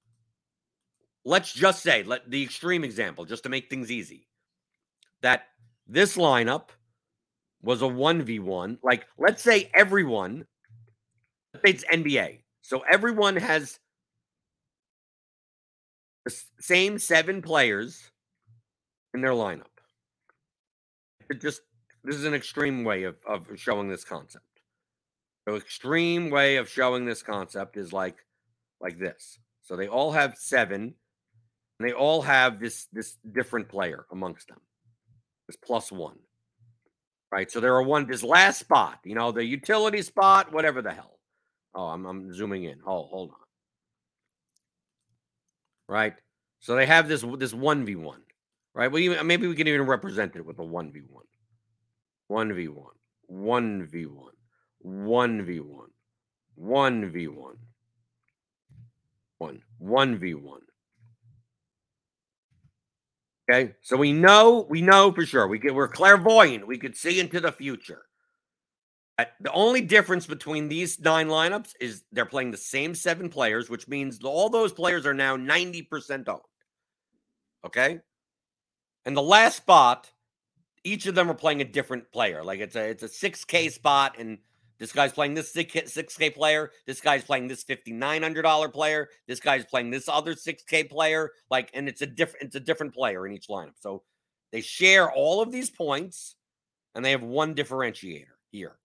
let's 1.24 1.52
just 1.52 1.82
say, 1.82 2.02
let 2.02 2.30
the 2.30 2.42
extreme 2.42 2.84
example, 2.84 3.24
just 3.24 3.42
to 3.44 3.48
make 3.48 3.68
things 3.68 3.90
easy, 3.90 4.28
that 5.20 5.44
this 5.86 6.16
lineup 6.16 6.68
was 7.62 7.82
a 7.82 7.86
1v1. 7.86 8.78
Like, 8.82 9.06
let's 9.18 9.42
say 9.42 9.70
everyone, 9.74 10.46
it's 11.64 11.84
NBA. 11.84 12.40
So 12.62 12.82
everyone 12.90 13.36
has 13.36 13.78
the 16.24 16.34
same 16.60 16.98
seven 16.98 17.42
players 17.42 18.10
in 19.14 19.20
their 19.20 19.32
lineup. 19.32 19.66
It 21.30 21.40
just 21.40 21.62
this 22.04 22.16
is 22.16 22.24
an 22.24 22.34
extreme 22.34 22.84
way 22.84 23.04
of, 23.04 23.16
of 23.26 23.46
showing 23.56 23.88
this 23.88 24.04
concept. 24.04 24.44
The 25.46 25.56
extreme 25.56 26.30
way 26.30 26.56
of 26.56 26.68
showing 26.68 27.04
this 27.04 27.22
concept 27.22 27.76
is 27.76 27.92
like 27.92 28.16
like 28.80 28.98
this. 28.98 29.38
So 29.62 29.76
they 29.76 29.88
all 29.88 30.12
have 30.12 30.36
seven, 30.36 30.94
and 31.78 31.88
they 31.88 31.92
all 31.92 32.22
have 32.22 32.60
this 32.60 32.86
this 32.92 33.16
different 33.32 33.68
player 33.68 34.06
amongst 34.10 34.48
them. 34.48 34.60
This 35.48 35.56
plus 35.56 35.90
one. 35.90 36.18
Right. 37.30 37.50
So 37.50 37.60
there 37.60 37.74
are 37.74 37.82
one 37.82 38.06
this 38.06 38.22
last 38.22 38.58
spot, 38.60 39.00
you 39.04 39.14
know, 39.14 39.32
the 39.32 39.44
utility 39.44 40.02
spot, 40.02 40.52
whatever 40.52 40.82
the 40.82 40.92
hell. 40.92 41.18
Oh, 41.74 41.86
I'm 41.86 42.04
I'm 42.06 42.32
zooming 42.32 42.64
in. 42.64 42.80
Oh, 42.86 43.04
hold 43.04 43.30
on. 43.30 43.36
Right. 45.88 46.14
So 46.60 46.76
they 46.76 46.86
have 46.86 47.08
this 47.08 47.24
this 47.38 47.54
one 47.54 47.84
v 47.84 47.96
one. 47.96 48.22
Right. 48.74 48.90
Well, 48.90 49.24
maybe 49.24 49.46
we 49.46 49.54
can 49.54 49.68
even 49.68 49.86
represent 49.86 50.36
it 50.36 50.46
with 50.46 50.58
a 50.58 50.64
one 50.64 50.92
v 50.92 51.00
one. 51.08 51.24
1v1, 52.30 52.74
1v1, 53.30 54.30
1v1, 54.84 55.86
1v1, 56.58 57.56
1, 59.38 59.62
1v1. 59.82 60.58
Okay, 63.50 63.74
so 63.82 63.96
we 63.96 64.12
know, 64.12 64.66
we 64.70 64.80
know 64.80 65.10
for 65.12 65.26
sure. 65.26 65.48
We 65.48 65.58
get 65.58 65.74
we're 65.74 65.88
clairvoyant. 65.88 66.66
We 66.66 66.78
could 66.78 66.96
see 66.96 67.18
into 67.18 67.40
the 67.40 67.52
future. 67.52 68.02
The 69.18 69.52
only 69.52 69.80
difference 69.82 70.26
between 70.26 70.68
these 70.68 70.98
nine 70.98 71.28
lineups 71.28 71.74
is 71.80 72.04
they're 72.12 72.24
playing 72.24 72.50
the 72.50 72.56
same 72.56 72.94
seven 72.94 73.28
players, 73.28 73.68
which 73.68 73.88
means 73.88 74.20
all 74.24 74.48
those 74.48 74.72
players 74.72 75.06
are 75.06 75.14
now 75.14 75.36
90% 75.36 76.28
owned. 76.28 76.40
Okay. 77.64 78.00
And 79.04 79.16
the 79.16 79.22
last 79.22 79.58
spot 79.58 80.10
each 80.84 81.06
of 81.06 81.14
them 81.14 81.30
are 81.30 81.34
playing 81.34 81.60
a 81.60 81.64
different 81.64 82.10
player. 82.12 82.42
Like 82.42 82.60
it's 82.60 82.76
a 82.76 82.88
it's 82.88 83.02
a 83.02 83.08
6K 83.08 83.66
mm. 83.66 83.72
spot, 83.72 84.16
and 84.18 84.38
this 84.78 84.92
guy's 84.92 85.12
playing 85.12 85.34
this 85.34 85.52
6K 85.52 86.34
player. 86.34 86.72
This 86.86 87.00
guy's 87.00 87.24
playing 87.24 87.48
this 87.48 87.64
$5,900 87.64 88.72
player. 88.72 89.08
This 89.28 89.40
guy's 89.40 89.64
playing 89.64 89.90
this 89.90 90.08
other 90.08 90.34
6K 90.34 90.90
player. 90.90 91.30
Like, 91.50 91.70
and 91.74 91.88
it's 91.88 92.02
a 92.02 92.06
different 92.06 92.46
it's 92.46 92.56
a 92.56 92.60
different 92.60 92.94
player 92.94 93.26
in 93.26 93.32
each 93.32 93.48
lineup. 93.48 93.74
So 93.80 94.02
they 94.50 94.60
share 94.60 95.10
all 95.10 95.40
of 95.40 95.52
these 95.52 95.70
points, 95.70 96.36
and 96.94 97.04
they 97.04 97.12
have 97.12 97.22
one 97.22 97.54
differentiator 97.54 98.26
here. 98.50 98.76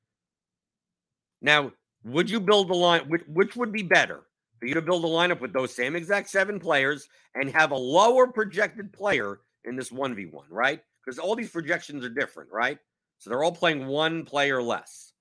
Now, 1.42 1.72
would 2.04 2.30
you 2.30 2.40
build 2.40 2.70
a 2.70 2.76
line? 2.76 3.02
Which, 3.10 3.24
which 3.28 3.56
would 3.56 3.72
be 3.72 3.84
better 3.84 4.24
for 4.60 4.66
you 4.66 4.74
to 4.74 4.82
build 4.82 5.04
a 5.04 5.08
lineup 5.08 5.40
with 5.40 5.54
those 5.54 5.74
same 5.74 5.96
exact 5.96 6.30
seven 6.30 6.60
players 6.60 7.08
and 7.36 7.50
have 7.52 7.72
a 7.72 7.78
lower 7.78 8.28
projected 8.28 8.92
player 8.94 9.40
in 9.66 9.76
this 9.76 9.90
1v1, 9.90 10.44
right? 10.50 10.82
Because 11.08 11.20
all 11.20 11.36
these 11.36 11.50
projections 11.50 12.04
are 12.04 12.10
different, 12.10 12.52
right? 12.52 12.80
So 13.20 13.30
they're 13.30 13.42
all 13.42 13.54
playing 13.54 13.88
one 13.88 14.26
player 14.26 14.62
less, 14.62 15.14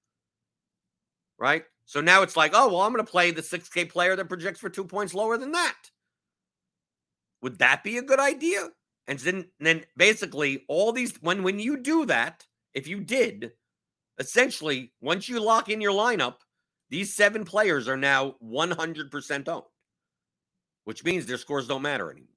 right? 1.38 1.62
So 1.84 2.00
now 2.00 2.22
it's 2.22 2.36
like, 2.36 2.50
oh, 2.54 2.66
well, 2.66 2.80
I'm 2.80 2.92
going 2.92 3.06
to 3.06 3.10
play 3.10 3.30
the 3.30 3.40
6K 3.40 3.88
player 3.88 4.16
that 4.16 4.28
projects 4.28 4.58
for 4.58 4.68
two 4.68 4.84
points 4.84 5.14
lower 5.14 5.38
than 5.38 5.52
that. 5.52 5.76
Would 7.40 7.60
that 7.60 7.84
be 7.84 7.98
a 7.98 8.02
good 8.02 8.18
idea? 8.18 8.68
And 9.06 9.20
then, 9.20 9.44
then 9.60 9.84
basically, 9.96 10.64
all 10.66 10.90
these, 10.90 11.14
when, 11.22 11.44
when 11.44 11.60
you 11.60 11.76
do 11.76 12.04
that, 12.06 12.44
if 12.74 12.88
you 12.88 12.98
did, 12.98 13.52
essentially, 14.18 14.92
once 15.00 15.28
you 15.28 15.38
lock 15.38 15.68
in 15.68 15.80
your 15.80 15.92
lineup, 15.92 16.38
these 16.90 17.14
seven 17.14 17.44
players 17.44 17.86
are 17.86 17.96
now 17.96 18.34
100% 18.44 19.48
owned, 19.48 19.62
which 20.82 21.04
means 21.04 21.26
their 21.26 21.38
scores 21.38 21.68
don't 21.68 21.82
matter 21.82 22.10
anymore 22.10 22.35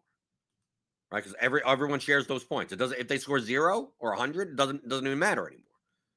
right? 1.11 1.23
Because 1.23 1.35
every 1.39 1.61
everyone 1.65 1.99
shares 1.99 2.27
those 2.27 2.43
points. 2.43 2.73
It 2.73 2.77
doesn't 2.77 2.99
if 2.99 3.07
they 3.07 3.17
score 3.17 3.39
zero 3.39 3.91
or 3.99 4.13
hundred, 4.13 4.49
it 4.49 4.55
doesn't 4.55 4.87
doesn't 4.87 5.05
even 5.05 5.19
matter 5.19 5.47
anymore, 5.47 5.65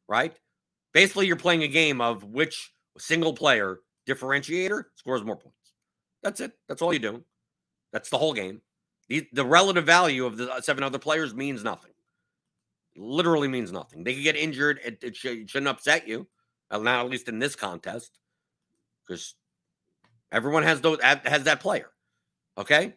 right? 0.09 0.37
Basically, 0.93 1.27
you're 1.27 1.37
playing 1.37 1.63
a 1.63 1.69
game 1.69 2.01
of 2.01 2.25
which 2.25 2.73
single 2.99 3.33
player 3.33 3.81
differentiator 4.07 4.85
scores 4.97 5.25
more 5.25 5.37
points. 5.37 5.73
That's 6.23 6.41
it. 6.41 6.53
That's 6.69 6.83
all 6.83 6.93
you 6.93 6.99
do. 6.99 7.25
That's 7.93 8.11
the 8.11 8.19
whole 8.19 8.33
game. 8.33 8.61
The, 9.09 9.27
the 9.33 9.45
relative 9.45 9.85
value 9.85 10.25
of 10.25 10.37
the 10.37 10.53
uh, 10.53 10.61
seven 10.61 10.85
other 10.85 10.99
players 10.99 11.35
means 11.35 11.65
nothing. 11.65 11.91
Literally 12.97 13.49
means 13.49 13.73
nothing. 13.73 14.05
They 14.05 14.15
could 14.15 14.23
get 14.23 14.37
injured. 14.37 14.81
It, 14.85 14.99
it, 15.03 15.17
should, 15.17 15.39
it 15.39 15.51
shouldn't 15.51 15.69
upset 15.69 16.07
you. 16.07 16.27
Uh, 16.71 16.79
not 16.79 17.05
at 17.05 17.11
least 17.11 17.29
in 17.29 17.39
this 17.39 17.55
contest, 17.55 18.19
because 19.07 19.35
everyone 20.31 20.63
has 20.63 20.81
those 20.81 20.99
has 21.03 21.45
that 21.45 21.61
player. 21.61 21.91
Okay, 22.57 22.95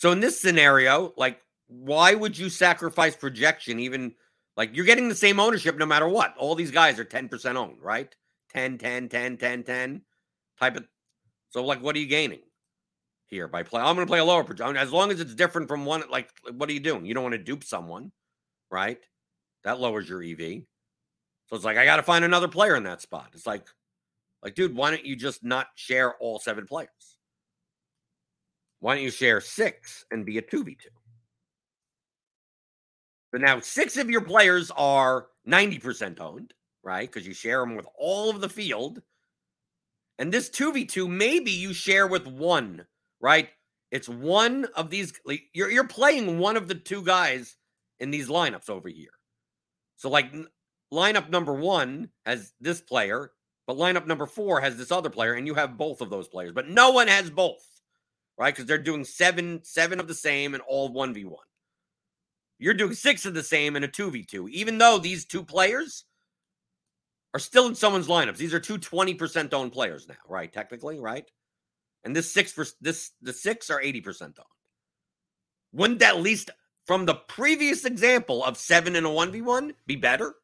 so 0.00 0.12
in 0.12 0.20
this 0.20 0.40
scenario, 0.40 1.12
like, 1.18 1.42
why 1.66 2.14
would 2.14 2.38
you 2.38 2.48
sacrifice 2.48 3.14
projection? 3.14 3.78
Even 3.78 4.14
like 4.56 4.74
you're 4.74 4.86
getting 4.86 5.10
the 5.10 5.14
same 5.14 5.38
ownership 5.38 5.76
no 5.76 5.84
matter 5.84 6.08
what. 6.08 6.34
All 6.38 6.54
these 6.54 6.70
guys 6.70 6.98
are 6.98 7.04
10% 7.04 7.54
owned, 7.56 7.82
right? 7.82 8.08
10, 8.54 8.78
10, 8.78 9.10
10, 9.10 9.36
10, 9.36 9.62
10 9.62 10.02
type 10.58 10.76
of. 10.76 10.86
So, 11.50 11.62
like, 11.62 11.82
what 11.82 11.94
are 11.94 11.98
you 11.98 12.06
gaining 12.06 12.40
here 13.26 13.46
by 13.46 13.62
play? 13.62 13.82
I'm 13.82 13.94
going 13.94 14.06
to 14.06 14.10
play 14.10 14.20
a 14.20 14.24
lower 14.24 14.42
projection. 14.42 14.78
As 14.78 14.90
long 14.90 15.10
as 15.10 15.20
it's 15.20 15.34
different 15.34 15.68
from 15.68 15.84
one, 15.84 16.02
like, 16.10 16.30
what 16.56 16.70
are 16.70 16.72
you 16.72 16.80
doing? 16.80 17.04
You 17.04 17.12
don't 17.12 17.24
want 17.24 17.34
to 17.34 17.38
dupe 17.38 17.62
someone, 17.62 18.10
right? 18.70 19.00
That 19.64 19.80
lowers 19.80 20.08
your 20.08 20.22
EV. 20.22 20.62
So 21.48 21.56
it's 21.56 21.64
like, 21.64 21.76
I 21.76 21.84
got 21.84 21.96
to 21.96 22.02
find 22.02 22.24
another 22.24 22.48
player 22.48 22.74
in 22.74 22.84
that 22.84 23.02
spot. 23.02 23.32
It's 23.34 23.46
like, 23.46 23.66
like, 24.42 24.54
dude, 24.54 24.74
why 24.74 24.92
don't 24.92 25.04
you 25.04 25.14
just 25.14 25.44
not 25.44 25.66
share 25.74 26.14
all 26.14 26.38
seven 26.38 26.64
players? 26.66 27.18
Why 28.80 28.94
don't 28.94 29.04
you 29.04 29.10
share 29.10 29.40
six 29.40 30.04
and 30.10 30.26
be 30.26 30.38
a 30.38 30.42
2v2? 30.42 30.76
So 33.32 33.38
now 33.38 33.60
six 33.60 33.96
of 33.96 34.10
your 34.10 34.22
players 34.22 34.70
are 34.76 35.26
90% 35.46 36.18
owned, 36.18 36.54
right? 36.82 37.10
Because 37.10 37.26
you 37.26 37.34
share 37.34 37.60
them 37.60 37.76
with 37.76 37.86
all 37.98 38.30
of 38.30 38.40
the 38.40 38.48
field. 38.48 39.02
And 40.18 40.32
this 40.32 40.50
2v2, 40.50 41.08
maybe 41.08 41.50
you 41.50 41.72
share 41.72 42.06
with 42.06 42.26
one, 42.26 42.86
right? 43.20 43.50
It's 43.90 44.08
one 44.08 44.66
of 44.76 44.90
these. 44.90 45.12
You're, 45.52 45.70
you're 45.70 45.86
playing 45.86 46.38
one 46.38 46.56
of 46.56 46.68
the 46.68 46.74
two 46.74 47.02
guys 47.02 47.56
in 47.98 48.10
these 48.10 48.28
lineups 48.28 48.70
over 48.70 48.88
here. 48.88 49.10
So, 49.96 50.08
like, 50.08 50.32
lineup 50.92 51.28
number 51.28 51.52
one 51.52 52.10
has 52.24 52.52
this 52.60 52.80
player, 52.80 53.32
but 53.66 53.76
lineup 53.76 54.06
number 54.06 54.26
four 54.26 54.60
has 54.60 54.76
this 54.76 54.90
other 54.92 55.10
player, 55.10 55.34
and 55.34 55.46
you 55.46 55.54
have 55.54 55.76
both 55.76 56.00
of 56.00 56.10
those 56.10 56.28
players, 56.28 56.52
but 56.52 56.68
no 56.68 56.90
one 56.90 57.08
has 57.08 57.30
both 57.30 57.62
right? 58.40 58.54
Because 58.54 58.64
they're 58.64 58.78
doing 58.78 59.04
seven, 59.04 59.60
seven 59.62 60.00
of 60.00 60.08
the 60.08 60.14
same 60.14 60.54
and 60.54 60.62
all 60.66 60.90
1v1. 60.90 61.34
You're 62.58 62.74
doing 62.74 62.94
six 62.94 63.26
of 63.26 63.34
the 63.34 63.42
same 63.42 63.76
and 63.76 63.84
a 63.84 63.88
2v2. 63.88 64.48
Even 64.50 64.78
though 64.78 64.98
these 64.98 65.26
two 65.26 65.44
players 65.44 66.04
are 67.34 67.40
still 67.40 67.66
in 67.66 67.74
someone's 67.74 68.08
lineups. 68.08 68.38
These 68.38 68.54
are 68.54 68.60
two 68.60 68.78
20% 68.78 69.52
owned 69.52 69.72
players 69.72 70.08
now, 70.08 70.16
right? 70.26 70.52
Technically, 70.52 70.98
right? 70.98 71.30
And 72.02 72.16
this 72.16 72.32
six 72.32 72.50
for 72.50 72.64
this 72.80 73.10
the 73.20 73.32
six 73.32 73.70
are 73.70 73.80
80% 73.80 74.22
owned. 74.22 74.34
Wouldn't 75.72 76.00
that 76.00 76.16
at 76.16 76.22
least 76.22 76.50
from 76.86 77.04
the 77.04 77.14
previous 77.14 77.84
example 77.84 78.42
of 78.42 78.56
seven 78.56 78.96
in 78.96 79.04
a 79.04 79.08
1v1 79.08 79.72
be 79.86 79.96
better? 79.96 80.34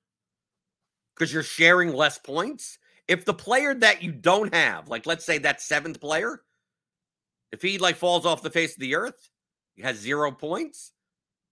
Because 1.14 1.32
you're 1.32 1.42
sharing 1.42 1.92
less 1.92 2.18
points. 2.18 2.78
If 3.08 3.24
the 3.24 3.34
player 3.34 3.74
that 3.74 4.02
you 4.02 4.12
don't 4.12 4.54
have, 4.54 4.88
like 4.88 5.06
let's 5.06 5.24
say 5.24 5.38
that 5.38 5.62
seventh 5.62 6.00
player, 6.00 6.42
if 7.52 7.62
he 7.62 7.78
like 7.78 7.96
falls 7.96 8.26
off 8.26 8.42
the 8.42 8.50
face 8.50 8.74
of 8.74 8.80
the 8.80 8.94
earth, 8.96 9.30
he 9.74 9.82
has 9.82 9.96
zero 9.96 10.30
points. 10.32 10.92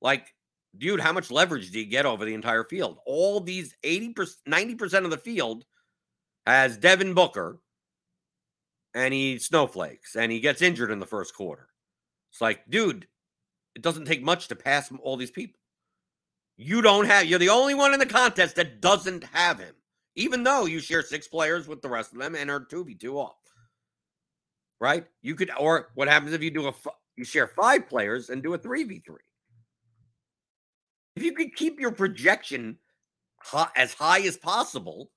Like, 0.01 0.34
dude, 0.76 1.01
how 1.01 1.12
much 1.12 1.30
leverage 1.30 1.70
do 1.70 1.78
you 1.78 1.86
get 1.86 2.07
over 2.07 2.24
the 2.24 2.34
entire 2.34 2.64
field? 2.64 2.99
All 3.07 3.40
these 3.40 3.74
80%, 3.84 4.14
90% 4.49 5.05
of 5.05 5.11
the 5.11 5.18
field 5.18 5.64
has 6.47 6.76
Devin 6.76 7.14
Booker 7.14 7.61
and 8.95 9.12
he 9.14 9.38
snowflakes 9.38 10.16
and 10.16 10.30
he 10.30 10.40
gets 10.40 10.62
injured 10.62 10.90
in 10.90 11.01
the 11.01 11.07
first 11.07 11.34
quarter. 11.34 11.68
It's 12.30 12.40
like, 12.40 12.68
dude, 12.68 13.07
it 13.74 13.82
doesn't 13.82 14.07
take 14.07 14.22
much 14.22 14.49
to 14.49 14.57
pass 14.57 14.90
all 15.03 15.16
these 15.16 15.30
people. 15.30 15.59
You 16.57 16.82
don't 16.82 17.07
have, 17.07 17.26
you're 17.26 17.38
the 17.38 17.49
only 17.49 17.74
one 17.74 17.92
in 17.92 18.01
the 18.01 18.07
contest 18.07 18.57
that 18.57 18.80
doesn't 18.80 19.24
have 19.24 19.59
him, 19.59 19.74
even 20.14 20.45
though 20.45 20.66
you 20.66 20.78
share 20.80 21.03
six 21.03 21.26
players 21.26 21.66
with 21.66 21.82
the 21.82 21.88
rest 21.88 22.12
of 22.12 22.18
them 22.18 22.34
and 22.34 22.51
are 22.51 22.61
2v2 22.61 23.14
off. 23.14 23.43
Right? 24.85 25.07
You 25.22 25.35
could, 25.35 25.51
or 25.59 25.89
what 25.95 26.09
happens 26.09 26.35
if 26.35 26.43
you 26.43 26.51
do 26.51 26.68
a, 26.68 26.74
you 27.16 27.24
share 27.24 27.49
five 27.49 27.89
players 27.89 28.28
and 28.28 28.43
do 28.43 28.53
a 28.53 28.59
3v3? 28.59 29.03
If 31.16 31.22
you 31.22 31.32
could 31.32 31.57
keep 31.57 31.80
your 31.80 31.91
projection 31.91 32.76
high, 33.41 33.70
as 33.76 33.95
high 33.95 34.20
as 34.20 34.37
possible, 34.37 35.11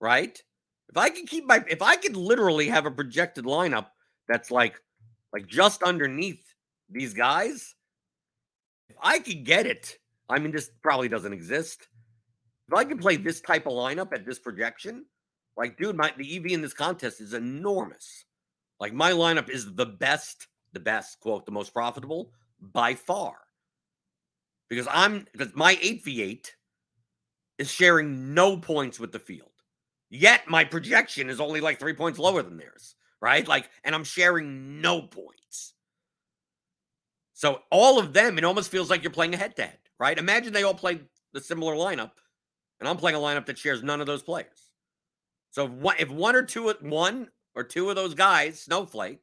right? 0.00 0.40
If 0.88 0.96
I 0.96 1.10
could 1.10 1.26
keep 1.26 1.46
my, 1.46 1.64
if 1.68 1.82
I 1.82 1.96
could 1.96 2.14
literally 2.14 2.68
have 2.68 2.86
a 2.86 2.92
projected 2.92 3.44
lineup 3.44 3.86
that's 4.28 4.52
like, 4.52 4.80
like 5.32 5.48
just 5.48 5.82
underneath 5.82 6.54
these 6.88 7.12
guys, 7.12 7.74
if 8.88 8.94
I 9.02 9.18
could 9.18 9.44
get 9.44 9.66
it, 9.66 9.98
I 10.28 10.38
mean, 10.38 10.52
this 10.52 10.70
probably 10.80 11.08
doesn't 11.08 11.32
exist. 11.32 11.88
If 12.68 12.74
I 12.74 12.84
could 12.84 13.00
play 13.00 13.16
this 13.16 13.40
type 13.40 13.66
of 13.66 13.72
lineup 13.72 14.12
at 14.14 14.24
this 14.24 14.38
projection, 14.38 15.06
like, 15.56 15.76
dude, 15.76 15.96
my 15.96 16.12
the 16.16 16.36
EV 16.36 16.52
in 16.52 16.62
this 16.62 16.72
contest 16.72 17.20
is 17.20 17.34
enormous. 17.34 18.26
Like, 18.80 18.92
my 18.92 19.12
lineup 19.12 19.48
is 19.48 19.74
the 19.74 19.86
best, 19.86 20.48
the 20.72 20.80
best, 20.80 21.20
quote, 21.20 21.46
the 21.46 21.52
most 21.52 21.72
profitable 21.72 22.32
by 22.60 22.94
far. 22.94 23.36
Because 24.68 24.88
I'm 24.90 25.26
because 25.32 25.54
my 25.54 25.76
8v8 25.76 26.46
is 27.58 27.70
sharing 27.70 28.34
no 28.34 28.56
points 28.56 28.98
with 28.98 29.12
the 29.12 29.18
field. 29.18 29.50
Yet 30.08 30.48
my 30.48 30.64
projection 30.64 31.30
is 31.30 31.40
only 31.40 31.60
like 31.60 31.78
three 31.78 31.94
points 31.94 32.18
lower 32.18 32.42
than 32.42 32.56
theirs, 32.56 32.94
right? 33.20 33.46
Like, 33.46 33.70
and 33.84 33.94
I'm 33.94 34.04
sharing 34.04 34.80
no 34.80 35.02
points. 35.02 35.74
So 37.34 37.62
all 37.70 37.98
of 37.98 38.12
them, 38.12 38.38
it 38.38 38.44
almost 38.44 38.70
feels 38.70 38.88
like 38.88 39.02
you're 39.02 39.10
playing 39.10 39.34
a 39.34 39.38
head 39.38 39.56
to 39.56 39.62
head, 39.62 39.78
right? 39.98 40.18
Imagine 40.18 40.52
they 40.52 40.62
all 40.62 40.74
played 40.74 41.00
the 41.32 41.40
similar 41.40 41.74
lineup, 41.74 42.12
and 42.78 42.88
I'm 42.88 42.96
playing 42.96 43.16
a 43.16 43.20
lineup 43.20 43.46
that 43.46 43.58
shares 43.58 43.82
none 43.82 44.00
of 44.00 44.06
those 44.06 44.22
players. 44.22 44.70
So 45.50 45.70
if 45.98 46.10
one 46.10 46.36
or 46.36 46.42
two, 46.42 46.72
one 46.80 47.28
or 47.54 47.64
two 47.64 47.90
of 47.90 47.96
those 47.96 48.14
guys 48.14 48.60
snowflake, 48.60 49.22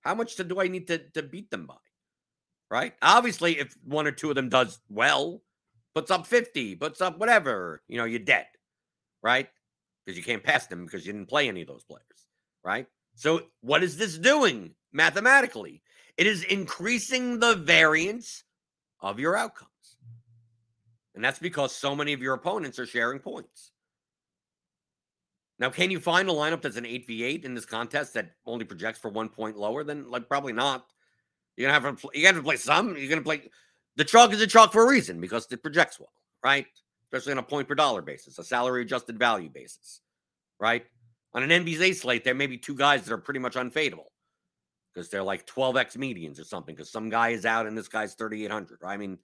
how 0.00 0.14
much 0.14 0.36
do 0.36 0.60
I 0.60 0.68
need 0.68 0.86
to, 0.88 0.98
to 0.98 1.22
beat 1.22 1.50
them 1.50 1.66
by? 1.66 1.74
Right? 2.70 2.94
Obviously, 3.00 3.58
if 3.58 3.76
one 3.84 4.06
or 4.06 4.12
two 4.12 4.30
of 4.30 4.36
them 4.36 4.48
does 4.48 4.78
well, 4.88 5.42
puts 5.94 6.10
up 6.10 6.26
50, 6.26 6.76
puts 6.76 7.00
up 7.00 7.18
whatever, 7.18 7.82
you 7.88 7.98
know, 7.98 8.04
you're 8.04 8.18
dead, 8.20 8.46
right? 9.22 9.48
Because 10.04 10.16
you 10.16 10.24
can't 10.24 10.44
pass 10.44 10.66
them 10.66 10.84
because 10.84 11.06
you 11.06 11.12
didn't 11.12 11.28
play 11.28 11.48
any 11.48 11.62
of 11.62 11.68
those 11.68 11.84
players, 11.84 12.26
right? 12.62 12.86
So 13.14 13.42
what 13.62 13.82
is 13.82 13.96
this 13.96 14.16
doing 14.16 14.74
mathematically? 14.92 15.82
It 16.16 16.26
is 16.26 16.44
increasing 16.44 17.38
the 17.38 17.54
variance 17.56 18.44
of 19.00 19.18
your 19.18 19.36
outcomes. 19.36 19.70
And 21.14 21.24
that's 21.24 21.38
because 21.38 21.74
so 21.74 21.96
many 21.96 22.12
of 22.12 22.22
your 22.22 22.34
opponents 22.34 22.78
are 22.78 22.86
sharing 22.86 23.18
points. 23.18 23.72
Now, 25.58 25.70
can 25.70 25.90
you 25.90 25.98
find 25.98 26.28
a 26.28 26.32
lineup 26.32 26.62
that's 26.62 26.76
an 26.76 26.84
8v8 26.84 27.44
in 27.44 27.54
this 27.54 27.66
contest 27.66 28.14
that 28.14 28.30
only 28.46 28.64
projects 28.64 28.98
for 28.98 29.08
one 29.08 29.28
point 29.28 29.56
lower 29.56 29.82
than 29.82 30.10
like 30.10 30.28
probably 30.28 30.52
not? 30.52 30.86
You're 31.56 31.68
gonna 31.70 31.80
have 31.80 32.00
to 32.00 32.10
you 32.14 32.22
gotta 32.22 32.42
play 32.42 32.56
some. 32.56 32.96
You're 32.96 33.08
gonna 33.08 33.22
play 33.22 33.50
the 33.96 34.04
chalk 34.04 34.32
is 34.32 34.40
a 34.40 34.46
chalk 34.46 34.72
for 34.72 34.84
a 34.84 34.88
reason 34.88 35.20
because 35.20 35.50
it 35.50 35.62
projects 35.62 35.98
well, 35.98 36.12
right? 36.44 36.66
Especially 37.06 37.32
on 37.32 37.38
a 37.38 37.42
point 37.42 37.66
per 37.66 37.74
dollar 37.74 38.00
basis, 38.00 38.38
a 38.38 38.44
salary 38.44 38.82
adjusted 38.82 39.18
value 39.18 39.48
basis, 39.48 40.00
right? 40.60 40.84
On 41.34 41.42
an 41.42 41.50
NBA 41.50 41.94
slate, 41.96 42.22
there 42.22 42.34
may 42.34 42.46
be 42.46 42.56
two 42.56 42.76
guys 42.76 43.04
that 43.04 43.12
are 43.12 43.18
pretty 43.18 43.40
much 43.40 43.54
unfadable 43.54 44.06
because 44.94 45.08
they're 45.08 45.22
like 45.22 45.46
12x 45.46 45.96
medians 45.96 46.40
or 46.40 46.44
something 46.44 46.74
because 46.74 46.90
some 46.90 47.08
guy 47.08 47.30
is 47.30 47.44
out 47.44 47.66
and 47.66 47.76
this 47.76 47.88
guy's 47.88 48.14
3,800. 48.14 48.78
I 48.84 48.96
mean, 48.96 49.18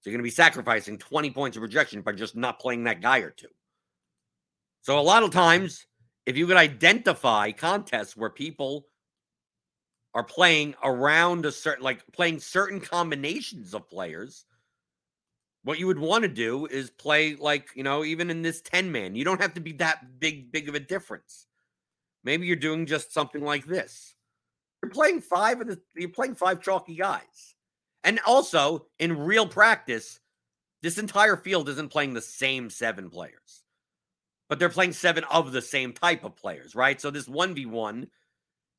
so 0.00 0.10
you're 0.10 0.12
going 0.12 0.24
to 0.24 0.30
be 0.30 0.30
sacrificing 0.30 0.98
20 0.98 1.30
points 1.30 1.56
of 1.56 1.62
projection 1.62 2.02
by 2.02 2.12
just 2.12 2.36
not 2.36 2.60
playing 2.60 2.84
that 2.84 3.00
guy 3.00 3.18
or 3.18 3.30
two. 3.30 3.48
So 4.88 4.98
a 4.98 5.00
lot 5.00 5.22
of 5.22 5.30
times, 5.30 5.84
if 6.24 6.38
you 6.38 6.46
could 6.46 6.56
identify 6.56 7.52
contests 7.52 8.16
where 8.16 8.30
people 8.30 8.86
are 10.14 10.24
playing 10.24 10.76
around 10.82 11.44
a 11.44 11.52
certain, 11.52 11.84
like 11.84 12.10
playing 12.14 12.40
certain 12.40 12.80
combinations 12.80 13.74
of 13.74 13.86
players, 13.90 14.46
what 15.62 15.78
you 15.78 15.86
would 15.88 15.98
want 15.98 16.22
to 16.22 16.28
do 16.28 16.64
is 16.64 16.88
play 16.88 17.36
like, 17.36 17.68
you 17.74 17.82
know, 17.82 18.02
even 18.02 18.30
in 18.30 18.40
this 18.40 18.62
10 18.62 18.90
man, 18.90 19.14
you 19.14 19.26
don't 19.26 19.42
have 19.42 19.52
to 19.52 19.60
be 19.60 19.72
that 19.72 20.18
big, 20.20 20.50
big 20.52 20.70
of 20.70 20.74
a 20.74 20.80
difference. 20.80 21.44
Maybe 22.24 22.46
you're 22.46 22.56
doing 22.56 22.86
just 22.86 23.12
something 23.12 23.44
like 23.44 23.66
this. 23.66 24.14
You're 24.82 24.90
playing 24.90 25.20
five 25.20 25.60
of 25.60 25.66
the 25.66 25.78
you're 25.96 26.08
playing 26.08 26.34
five 26.34 26.62
chalky 26.62 26.94
guys. 26.94 27.56
And 28.04 28.20
also 28.26 28.86
in 28.98 29.18
real 29.18 29.46
practice, 29.46 30.18
this 30.80 30.96
entire 30.96 31.36
field 31.36 31.68
isn't 31.68 31.92
playing 31.92 32.14
the 32.14 32.22
same 32.22 32.70
seven 32.70 33.10
players. 33.10 33.64
But 34.48 34.58
they're 34.58 34.68
playing 34.68 34.94
seven 34.94 35.24
of 35.24 35.52
the 35.52 35.60
same 35.62 35.92
type 35.92 36.24
of 36.24 36.36
players, 36.36 36.74
right? 36.74 37.00
So 37.00 37.10
this 37.10 37.28
1v1, 37.28 38.08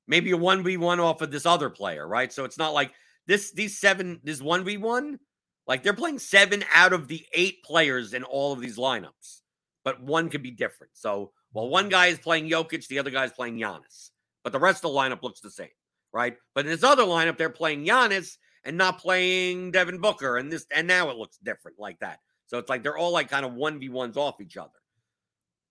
maybe 0.08 0.32
a 0.32 0.38
1v1 0.38 1.00
off 1.00 1.22
of 1.22 1.32
this 1.32 1.46
other 1.46 1.70
player, 1.70 2.08
right? 2.08 2.34
So 2.34 2.44
it's 2.44 2.58
not 2.58 2.74
like 2.74 2.92
this 3.28 3.52
these 3.52 3.78
seven 3.78 4.20
this 4.24 4.42
1v1 4.42 5.20
like 5.68 5.84
they're 5.84 5.94
playing 5.94 6.18
seven 6.18 6.64
out 6.74 6.94
of 6.94 7.08
the 7.08 7.24
eight 7.34 7.64
players 7.64 8.16
in 8.16 8.24
all 8.24 8.54
of 8.54 8.60
these 8.60 8.78
lineups, 8.78 9.42
but 9.84 10.02
one 10.02 10.30
could 10.30 10.42
be 10.42 10.50
different. 10.50 10.94
So 10.96 11.32
while 11.52 11.70
one 11.70 11.90
guy 11.90 12.08
is 12.08 12.18
playing 12.18 12.50
Jokic, 12.50 12.88
the 12.88 12.98
other 12.98 13.12
guy 13.12 13.26
is 13.26 13.32
playing 13.32 13.58
Giannis, 13.60 14.10
but 14.44 14.52
the 14.52 14.60
rest 14.60 14.84
of 14.84 14.92
the 14.92 14.98
lineup 14.98 15.22
looks 15.22 15.42
the 15.42 15.52
same 15.52 15.70
right? 16.14 16.36
But 16.56 16.66
in 16.66 16.72
this 16.72 16.84
other 16.84 17.04
lineup, 17.04 17.38
they're 17.38 17.50
playing 17.50 17.86
Giannis 17.86 18.38
and 18.64 18.78
not 18.78 19.00
playing 19.00 19.72
Devin 19.72 20.00
Booker, 20.00 20.38
and 20.38 20.52
this 20.52 20.66
and 20.76 20.88
now 20.88 21.10
it 21.10 21.18
looks 21.18 21.38
different 21.38 21.80
like 21.80 22.00
that. 22.00 22.20
So 22.48 22.58
it's 22.58 22.70
like 22.70 22.84
they're 22.84 22.98
all 22.98 23.12
like 23.12 23.30
kind 23.30 23.46
of 23.46 23.54
one 23.54 23.80
v 23.80 23.90
ones 23.90 24.18
off 24.18 24.42
each 24.42 24.58
other. 24.58 24.70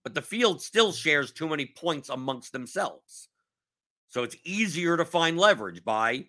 But 0.04 0.14
the 0.14 0.22
field 0.22 0.62
still 0.62 0.92
shares 0.92 1.32
too 1.32 1.48
many 1.48 1.66
points 1.66 2.08
amongst 2.08 2.52
themselves. 2.52 3.28
So 4.08 4.22
it's 4.22 4.36
easier 4.44 4.96
to 4.96 5.04
find 5.04 5.36
leverage 5.36 5.84
by 5.84 6.26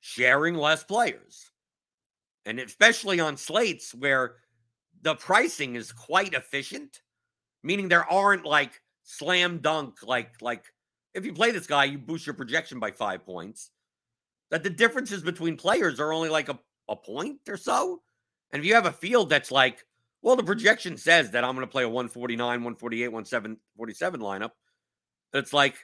sharing 0.00 0.54
less 0.54 0.84
players. 0.84 1.50
And 2.44 2.60
especially 2.60 3.20
on 3.20 3.36
slates 3.36 3.94
where 3.94 4.36
the 5.02 5.14
pricing 5.14 5.76
is 5.76 5.92
quite 5.92 6.34
efficient, 6.34 7.00
meaning 7.62 7.88
there 7.88 8.10
aren't 8.10 8.44
like 8.44 8.80
slam 9.02 9.58
dunk 9.58 10.02
like 10.02 10.42
like 10.42 10.64
if 11.16 11.24
you 11.24 11.32
play 11.32 11.50
this 11.50 11.66
guy, 11.66 11.84
you 11.84 11.96
boost 11.96 12.26
your 12.26 12.34
projection 12.34 12.78
by 12.78 12.90
five 12.90 13.24
points. 13.24 13.70
That 14.50 14.62
the 14.62 14.70
differences 14.70 15.22
between 15.22 15.56
players 15.56 15.98
are 15.98 16.12
only 16.12 16.28
like 16.28 16.50
a, 16.50 16.58
a 16.88 16.94
point 16.94 17.40
or 17.48 17.56
so. 17.56 18.02
And 18.52 18.60
if 18.60 18.66
you 18.66 18.74
have 18.74 18.86
a 18.86 18.92
field 18.92 19.30
that's 19.30 19.50
like, 19.50 19.84
well, 20.26 20.34
the 20.34 20.42
projection 20.42 20.96
says 20.96 21.30
that 21.30 21.44
I'm 21.44 21.54
going 21.54 21.64
to 21.64 21.70
play 21.70 21.84
a 21.84 21.88
149, 21.88 22.40
148, 22.40 23.08
147 23.12 24.20
lineup. 24.20 24.50
It's 25.32 25.52
like, 25.52 25.76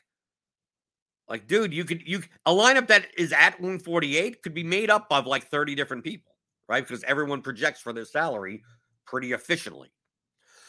like, 1.29 1.47
dude, 1.47 1.73
you 1.73 1.85
could 1.85 2.03
you 2.05 2.25
a 2.45 2.51
lineup 2.51 2.89
that 2.89 3.07
is 3.17 3.33
at 3.33 3.61
148 3.61 4.43
could 4.43 4.53
be 4.53 4.65
made 4.65 4.91
up 4.91 5.07
of 5.13 5.29
like 5.29 5.47
30 5.47 5.77
different 5.77 6.03
people, 6.03 6.33
right? 6.69 6.85
Because 6.85 7.05
everyone 7.05 7.41
projects 7.41 7.81
for 7.81 7.93
their 7.93 8.05
salary 8.05 8.65
pretty 9.07 9.31
efficiently. 9.31 9.93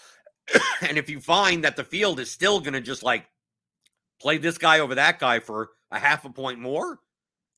and 0.88 1.00
if 1.00 1.10
you 1.10 1.20
find 1.20 1.64
that 1.64 1.76
the 1.76 1.84
field 1.84 2.20
is 2.20 2.30
still 2.30 2.60
going 2.60 2.74
to 2.74 2.82
just 2.82 3.02
like 3.02 3.26
play 4.22 4.38
this 4.38 4.60
guy 4.60 4.82
over 4.82 4.94
that 4.94 5.18
guy 5.18 5.40
for 5.40 5.72
a 5.90 5.98
half 5.98 6.26
a 6.26 6.30
point 6.30 6.60
more 6.60 7.00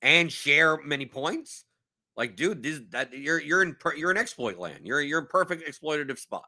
and 0.01 0.31
share 0.31 0.77
many 0.77 1.07
points, 1.07 1.64
like 2.17 2.35
dude, 2.35 2.63
this 2.63 2.79
that 2.91 3.13
you're 3.13 3.41
you're 3.41 3.61
in 3.61 3.75
you're 3.97 4.11
in 4.11 4.17
exploit 4.17 4.57
land. 4.57 4.81
You're 4.83 5.01
you're 5.01 5.19
in 5.19 5.27
perfect 5.27 5.67
exploitative 5.67 6.19
spot. 6.19 6.45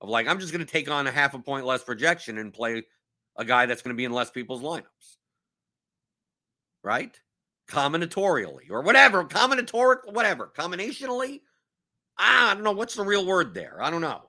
Of 0.00 0.08
like, 0.08 0.26
I'm 0.26 0.40
just 0.40 0.52
going 0.52 0.64
to 0.64 0.70
take 0.70 0.90
on 0.90 1.06
a 1.06 1.10
half 1.10 1.34
a 1.34 1.38
point 1.38 1.64
less 1.64 1.82
projection 1.82 2.38
and 2.38 2.52
play 2.52 2.82
a 3.36 3.44
guy 3.44 3.66
that's 3.66 3.82
going 3.82 3.94
to 3.94 3.96
be 3.96 4.04
in 4.04 4.12
less 4.12 4.30
people's 4.30 4.62
lineups, 4.62 5.16
right? 6.82 7.18
Combinatorially 7.70 8.70
or 8.70 8.82
whatever, 8.82 9.24
combinatoric, 9.24 10.12
whatever, 10.12 10.52
combinationally. 10.56 11.40
Ah, 12.18 12.50
I 12.50 12.54
don't 12.54 12.64
know 12.64 12.72
what's 12.72 12.94
the 12.94 13.04
real 13.04 13.24
word 13.24 13.54
there. 13.54 13.82
I 13.82 13.90
don't 13.90 14.02
know. 14.02 14.22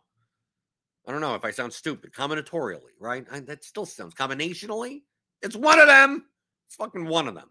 I 1.07 1.11
don't 1.11 1.21
know 1.21 1.35
if 1.35 1.45
I 1.45 1.51
sound 1.51 1.73
stupid, 1.73 2.13
combinatorially, 2.13 2.95
right? 2.99 3.25
I, 3.31 3.41
that 3.41 3.63
still 3.63 3.85
sounds 3.85 4.15
combinationally. 4.15 5.01
It's 5.41 5.55
one 5.55 5.79
of 5.79 5.87
them. 5.87 6.25
It's 6.67 6.75
fucking 6.75 7.05
one 7.05 7.27
of 7.27 7.35
them. 7.35 7.49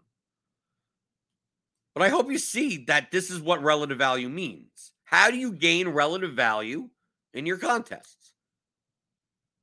But 1.95 2.03
I 2.03 2.09
hope 2.09 2.29
you 2.29 2.37
see 2.37 2.83
that 2.85 3.09
this 3.09 3.31
is 3.31 3.39
what 3.39 3.63
relative 3.63 3.97
value 3.97 4.27
means. 4.27 4.91
How 5.05 5.31
do 5.31 5.37
you 5.37 5.53
gain 5.53 5.87
relative 5.87 6.33
value 6.33 6.89
in 7.33 7.45
your 7.45 7.57
contests? 7.57 8.33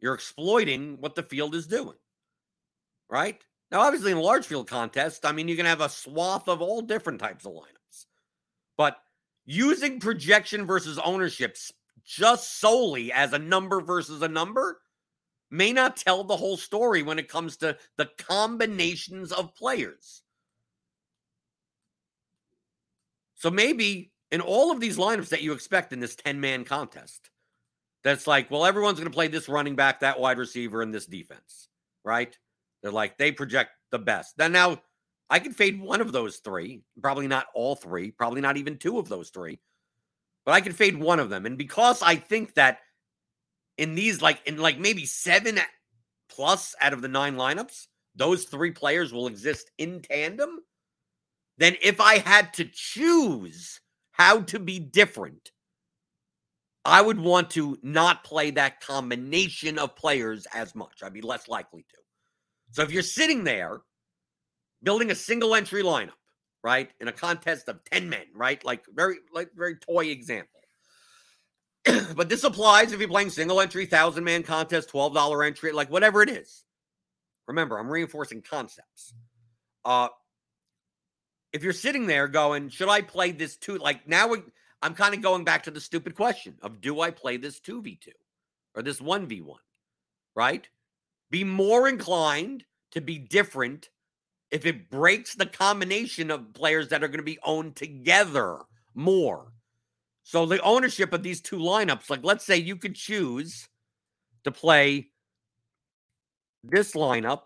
You're 0.00 0.14
exploiting 0.14 0.96
what 0.98 1.14
the 1.14 1.22
field 1.22 1.54
is 1.54 1.66
doing, 1.66 1.98
right? 3.08 3.38
Now, 3.70 3.82
obviously, 3.82 4.12
in 4.12 4.18
large 4.18 4.46
field 4.46 4.66
contest, 4.66 5.26
I 5.26 5.32
mean, 5.32 5.46
you 5.46 5.56
can 5.56 5.66
have 5.66 5.82
a 5.82 5.90
swath 5.90 6.48
of 6.48 6.62
all 6.62 6.80
different 6.80 7.20
types 7.20 7.44
of 7.44 7.52
lineups. 7.52 8.06
But 8.78 8.96
using 9.44 10.00
projection 10.00 10.66
versus 10.66 10.98
ownership 10.98 11.56
just 12.04 12.58
solely 12.58 13.12
as 13.12 13.32
a 13.32 13.38
number 13.38 13.80
versus 13.80 14.22
a 14.22 14.28
number 14.28 14.80
may 15.50 15.72
not 15.72 15.96
tell 15.96 16.24
the 16.24 16.36
whole 16.36 16.56
story 16.56 17.02
when 17.02 17.18
it 17.18 17.28
comes 17.28 17.58
to 17.58 17.76
the 17.98 18.08
combinations 18.18 19.32
of 19.32 19.54
players. 19.54 20.22
So 23.42 23.50
maybe 23.50 24.12
in 24.30 24.40
all 24.40 24.70
of 24.70 24.78
these 24.78 24.98
lineups 24.98 25.30
that 25.30 25.42
you 25.42 25.52
expect 25.52 25.92
in 25.92 25.98
this 25.98 26.14
10 26.14 26.38
man 26.38 26.64
contest, 26.64 27.28
that's 28.04 28.28
like, 28.28 28.48
well, 28.52 28.64
everyone's 28.64 29.00
going 29.00 29.10
to 29.10 29.14
play 29.14 29.26
this 29.26 29.48
running 29.48 29.74
back, 29.74 29.98
that 29.98 30.20
wide 30.20 30.38
receiver, 30.38 30.80
and 30.80 30.94
this 30.94 31.06
defense, 31.06 31.66
right? 32.04 32.38
They're 32.82 32.92
like, 32.92 33.18
they 33.18 33.32
project 33.32 33.72
the 33.90 33.98
best. 33.98 34.36
Then 34.36 34.52
now 34.52 34.80
I 35.28 35.40
can 35.40 35.52
fade 35.52 35.80
one 35.80 36.00
of 36.00 36.12
those 36.12 36.36
three, 36.36 36.82
probably 37.00 37.26
not 37.26 37.46
all 37.52 37.74
three, 37.74 38.12
probably 38.12 38.40
not 38.40 38.58
even 38.58 38.78
two 38.78 39.00
of 39.00 39.08
those 39.08 39.30
three, 39.30 39.58
but 40.46 40.52
I 40.52 40.60
can 40.60 40.72
fade 40.72 40.96
one 40.96 41.18
of 41.18 41.28
them. 41.28 41.44
And 41.44 41.58
because 41.58 42.00
I 42.00 42.14
think 42.14 42.54
that 42.54 42.78
in 43.76 43.96
these, 43.96 44.22
like, 44.22 44.40
in 44.46 44.58
like 44.58 44.78
maybe 44.78 45.04
seven 45.04 45.58
plus 46.28 46.76
out 46.80 46.92
of 46.92 47.02
the 47.02 47.08
nine 47.08 47.34
lineups, 47.34 47.88
those 48.14 48.44
three 48.44 48.70
players 48.70 49.12
will 49.12 49.26
exist 49.26 49.72
in 49.78 50.00
tandem 50.00 50.60
then 51.62 51.76
if 51.80 52.00
I 52.00 52.18
had 52.18 52.52
to 52.54 52.64
choose 52.64 53.80
how 54.10 54.40
to 54.40 54.58
be 54.58 54.80
different, 54.80 55.52
I 56.84 57.00
would 57.00 57.20
want 57.20 57.50
to 57.50 57.78
not 57.82 58.24
play 58.24 58.50
that 58.50 58.80
combination 58.80 59.78
of 59.78 59.94
players 59.94 60.46
as 60.52 60.74
much. 60.74 61.02
I'd 61.02 61.12
be 61.12 61.22
less 61.22 61.46
likely 61.46 61.82
to. 61.82 61.96
So 62.72 62.82
if 62.82 62.90
you're 62.90 63.02
sitting 63.02 63.44
there 63.44 63.82
building 64.82 65.12
a 65.12 65.14
single 65.14 65.54
entry 65.54 65.84
lineup, 65.84 66.10
right, 66.64 66.90
in 67.00 67.06
a 67.06 67.12
contest 67.12 67.68
of 67.68 67.84
10 67.84 68.08
men, 68.08 68.26
right? 68.34 68.64
Like 68.64 68.84
very 68.92 69.18
like 69.32 69.50
very 69.54 69.76
toy 69.76 70.06
example. 70.06 70.60
but 72.16 72.28
this 72.28 72.42
applies 72.42 72.92
if 72.92 72.98
you're 72.98 73.08
playing 73.08 73.30
single 73.30 73.60
entry, 73.60 73.86
thousand 73.86 74.24
man 74.24 74.42
contest, 74.42 74.90
$12 74.92 75.46
entry, 75.46 75.70
like 75.70 75.90
whatever 75.90 76.22
it 76.22 76.30
is. 76.30 76.64
Remember, 77.46 77.78
I'm 77.78 77.88
reinforcing 77.88 78.42
concepts. 78.42 79.14
Uh, 79.84 80.08
if 81.52 81.62
you're 81.62 81.72
sitting 81.72 82.06
there 82.06 82.28
going, 82.28 82.68
should 82.68 82.88
I 82.88 83.02
play 83.02 83.30
this 83.32 83.56
two? 83.56 83.76
Like 83.78 84.08
now 84.08 84.34
I'm 84.80 84.94
kind 84.94 85.14
of 85.14 85.22
going 85.22 85.44
back 85.44 85.62
to 85.64 85.70
the 85.70 85.80
stupid 85.80 86.14
question 86.14 86.56
of 86.62 86.80
do 86.80 87.00
I 87.00 87.10
play 87.10 87.36
this 87.36 87.60
2v2 87.60 88.08
or 88.74 88.82
this 88.82 89.00
1v1, 89.00 89.56
right? 90.34 90.66
Be 91.30 91.44
more 91.44 91.88
inclined 91.88 92.64
to 92.92 93.00
be 93.00 93.18
different 93.18 93.90
if 94.50 94.66
it 94.66 94.90
breaks 94.90 95.34
the 95.34 95.46
combination 95.46 96.30
of 96.30 96.52
players 96.52 96.88
that 96.88 97.02
are 97.02 97.08
going 97.08 97.18
to 97.18 97.22
be 97.22 97.38
owned 97.42 97.76
together 97.76 98.58
more. 98.94 99.52
So 100.24 100.46
the 100.46 100.60
ownership 100.60 101.12
of 101.12 101.22
these 101.22 101.40
two 101.40 101.58
lineups, 101.58 102.10
like 102.10 102.22
let's 102.22 102.44
say 102.44 102.56
you 102.56 102.76
could 102.76 102.94
choose 102.94 103.68
to 104.44 104.50
play 104.50 105.08
this 106.62 106.92
lineup, 106.92 107.42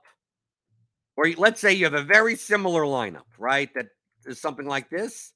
or 1.17 1.31
let's 1.37 1.61
say 1.61 1.73
you 1.73 1.85
have 1.85 1.95
a 1.95 2.03
very 2.03 2.37
similar 2.37 2.83
lineup, 2.83 3.27
right? 3.39 3.71
That 3.75 3.87
is 4.27 4.41
something 4.41 4.67
like 4.67 4.91
this, 4.91 5.33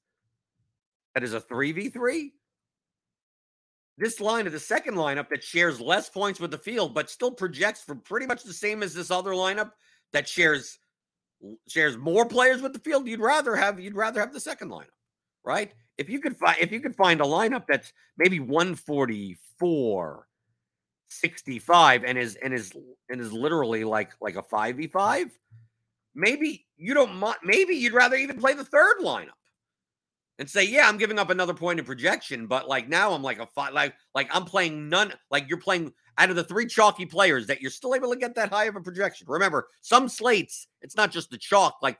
that 1.15 1.25
is 1.25 1.35
a 1.35 1.41
3v3. 1.41 2.31
This 3.99 4.21
line 4.21 4.47
of 4.47 4.53
the 4.53 4.61
second 4.61 4.95
lineup 4.95 5.29
that 5.29 5.45
shares 5.45 5.81
less 5.81 6.09
points 6.09 6.41
with 6.41 6.51
the 6.51 6.59
field, 6.59 6.95
but 6.95 7.11
still 7.11 7.31
projects 7.31 7.83
for 7.83 7.95
pretty 7.95 8.27
much 8.27 8.43
the 8.43 8.53
same 8.53 8.83
as 8.83 8.95
this 8.95 9.11
other 9.11 9.33
lineup 9.33 9.73
that 10.13 10.27
shares 10.27 10.79
shares 11.69 11.97
more 11.97 12.27
players 12.27 12.63
with 12.63 12.73
the 12.73 12.79
field. 12.79 13.07
You'd 13.07 13.21
rather 13.21 13.55
have 13.57 13.79
you'd 13.79 13.97
rather 13.97 14.21
have 14.21 14.33
the 14.33 14.41
second 14.41 14.71
lineup, 14.71 14.87
right? 15.45 15.73
If 15.99 16.09
you 16.09 16.21
could 16.21 16.37
find 16.39 16.57
if 16.59 16.73
you 16.73 16.81
could 16.81 16.97
find 16.97 17.21
a 17.21 17.25
lineup 17.25 17.65
that's 17.69 17.93
maybe 18.17 18.41
144 18.41 20.27
65 21.09 22.05
and 22.05 22.17
is 22.17 22.37
and 22.37 22.55
is 22.55 22.73
and 23.11 23.21
is 23.21 23.33
literally 23.35 23.85
like 23.85 24.13
like 24.21 24.37
a 24.37 24.43
5v5 24.43 25.31
maybe 26.15 26.67
you 26.77 26.95
don't 26.95 27.23
maybe 27.43 27.75
you'd 27.75 27.93
rather 27.93 28.17
even 28.17 28.39
play 28.39 28.55
the 28.55 28.65
third 28.65 28.99
lineup 29.01 29.29
and 30.41 30.49
say, 30.49 30.65
yeah, 30.65 30.89
I'm 30.89 30.97
giving 30.97 31.19
up 31.19 31.29
another 31.29 31.53
point 31.53 31.79
in 31.79 31.85
projection, 31.85 32.47
but 32.47 32.67
like 32.67 32.89
now 32.89 33.13
I'm 33.13 33.23
like 33.23 33.39
a 33.39 33.47
five, 33.47 33.75
like 33.75 33.95
like 34.15 34.29
I'm 34.35 34.45
playing 34.45 34.89
none, 34.89 35.13
like 35.31 35.49
you're 35.49 35.59
playing 35.59 35.93
out 36.17 36.31
of 36.31 36.37
the 36.37 36.45
three 36.45 36.67
chalky 36.67 37.07
players 37.07 37.47
that 37.47 37.61
you're 37.61 37.71
still 37.71 37.95
able 37.95 38.11
to 38.11 38.19
get 38.19 38.35
that 38.35 38.49
high 38.49 38.65
of 38.65 38.75
a 38.75 38.81
projection. 38.81 39.27
Remember, 39.29 39.69
some 39.83 40.09
slates, 40.09 40.67
it's 40.81 40.97
not 40.97 41.13
just 41.13 41.31
the 41.31 41.39
chalk, 41.39 41.77
like 41.83 41.99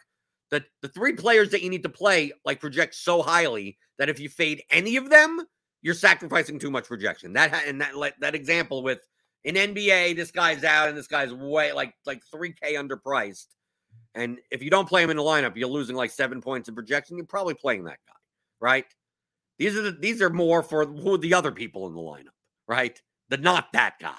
the 0.51 0.65
the 0.81 0.89
three 0.89 1.13
players 1.13 1.51
that 1.51 1.63
you 1.63 1.69
need 1.69 1.83
to 1.83 1.91
play 1.91 2.33
like 2.45 2.61
project 2.61 2.95
so 2.95 3.23
highly 3.23 3.79
that 3.99 4.09
if 4.09 4.19
you 4.19 4.31
fade 4.31 4.63
any 4.71 4.97
of 4.97 5.11
them, 5.11 5.41
you're 5.83 5.95
sacrificing 5.95 6.59
too 6.59 6.71
much 6.71 6.85
projection. 6.85 7.35
That 7.35 7.65
and 7.67 7.81
that 7.83 8.15
that 8.21 8.35
example 8.35 8.83
with 8.83 9.01
in 9.45 9.55
NBA, 9.55 10.17
this 10.17 10.31
guy's 10.31 10.65
out 10.65 10.89
and 10.89 10.97
this 10.97 11.07
guy's 11.07 11.33
way 11.33 11.73
like 11.73 11.95
like 12.07 12.23
3K 12.35 12.73
underpriced 12.73 13.47
and 14.15 14.39
if 14.51 14.63
you 14.63 14.71
don't 14.71 14.89
play 14.89 15.03
him 15.03 15.11
in 15.11 15.17
the 15.17 15.23
lineup, 15.23 15.57
you're 15.57 15.69
losing 15.69 15.97
like 15.97 16.11
seven 16.11 16.41
points 16.41 16.69
in 16.69 16.75
projection. 16.75 17.17
You're 17.17 17.27
probably 17.27 17.55
playing 17.55 17.85
that 17.85 17.99
guy, 18.07 18.15
right? 18.61 18.87
These 19.59 19.77
are 19.77 19.83
the, 19.83 19.93
these 19.93 20.23
are 20.23 20.31
more 20.31 20.63
for 20.63 20.87
who 20.87 21.19
the 21.19 21.35
other 21.35 21.53
people 21.53 21.87
in 21.87 21.95
the 21.95 22.01
lineup, 22.01 22.35
right? 22.67 23.01
The 23.29 23.37
not 23.37 23.73
that 23.73 23.95
guy. 24.01 24.19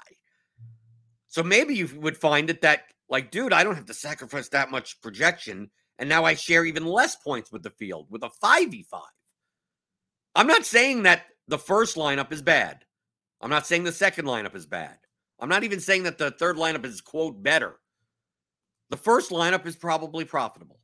So 1.28 1.42
maybe 1.42 1.74
you 1.74 1.88
would 1.96 2.16
find 2.16 2.48
it 2.48 2.62
that 2.62 2.84
like, 3.08 3.30
dude, 3.30 3.52
I 3.52 3.64
don't 3.64 3.74
have 3.74 3.86
to 3.86 3.94
sacrifice 3.94 4.48
that 4.50 4.70
much 4.70 5.00
projection, 5.02 5.70
and 5.98 6.08
now 6.08 6.24
I 6.24 6.34
share 6.34 6.64
even 6.64 6.86
less 6.86 7.16
points 7.16 7.52
with 7.52 7.62
the 7.62 7.70
field 7.70 8.06
with 8.08 8.22
a 8.22 8.30
five 8.40 8.70
v 8.70 8.86
five. 8.90 9.02
I'm 10.34 10.46
not 10.46 10.64
saying 10.64 11.02
that 11.02 11.24
the 11.48 11.58
first 11.58 11.96
lineup 11.96 12.32
is 12.32 12.40
bad. 12.40 12.84
I'm 13.42 13.50
not 13.50 13.66
saying 13.66 13.84
the 13.84 13.92
second 13.92 14.24
lineup 14.24 14.54
is 14.54 14.64
bad. 14.64 14.96
I'm 15.40 15.48
not 15.48 15.64
even 15.64 15.80
saying 15.80 16.04
that 16.04 16.16
the 16.16 16.30
third 16.30 16.56
lineup 16.56 16.86
is 16.86 17.00
quote 17.00 17.42
better. 17.42 17.80
The 18.92 18.98
first 18.98 19.30
lineup 19.30 19.64
is 19.64 19.74
probably 19.74 20.26
profitable, 20.26 20.78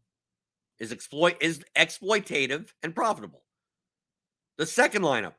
is 0.79 0.93
exploit 0.93 1.37
is 1.43 1.63
exploitative 1.77 2.73
and 2.83 2.95
profitable. 2.95 3.43
The 4.57 4.65
second 4.65 5.03
lineup 5.03 5.35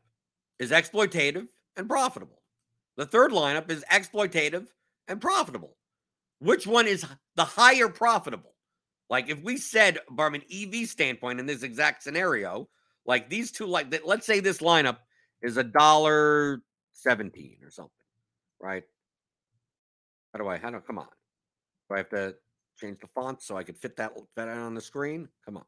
is 0.60 0.70
exploitative 0.70 1.48
and 1.76 1.90
profitable. 1.90 2.44
The 2.96 3.08
third 3.08 3.32
lineup 3.32 3.72
is 3.72 3.84
exploitative 3.92 4.68
and 5.08 5.20
profitable. 5.20 5.78
Which 6.38 6.68
one 6.68 6.86
is 6.86 7.04
the 7.36 7.44
higher 7.44 7.90
profitable? 7.90 8.54
Like 9.10 9.30
if 9.30 9.42
we 9.42 9.58
said 9.58 9.98
from 10.16 10.36
an 10.36 10.44
EV 10.54 10.88
standpoint 10.88 11.40
in 11.40 11.48
this 11.48 11.64
exact 11.64 12.04
scenario, 12.04 12.70
like 13.04 13.32
these 13.32 13.52
two, 13.52 13.66
like 13.66 14.00
let's 14.06 14.28
say 14.28 14.42
this 14.42 14.60
lineup 14.60 14.98
is 15.42 15.58
a 15.58 15.64
dollar 15.64 16.62
seventeen 16.92 17.58
or 17.64 17.72
something, 17.72 18.06
right? 18.62 18.84
How 20.32 20.38
do 20.38 20.48
I? 20.48 20.58
How 20.60 20.70
do 20.70 20.80
come 20.86 21.00
on? 21.00 21.08
Do 21.90 21.96
I 21.96 21.98
have 21.98 22.10
to 22.10 22.36
change 22.80 23.00
the 23.00 23.08
font 23.08 23.42
so 23.42 23.58
I 23.58 23.64
could 23.64 23.78
fit 23.78 23.98
that, 23.98 24.14
fit 24.36 24.48
on 24.48 24.74
the 24.74 24.82
screen. 24.82 25.28
Come 25.46 25.58
on. 25.58 25.66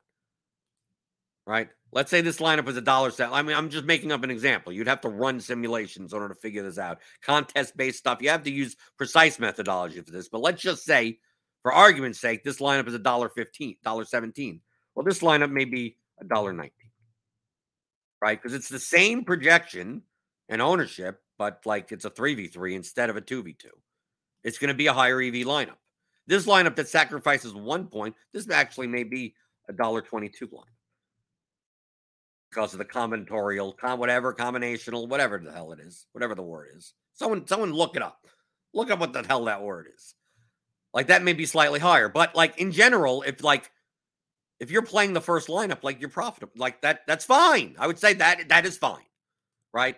Right? 1.46 1.70
Let's 1.92 2.12
say 2.12 2.22
this 2.22 2.38
lineup 2.38 2.68
is 2.68 2.78
a 2.78 2.82
dollar 2.82 3.12
set. 3.12 3.32
I 3.32 3.42
mean, 3.42 3.56
I'm 3.56 3.70
just 3.70 3.86
making 3.86 4.12
up 4.12 4.24
an 4.24 4.32
example. 4.32 4.72
You'd 4.72 4.88
have 4.88 5.02
to 5.02 5.10
run 5.10 5.40
simulations 5.40 6.14
in 6.14 6.20
order 6.20 6.34
to 6.34 6.40
figure 6.40 6.64
this 6.64 6.78
out. 6.78 7.00
Contest 7.24 7.76
based 7.76 7.98
stuff. 7.98 8.22
You 8.22 8.30
have 8.30 8.44
to 8.44 8.52
use 8.52 8.76
precise 8.98 9.40
methodology 9.40 10.00
for 10.02 10.12
this. 10.12 10.30
But 10.30 10.42
let's 10.42 10.62
just 10.62 10.84
say, 10.84 11.20
for 11.64 11.74
argument's 11.74 12.22
sake, 12.22 12.44
this 12.44 12.60
lineup 12.60 12.88
is 12.88 12.94
a 12.94 13.00
dollar 13.00 13.30
fifteen, 13.30 13.76
dollar 13.84 14.06
seventeen. 14.06 14.62
Well, 14.96 15.04
this 15.04 15.20
lineup 15.20 15.52
may 15.52 15.66
be 15.66 15.98
a 16.20 16.26
dollar 16.26 16.54
nineteen. 16.54 16.92
Right? 18.22 18.40
Because 18.42 18.54
it's 18.54 18.70
the 18.70 18.80
same 18.80 19.26
projection 19.26 20.04
and 20.48 20.62
ownership, 20.62 21.22
but 21.40 21.62
like 21.66 21.92
it's 21.92 22.06
a 22.06 22.10
3v3 22.12 22.76
instead 22.76 23.10
of 23.10 23.18
a 23.18 23.22
2v2. 23.22 23.66
It's 24.44 24.60
going 24.60 24.68
to 24.68 24.76
be 24.76 24.88
a 24.88 24.94
higher 24.94 25.20
EV 25.20 25.46
lineup. 25.46 25.81
This 26.32 26.46
lineup 26.46 26.78
that 26.78 26.88
sacrifices 26.88 27.54
one 27.54 27.88
point, 27.88 28.16
this 28.32 28.50
actually 28.50 28.88
may 28.88 29.04
be 29.04 29.36
a 29.68 29.74
dollar 29.74 30.00
twenty-two 30.00 30.48
line 30.50 30.64
because 32.50 32.72
of 32.72 32.80
the 32.80 32.86
combinatorial, 32.86 33.78
com- 33.78 34.00
whatever 34.00 34.34
combinational, 34.34 35.10
whatever 35.10 35.40
the 35.40 35.52
hell 35.52 35.74
it 35.74 35.82
is, 35.82 36.06
whatever 36.14 36.34
the 36.34 36.42
word 36.42 36.70
is. 36.78 36.94
Someone, 37.16 37.46
someone, 37.48 37.74
look 37.74 37.98
it 37.98 38.02
up. 38.02 38.28
Look 38.74 38.90
up 38.92 39.00
what 39.00 39.12
the 39.12 39.24
hell 39.28 39.44
that 39.44 39.62
word 39.62 39.88
is. 39.94 40.16
Like 40.94 41.08
that 41.08 41.22
may 41.22 41.34
be 41.34 41.46
slightly 41.46 41.82
higher, 41.82 42.08
but 42.08 42.34
like 42.34 42.58
in 42.60 42.72
general, 42.72 43.24
if 43.24 43.44
like 43.44 43.70
if 44.62 44.72
you're 44.72 44.84
playing 44.84 45.12
the 45.12 45.20
first 45.20 45.50
lineup, 45.50 45.84
like 45.84 46.00
you're 46.00 46.10
profitable, 46.10 46.54
like 46.56 46.80
that, 46.84 47.02
that's 47.08 47.26
fine. 47.26 47.76
I 47.78 47.88
would 47.88 48.00
say 48.00 48.14
that 48.14 48.48
that 48.48 48.66
is 48.66 48.78
fine, 48.78 49.04
right? 49.74 49.98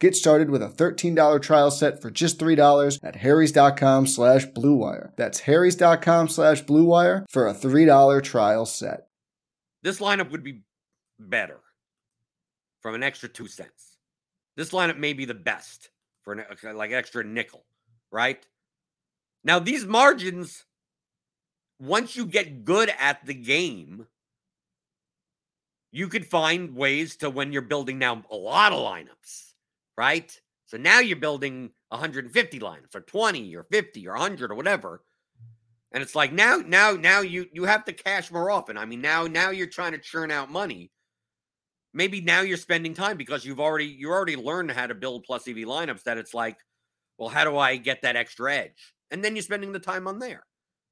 Get 0.00 0.16
started 0.16 0.50
with 0.50 0.62
a 0.62 0.68
$13 0.68 1.40
trial 1.40 1.70
set 1.70 2.02
for 2.02 2.10
just 2.10 2.38
$3 2.38 2.98
at 3.02 3.16
harrys.com 3.16 4.06
slash 4.06 4.46
bluewire. 4.46 5.14
That's 5.16 5.40
harrys.com 5.40 6.28
slash 6.28 6.64
bluewire 6.64 7.24
for 7.30 7.46
a 7.46 7.54
$3 7.54 8.22
trial 8.22 8.66
set. 8.66 9.06
This 9.82 10.00
lineup 10.00 10.30
would 10.30 10.42
be 10.42 10.62
better 11.18 11.60
from 12.80 12.94
an 12.94 13.02
extra 13.02 13.28
two 13.28 13.46
cents. 13.46 13.98
This 14.56 14.70
lineup 14.70 14.98
may 14.98 15.12
be 15.12 15.24
the 15.24 15.34
best 15.34 15.90
for 16.22 16.32
an 16.32 16.76
like 16.76 16.92
extra 16.92 17.24
nickel, 17.24 17.64
right? 18.10 18.44
Now 19.42 19.58
these 19.58 19.84
margins, 19.84 20.64
once 21.80 22.16
you 22.16 22.24
get 22.26 22.64
good 22.64 22.92
at 22.98 23.24
the 23.26 23.34
game, 23.34 24.06
you 25.92 26.08
could 26.08 26.26
find 26.26 26.74
ways 26.74 27.16
to 27.16 27.30
when 27.30 27.52
you're 27.52 27.62
building 27.62 27.98
now 27.98 28.24
a 28.30 28.36
lot 28.36 28.72
of 28.72 28.78
lineups, 28.78 29.53
right? 29.96 30.30
So 30.66 30.76
now 30.76 31.00
you're 31.00 31.16
building 31.16 31.70
150 31.88 32.60
lineups 32.60 32.94
or 32.94 33.00
20 33.00 33.54
or 33.54 33.64
50 33.70 34.08
or 34.08 34.12
100 34.12 34.50
or 34.50 34.54
whatever. 34.54 35.02
And 35.92 36.02
it's 36.02 36.14
like 36.14 36.32
now, 36.32 36.56
now, 36.56 36.92
now 36.92 37.20
you 37.20 37.46
you 37.52 37.64
have 37.64 37.84
to 37.84 37.92
cash 37.92 38.32
more 38.32 38.50
often. 38.50 38.76
I 38.76 38.84
mean, 38.84 39.00
now, 39.00 39.24
now 39.24 39.50
you're 39.50 39.68
trying 39.68 39.92
to 39.92 39.98
churn 39.98 40.30
out 40.30 40.50
money 40.50 40.90
maybe 41.94 42.20
now 42.20 42.40
you're 42.40 42.56
spending 42.58 42.92
time 42.92 43.16
because 43.16 43.44
you've 43.44 43.60
already 43.60 43.86
you 43.86 44.10
already 44.10 44.36
learned 44.36 44.72
how 44.72 44.86
to 44.86 44.94
build 44.94 45.22
plus 45.24 45.48
EV 45.48 45.58
lineups 45.58 46.02
that 46.02 46.18
it's 46.18 46.34
like, 46.34 46.58
well, 47.16 47.28
how 47.30 47.44
do 47.44 47.56
I 47.56 47.76
get 47.76 48.02
that 48.02 48.16
extra 48.16 48.54
edge? 48.54 48.92
And 49.10 49.24
then 49.24 49.36
you're 49.36 49.42
spending 49.42 49.72
the 49.72 49.78
time 49.78 50.08
on 50.08 50.18
there. 50.18 50.42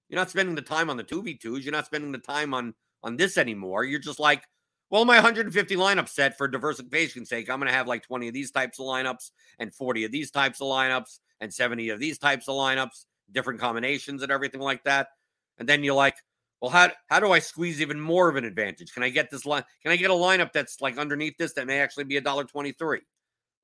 You're 0.09 0.21
not 0.21 0.31
spending 0.31 0.55
the 0.55 0.63
time 0.63 0.89
on 0.89 0.97
the 0.97 1.05
2v2s. 1.05 1.65
You're 1.65 1.73
not 1.73 1.87
spending 1.87 2.13
the 2.13 2.19
time 2.19 2.55
on 2.55 2.75
on 3.03 3.17
this 3.17 3.37
anymore. 3.37 3.85
You're 3.85 3.99
just 3.99 4.21
like, 4.21 4.45
well, 4.93 5.07
my 5.07 5.17
150 5.17 5.75
lineup 5.77 6.07
set 6.07 6.37
for 6.37 6.47
diversification's 6.47 7.31
sake, 7.31 7.49
I'm 7.49 7.59
going 7.59 7.67
to 7.69 7.75
have 7.75 7.89
like 7.89 8.03
20 8.03 8.29
of 8.29 8.35
these 8.35 8.51
types 8.51 8.79
of 8.79 8.85
lineups 8.85 9.31
and 9.59 9.75
40 9.75 10.05
of 10.05 10.13
these 10.13 10.31
types 10.31 10.61
of 10.61 10.67
lineups 10.67 11.19
and 11.41 11.53
70 11.53 11.89
of 11.89 11.99
these 11.99 12.19
types 12.19 12.47
of 12.47 12.57
lineups, 12.57 13.07
different 13.33 13.59
combinations 13.59 14.23
and 14.23 14.31
everything 14.31 14.61
like 14.61 14.85
that. 14.85 15.09
And 15.57 15.67
then 15.67 15.83
you're 15.83 15.95
like, 15.95 16.17
well, 16.61 16.71
how 16.71 16.91
how 17.09 17.21
do 17.21 17.33
I 17.33 17.39
squeeze 17.39 17.81
even 17.81 17.99
more 17.99 18.29
of 18.29 18.37
an 18.37 18.45
advantage? 18.45 18.93
Can 18.93 19.03
I 19.03 19.09
get 19.09 19.31
this 19.31 19.47
line? 19.47 19.65
Can 19.83 19.93
I 19.93 19.97
get 19.97 20.11
a 20.11 20.15
lineup 20.15 20.53
that's 20.53 20.81
like 20.83 20.99
underneath 20.99 21.39
this 21.39 21.55
that 21.55 21.67
may 21.67 21.81
actually 21.81 22.05
be 22.05 22.19
a 22.19 22.21
dollar 22.21 22.45
twenty 22.45 22.73
three, 22.73 23.01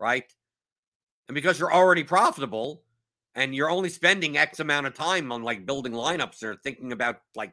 right? 0.01 0.24
And 1.29 1.35
because 1.35 1.61
you're 1.61 1.72
already 1.72 2.05
profitable 2.05 2.83
and 3.35 3.55
you're 3.55 3.70
only 3.70 3.91
spending 3.91 4.39
X 4.39 4.61
amount 4.61 4.87
of 4.87 4.95
time 4.95 5.31
on 5.31 5.43
like 5.43 5.66
building 5.66 5.93
lineups 5.93 6.43
or 6.43 6.57
thinking 6.57 6.91
about 6.93 7.20
like, 7.37 7.53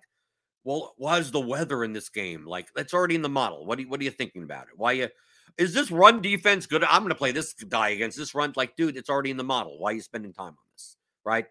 well, 0.66 0.95
why's 0.97 1.32
the 1.32 1.39
weather 1.39 1.84
in 1.84 1.93
this 1.93 2.09
game? 2.09 2.45
Like 2.45 2.68
that's 2.76 2.93
already 2.93 3.16
in 3.16 3.22
the 3.22 3.30
model. 3.30 3.66
What 3.66 3.78
do 3.78 3.84
you, 3.84 3.89
what 3.89 4.01
are 4.01 4.03
you 4.03 4.11
thinking 4.11 4.43
about 4.43 4.63
it? 4.63 4.74
Why 4.76 4.93
you 4.93 5.09
is 5.57 5.74
this 5.74 5.91
run 5.91 6.22
defense 6.22 6.66
good? 6.66 6.84
I'm 6.84 7.03
going 7.03 7.09
to 7.09 7.16
play 7.16 7.32
this 7.32 7.53
guy 7.53 7.89
against 7.89 8.18
this 8.18 8.36
run. 8.36 8.51
Like, 8.57 8.76
dude, 8.76 8.97
it's 8.97 9.09
already 9.09 9.32
in 9.32 9.38
the 9.38 9.43
model. 9.43 9.80
Why 9.80 9.91
are 9.91 9.93
you 9.93 10.01
spending 10.01 10.34
time 10.34 10.49
on 10.49 10.66
this? 10.74 10.97
Right? 11.24 11.45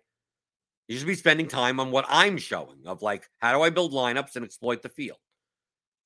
You 0.89 0.99
should 0.99 1.07
be 1.07 1.15
spending 1.15 1.47
time 1.47 1.81
on 1.81 1.91
what 1.91 2.05
I'm 2.09 2.37
showing 2.37 2.87
of 2.87 3.01
like, 3.01 3.31
how 3.39 3.55
do 3.55 3.63
I 3.63 3.71
build 3.71 3.93
lineups 3.93 4.37
and 4.37 4.45
exploit 4.45 4.83
the 4.83 4.91
field? 4.91 5.17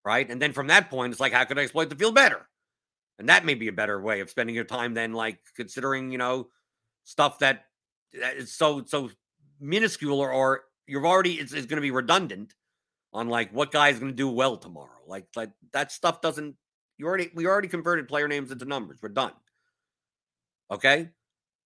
Right. 0.05 0.31
And 0.31 0.41
then 0.41 0.53
from 0.53 0.69
that 0.69 0.91
point, 0.91 1.11
it's 1.11 1.21
like, 1.21 1.33
how 1.33 1.45
could 1.45 1.59
I 1.59 1.63
exploit 1.63 1.89
the 1.89 1.97
field 1.97 2.15
better? 2.15 2.49
And 3.19 3.29
that 3.31 3.45
may 3.45 3.55
be 3.55 3.69
a 3.69 3.73
better 3.73 4.01
way 4.01 4.21
of 4.21 4.31
spending 4.31 4.55
your 4.55 4.65
time 4.65 4.95
than 4.95 5.13
like 5.13 5.41
considering, 5.57 6.13
you 6.13 6.19
know, 6.19 6.49
stuff 7.05 7.41
that, 7.41 7.65
that 8.21 8.37
is 8.37 8.55
so, 8.55 8.85
so 8.85 9.11
minuscule 9.61 10.21
or, 10.21 10.31
or 10.31 10.63
you've 10.87 11.05
already, 11.05 11.35
it's, 11.35 11.53
it's 11.53 11.67
going 11.67 11.79
to 11.79 11.83
be 11.83 11.91
redundant 11.91 12.55
on 13.13 13.29
like 13.29 13.51
what 13.53 13.73
guy's 13.73 13.99
going 13.99 14.13
to 14.13 14.17
do 14.17 14.29
well 14.29 14.57
tomorrow. 14.57 15.01
Like, 15.07 15.27
like 15.37 15.51
that 15.73 15.93
stuff 15.93 16.21
doesn't, 16.21 16.57
you 16.99 17.07
already, 17.07 17.31
we 17.35 17.47
already 17.47 17.69
converted 17.69 18.09
player 18.09 18.29
names 18.29 18.51
into 18.51 18.65
numbers. 18.65 18.99
We're 19.03 19.11
done. 19.11 19.33
Okay. 20.71 21.09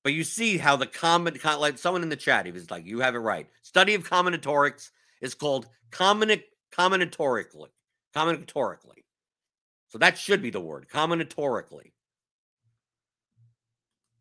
But 0.05 0.14
you 0.14 0.24
see 0.24 0.59
how 0.59 0.76
the 0.76 0.86
common, 0.86 1.38
like 1.59 1.78
someone 1.78 2.03
in 2.03 2.09
the 2.09 2.16
chat, 2.16 2.47
he 2.47 2.53
was 2.53 2.70
like, 2.70 2.86
"You 2.86 3.01
have 3.01 3.14
it 3.14 3.18
right." 3.18 3.49
Study 3.62 3.95
of 3.95 4.09
combinatorics 4.09 4.90
is 5.20 5.34
called 5.34 5.68
combinatorically, 5.90 7.68
combinatorically. 8.14 9.05
So 9.88 9.99
that 9.99 10.18
should 10.18 10.43
be 10.43 10.51
the 10.51 10.61
word, 10.61 10.88
combinatorically. 10.93 11.93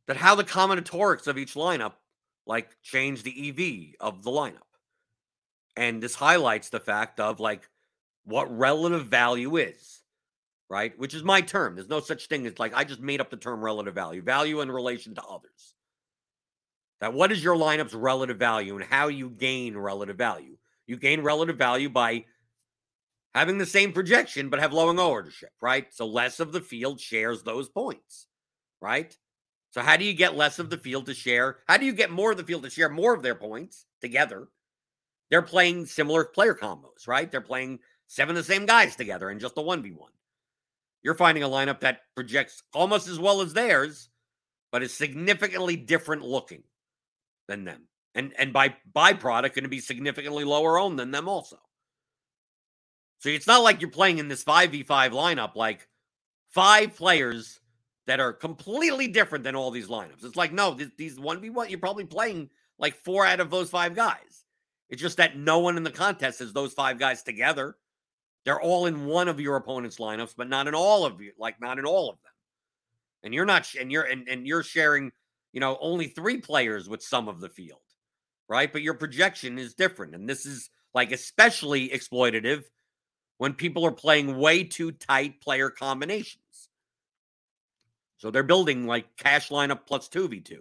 That 0.07 0.17
how 0.17 0.35
the 0.35 0.43
combinatorics 0.43 1.25
of 1.27 1.37
each 1.37 1.55
lineup 1.55 1.93
like 2.45 2.69
change 2.83 3.23
the 3.23 3.49
EV 3.49 3.95
of 3.99 4.23
the 4.23 4.31
lineup. 4.31 4.70
And 5.75 6.01
this 6.01 6.15
highlights 6.15 6.69
the 6.69 6.79
fact 6.79 7.19
of 7.19 7.39
like 7.39 7.69
what 8.25 8.55
relative 8.55 9.07
value 9.07 9.57
is 9.57 10.01
right? 10.71 10.97
Which 10.97 11.13
is 11.13 11.21
my 11.21 11.41
term. 11.41 11.75
There's 11.75 11.89
no 11.89 11.99
such 11.99 12.27
thing 12.27 12.47
as 12.47 12.57
like 12.57 12.73
I 12.73 12.85
just 12.85 13.01
made 13.01 13.19
up 13.19 13.29
the 13.29 13.35
term 13.35 13.61
relative 13.61 13.93
value, 13.93 14.21
value 14.21 14.61
in 14.61 14.71
relation 14.71 15.13
to 15.15 15.23
others. 15.23 15.75
That 17.01 17.13
what 17.13 17.31
is 17.33 17.43
your 17.43 17.57
lineup's 17.57 17.93
relative 17.93 18.37
value 18.37 18.77
and 18.77 18.85
how 18.85 19.09
you 19.09 19.29
gain 19.29 19.75
relative 19.75 20.17
value? 20.17 20.55
You 20.87 20.95
gain 20.95 21.21
relative 21.21 21.57
value 21.57 21.89
by 21.89 22.23
having 23.35 23.57
the 23.57 23.65
same 23.65 23.91
projection 23.91 24.47
but 24.49 24.61
have 24.61 24.71
low 24.71 24.87
ownership, 24.87 25.49
right? 25.61 25.93
So 25.93 26.07
less 26.07 26.39
of 26.39 26.53
the 26.53 26.61
field 26.61 27.01
shares 27.01 27.43
those 27.43 27.67
points, 27.67 28.27
right? 28.79 29.13
So 29.71 29.81
how 29.81 29.97
do 29.97 30.05
you 30.05 30.13
get 30.13 30.37
less 30.37 30.57
of 30.57 30.69
the 30.69 30.77
field 30.77 31.07
to 31.07 31.13
share? 31.13 31.57
How 31.67 31.75
do 31.75 31.85
you 31.85 31.93
get 31.93 32.11
more 32.11 32.31
of 32.31 32.37
the 32.37 32.45
field 32.45 32.63
to 32.63 32.69
share 32.69 32.89
more 32.89 33.13
of 33.13 33.23
their 33.23 33.35
points 33.35 33.85
together? 33.99 34.47
They're 35.31 35.41
playing 35.41 35.85
similar 35.85 36.25
player 36.25 36.53
combos, 36.53 37.07
right? 37.07 37.31
They're 37.31 37.41
playing 37.41 37.79
seven 38.07 38.35
of 38.35 38.45
the 38.45 38.53
same 38.53 38.65
guys 38.65 38.95
together 38.95 39.31
in 39.31 39.39
just 39.39 39.57
a 39.57 39.61
1v1. 39.61 39.97
You're 41.01 41.15
finding 41.15 41.43
a 41.43 41.49
lineup 41.49 41.79
that 41.79 42.01
projects 42.15 42.61
almost 42.73 43.07
as 43.07 43.17
well 43.17 43.41
as 43.41 43.53
theirs, 43.53 44.09
but 44.71 44.83
is 44.83 44.93
significantly 44.93 45.77
different 45.77 46.21
looking 46.21 46.63
than 47.47 47.63
them. 47.63 47.87
And 48.13 48.33
and 48.37 48.51
by 48.51 48.75
byproduct 48.93 49.55
going 49.55 49.63
to 49.63 49.69
be 49.69 49.79
significantly 49.79 50.43
lower 50.43 50.77
owned 50.77 50.99
than 50.99 51.11
them 51.11 51.29
also. 51.29 51.57
So 53.19 53.29
it's 53.29 53.47
not 53.47 53.63
like 53.63 53.79
you're 53.79 53.89
playing 53.89 54.17
in 54.17 54.27
this 54.27 54.43
5v5 54.43 54.85
lineup 55.11 55.55
like 55.55 55.87
five 56.49 56.95
players 56.95 57.61
that 58.07 58.19
are 58.19 58.33
completely 58.33 59.07
different 59.07 59.45
than 59.45 59.55
all 59.55 59.71
these 59.71 59.87
lineups. 59.87 60.25
It's 60.25 60.35
like, 60.35 60.51
no, 60.51 60.77
these 60.97 61.17
1v1, 61.17 61.69
you're 61.69 61.79
probably 61.79 62.03
playing 62.03 62.49
like 62.79 62.95
four 62.95 63.25
out 63.25 63.39
of 63.39 63.49
those 63.49 63.69
five 63.69 63.95
guys. 63.95 64.40
It's 64.91 65.01
just 65.01 65.17
that 65.17 65.37
no 65.37 65.59
one 65.59 65.77
in 65.77 65.83
the 65.83 65.89
contest 65.89 66.41
is 66.41 66.51
those 66.51 66.73
five 66.73 66.99
guys 66.99 67.23
together. 67.23 67.77
They're 68.43 68.59
all 68.59 68.87
in 68.87 69.05
one 69.05 69.29
of 69.29 69.39
your 69.39 69.55
opponent's 69.55 69.97
lineups, 69.97 70.35
but 70.35 70.49
not 70.49 70.67
in 70.67 70.75
all 70.75 71.05
of 71.05 71.21
you, 71.21 71.31
like 71.39 71.61
not 71.61 71.79
in 71.79 71.85
all 71.85 72.09
of 72.09 72.17
them. 72.21 72.31
And 73.23 73.33
you're 73.33 73.45
not, 73.45 73.73
and 73.79 73.89
you're, 73.89 74.03
and, 74.03 74.27
and 74.27 74.45
you're 74.45 74.63
sharing, 74.63 75.13
you 75.53 75.61
know, 75.61 75.77
only 75.79 76.07
three 76.07 76.37
players 76.37 76.89
with 76.89 77.01
some 77.01 77.29
of 77.29 77.39
the 77.39 77.47
field, 77.47 77.79
right? 78.49 78.71
But 78.71 78.81
your 78.81 78.95
projection 78.95 79.57
is 79.57 79.75
different. 79.75 80.13
And 80.13 80.27
this 80.27 80.45
is 80.45 80.69
like 80.93 81.13
especially 81.13 81.89
exploitative 81.89 82.63
when 83.37 83.53
people 83.53 83.85
are 83.85 83.91
playing 83.91 84.37
way 84.37 84.65
too 84.65 84.91
tight 84.91 85.39
player 85.39 85.69
combinations. 85.69 86.41
So 88.17 88.29
they're 88.29 88.43
building 88.43 88.85
like 88.85 89.15
cash 89.15 89.49
lineup 89.49 89.81
plus 89.87 90.09
2v2. 90.09 90.57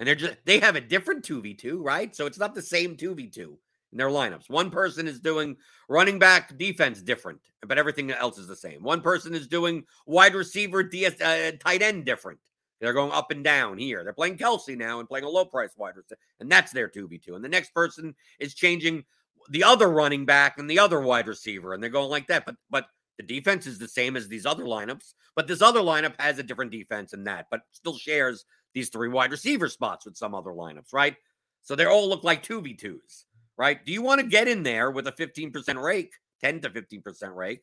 And 0.00 0.06
they're 0.08 0.14
just 0.14 0.34
they 0.46 0.58
have 0.58 0.76
a 0.76 0.80
different 0.80 1.24
2v2, 1.24 1.76
right? 1.78 2.16
So 2.16 2.24
it's 2.24 2.38
not 2.38 2.54
the 2.54 2.62
same 2.62 2.96
2v2 2.96 3.36
in 3.36 3.98
their 3.98 4.08
lineups. 4.08 4.48
One 4.48 4.70
person 4.70 5.06
is 5.06 5.20
doing 5.20 5.56
running 5.90 6.18
back 6.18 6.56
defense 6.56 7.02
different, 7.02 7.38
but 7.66 7.78
everything 7.78 8.10
else 8.10 8.38
is 8.38 8.48
the 8.48 8.56
same. 8.56 8.82
One 8.82 9.02
person 9.02 9.34
is 9.34 9.46
doing 9.46 9.84
wide 10.06 10.34
receiver 10.34 10.82
DS 10.82 11.20
uh, 11.20 11.52
tight 11.60 11.82
end 11.82 12.06
different. 12.06 12.38
They're 12.80 12.94
going 12.94 13.12
up 13.12 13.30
and 13.30 13.44
down 13.44 13.76
here. 13.76 14.02
They're 14.02 14.14
playing 14.14 14.38
Kelce 14.38 14.74
now 14.74 15.00
and 15.00 15.08
playing 15.08 15.26
a 15.26 15.28
low 15.28 15.44
price 15.44 15.72
wide 15.76 15.96
receiver, 15.96 16.18
and 16.40 16.50
that's 16.50 16.72
their 16.72 16.88
2v2. 16.88 17.34
And 17.34 17.44
the 17.44 17.48
next 17.50 17.74
person 17.74 18.14
is 18.38 18.54
changing 18.54 19.04
the 19.50 19.64
other 19.64 19.90
running 19.90 20.24
back 20.24 20.58
and 20.58 20.70
the 20.70 20.78
other 20.78 21.00
wide 21.00 21.28
receiver, 21.28 21.74
and 21.74 21.82
they're 21.82 21.90
going 21.90 22.08
like 22.08 22.26
that. 22.28 22.46
But 22.46 22.56
but 22.70 22.86
the 23.18 23.26
defense 23.26 23.66
is 23.66 23.78
the 23.78 23.86
same 23.86 24.16
as 24.16 24.28
these 24.28 24.46
other 24.46 24.64
lineups, 24.64 25.12
but 25.36 25.46
this 25.46 25.60
other 25.60 25.80
lineup 25.80 26.18
has 26.18 26.38
a 26.38 26.42
different 26.42 26.70
defense 26.70 27.12
in 27.12 27.24
that, 27.24 27.48
but 27.50 27.60
still 27.72 27.98
shares 27.98 28.46
these 28.74 28.88
three 28.88 29.08
wide 29.08 29.30
receiver 29.30 29.68
spots 29.68 30.04
with 30.04 30.16
some 30.16 30.34
other 30.34 30.50
lineups, 30.50 30.92
right? 30.92 31.16
So 31.62 31.74
they 31.74 31.84
all 31.84 32.08
look 32.08 32.24
like 32.24 32.42
2v2s, 32.42 33.24
right? 33.56 33.84
Do 33.84 33.92
you 33.92 34.02
want 34.02 34.20
to 34.20 34.26
get 34.26 34.48
in 34.48 34.62
there 34.62 34.90
with 34.90 35.06
a 35.06 35.12
15% 35.12 35.82
rake, 35.82 36.12
10 36.42 36.60
to 36.60 36.70
15% 36.70 37.34
rake, 37.34 37.62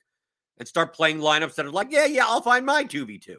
and 0.58 0.68
start 0.68 0.96
playing 0.96 1.20
lineups 1.20 1.56
that 1.56 1.66
are 1.66 1.72
like, 1.72 1.92
yeah, 1.92 2.06
yeah, 2.06 2.26
I'll 2.26 2.42
find 2.42 2.66
my 2.66 2.84
2v2? 2.84 3.36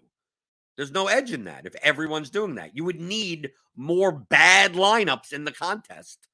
There's 0.77 0.93
no 0.93 1.09
edge 1.09 1.33
in 1.33 1.45
that 1.45 1.67
if 1.67 1.75
everyone's 1.83 2.31
doing 2.31 2.55
that. 2.55 2.77
You 2.77 2.85
would 2.85 3.01
need 3.01 3.51
more 3.77 4.13
bad 4.13 4.75
lineups 4.75 5.33
in 5.33 5.45
the 5.45 5.53
contest 5.53 6.29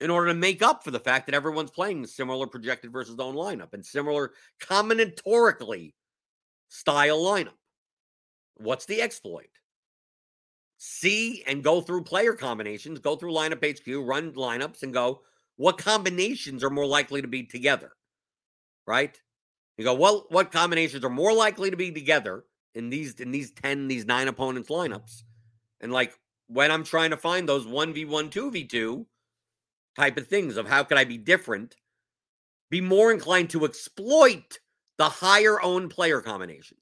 in 0.00 0.10
order 0.10 0.28
to 0.28 0.34
make 0.34 0.62
up 0.62 0.82
for 0.82 0.90
the 0.90 1.00
fact 1.00 1.26
that 1.26 1.34
everyone's 1.34 1.70
playing 1.70 2.06
similar 2.06 2.46
projected 2.46 2.92
versus 2.92 3.18
own 3.18 3.34
lineup 3.34 3.72
and 3.72 3.84
similar 3.86 4.32
combinatorically 4.60 5.94
style 6.68 7.20
lineup. 7.20 7.58
What's 8.56 8.86
the 8.86 9.02
exploit? 9.02 9.50
See 10.84 11.44
and 11.46 11.62
go 11.62 11.80
through 11.80 12.02
player 12.02 12.32
combinations, 12.32 12.98
go 12.98 13.14
through 13.14 13.32
lineup 13.32 13.62
HQ, 13.64 13.86
run 14.04 14.32
lineups, 14.32 14.82
and 14.82 14.92
go, 14.92 15.20
what 15.54 15.78
combinations 15.78 16.64
are 16.64 16.70
more 16.70 16.86
likely 16.86 17.22
to 17.22 17.28
be 17.28 17.44
together? 17.44 17.92
Right? 18.84 19.16
You 19.78 19.84
go, 19.84 19.94
well, 19.94 20.26
what 20.30 20.50
combinations 20.50 21.04
are 21.04 21.08
more 21.08 21.32
likely 21.32 21.70
to 21.70 21.76
be 21.76 21.92
together 21.92 22.46
in 22.74 22.90
these 22.90 23.14
in 23.20 23.30
these 23.30 23.52
10, 23.52 23.86
these 23.86 24.06
nine 24.06 24.26
opponents 24.26 24.70
lineups? 24.70 25.22
And 25.80 25.92
like 25.92 26.18
when 26.48 26.72
I'm 26.72 26.82
trying 26.82 27.10
to 27.10 27.16
find 27.16 27.48
those 27.48 27.64
1v1, 27.64 28.30
2v2, 28.30 29.06
type 29.94 30.16
of 30.16 30.26
things 30.26 30.56
of 30.56 30.66
how 30.66 30.82
could 30.82 30.98
I 30.98 31.04
be 31.04 31.16
different, 31.16 31.76
be 32.70 32.80
more 32.80 33.12
inclined 33.12 33.50
to 33.50 33.64
exploit 33.64 34.58
the 34.98 35.08
higher 35.08 35.62
owned 35.62 35.90
player 35.90 36.20
combinations. 36.20 36.81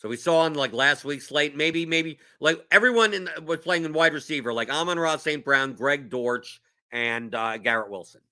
So 0.00 0.08
we 0.08 0.16
saw 0.16 0.40
on 0.40 0.54
like 0.54 0.72
last 0.72 1.04
week's 1.04 1.28
slate, 1.28 1.54
maybe, 1.54 1.84
maybe 1.84 2.20
like 2.40 2.58
everyone 2.70 3.12
in 3.12 3.28
was 3.44 3.60
playing 3.60 3.84
in 3.84 3.92
wide 3.92 4.14
receiver, 4.14 4.50
like 4.50 4.70
Amon-Ra 4.70 5.18
St. 5.18 5.44
Brown, 5.44 5.74
Greg 5.74 6.08
Dortch, 6.08 6.62
and 6.90 7.34
uh, 7.34 7.58
Garrett 7.58 7.90
Wilson. 7.90 8.22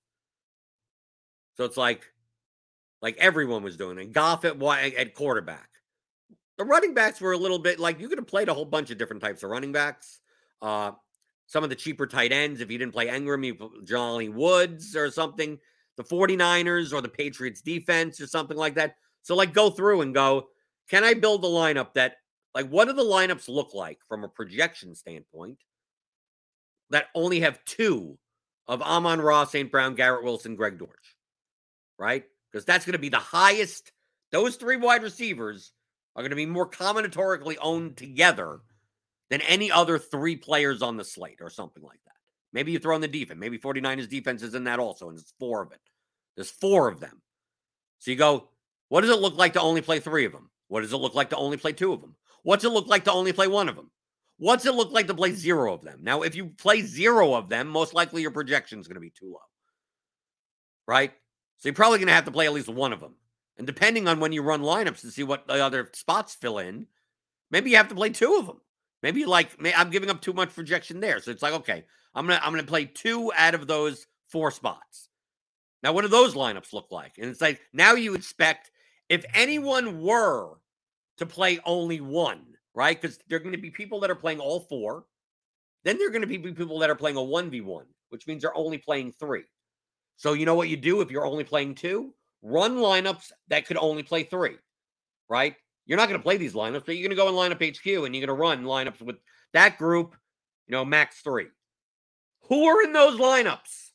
So 1.57 1.65
it's 1.65 1.77
like, 1.77 2.01
like 3.03 3.17
everyone 3.17 3.61
was 3.61 3.77
doing 3.77 3.99
it. 3.99 4.13
Goff 4.13 4.45
at 4.45 4.59
at 4.61 5.13
quarterback. 5.13 5.69
The 6.57 6.65
running 6.65 6.95
backs 6.95 7.21
were 7.21 7.33
a 7.33 7.37
little 7.37 7.59
bit 7.59 7.79
like 7.79 7.99
you 7.99 8.09
could 8.09 8.17
have 8.17 8.27
played 8.27 8.49
a 8.49 8.53
whole 8.53 8.65
bunch 8.65 8.89
of 8.89 8.97
different 8.97 9.21
types 9.21 9.43
of 9.43 9.51
running 9.51 9.71
backs. 9.71 10.21
Uh, 10.63 10.93
some 11.45 11.63
of 11.63 11.69
the 11.69 11.75
cheaper 11.75 12.07
tight 12.07 12.31
ends. 12.31 12.61
If 12.61 12.71
you 12.71 12.79
didn't 12.79 12.93
play 12.93 13.07
Engram, 13.07 13.45
you 13.45 13.53
Jelani 13.85 14.33
Woods 14.33 14.95
or 14.95 15.11
something, 15.11 15.59
the 15.97 16.03
49ers 16.03 16.93
or 16.93 17.01
the 17.01 17.09
Patriots 17.09 17.61
defense 17.61 18.19
or 18.19 18.25
something 18.25 18.57
like 18.57 18.73
that. 18.75 18.95
So, 19.21 19.35
like, 19.35 19.53
go 19.53 19.69
through 19.69 20.01
and 20.01 20.13
go, 20.13 20.47
can 20.89 21.03
I 21.03 21.13
build 21.13 21.43
a 21.43 21.47
lineup 21.47 21.93
that, 21.93 22.15
like, 22.55 22.67
what 22.67 22.85
do 22.85 22.93
the 22.93 23.03
lineups 23.03 23.47
look 23.47 23.73
like 23.73 23.99
from 24.07 24.23
a 24.23 24.29
projection 24.29 24.95
standpoint 24.95 25.59
that 26.89 27.07
only 27.13 27.41
have 27.41 27.63
two 27.65 28.17
of 28.67 28.81
Amon-Ra, 28.81 29.45
St. 29.45 29.71
Brown, 29.71 29.95
Garrett 29.95 30.23
Wilson, 30.23 30.55
Greg 30.55 30.77
Dortch, 30.77 31.15
right? 31.97 32.23
Because 32.51 32.65
that's 32.65 32.85
going 32.85 32.93
to 32.93 32.99
be 32.99 33.09
the 33.09 33.17
highest. 33.17 33.91
Those 34.31 34.55
three 34.55 34.77
wide 34.77 35.03
receivers 35.03 35.71
are 36.15 36.23
going 36.23 36.31
to 36.31 36.35
be 36.35 36.45
more 36.45 36.69
combinatorically 36.69 37.57
owned 37.61 37.97
together 37.97 38.59
than 39.29 39.41
any 39.41 39.71
other 39.71 39.99
three 39.99 40.35
players 40.35 40.81
on 40.81 40.97
the 40.97 41.03
slate 41.03 41.39
or 41.41 41.49
something 41.49 41.83
like 41.83 41.99
that. 42.05 42.13
Maybe 42.51 42.71
you 42.71 42.79
throw 42.79 42.95
in 42.95 43.01
the 43.01 43.07
defense. 43.07 43.39
Maybe 43.39 43.59
49ers 43.59 44.09
defense 44.09 44.41
is 44.41 44.55
in 44.55 44.63
that 44.63 44.79
also, 44.79 45.09
and 45.09 45.19
it's 45.19 45.33
four 45.39 45.61
of 45.61 45.71
it. 45.71 45.79
There's 46.35 46.49
four 46.49 46.87
of 46.87 46.99
them. 46.99 47.21
So 47.99 48.11
you 48.11 48.17
go, 48.17 48.49
what 48.87 49.01
does 49.01 49.11
it 49.11 49.19
look 49.19 49.37
like 49.37 49.53
to 49.53 49.61
only 49.61 49.81
play 49.81 49.99
three 49.99 50.25
of 50.25 50.31
them? 50.31 50.49
What 50.69 50.81
does 50.81 50.93
it 50.93 50.97
look 50.97 51.15
like 51.15 51.31
to 51.31 51.37
only 51.37 51.57
play 51.57 51.73
two 51.73 51.91
of 51.91 51.99
them? 51.99 52.15
What's 52.43 52.63
it 52.63 52.69
look 52.69 52.87
like 52.87 53.03
to 53.05 53.11
only 53.11 53.33
play 53.33 53.47
one 53.47 53.67
of 53.67 53.75
them? 53.75 53.91
What's 54.37 54.65
it 54.65 54.73
look 54.73 54.91
like 54.91 55.07
to 55.07 55.13
play 55.13 55.33
zero 55.33 55.73
of 55.73 55.81
them? 55.81 55.99
Now, 56.01 56.21
if 56.21 56.33
you 56.35 56.45
play 56.45 56.81
zero 56.81 57.33
of 57.33 57.49
them, 57.49 57.67
most 57.67 57.93
likely 57.93 58.21
your 58.21 58.31
projection 58.31 58.79
is 58.79 58.87
going 58.87 58.95
to 58.95 59.01
be 59.01 59.09
too 59.09 59.31
low. 59.33 59.39
Right? 60.87 61.11
So 61.57 61.67
you're 61.67 61.75
probably 61.75 61.97
going 61.97 62.07
to 62.07 62.13
have 62.13 62.25
to 62.25 62.31
play 62.31 62.45
at 62.45 62.53
least 62.53 62.69
one 62.69 62.93
of 62.93 63.01
them. 63.01 63.15
And 63.57 63.67
depending 63.67 64.07
on 64.07 64.21
when 64.21 64.31
you 64.31 64.41
run 64.41 64.61
lineups 64.61 65.01
to 65.01 65.11
see 65.11 65.23
what 65.23 65.45
the 65.45 65.55
other 65.55 65.89
spots 65.93 66.33
fill 66.33 66.59
in, 66.59 66.87
maybe 67.51 67.69
you 67.69 67.75
have 67.75 67.89
to 67.89 67.95
play 67.95 68.09
two 68.09 68.37
of 68.39 68.47
them. 68.47 68.61
Maybe 69.03 69.25
like 69.25 69.49
I'm 69.75 69.89
giving 69.89 70.09
up 70.09 70.21
too 70.21 70.33
much 70.33 70.55
projection 70.55 70.99
there. 70.99 71.19
So 71.19 71.31
it's 71.31 71.43
like, 71.43 71.53
okay, 71.53 71.83
I'm 72.15 72.25
gonna 72.25 72.39
I'm 72.43 72.51
gonna 72.51 72.63
play 72.63 72.85
two 72.85 73.31
out 73.35 73.55
of 73.55 73.67
those 73.67 74.07
four 74.27 74.51
spots. 74.51 75.09
Now, 75.83 75.93
what 75.93 76.01
do 76.01 76.07
those 76.09 76.35
lineups 76.35 76.73
look 76.73 76.91
like? 76.91 77.17
And 77.17 77.29
it's 77.29 77.41
like 77.41 77.61
now 77.73 77.93
you 77.93 78.13
expect 78.15 78.71
if 79.09 79.25
anyone 79.33 80.01
were 80.01 80.53
to 81.17 81.25
play 81.25 81.59
only 81.65 81.99
one, 81.99 82.45
right? 82.73 82.99
Because 82.99 83.19
there 83.27 83.37
are 83.37 83.41
going 83.41 83.55
to 83.55 83.61
be 83.61 83.71
people 83.71 83.99
that 83.99 84.11
are 84.11 84.15
playing 84.15 84.39
all 84.39 84.61
four. 84.61 85.05
Then 85.83 85.97
there 85.97 86.07
are 86.07 86.11
going 86.11 86.21
to 86.21 86.27
be 86.27 86.37
people 86.37 86.79
that 86.79 86.89
are 86.89 86.95
playing 86.95 87.17
a 87.17 87.21
1v1, 87.21 87.83
which 88.09 88.27
means 88.27 88.41
they're 88.41 88.55
only 88.55 88.77
playing 88.77 89.13
three. 89.13 89.43
So 90.17 90.33
you 90.33 90.45
know 90.45 90.55
what 90.55 90.69
you 90.69 90.77
do 90.77 91.01
if 91.01 91.11
you're 91.11 91.25
only 91.25 91.43
playing 91.43 91.75
two? 91.75 92.13
Run 92.41 92.77
lineups 92.77 93.31
that 93.47 93.65
could 93.65 93.77
only 93.77 94.03
play 94.03 94.23
three, 94.23 94.57
right? 95.29 95.55
You're 95.85 95.97
not 95.97 96.07
going 96.07 96.19
to 96.19 96.23
play 96.23 96.37
these 96.37 96.53
lineups, 96.53 96.85
but 96.85 96.95
you're 96.95 97.07
going 97.07 97.09
to 97.09 97.15
go 97.15 97.29
in 97.29 97.35
lineup 97.35 97.65
HQ 97.65 97.85
and 98.05 98.15
you're 98.15 98.25
going 98.25 98.27
to 98.27 98.33
run 98.33 98.63
lineups 98.63 99.01
with 99.01 99.15
that 99.53 99.77
group, 99.77 100.15
you 100.67 100.73
know, 100.73 100.85
max 100.85 101.21
three. 101.21 101.47
Who 102.49 102.65
are 102.65 102.83
in 102.83 102.93
those 102.93 103.19
lineups, 103.19 103.89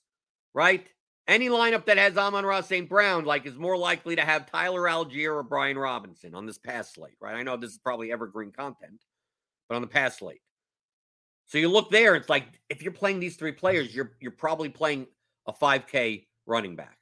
right? 0.55 0.87
Any 1.27 1.49
lineup 1.49 1.87
that 1.87 1.97
has 1.97 2.19
Amon-Ra 2.19 2.61
St. 2.61 2.89
Brown, 2.89 3.25
like, 3.25 3.47
is 3.47 3.57
more 3.57 3.79
likely 3.79 4.15
to 4.17 4.23
have 4.23 4.51
Tyler 4.51 4.83
Allgeier 4.83 5.35
or 5.35 5.43
Brian 5.43 5.79
Robinson 5.79 6.35
on 6.35 6.45
this 6.45 6.59
past 6.59 6.95
slate, 6.95 7.17
right? 7.19 7.35
I 7.35 7.43
know 7.43 7.57
this 7.57 7.71
is 7.71 7.79
probably 7.79 8.13
evergreen 8.13 8.53
content, 8.53 9.03
but 9.69 9.77
on 9.77 9.81
the 9.81 9.89
past 9.89 10.19
slate. 10.19 10.43
So 11.47 11.59
you 11.59 11.69
look 11.69 11.91
there, 11.91 12.15
it's 12.15 12.29
like 12.29 12.45
if 12.69 12.83
you're 12.83 12.93
playing 12.93 13.21
these 13.21 13.37
three 13.37 13.53
players, 13.53 13.95
you're 13.95 14.13
you're 14.21 14.33
probably 14.33 14.69
playing 14.69 15.07
a 15.47 15.53
5K 15.53 16.27
running 16.47 16.77
back. 16.77 16.99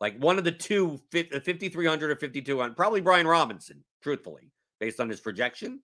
Like 0.00 0.18
one 0.18 0.38
of 0.38 0.44
the 0.44 0.52
two, 0.52 1.00
5,300 1.12 2.10
uh, 2.10 2.12
or 2.12 2.16
5,200, 2.16 2.76
probably 2.76 3.00
Brian 3.00 3.26
Robinson, 3.26 3.84
truthfully, 4.02 4.50
based 4.80 5.00
on 5.00 5.08
his 5.08 5.20
projection. 5.20 5.80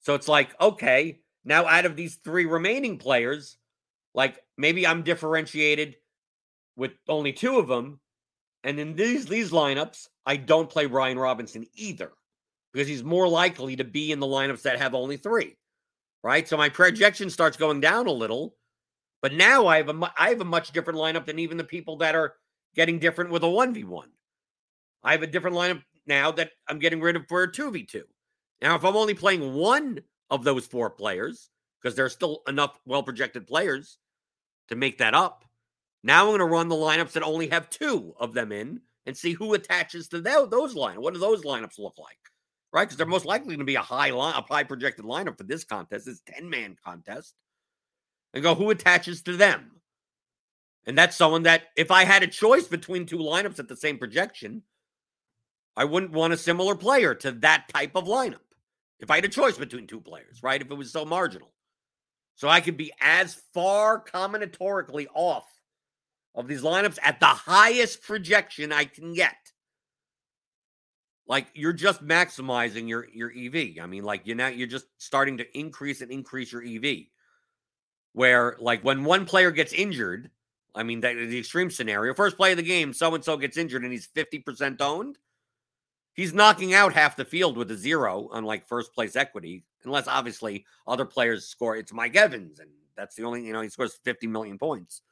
So 0.00 0.14
it's 0.14 0.28
like, 0.28 0.58
okay, 0.60 1.20
now 1.44 1.66
out 1.66 1.84
of 1.84 1.96
these 1.96 2.16
three 2.16 2.46
remaining 2.46 2.98
players, 2.98 3.58
like 4.14 4.40
maybe 4.56 4.86
I'm 4.86 5.02
differentiated 5.02 5.96
with 6.80 6.92
only 7.08 7.32
two 7.32 7.58
of 7.58 7.68
them. 7.68 8.00
And 8.64 8.80
in 8.80 8.96
these 8.96 9.26
these 9.26 9.52
lineups, 9.52 10.08
I 10.26 10.36
don't 10.36 10.70
play 10.70 10.86
Brian 10.86 11.18
Robinson 11.18 11.66
either. 11.74 12.10
because 12.72 12.88
he's 12.88 13.02
more 13.04 13.28
likely 13.28 13.76
to 13.76 13.84
be 13.84 14.12
in 14.12 14.20
the 14.20 14.26
lineups 14.26 14.62
that 14.62 14.78
have 14.78 14.94
only 14.94 15.16
three, 15.16 15.56
right? 16.22 16.46
So 16.46 16.56
my 16.56 16.68
mm. 16.68 16.74
projection 16.74 17.30
starts 17.30 17.56
going 17.56 17.80
down 17.80 18.06
a 18.06 18.12
little, 18.12 18.56
but 19.22 19.32
now 19.32 19.66
I 19.66 19.78
have 19.78 19.88
a 19.88 20.12
I 20.18 20.30
have 20.30 20.40
a 20.40 20.44
much 20.44 20.72
different 20.72 20.98
lineup 20.98 21.26
than 21.26 21.38
even 21.38 21.56
the 21.56 21.64
people 21.64 21.96
that 21.98 22.14
are 22.14 22.34
getting 22.74 22.98
different 22.98 23.30
with 23.30 23.42
a 23.42 23.48
one 23.48 23.74
v 23.74 23.84
one. 23.84 24.10
I 25.02 25.12
have 25.12 25.22
a 25.22 25.26
different 25.26 25.56
lineup 25.56 25.82
now 26.06 26.30
that 26.32 26.50
I'm 26.68 26.78
getting 26.78 27.00
rid 27.00 27.16
of 27.16 27.26
for 27.28 27.42
a 27.42 27.52
two 27.52 27.70
v 27.70 27.84
two. 27.84 28.04
Now, 28.62 28.76
if 28.76 28.84
I'm 28.84 28.96
only 28.96 29.14
playing 29.14 29.54
one 29.54 30.00
of 30.28 30.44
those 30.44 30.66
four 30.66 30.90
players, 30.90 31.48
because 31.80 31.96
there's 31.96 32.12
still 32.12 32.42
enough 32.46 32.78
well 32.84 33.02
projected 33.02 33.46
players 33.46 33.98
to 34.68 34.76
make 34.76 34.98
that 34.98 35.14
up. 35.14 35.44
Now 36.02 36.22
I'm 36.22 36.28
going 36.28 36.38
to 36.38 36.46
run 36.46 36.68
the 36.68 36.74
lineups 36.74 37.12
that 37.12 37.22
only 37.22 37.48
have 37.48 37.70
two 37.70 38.14
of 38.18 38.32
them 38.32 38.52
in 38.52 38.80
and 39.06 39.16
see 39.16 39.32
who 39.32 39.54
attaches 39.54 40.08
to 40.08 40.20
those 40.20 40.74
lineups. 40.74 40.98
What 40.98 41.14
do 41.14 41.20
those 41.20 41.44
lineups 41.44 41.78
look 41.78 41.98
like? 41.98 42.18
Right? 42.72 42.84
Because 42.84 42.96
they're 42.96 43.06
most 43.06 43.26
likely 43.26 43.48
going 43.48 43.58
to 43.58 43.64
be 43.64 43.74
a 43.74 43.82
high 43.82 44.10
line, 44.10 44.34
a 44.36 44.42
high 44.42 44.64
projected 44.64 45.04
lineup 45.04 45.36
for 45.36 45.44
this 45.44 45.64
contest. 45.64 46.08
It's 46.08 46.22
10 46.26 46.48
man 46.48 46.76
contest. 46.84 47.34
And 48.32 48.42
go, 48.42 48.54
who 48.54 48.70
attaches 48.70 49.22
to 49.22 49.36
them? 49.36 49.72
And 50.86 50.96
that's 50.96 51.16
someone 51.16 51.42
that, 51.42 51.64
if 51.76 51.90
I 51.90 52.04
had 52.04 52.22
a 52.22 52.28
choice 52.28 52.66
between 52.66 53.04
two 53.04 53.18
lineups 53.18 53.58
at 53.58 53.68
the 53.68 53.76
same 53.76 53.98
projection, 53.98 54.62
I 55.76 55.84
wouldn't 55.84 56.12
want 56.12 56.32
a 56.32 56.38
similar 56.38 56.74
player 56.74 57.14
to 57.16 57.32
that 57.32 57.68
type 57.68 57.96
of 57.96 58.04
lineup. 58.04 58.38
If 58.98 59.10
I 59.10 59.16
had 59.16 59.24
a 59.24 59.28
choice 59.28 59.58
between 59.58 59.86
two 59.86 60.00
players, 60.00 60.42
right? 60.42 60.60
If 60.60 60.70
it 60.70 60.74
was 60.74 60.92
so 60.92 61.04
marginal. 61.04 61.52
So 62.36 62.48
I 62.48 62.60
could 62.60 62.76
be 62.76 62.92
as 63.00 63.34
far 63.52 64.02
combinatorically 64.02 65.06
off 65.14 65.46
of 66.34 66.48
these 66.48 66.62
lineups 66.62 66.98
at 67.02 67.20
the 67.20 67.26
highest 67.26 68.02
projection 68.02 68.72
I 68.72 68.84
can 68.84 69.14
get. 69.14 69.34
Like 71.26 71.46
you're 71.54 71.72
just 71.72 72.04
maximizing 72.04 72.88
your 72.88 73.06
your 73.12 73.30
EV. 73.30 73.82
I 73.82 73.86
mean, 73.86 74.02
like 74.02 74.22
you're 74.24 74.36
now 74.36 74.48
you're 74.48 74.66
just 74.66 74.86
starting 74.98 75.38
to 75.38 75.58
increase 75.58 76.00
and 76.00 76.10
increase 76.10 76.52
your 76.52 76.64
EV. 76.64 77.06
Where 78.12 78.56
like 78.58 78.82
when 78.82 79.04
one 79.04 79.26
player 79.26 79.52
gets 79.52 79.72
injured, 79.72 80.30
I 80.74 80.82
mean 80.82 81.00
that 81.00 81.14
the 81.14 81.38
extreme 81.38 81.70
scenario, 81.70 82.14
first 82.14 82.36
play 82.36 82.50
of 82.50 82.56
the 82.56 82.64
game, 82.64 82.92
so 82.92 83.14
and 83.14 83.24
so 83.24 83.36
gets 83.36 83.56
injured 83.56 83.82
and 83.84 83.92
he's 83.92 84.08
50% 84.08 84.80
owned. 84.80 85.18
He's 86.14 86.34
knocking 86.34 86.74
out 86.74 86.92
half 86.92 87.16
the 87.16 87.24
field 87.24 87.56
with 87.56 87.70
a 87.70 87.76
zero, 87.76 88.28
unlike 88.32 88.66
first 88.66 88.92
place 88.92 89.14
equity, 89.14 89.64
unless 89.84 90.08
obviously 90.08 90.66
other 90.86 91.04
players 91.04 91.46
score. 91.46 91.76
It's 91.76 91.92
Mike 91.92 92.16
Evans, 92.16 92.58
and 92.58 92.68
that's 92.96 93.14
the 93.14 93.22
only, 93.22 93.46
you 93.46 93.52
know, 93.52 93.60
he 93.60 93.68
scores 93.68 93.98
50 94.04 94.26
million 94.26 94.58
points. 94.58 95.02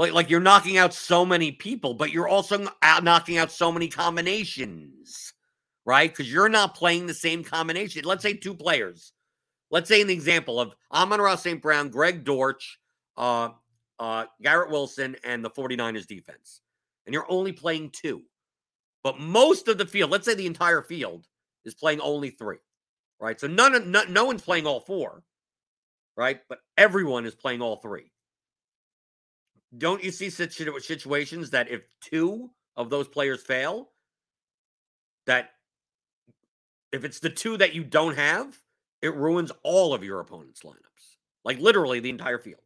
But 0.00 0.12
like 0.12 0.30
you're 0.30 0.40
knocking 0.40 0.78
out 0.78 0.94
so 0.94 1.26
many 1.26 1.52
people, 1.52 1.92
but 1.92 2.10
you're 2.10 2.26
also 2.26 2.66
knocking 3.02 3.36
out 3.36 3.52
so 3.52 3.70
many 3.70 3.86
combinations, 3.86 5.34
right? 5.84 6.10
Because 6.10 6.32
you're 6.32 6.48
not 6.48 6.74
playing 6.74 7.06
the 7.06 7.12
same 7.12 7.44
combination. 7.44 8.06
Let's 8.06 8.22
say 8.22 8.32
two 8.32 8.54
players. 8.54 9.12
Let's 9.70 9.90
say 9.90 10.00
an 10.00 10.08
example 10.08 10.58
of 10.58 10.72
Amon-Ra 10.90 11.36
St. 11.36 11.60
Brown, 11.60 11.90
Greg 11.90 12.24
Dortch, 12.24 12.78
uh, 13.18 13.50
uh, 13.98 14.24
Garrett 14.40 14.70
Wilson, 14.70 15.16
and 15.22 15.44
the 15.44 15.50
49ers 15.50 16.06
defense. 16.06 16.62
And 17.04 17.12
you're 17.12 17.30
only 17.30 17.52
playing 17.52 17.90
two. 17.90 18.22
But 19.04 19.20
most 19.20 19.68
of 19.68 19.76
the 19.76 19.84
field, 19.84 20.10
let's 20.10 20.24
say 20.24 20.34
the 20.34 20.46
entire 20.46 20.80
field, 20.80 21.26
is 21.66 21.74
playing 21.74 22.00
only 22.00 22.30
three, 22.30 22.56
right? 23.20 23.38
So 23.38 23.48
none 23.48 23.74
of 23.74 23.86
no, 23.86 24.04
no 24.08 24.24
one's 24.24 24.40
playing 24.40 24.66
all 24.66 24.80
four, 24.80 25.24
right? 26.16 26.40
But 26.48 26.60
everyone 26.78 27.26
is 27.26 27.34
playing 27.34 27.60
all 27.60 27.76
three. 27.76 28.09
Don't 29.76 30.02
you 30.02 30.10
see 30.10 30.30
situations 30.30 31.50
that 31.50 31.70
if 31.70 31.82
two 32.00 32.50
of 32.76 32.90
those 32.90 33.08
players 33.08 33.42
fail, 33.42 33.90
that 35.26 35.50
if 36.92 37.04
it's 37.04 37.20
the 37.20 37.30
two 37.30 37.56
that 37.56 37.74
you 37.74 37.84
don't 37.84 38.16
have, 38.16 38.58
it 39.00 39.14
ruins 39.14 39.52
all 39.62 39.94
of 39.94 40.02
your 40.02 40.20
opponent's 40.20 40.62
lineups, 40.62 41.16
like 41.44 41.58
literally 41.58 42.00
the 42.00 42.10
entire 42.10 42.38
field. 42.38 42.60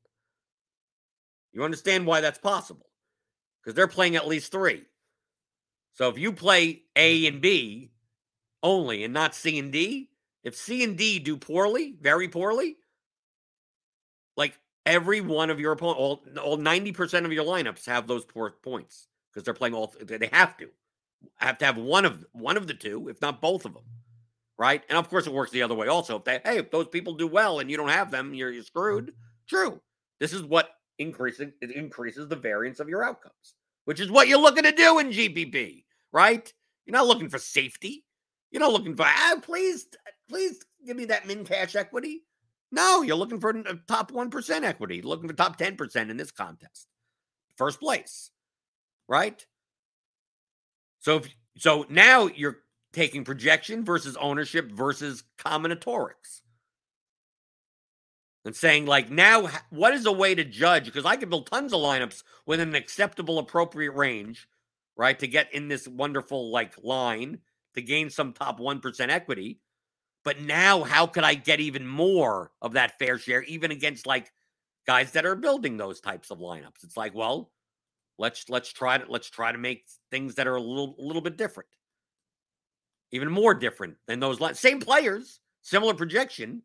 You 1.52 1.62
understand 1.62 2.06
why 2.06 2.20
that's 2.20 2.38
possible? 2.38 2.86
Because 3.62 3.74
they're 3.76 3.86
playing 3.86 4.16
at 4.16 4.26
least 4.26 4.50
three. 4.50 4.84
So 5.94 6.08
if 6.08 6.18
you 6.18 6.32
play 6.32 6.72
hmm. 6.72 6.78
A 6.96 7.26
and 7.26 7.40
B 7.40 7.92
only 8.62 9.04
and 9.04 9.14
not 9.14 9.34
C 9.34 9.58
and 9.58 9.72
D, 9.72 10.10
if 10.42 10.56
C 10.56 10.82
and 10.84 10.98
D 10.98 11.18
do 11.18 11.36
poorly, 11.36 11.94
very 12.00 12.28
poorly, 12.28 12.76
like 14.36 14.58
every 14.86 15.20
one 15.20 15.50
of 15.50 15.60
your 15.60 15.72
opponent, 15.72 15.98
all, 15.98 16.22
all 16.42 16.58
90% 16.58 17.24
of 17.24 17.32
your 17.32 17.44
lineups 17.44 17.86
have 17.86 18.06
those 18.06 18.24
poor 18.24 18.50
points 18.62 19.08
because 19.32 19.44
they're 19.44 19.54
playing 19.54 19.74
all, 19.74 19.94
they 20.00 20.28
have 20.32 20.56
to 20.58 20.68
have 21.36 21.56
to 21.58 21.64
have 21.64 21.78
one 21.78 22.04
of 22.04 22.24
one 22.32 22.56
of 22.56 22.66
the 22.66 22.74
two, 22.74 23.08
if 23.08 23.20
not 23.22 23.40
both 23.40 23.64
of 23.64 23.72
them. 23.74 23.84
Right. 24.56 24.82
And 24.88 24.98
of 24.98 25.08
course, 25.08 25.26
it 25.26 25.32
works 25.32 25.50
the 25.50 25.62
other 25.62 25.74
way 25.74 25.88
also. 25.88 26.16
If 26.16 26.24
they, 26.24 26.40
hey, 26.44 26.58
if 26.58 26.70
those 26.70 26.86
people 26.86 27.14
do 27.14 27.26
well 27.26 27.58
and 27.58 27.70
you 27.70 27.76
don't 27.76 27.88
have 27.88 28.10
them, 28.10 28.34
you're, 28.34 28.52
you're 28.52 28.62
screwed. 28.62 29.12
True. 29.48 29.80
This 30.20 30.32
is 30.32 30.42
what 30.42 30.70
increasing 30.98 31.52
it 31.60 31.72
increases 31.72 32.28
the 32.28 32.36
variance 32.36 32.78
of 32.78 32.88
your 32.88 33.02
outcomes, 33.02 33.54
which 33.84 33.98
is 33.98 34.12
what 34.12 34.28
you're 34.28 34.38
looking 34.38 34.62
to 34.62 34.70
do 34.70 35.00
in 35.00 35.08
GPP 35.08 35.84
right? 36.14 36.50
You're 36.86 36.96
not 36.96 37.06
looking 37.06 37.28
for 37.28 37.38
safety. 37.38 38.04
You're 38.50 38.60
not 38.60 38.72
looking 38.72 38.96
for, 38.96 39.04
ah, 39.04 39.36
please, 39.42 39.88
please 40.30 40.64
give 40.86 40.96
me 40.96 41.04
that 41.06 41.26
min 41.26 41.44
cash 41.44 41.74
equity. 41.74 42.22
No, 42.74 43.02
you're 43.02 43.16
looking 43.16 43.40
for 43.40 43.50
a 43.50 43.60
uh, 43.60 43.74
top 43.86 44.12
1% 44.12 44.62
equity, 44.62 45.02
looking 45.02 45.28
for 45.28 45.34
top 45.34 45.58
10% 45.58 46.10
in 46.10 46.16
this 46.16 46.30
contest. 46.30 46.86
First 47.56 47.80
place, 47.80 48.30
right? 49.08 49.44
So, 51.00 51.16
if, 51.18 51.28
so 51.56 51.86
now 51.88 52.26
you're 52.26 52.58
taking 52.92 53.24
projection 53.24 53.84
versus 53.84 54.16
ownership 54.16 54.70
versus 54.70 55.24
combinatorics 55.38 56.42
and 58.44 58.54
saying 58.54 58.86
like 58.86 59.10
now 59.10 59.48
what 59.70 59.94
is 59.94 60.06
a 60.06 60.12
way 60.12 60.32
to 60.32 60.44
judge 60.44 60.84
because 60.84 61.04
i 61.04 61.16
can 61.16 61.28
build 61.28 61.50
tons 61.50 61.72
of 61.72 61.80
lineups 61.80 62.22
within 62.46 62.68
an 62.68 62.74
acceptable 62.76 63.40
appropriate 63.40 63.90
range 63.94 64.46
right? 64.96 65.18
To 65.18 65.26
get 65.26 65.52
in 65.52 65.68
this 65.68 65.86
wonderful 65.88 66.50
like 66.50 66.74
line 66.82 67.38
to 67.74 67.82
gain 67.82 68.10
some 68.10 68.32
top 68.32 68.60
1% 68.60 69.08
equity. 69.10 69.60
But 70.24 70.40
now, 70.40 70.82
how 70.82 71.06
could 71.06 71.24
I 71.24 71.34
get 71.34 71.60
even 71.60 71.86
more 71.86 72.50
of 72.62 72.72
that 72.72 72.98
fair 72.98 73.18
share, 73.18 73.42
even 73.42 73.70
against 73.70 74.06
like 74.06 74.32
guys 74.86 75.12
that 75.12 75.26
are 75.26 75.36
building 75.36 75.76
those 75.76 76.00
types 76.00 76.30
of 76.30 76.38
lineups? 76.38 76.82
It's 76.82 76.96
like, 76.96 77.14
well, 77.14 77.50
let's 78.18 78.48
let's 78.48 78.72
try 78.72 78.98
to 78.98 79.04
let's 79.08 79.28
try 79.28 79.52
to 79.52 79.58
make 79.58 79.84
things 80.10 80.34
that 80.36 80.46
are 80.46 80.56
a 80.56 80.62
little 80.62 80.96
a 80.98 81.02
little 81.02 81.22
bit 81.22 81.36
different, 81.36 81.68
even 83.12 83.30
more 83.30 83.54
different 83.54 83.96
than 84.06 84.20
those 84.20 84.40
lines. 84.40 84.58
Same 84.58 84.80
players, 84.80 85.40
similar 85.62 85.94
projection. 85.94 86.62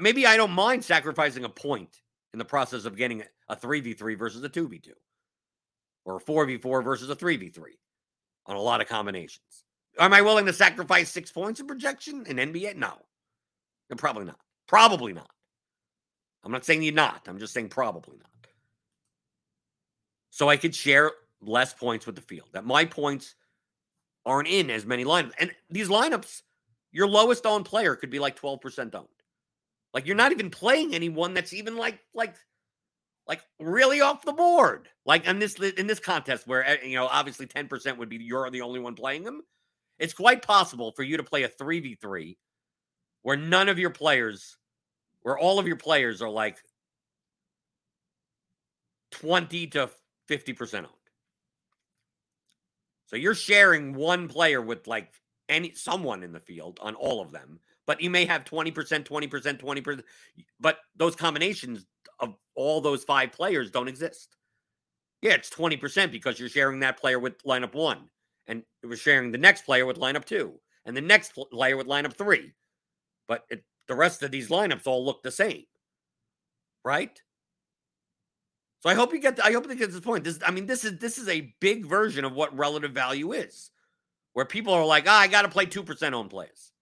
Maybe 0.00 0.26
I 0.26 0.36
don't 0.36 0.52
mind 0.52 0.84
sacrificing 0.84 1.44
a 1.44 1.48
point 1.48 2.02
in 2.32 2.38
the 2.38 2.44
process 2.44 2.84
of 2.84 2.96
getting 2.96 3.24
a 3.48 3.56
three 3.56 3.80
v 3.80 3.94
three 3.94 4.14
versus 4.14 4.42
a 4.44 4.48
two 4.48 4.68
v 4.68 4.78
two 4.78 4.94
or 6.08 6.16
a 6.16 6.20
4v4 6.20 6.82
versus 6.82 7.10
a 7.10 7.14
3v3 7.14 7.60
on 8.46 8.56
a 8.56 8.60
lot 8.60 8.80
of 8.80 8.88
combinations. 8.88 9.64
Am 9.98 10.12
I 10.12 10.22
willing 10.22 10.46
to 10.46 10.52
sacrifice 10.52 11.10
six 11.10 11.32
points 11.32 11.60
in 11.60 11.66
projection 11.66 12.24
in 12.26 12.36
NBA? 12.36 12.76
No. 12.76 12.92
no. 13.90 13.96
Probably 13.96 14.24
not. 14.24 14.38
Probably 14.66 15.12
not. 15.12 15.30
I'm 16.44 16.52
not 16.52 16.64
saying 16.64 16.82
you're 16.82 16.94
not. 16.94 17.26
I'm 17.26 17.38
just 17.38 17.52
saying 17.52 17.68
probably 17.68 18.16
not. 18.16 18.28
So 20.30 20.48
I 20.48 20.56
could 20.56 20.74
share 20.74 21.10
less 21.40 21.74
points 21.74 22.06
with 22.06 22.14
the 22.14 22.22
field. 22.22 22.48
That 22.52 22.64
my 22.64 22.84
points 22.84 23.34
aren't 24.24 24.48
in 24.48 24.70
as 24.70 24.86
many 24.86 25.04
lineups. 25.04 25.32
And 25.38 25.52
these 25.68 25.88
lineups, 25.88 26.42
your 26.92 27.08
lowest 27.08 27.44
owned 27.44 27.64
player 27.64 27.96
could 27.96 28.10
be 28.10 28.18
like 28.18 28.40
12% 28.40 28.94
owned. 28.94 29.08
Like 29.92 30.06
you're 30.06 30.16
not 30.16 30.32
even 30.32 30.50
playing 30.50 30.94
anyone 30.94 31.34
that's 31.34 31.52
even 31.52 31.76
like 31.76 31.98
like 32.14 32.36
like 33.26 33.42
really 33.58 34.00
off 34.00 34.24
the 34.24 34.32
board. 34.32 34.88
Like 35.04 35.26
in 35.26 35.38
this 35.38 35.54
in 35.54 35.86
this 35.86 35.98
contest 35.98 36.46
where 36.46 36.64
eh, 36.64 36.76
you 36.84 36.96
know 36.96 37.06
obviously 37.06 37.46
10% 37.46 37.96
would 37.96 38.08
be 38.08 38.16
you're 38.16 38.50
the 38.50 38.60
only 38.60 38.80
one 38.80 38.94
playing 38.94 39.24
them. 39.24 39.42
It's 39.98 40.14
quite 40.14 40.42
possible 40.42 40.92
for 40.92 41.02
you 41.02 41.16
to 41.16 41.24
play 41.24 41.42
a 41.42 41.48
3v3 41.48 42.36
where 43.22 43.36
none 43.36 43.68
of 43.68 43.78
your 43.78 43.90
players 43.90 44.56
where 45.22 45.36
all 45.36 45.58
of 45.58 45.66
your 45.66 45.76
players 45.76 46.22
are 46.22 46.30
like 46.30 46.58
20 49.12 49.66
to 49.68 49.90
50% 50.28 50.78
owned. 50.78 50.86
So 53.06 53.16
you're 53.16 53.34
sharing 53.34 53.94
one 53.94 54.28
player 54.28 54.60
with 54.60 54.86
like 54.86 55.12
any 55.48 55.72
someone 55.72 56.22
in 56.22 56.32
the 56.32 56.40
field 56.40 56.78
on 56.82 56.94
all 56.94 57.20
of 57.20 57.32
them, 57.32 57.58
but 57.86 58.00
you 58.00 58.10
may 58.10 58.26
have 58.26 58.44
20%, 58.44 58.72
20%, 58.72 59.60
20%, 59.60 60.02
but 60.60 60.78
those 60.96 61.16
combinations 61.16 61.86
of 62.20 62.34
all 62.54 62.80
those 62.80 63.04
five 63.04 63.32
players 63.32 63.70
don't 63.70 63.88
exist. 63.88 64.36
Yeah, 65.22 65.32
it's 65.32 65.50
20% 65.50 66.12
because 66.12 66.38
you're 66.38 66.48
sharing 66.48 66.80
that 66.80 67.00
player 67.00 67.18
with 67.18 67.42
lineup 67.44 67.74
one, 67.74 68.08
and 68.48 68.62
it 68.82 68.86
was 68.86 68.98
sharing 68.98 69.30
the 69.30 69.38
next 69.38 69.62
player 69.62 69.86
with 69.86 69.98
lineup 69.98 70.24
two, 70.24 70.54
and 70.84 70.96
the 70.96 71.00
next 71.00 71.32
player 71.52 71.76
with 71.76 71.86
lineup 71.86 72.14
three. 72.14 72.52
But 73.28 73.44
it, 73.50 73.62
the 73.86 73.94
rest 73.94 74.22
of 74.22 74.30
these 74.30 74.48
lineups 74.48 74.86
all 74.86 75.04
look 75.04 75.22
the 75.22 75.30
same, 75.30 75.64
right? 76.84 77.20
So 78.80 78.88
I 78.88 78.94
hope 78.94 79.12
you 79.12 79.20
get. 79.20 79.44
I 79.44 79.52
hope 79.52 79.68
you 79.68 79.74
get 79.74 79.92
this 79.92 80.00
point. 80.00 80.24
This, 80.24 80.38
I 80.44 80.50
mean, 80.50 80.66
this 80.66 80.84
is 80.84 80.98
this 80.98 81.18
is 81.18 81.28
a 81.28 81.54
big 81.60 81.84
version 81.84 82.24
of 82.24 82.32
what 82.32 82.56
relative 82.56 82.92
value 82.92 83.32
is, 83.32 83.70
where 84.32 84.44
people 84.44 84.72
are 84.72 84.84
like, 84.86 85.04
oh, 85.06 85.12
I 85.12 85.26
got 85.26 85.42
to 85.42 85.48
play 85.48 85.66
2% 85.66 86.12
own 86.12 86.28
plays. 86.28 86.72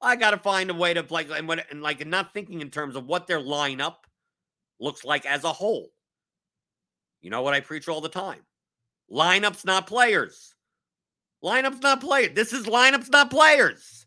I 0.00 0.14
got 0.14 0.30
to 0.30 0.38
find 0.38 0.70
a 0.70 0.74
way 0.74 0.94
to 0.94 1.02
play 1.02 1.26
and, 1.34 1.48
what, 1.48 1.64
and 1.70 1.82
like 1.82 2.06
not 2.06 2.32
thinking 2.32 2.60
in 2.60 2.70
terms 2.70 2.94
of 2.94 3.06
what 3.06 3.26
their 3.26 3.40
lineup 3.40 3.96
looks 4.78 5.04
like 5.04 5.26
as 5.26 5.44
a 5.44 5.52
whole. 5.52 5.90
You 7.20 7.30
know 7.30 7.42
what 7.42 7.54
I 7.54 7.60
preach 7.60 7.88
all 7.88 8.00
the 8.00 8.08
time? 8.08 8.40
Lineups, 9.10 9.64
not 9.64 9.86
players. 9.86 10.54
Lineups, 11.44 11.82
not 11.82 12.00
players. 12.00 12.34
This 12.34 12.52
is 12.52 12.66
lineups, 12.66 13.10
not 13.10 13.30
players. 13.30 14.06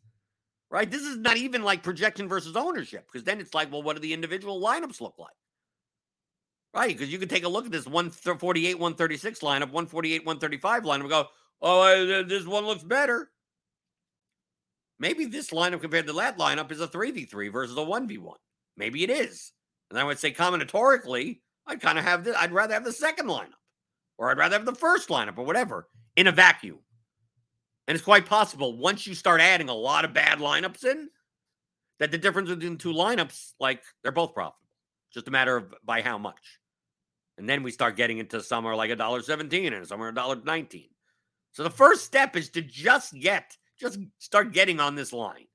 Right? 0.69 0.89
This 0.89 1.01
is 1.01 1.17
not 1.17 1.37
even 1.37 1.63
like 1.63 1.83
projection 1.83 2.29
versus 2.29 2.55
ownership 2.55 3.05
because 3.11 3.25
then 3.25 3.39
it's 3.39 3.53
like, 3.53 3.71
well, 3.71 3.83
what 3.83 3.95
do 3.95 4.01
the 4.01 4.13
individual 4.13 4.61
lineups 4.61 5.01
look 5.01 5.15
like? 5.17 5.33
Right? 6.73 6.89
Because 6.89 7.11
you 7.11 7.19
can 7.19 7.27
take 7.27 7.43
a 7.43 7.49
look 7.49 7.65
at 7.65 7.71
this 7.71 7.85
148, 7.85 8.75
136 8.75 9.39
lineup, 9.39 9.71
148, 9.71 10.25
135 10.25 10.83
lineup 10.83 10.99
and 11.01 11.09
go, 11.09 11.27
oh, 11.61 12.23
this 12.23 12.45
one 12.45 12.65
looks 12.65 12.83
better. 12.83 13.29
Maybe 14.97 15.25
this 15.25 15.49
lineup 15.49 15.81
compared 15.81 16.07
to 16.07 16.13
that 16.13 16.37
lineup 16.37 16.71
is 16.71 16.79
a 16.79 16.87
3v3 16.87 17.51
versus 17.51 17.75
a 17.75 17.81
1v1. 17.81 18.35
Maybe 18.77 19.03
it 19.03 19.09
is. 19.09 19.51
And 19.89 19.99
I 19.99 20.03
would 20.05 20.19
say 20.19 20.31
combinatorically, 20.31 21.39
I'd 21.67 21.81
kind 21.81 21.97
of 21.99 22.05
have 22.05 22.23
this, 22.23 22.35
I'd 22.37 22.53
rather 22.53 22.73
have 22.75 22.85
the 22.85 22.93
second 22.93 23.27
lineup, 23.27 23.59
or 24.17 24.31
I'd 24.31 24.37
rather 24.37 24.55
have 24.55 24.65
the 24.65 24.73
first 24.75 25.09
lineup, 25.09 25.37
or 25.37 25.45
whatever, 25.45 25.89
in 26.15 26.27
a 26.27 26.31
vacuum. 26.31 26.79
And 27.87 27.95
it's 27.95 28.03
quite 28.03 28.25
possible 28.25 28.77
once 28.77 29.07
you 29.07 29.15
start 29.15 29.41
adding 29.41 29.69
a 29.69 29.73
lot 29.73 30.05
of 30.05 30.13
bad 30.13 30.39
lineups 30.39 30.85
in, 30.85 31.09
that 31.99 32.11
the 32.11 32.17
difference 32.17 32.49
between 32.49 32.77
two 32.77 32.93
lineups, 32.93 33.53
like 33.59 33.83
they're 34.01 34.11
both 34.11 34.33
profitable. 34.33 34.57
Just 35.13 35.27
a 35.27 35.31
matter 35.31 35.57
of 35.57 35.73
by 35.83 36.01
how 36.01 36.17
much. 36.17 36.59
And 37.37 37.47
then 37.49 37.63
we 37.63 37.71
start 37.71 37.95
getting 37.95 38.17
into 38.17 38.41
some 38.41 38.65
are 38.65 38.75
like 38.75 38.91
a 38.91 38.95
dollar 38.95 39.21
seventeen 39.21 39.73
and 39.73 39.85
somewhere 39.85 40.09
a 40.09 40.13
dollar 40.13 40.37
nineteen. 40.43 40.89
So 41.51 41.63
the 41.63 41.69
first 41.69 42.05
step 42.05 42.35
is 42.35 42.49
to 42.51 42.61
just 42.61 43.13
get, 43.13 43.57
just 43.79 43.99
start 44.19 44.53
getting 44.53 44.79
on 44.79 44.95
this 44.95 45.11
line. 45.11 45.47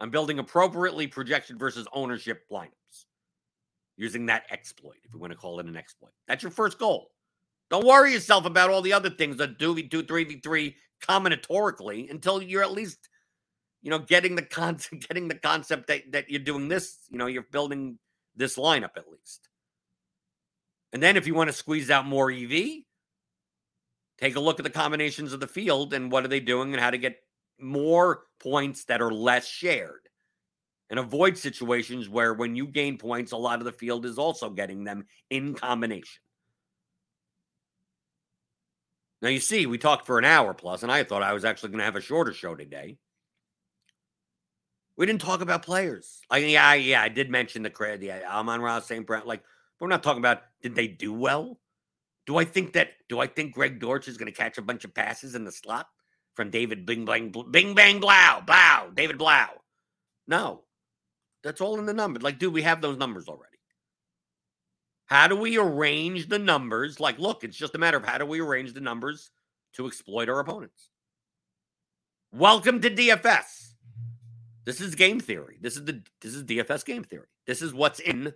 I'm 0.00 0.10
building 0.10 0.38
appropriately 0.38 1.06
projection 1.06 1.56
versus 1.56 1.86
ownership 1.92 2.42
lineups 2.50 3.04
using 3.96 4.26
that 4.26 4.44
exploit, 4.50 4.96
if 5.04 5.12
you 5.12 5.20
want 5.20 5.32
to 5.32 5.38
call 5.38 5.60
it 5.60 5.66
an 5.66 5.76
exploit. 5.76 6.10
That's 6.26 6.42
your 6.42 6.50
first 6.50 6.78
goal. 6.78 7.10
Don't 7.70 7.86
worry 7.86 8.12
yourself 8.12 8.44
about 8.44 8.70
all 8.70 8.82
the 8.82 8.92
other 8.92 9.10
things 9.10 9.36
that 9.36 9.58
do 9.58 9.74
v2, 9.74 10.02
3v3 10.02 10.74
combinatorically 11.06 12.10
until 12.10 12.42
you're 12.42 12.62
at 12.62 12.72
least, 12.72 13.08
you 13.82 13.90
know, 13.90 13.98
getting 13.98 14.34
the 14.34 14.42
concept, 14.42 15.06
getting 15.08 15.28
the 15.28 15.34
concept 15.34 15.88
that, 15.88 16.12
that 16.12 16.30
you're 16.30 16.40
doing 16.40 16.68
this, 16.68 16.98
you 17.10 17.18
know, 17.18 17.26
you're 17.26 17.46
building 17.50 17.98
this 18.36 18.56
lineup 18.56 18.96
at 18.96 19.10
least. 19.10 19.48
And 20.92 21.02
then 21.02 21.16
if 21.16 21.26
you 21.26 21.34
want 21.34 21.48
to 21.48 21.56
squeeze 21.56 21.90
out 21.90 22.06
more 22.06 22.30
EV, 22.30 22.50
take 24.18 24.36
a 24.36 24.40
look 24.40 24.60
at 24.60 24.64
the 24.64 24.70
combinations 24.70 25.32
of 25.32 25.40
the 25.40 25.46
field 25.46 25.92
and 25.92 26.10
what 26.10 26.24
are 26.24 26.28
they 26.28 26.40
doing 26.40 26.72
and 26.72 26.80
how 26.80 26.90
to 26.90 26.98
get 26.98 27.16
more 27.60 28.24
points 28.40 28.84
that 28.84 29.02
are 29.02 29.12
less 29.12 29.46
shared 29.46 30.08
and 30.90 30.98
avoid 30.98 31.36
situations 31.36 32.08
where 32.08 32.34
when 32.34 32.54
you 32.54 32.66
gain 32.66 32.98
points, 32.98 33.32
a 33.32 33.36
lot 33.36 33.58
of 33.58 33.64
the 33.64 33.72
field 33.72 34.06
is 34.06 34.18
also 34.18 34.50
getting 34.50 34.84
them 34.84 35.06
in 35.30 35.54
combination. 35.54 36.20
Now, 39.24 39.30
you 39.30 39.40
see, 39.40 39.64
we 39.64 39.78
talked 39.78 40.04
for 40.04 40.18
an 40.18 40.26
hour 40.26 40.52
plus, 40.52 40.82
and 40.82 40.92
I 40.92 41.02
thought 41.02 41.22
I 41.22 41.32
was 41.32 41.46
actually 41.46 41.70
going 41.70 41.78
to 41.78 41.86
have 41.86 41.96
a 41.96 42.00
shorter 42.02 42.34
show 42.34 42.54
today. 42.54 42.98
We 44.98 45.06
didn't 45.06 45.22
talk 45.22 45.40
about 45.40 45.62
players. 45.62 46.20
Like, 46.30 46.44
yeah, 46.46 46.74
yeah, 46.74 47.00
I 47.00 47.08
did 47.08 47.30
mention 47.30 47.62
the 47.62 47.70
credit. 47.70 48.04
Yeah, 48.04 48.20
uh, 48.28 48.40
Amon-Ra, 48.40 48.80
St. 48.80 49.06
Brown. 49.06 49.22
Like, 49.24 49.42
we're 49.80 49.88
not 49.88 50.02
talking 50.02 50.18
about 50.18 50.42
did 50.60 50.74
they 50.74 50.88
do 50.88 51.10
well? 51.10 51.58
Do 52.26 52.36
I 52.36 52.44
think 52.44 52.74
that? 52.74 52.90
Do 53.08 53.18
I 53.18 53.26
think 53.26 53.54
Greg 53.54 53.80
Dortch 53.80 54.08
is 54.08 54.18
going 54.18 54.30
to 54.30 54.36
catch 54.36 54.58
a 54.58 54.62
bunch 54.62 54.84
of 54.84 54.92
passes 54.92 55.34
in 55.34 55.44
the 55.44 55.52
slot 55.52 55.86
from 56.34 56.50
David 56.50 56.84
Bing 56.84 57.06
Bang 57.06 57.32
Bing 57.50 57.74
Bang 57.74 58.00
Blow 58.00 58.42
Blow 58.46 58.90
David 58.92 59.16
Blough? 59.16 59.58
No, 60.28 60.64
that's 61.42 61.62
all 61.62 61.78
in 61.78 61.86
the 61.86 61.94
numbers. 61.94 62.22
Like, 62.22 62.38
dude, 62.38 62.52
we 62.52 62.60
have 62.60 62.82
those 62.82 62.98
numbers 62.98 63.26
already. 63.26 63.53
How 65.06 65.28
do 65.28 65.36
we 65.36 65.58
arrange 65.58 66.28
the 66.28 66.38
numbers? 66.38 66.98
Like, 66.98 67.18
look, 67.18 67.44
it's 67.44 67.56
just 67.56 67.74
a 67.74 67.78
matter 67.78 67.96
of 67.96 68.04
how 68.04 68.18
do 68.18 68.26
we 68.26 68.40
arrange 68.40 68.72
the 68.72 68.80
numbers 68.80 69.30
to 69.74 69.86
exploit 69.86 70.28
our 70.28 70.40
opponents. 70.40 70.90
Welcome 72.32 72.80
to 72.80 72.90
DFS. 72.90 73.74
This 74.64 74.80
is 74.80 74.94
game 74.94 75.20
theory. 75.20 75.58
This 75.60 75.76
is 75.76 75.84
the 75.84 76.02
this 76.20 76.34
is 76.34 76.42
DFS 76.44 76.84
game 76.84 77.04
theory. 77.04 77.28
This 77.46 77.60
is 77.60 77.74
what's 77.74 78.00
in 78.00 78.32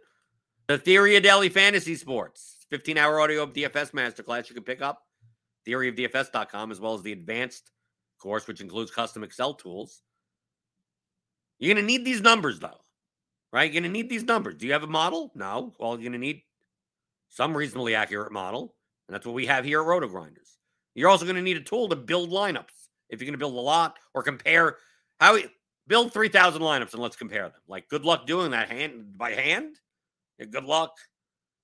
the 0.67 0.79
theory 0.79 1.17
of 1.17 1.23
daily 1.23 1.49
fantasy 1.49 1.95
sports. 1.95 2.67
15 2.71 2.99
hour 2.99 3.19
audio 3.19 3.43
of 3.43 3.55
DFS 3.55 3.93
masterclass 3.93 4.49
you 4.49 4.55
can 4.55 4.63
pick 4.63 4.83
up 4.83 5.05
theoryofdfs.com 5.67 6.71
as 6.71 6.81
well 6.81 6.95
as 6.95 7.03
the 7.03 7.13
advanced 7.13 7.71
course, 8.19 8.47
which 8.47 8.61
includes 8.61 8.91
custom 8.91 9.23
Excel 9.23 9.55
tools. 9.55 10.03
You're 11.59 11.75
going 11.75 11.85
to 11.85 11.93
need 11.93 12.05
these 12.05 12.21
numbers, 12.21 12.61
though, 12.61 12.81
right? 13.53 13.65
You're 13.65 13.81
going 13.81 13.93
to 13.93 13.99
need 13.99 14.09
these 14.09 14.25
numbers. 14.25 14.55
Do 14.57 14.67
you 14.67 14.73
have 14.73 14.83
a 14.83 14.89
model? 14.89 15.33
No. 15.35 15.75
Well, 15.79 15.93
you're 15.93 16.11
going 16.11 16.13
to 16.13 16.19
need 16.19 16.43
some 17.29 17.57
reasonably 17.57 17.95
accurate 17.95 18.33
model. 18.33 18.75
And 19.09 19.15
that's 19.15 19.27
what 19.27 19.35
we 19.35 19.47
have 19.47 19.65
here 19.65 19.81
at 19.81 19.87
RotoGrinders. 19.87 20.57
You're 20.95 21.09
also 21.09 21.25
going 21.25 21.37
to 21.37 21.43
need 21.43 21.57
a 21.57 21.63
tool 21.63 21.89
to 21.89 21.97
build 21.97 22.31
lineups. 22.31 22.89
If 23.09 23.21
you're 23.21 23.27
going 23.27 23.33
to 23.33 23.39
build 23.39 23.55
a 23.55 23.61
lot 23.61 23.97
or 24.15 24.23
compare 24.23 24.77
how 25.21 25.35
we 25.35 25.47
build 25.87 26.13
3,000 26.13 26.61
lineups 26.61 26.93
and 26.93 27.03
let's 27.03 27.17
compare 27.17 27.45
them. 27.45 27.61
Like, 27.67 27.89
good 27.89 28.05
luck 28.05 28.27
doing 28.27 28.51
that 28.51 28.69
hand 28.69 29.17
by 29.17 29.33
hand. 29.33 29.77
Yeah, 30.39 30.47
good 30.47 30.65
luck. 30.65 30.93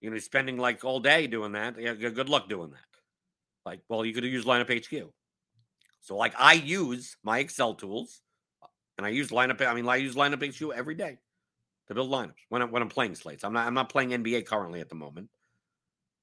You're 0.00 0.10
going 0.10 0.20
to 0.20 0.24
be 0.24 0.26
spending 0.26 0.58
like 0.58 0.84
all 0.84 1.00
day 1.00 1.26
doing 1.26 1.52
that. 1.52 1.78
Yeah, 1.78 1.94
good 1.94 2.28
luck 2.28 2.48
doing 2.48 2.70
that. 2.70 2.78
Like, 3.66 3.80
well, 3.88 4.04
you 4.04 4.12
could 4.12 4.24
use 4.24 4.44
Lineup 4.44 4.70
HQ. 4.70 5.10
So, 6.00 6.16
like, 6.16 6.34
I 6.38 6.54
use 6.54 7.16
my 7.22 7.38
Excel 7.38 7.74
tools 7.74 8.20
uh, 8.62 8.66
and 8.98 9.06
I 9.06 9.10
use 9.10 9.30
Lineup. 9.30 9.66
I 9.66 9.74
mean, 9.74 9.88
I 9.88 9.96
use 9.96 10.14
Lineup 10.14 10.44
HQ 10.46 10.74
every 10.74 10.94
day 10.94 11.18
to 11.88 11.94
build 11.94 12.10
lineups 12.10 12.34
when 12.48 12.62
I'm 12.62 12.70
when 12.70 12.82
I'm 12.82 12.88
playing 12.88 13.14
slates. 13.14 13.44
I'm 13.44 13.52
not 13.52 13.66
I'm 13.66 13.74
not 13.74 13.88
playing 13.88 14.10
NBA 14.10 14.46
currently 14.46 14.80
at 14.80 14.88
the 14.88 14.94
moment, 14.94 15.28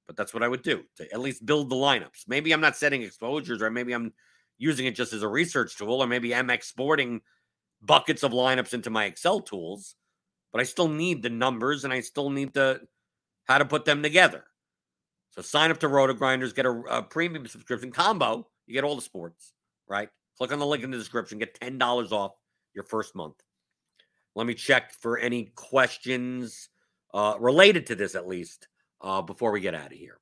but 0.07 0.15
that's 0.17 0.33
what 0.33 0.43
I 0.43 0.47
would 0.47 0.63
do 0.63 0.83
to 0.97 1.11
at 1.13 1.19
least 1.19 1.45
build 1.45 1.69
the 1.69 1.75
lineups. 1.75 2.27
Maybe 2.27 2.51
I'm 2.51 2.61
not 2.61 2.75
setting 2.75 3.01
exposures, 3.01 3.61
or 3.61 3.69
maybe 3.69 3.93
I'm 3.93 4.13
using 4.57 4.85
it 4.85 4.95
just 4.95 5.13
as 5.13 5.23
a 5.23 5.27
research 5.27 5.77
tool, 5.77 6.01
or 6.01 6.07
maybe 6.07 6.35
I'm 6.35 6.49
exporting 6.49 7.21
buckets 7.81 8.23
of 8.23 8.31
lineups 8.31 8.73
into 8.73 8.89
my 8.89 9.05
Excel 9.05 9.39
tools. 9.39 9.95
But 10.51 10.61
I 10.61 10.65
still 10.65 10.89
need 10.89 11.21
the 11.21 11.29
numbers, 11.29 11.85
and 11.85 11.93
I 11.93 12.01
still 12.01 12.29
need 12.29 12.53
the 12.53 12.81
how 13.45 13.57
to 13.57 13.65
put 13.65 13.85
them 13.85 14.03
together. 14.03 14.43
So 15.31 15.41
sign 15.41 15.71
up 15.71 15.79
to 15.79 15.87
RotoGrinders, 15.87 16.53
get 16.53 16.65
a, 16.65 16.71
a 16.89 17.03
premium 17.03 17.47
subscription 17.47 17.91
combo. 17.91 18.47
You 18.67 18.73
get 18.73 18.83
all 18.83 18.95
the 18.95 19.01
sports, 19.01 19.53
right? 19.87 20.09
Click 20.37 20.51
on 20.51 20.59
the 20.59 20.65
link 20.65 20.83
in 20.83 20.91
the 20.91 20.97
description, 20.97 21.39
get 21.39 21.59
ten 21.59 21.77
dollars 21.77 22.11
off 22.11 22.33
your 22.73 22.83
first 22.83 23.15
month. 23.15 23.35
Let 24.35 24.45
me 24.45 24.53
check 24.53 24.93
for 24.93 25.17
any 25.17 25.51
questions 25.55 26.69
uh, 27.13 27.35
related 27.39 27.85
to 27.87 27.95
this, 27.95 28.15
at 28.15 28.27
least, 28.27 28.67
uh, 29.01 29.21
before 29.21 29.51
we 29.51 29.61
get 29.61 29.75
out 29.75 29.91
of 29.91 29.97
here. 29.97 30.19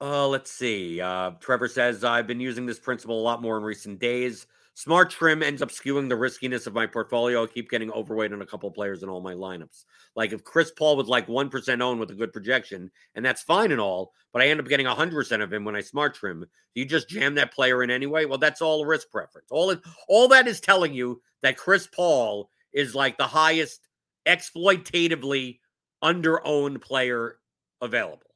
Uh, 0.00 0.26
let's 0.26 0.50
see. 0.50 1.00
Uh, 1.00 1.32
Trevor 1.40 1.68
says, 1.68 2.04
I've 2.04 2.26
been 2.26 2.40
using 2.40 2.64
this 2.64 2.78
principle 2.78 3.20
a 3.20 3.22
lot 3.22 3.42
more 3.42 3.58
in 3.58 3.62
recent 3.62 3.98
days. 3.98 4.46
Smart 4.74 5.10
trim 5.10 5.42
ends 5.42 5.60
up 5.60 5.68
skewing 5.68 6.08
the 6.08 6.16
riskiness 6.16 6.66
of 6.66 6.72
my 6.72 6.86
portfolio. 6.86 7.44
I 7.44 7.46
keep 7.48 7.68
getting 7.68 7.90
overweight 7.92 8.32
on 8.32 8.40
a 8.40 8.46
couple 8.46 8.70
players 8.70 9.02
in 9.02 9.10
all 9.10 9.20
my 9.20 9.34
lineups. 9.34 9.84
Like 10.16 10.32
if 10.32 10.42
Chris 10.42 10.70
Paul 10.70 10.96
was 10.96 11.06
like 11.06 11.26
1% 11.26 11.82
owned 11.82 12.00
with 12.00 12.10
a 12.12 12.14
good 12.14 12.32
projection, 12.32 12.90
and 13.14 13.22
that's 13.22 13.42
fine 13.42 13.72
and 13.72 13.80
all, 13.80 14.12
but 14.32 14.40
I 14.40 14.48
end 14.48 14.58
up 14.58 14.68
getting 14.68 14.86
100% 14.86 15.42
of 15.42 15.52
him 15.52 15.64
when 15.64 15.76
I 15.76 15.82
smart 15.82 16.14
trim. 16.14 16.40
Do 16.40 16.80
you 16.80 16.86
just 16.86 17.10
jam 17.10 17.34
that 17.34 17.52
player 17.52 17.82
in 17.82 17.90
anyway? 17.90 18.24
Well, 18.24 18.38
that's 18.38 18.62
all 18.62 18.86
risk 18.86 19.10
preference. 19.10 19.48
All 19.50 19.74
all 20.08 20.28
that 20.28 20.48
is 20.48 20.60
telling 20.60 20.94
you 20.94 21.20
that 21.42 21.58
Chris 21.58 21.86
Paul 21.86 22.48
is 22.72 22.94
like 22.94 23.18
the 23.18 23.26
highest 23.26 23.86
exploitatively 24.26 25.58
under 26.02 26.44
owned 26.46 26.80
player 26.80 27.36
available, 27.80 28.34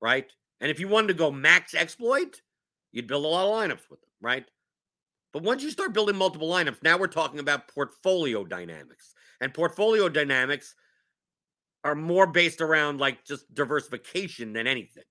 right? 0.00 0.30
And 0.60 0.70
if 0.70 0.78
you 0.80 0.88
wanted 0.88 1.08
to 1.08 1.14
go 1.14 1.30
max 1.30 1.74
exploit, 1.74 2.42
you'd 2.92 3.06
build 3.06 3.24
a 3.24 3.28
lot 3.28 3.46
of 3.46 3.54
lineups 3.54 3.90
with 3.90 4.00
them, 4.00 4.10
right? 4.20 4.44
But 5.32 5.42
once 5.42 5.62
you 5.62 5.70
start 5.70 5.94
building 5.94 6.16
multiple 6.16 6.48
lineups, 6.48 6.82
now 6.82 6.98
we're 6.98 7.06
talking 7.06 7.40
about 7.40 7.68
portfolio 7.68 8.44
dynamics. 8.44 9.14
And 9.40 9.54
portfolio 9.54 10.08
dynamics 10.08 10.74
are 11.84 11.94
more 11.94 12.26
based 12.26 12.60
around 12.60 13.00
like 13.00 13.24
just 13.24 13.52
diversification 13.54 14.52
than 14.52 14.66
anything, 14.66 15.04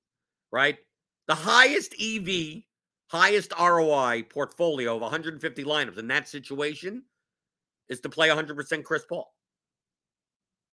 right? 0.52 0.78
The 1.28 1.36
highest 1.36 1.96
EV, 2.00 2.64
highest 3.08 3.54
ROI 3.60 4.26
portfolio 4.30 4.96
of 4.96 5.02
150 5.02 5.64
lineups 5.64 5.98
in 5.98 6.08
that 6.10 6.28
situation 6.28 7.04
is 7.88 8.00
to 8.02 8.10
play 8.10 8.30
100% 8.30 8.84
Chris 8.84 9.06
Paul. 9.08 9.34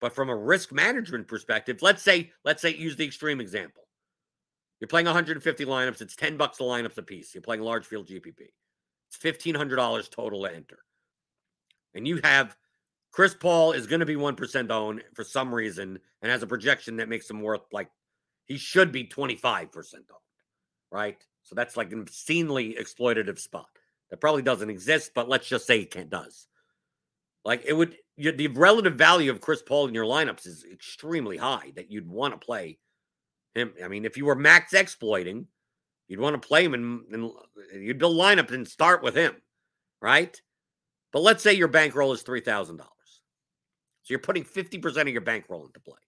But 0.00 0.14
from 0.14 0.28
a 0.28 0.36
risk 0.36 0.72
management 0.72 1.26
perspective, 1.26 1.78
let's 1.80 2.02
say, 2.02 2.30
let's 2.44 2.62
say 2.62 2.74
use 2.74 2.96
the 2.96 3.06
extreme 3.06 3.40
example. 3.40 3.84
You're 4.80 4.88
playing 4.88 5.06
150 5.06 5.64
lineups, 5.64 6.02
it's 6.02 6.16
10 6.16 6.36
bucks 6.36 6.60
a 6.60 6.62
lineups 6.62 6.98
a 6.98 7.02
piece. 7.02 7.34
You're 7.34 7.42
playing 7.42 7.62
large 7.62 7.86
field 7.86 8.06
GPP. 8.06 8.48
It's 9.08 9.18
$1,500 9.18 10.10
total 10.10 10.42
to 10.42 10.54
enter. 10.54 10.78
And 11.94 12.06
you 12.06 12.20
have 12.22 12.56
Chris 13.10 13.34
Paul 13.34 13.72
is 13.72 13.86
going 13.86 14.00
to 14.00 14.06
be 14.06 14.16
1% 14.16 14.70
owned 14.70 15.02
for 15.14 15.24
some 15.24 15.54
reason 15.54 15.98
and 16.20 16.30
has 16.30 16.42
a 16.42 16.46
projection 16.46 16.96
that 16.96 17.08
makes 17.08 17.30
him 17.30 17.40
worth 17.40 17.62
like 17.72 17.88
he 18.44 18.58
should 18.58 18.92
be 18.92 19.04
25% 19.04 19.70
owned, 19.74 20.04
right? 20.90 21.16
So 21.42 21.54
that's 21.54 21.78
like 21.78 21.92
an 21.92 22.00
obscenely 22.00 22.74
exploitative 22.74 23.38
spot 23.38 23.68
that 24.10 24.20
probably 24.20 24.42
doesn't 24.42 24.68
exist, 24.68 25.12
but 25.14 25.28
let's 25.30 25.48
just 25.48 25.66
say 25.66 25.80
it 25.80 26.10
does. 26.10 26.46
Like 27.46 27.62
it 27.64 27.74
would, 27.74 27.96
the 28.18 28.48
relative 28.48 28.96
value 28.96 29.30
of 29.30 29.40
Chris 29.40 29.62
Paul 29.62 29.86
in 29.86 29.94
your 29.94 30.04
lineups 30.04 30.48
is 30.48 30.66
extremely 30.70 31.36
high 31.36 31.72
that 31.76 31.92
you'd 31.92 32.08
want 32.08 32.34
to 32.34 32.44
play 32.44 32.78
him. 33.54 33.72
I 33.82 33.86
mean, 33.86 34.04
if 34.04 34.16
you 34.16 34.24
were 34.24 34.34
max 34.34 34.74
exploiting, 34.74 35.46
you'd 36.08 36.18
want 36.18 36.34
to 36.34 36.44
play 36.44 36.64
him 36.64 36.74
and, 36.74 37.02
and 37.12 37.30
you'd 37.72 37.98
build 37.98 38.16
lineup 38.16 38.50
and 38.50 38.66
start 38.66 39.00
with 39.00 39.14
him, 39.14 39.36
right? 40.02 40.42
But 41.12 41.22
let's 41.22 41.40
say 41.40 41.52
your 41.52 41.68
bankroll 41.68 42.12
is 42.12 42.22
three 42.22 42.40
thousand 42.40 42.78
dollars, 42.78 43.20
so 44.02 44.10
you're 44.10 44.18
putting 44.18 44.42
fifty 44.42 44.78
percent 44.78 45.08
of 45.08 45.12
your 45.12 45.22
bankroll 45.22 45.66
into 45.66 45.78
play. 45.78 46.00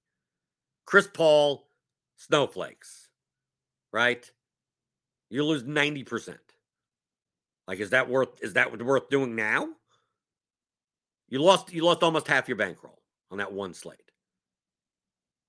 Chris 0.86 1.06
Paul, 1.06 1.68
snowflakes, 2.16 3.10
right? 3.92 4.28
You 5.30 5.44
lose 5.44 5.62
ninety 5.62 6.02
percent. 6.02 6.40
Like, 7.68 7.78
is 7.78 7.90
that 7.90 8.10
worth? 8.10 8.42
Is 8.42 8.54
that 8.54 8.76
worth 8.76 9.08
doing 9.08 9.36
now? 9.36 9.68
You 11.28 11.40
lost. 11.40 11.72
You 11.72 11.84
lost 11.84 12.02
almost 12.02 12.28
half 12.28 12.48
your 12.48 12.56
bankroll 12.56 12.98
on 13.30 13.38
that 13.38 13.52
one 13.52 13.74
slate. 13.74 13.98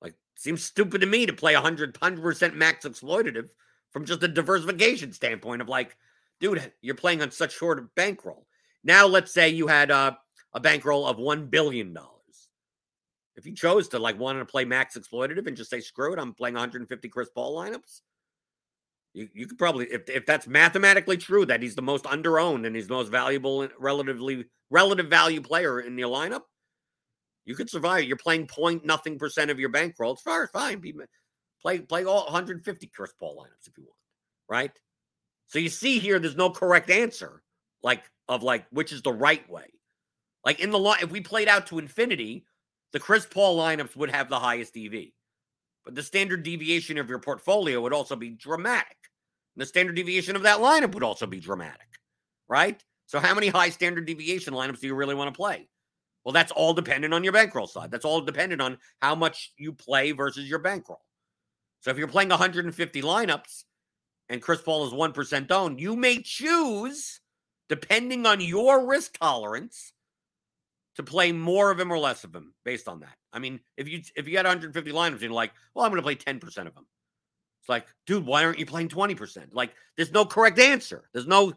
Like, 0.01 0.15
seems 0.35 0.63
stupid 0.63 1.01
to 1.01 1.07
me 1.07 1.25
to 1.25 1.33
play 1.33 1.53
100 1.53 1.93
percent 1.93 2.55
max 2.55 2.85
exploitative 2.85 3.49
from 3.91 4.05
just 4.05 4.23
a 4.23 4.27
diversification 4.27 5.13
standpoint 5.13 5.61
of 5.61 5.69
like, 5.69 5.95
dude, 6.39 6.71
you're 6.81 6.95
playing 6.95 7.21
on 7.21 7.31
such 7.31 7.57
short 7.57 7.93
bankroll. 7.95 8.45
Now, 8.83 9.07
let's 9.07 9.33
say 9.33 9.49
you 9.49 9.67
had 9.67 9.91
a, 9.91 10.17
a 10.53 10.59
bankroll 10.59 11.05
of 11.05 11.17
$1 11.17 11.49
billion. 11.49 11.97
If 13.35 13.45
you 13.45 13.55
chose 13.55 13.87
to 13.89 13.99
like 13.99 14.19
wanted 14.19 14.39
to 14.39 14.45
play 14.45 14.65
max 14.65 14.97
exploitative 14.97 15.47
and 15.47 15.55
just 15.55 15.69
say, 15.69 15.79
screw 15.79 16.13
it, 16.13 16.19
I'm 16.19 16.33
playing 16.33 16.55
150 16.55 17.09
Chris 17.09 17.29
Paul 17.33 17.55
lineups, 17.55 18.01
you, 19.13 19.27
you 19.33 19.47
could 19.47 19.57
probably, 19.57 19.87
if, 19.91 20.09
if 20.09 20.25
that's 20.25 20.47
mathematically 20.47 21.17
true, 21.17 21.45
that 21.45 21.61
he's 21.61 21.75
the 21.75 21.81
most 21.81 22.05
underowned 22.05 22.65
and 22.65 22.75
he's 22.75 22.87
the 22.87 22.93
most 22.93 23.09
valuable 23.09 23.63
and 23.63 23.71
relatively 23.79 24.45
relative 24.69 25.07
value 25.07 25.41
player 25.41 25.79
in 25.79 25.97
your 25.97 26.09
lineup, 26.09 26.41
you 27.45 27.55
could 27.55 27.69
survive. 27.69 28.03
You're 28.03 28.17
playing 28.17 28.47
point 28.47 28.85
nothing 28.85 29.17
percent 29.17 29.49
of 29.49 29.59
your 29.59 29.69
bankroll. 29.69 30.13
It's 30.13 30.21
fine, 30.21 30.47
fine. 30.53 30.79
Be, 30.79 30.93
play 31.61 31.79
play 31.79 32.05
all 32.05 32.25
150 32.25 32.87
Chris 32.87 33.13
Paul 33.19 33.37
lineups 33.37 33.67
if 33.67 33.77
you 33.77 33.85
want, 33.85 33.95
right? 34.47 34.71
So 35.47 35.57
you 35.57 35.69
see 35.69 35.97
here, 35.97 36.19
there's 36.19 36.35
no 36.35 36.51
correct 36.51 36.91
answer, 36.91 37.41
like 37.81 38.03
of 38.27 38.43
like 38.43 38.65
which 38.69 38.91
is 38.91 39.01
the 39.01 39.11
right 39.11 39.47
way. 39.49 39.65
Like 40.45 40.59
in 40.59 40.69
the 40.69 40.79
law, 40.79 40.95
if 41.01 41.11
we 41.11 41.21
played 41.21 41.47
out 41.47 41.67
to 41.67 41.79
infinity, 41.79 42.45
the 42.93 42.99
Chris 42.99 43.25
Paul 43.25 43.57
lineups 43.57 43.95
would 43.95 44.11
have 44.11 44.29
the 44.29 44.39
highest 44.39 44.77
EV, 44.77 45.07
but 45.85 45.95
the 45.95 46.03
standard 46.03 46.43
deviation 46.43 46.97
of 46.97 47.09
your 47.09 47.19
portfolio 47.19 47.81
would 47.81 47.93
also 47.93 48.15
be 48.15 48.29
dramatic. 48.29 48.97
And 49.55 49.61
the 49.61 49.65
standard 49.65 49.95
deviation 49.95 50.35
of 50.35 50.43
that 50.43 50.59
lineup 50.59 50.93
would 50.93 51.03
also 51.03 51.25
be 51.25 51.39
dramatic, 51.39 51.99
right? 52.47 52.83
So, 53.05 53.19
how 53.19 53.33
many 53.33 53.47
high 53.47 53.69
standard 53.69 54.05
deviation 54.05 54.53
lineups 54.53 54.79
do 54.79 54.87
you 54.87 54.95
really 54.95 55.15
want 55.15 55.33
to 55.33 55.37
play? 55.37 55.67
Well, 56.23 56.33
that's 56.33 56.51
all 56.51 56.73
dependent 56.73 57.13
on 57.13 57.23
your 57.23 57.33
bankroll 57.33 57.67
side. 57.67 57.91
That's 57.91 58.05
all 58.05 58.21
dependent 58.21 58.61
on 58.61 58.77
how 59.01 59.15
much 59.15 59.51
you 59.57 59.73
play 59.73 60.11
versus 60.11 60.47
your 60.47 60.59
bankroll. 60.59 61.01
So, 61.81 61.91
if 61.91 61.97
you're 61.97 62.07
playing 62.07 62.29
150 62.29 63.01
lineups 63.01 63.63
and 64.29 64.41
Chris 64.41 64.61
Paul 64.61 64.85
is 64.85 64.93
1% 64.93 65.51
owned, 65.51 65.79
you 65.79 65.95
may 65.95 66.21
choose, 66.21 67.19
depending 67.67 68.25
on 68.25 68.41
your 68.41 68.85
risk 68.85 69.17
tolerance, 69.17 69.93
to 70.97 71.03
play 71.03 71.31
more 71.31 71.71
of 71.71 71.79
him 71.79 71.91
or 71.91 71.97
less 71.97 72.23
of 72.23 72.35
him 72.35 72.53
based 72.63 72.87
on 72.87 72.99
that. 72.99 73.15
I 73.31 73.39
mean, 73.39 73.59
if 73.77 73.87
you 73.87 74.01
if 74.15 74.27
you 74.27 74.37
had 74.37 74.45
150 74.45 74.91
lineups 74.91 75.21
you're 75.21 75.31
like, 75.31 75.51
well, 75.73 75.85
I'm 75.85 75.91
going 75.91 76.01
to 76.01 76.03
play 76.03 76.15
10% 76.15 76.43
of 76.45 76.75
them. 76.75 76.85
It's 77.61 77.69
like, 77.69 77.85
dude, 78.07 78.25
why 78.25 78.43
aren't 78.45 78.59
you 78.59 78.65
playing 78.65 78.89
20%? 78.89 79.53
Like, 79.53 79.73
there's 79.95 80.11
no 80.11 80.25
correct 80.25 80.59
answer. 80.59 81.09
There's 81.13 81.27
no 81.27 81.53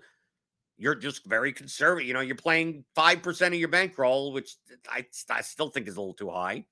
you're 0.83 0.97
just 0.97 1.25
very 1.27 1.53
conservative. 1.53 2.09
You 2.09 2.15
know, 2.15 2.21
you're 2.21 2.35
playing 2.35 2.85
5% 2.97 3.47
of 3.47 3.55
your 3.55 3.69
bankroll, 3.69 4.33
which 4.33 4.57
I, 4.89 5.07
I 5.31 5.43
still 5.43 5.69
think 5.69 5.87
is 5.87 5.97
a 5.97 6.01
little 6.01 6.15
too 6.15 6.31
high. 6.31 6.67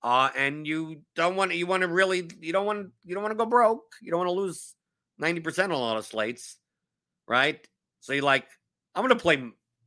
Uh, 0.00 0.28
and 0.36 0.64
you 0.64 1.02
don't 1.16 1.34
want 1.34 1.52
you 1.52 1.66
want 1.66 1.80
to 1.80 1.88
really, 1.88 2.30
you 2.40 2.52
don't 2.52 2.66
want, 2.66 2.90
you 3.04 3.14
don't 3.14 3.22
want 3.24 3.32
to 3.32 3.36
go 3.36 3.46
broke. 3.46 3.96
You 4.00 4.12
don't 4.12 4.20
want 4.20 4.28
to 4.28 4.32
lose 4.32 4.74
90% 5.20 5.64
on 5.64 5.70
a 5.72 5.76
lot 5.76 5.96
of 5.96 6.06
slates. 6.06 6.56
Right. 7.26 7.66
So 7.98 8.12
you 8.12 8.22
like, 8.22 8.46
I'm 8.94 9.04
going 9.04 9.16
to 9.16 9.20
play, 9.20 9.42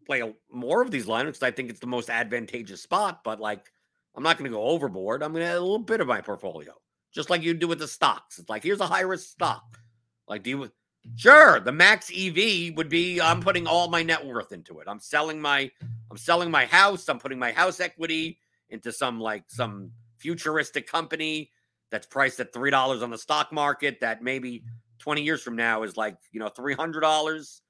play 0.06 0.34
more 0.52 0.82
of 0.82 0.92
these 0.92 1.06
lineups. 1.06 1.42
I 1.42 1.52
think 1.52 1.70
it's 1.70 1.80
the 1.80 1.88
most 1.88 2.10
advantageous 2.10 2.84
spot, 2.84 3.22
but 3.24 3.40
like, 3.40 3.72
I'm 4.16 4.24
not 4.24 4.38
going 4.38 4.50
to 4.50 4.56
go 4.56 4.64
overboard. 4.64 5.24
I'm 5.24 5.32
going 5.32 5.44
to 5.44 5.50
add 5.50 5.58
a 5.58 5.62
little 5.62 5.80
bit 5.80 6.02
of 6.02 6.08
my 6.08 6.22
portfolio, 6.22 6.74
just 7.14 7.30
like 7.30 7.44
you 7.44 7.54
do 7.54 7.68
with 7.68 7.80
the 7.80 7.88
stocks. 7.88 8.40
It's 8.40 8.50
like, 8.50 8.64
here's 8.64 8.82
a 8.82 8.88
high 8.88 9.02
risk 9.02 9.30
stock. 9.30 9.80
Like, 10.28 10.44
do 10.44 10.50
you, 10.50 10.72
Sure, 11.16 11.60
the 11.60 11.72
max 11.72 12.12
EV 12.16 12.76
would 12.76 12.90
be 12.90 13.20
I'm 13.20 13.42
putting 13.42 13.66
all 13.66 13.90
my 13.90 14.04
net 14.04 14.24
worth 14.24 14.52
into 14.52 14.80
it. 14.80 14.88
I'm 14.88 15.00
selling 15.00 15.42
my 15.42 15.70
I'm 16.12 16.18
selling 16.18 16.52
my 16.52 16.66
house, 16.66 17.10
I'm 17.10 17.20
putting 17.20 17.40
my 17.40 17.52
house 17.52 17.80
equity 17.80 18.38
into 18.70 18.92
some 18.92 19.20
like 19.20 19.44
some 19.48 19.92
futuristic 20.18 20.88
company 20.88 21.52
that's 21.90 22.06
priced 22.06 22.40
at 22.40 22.54
$3 22.54 23.02
on 23.02 23.10
the 23.10 23.18
stock 23.18 23.52
market 23.52 24.00
that 24.00 24.22
maybe 24.22 24.64
20 25.00 25.24
years 25.24 25.42
from 25.42 25.56
now 25.56 25.84
is 25.84 25.98
like, 25.98 26.16
you 26.32 26.40
know, 26.40 26.48
$300 26.48 27.62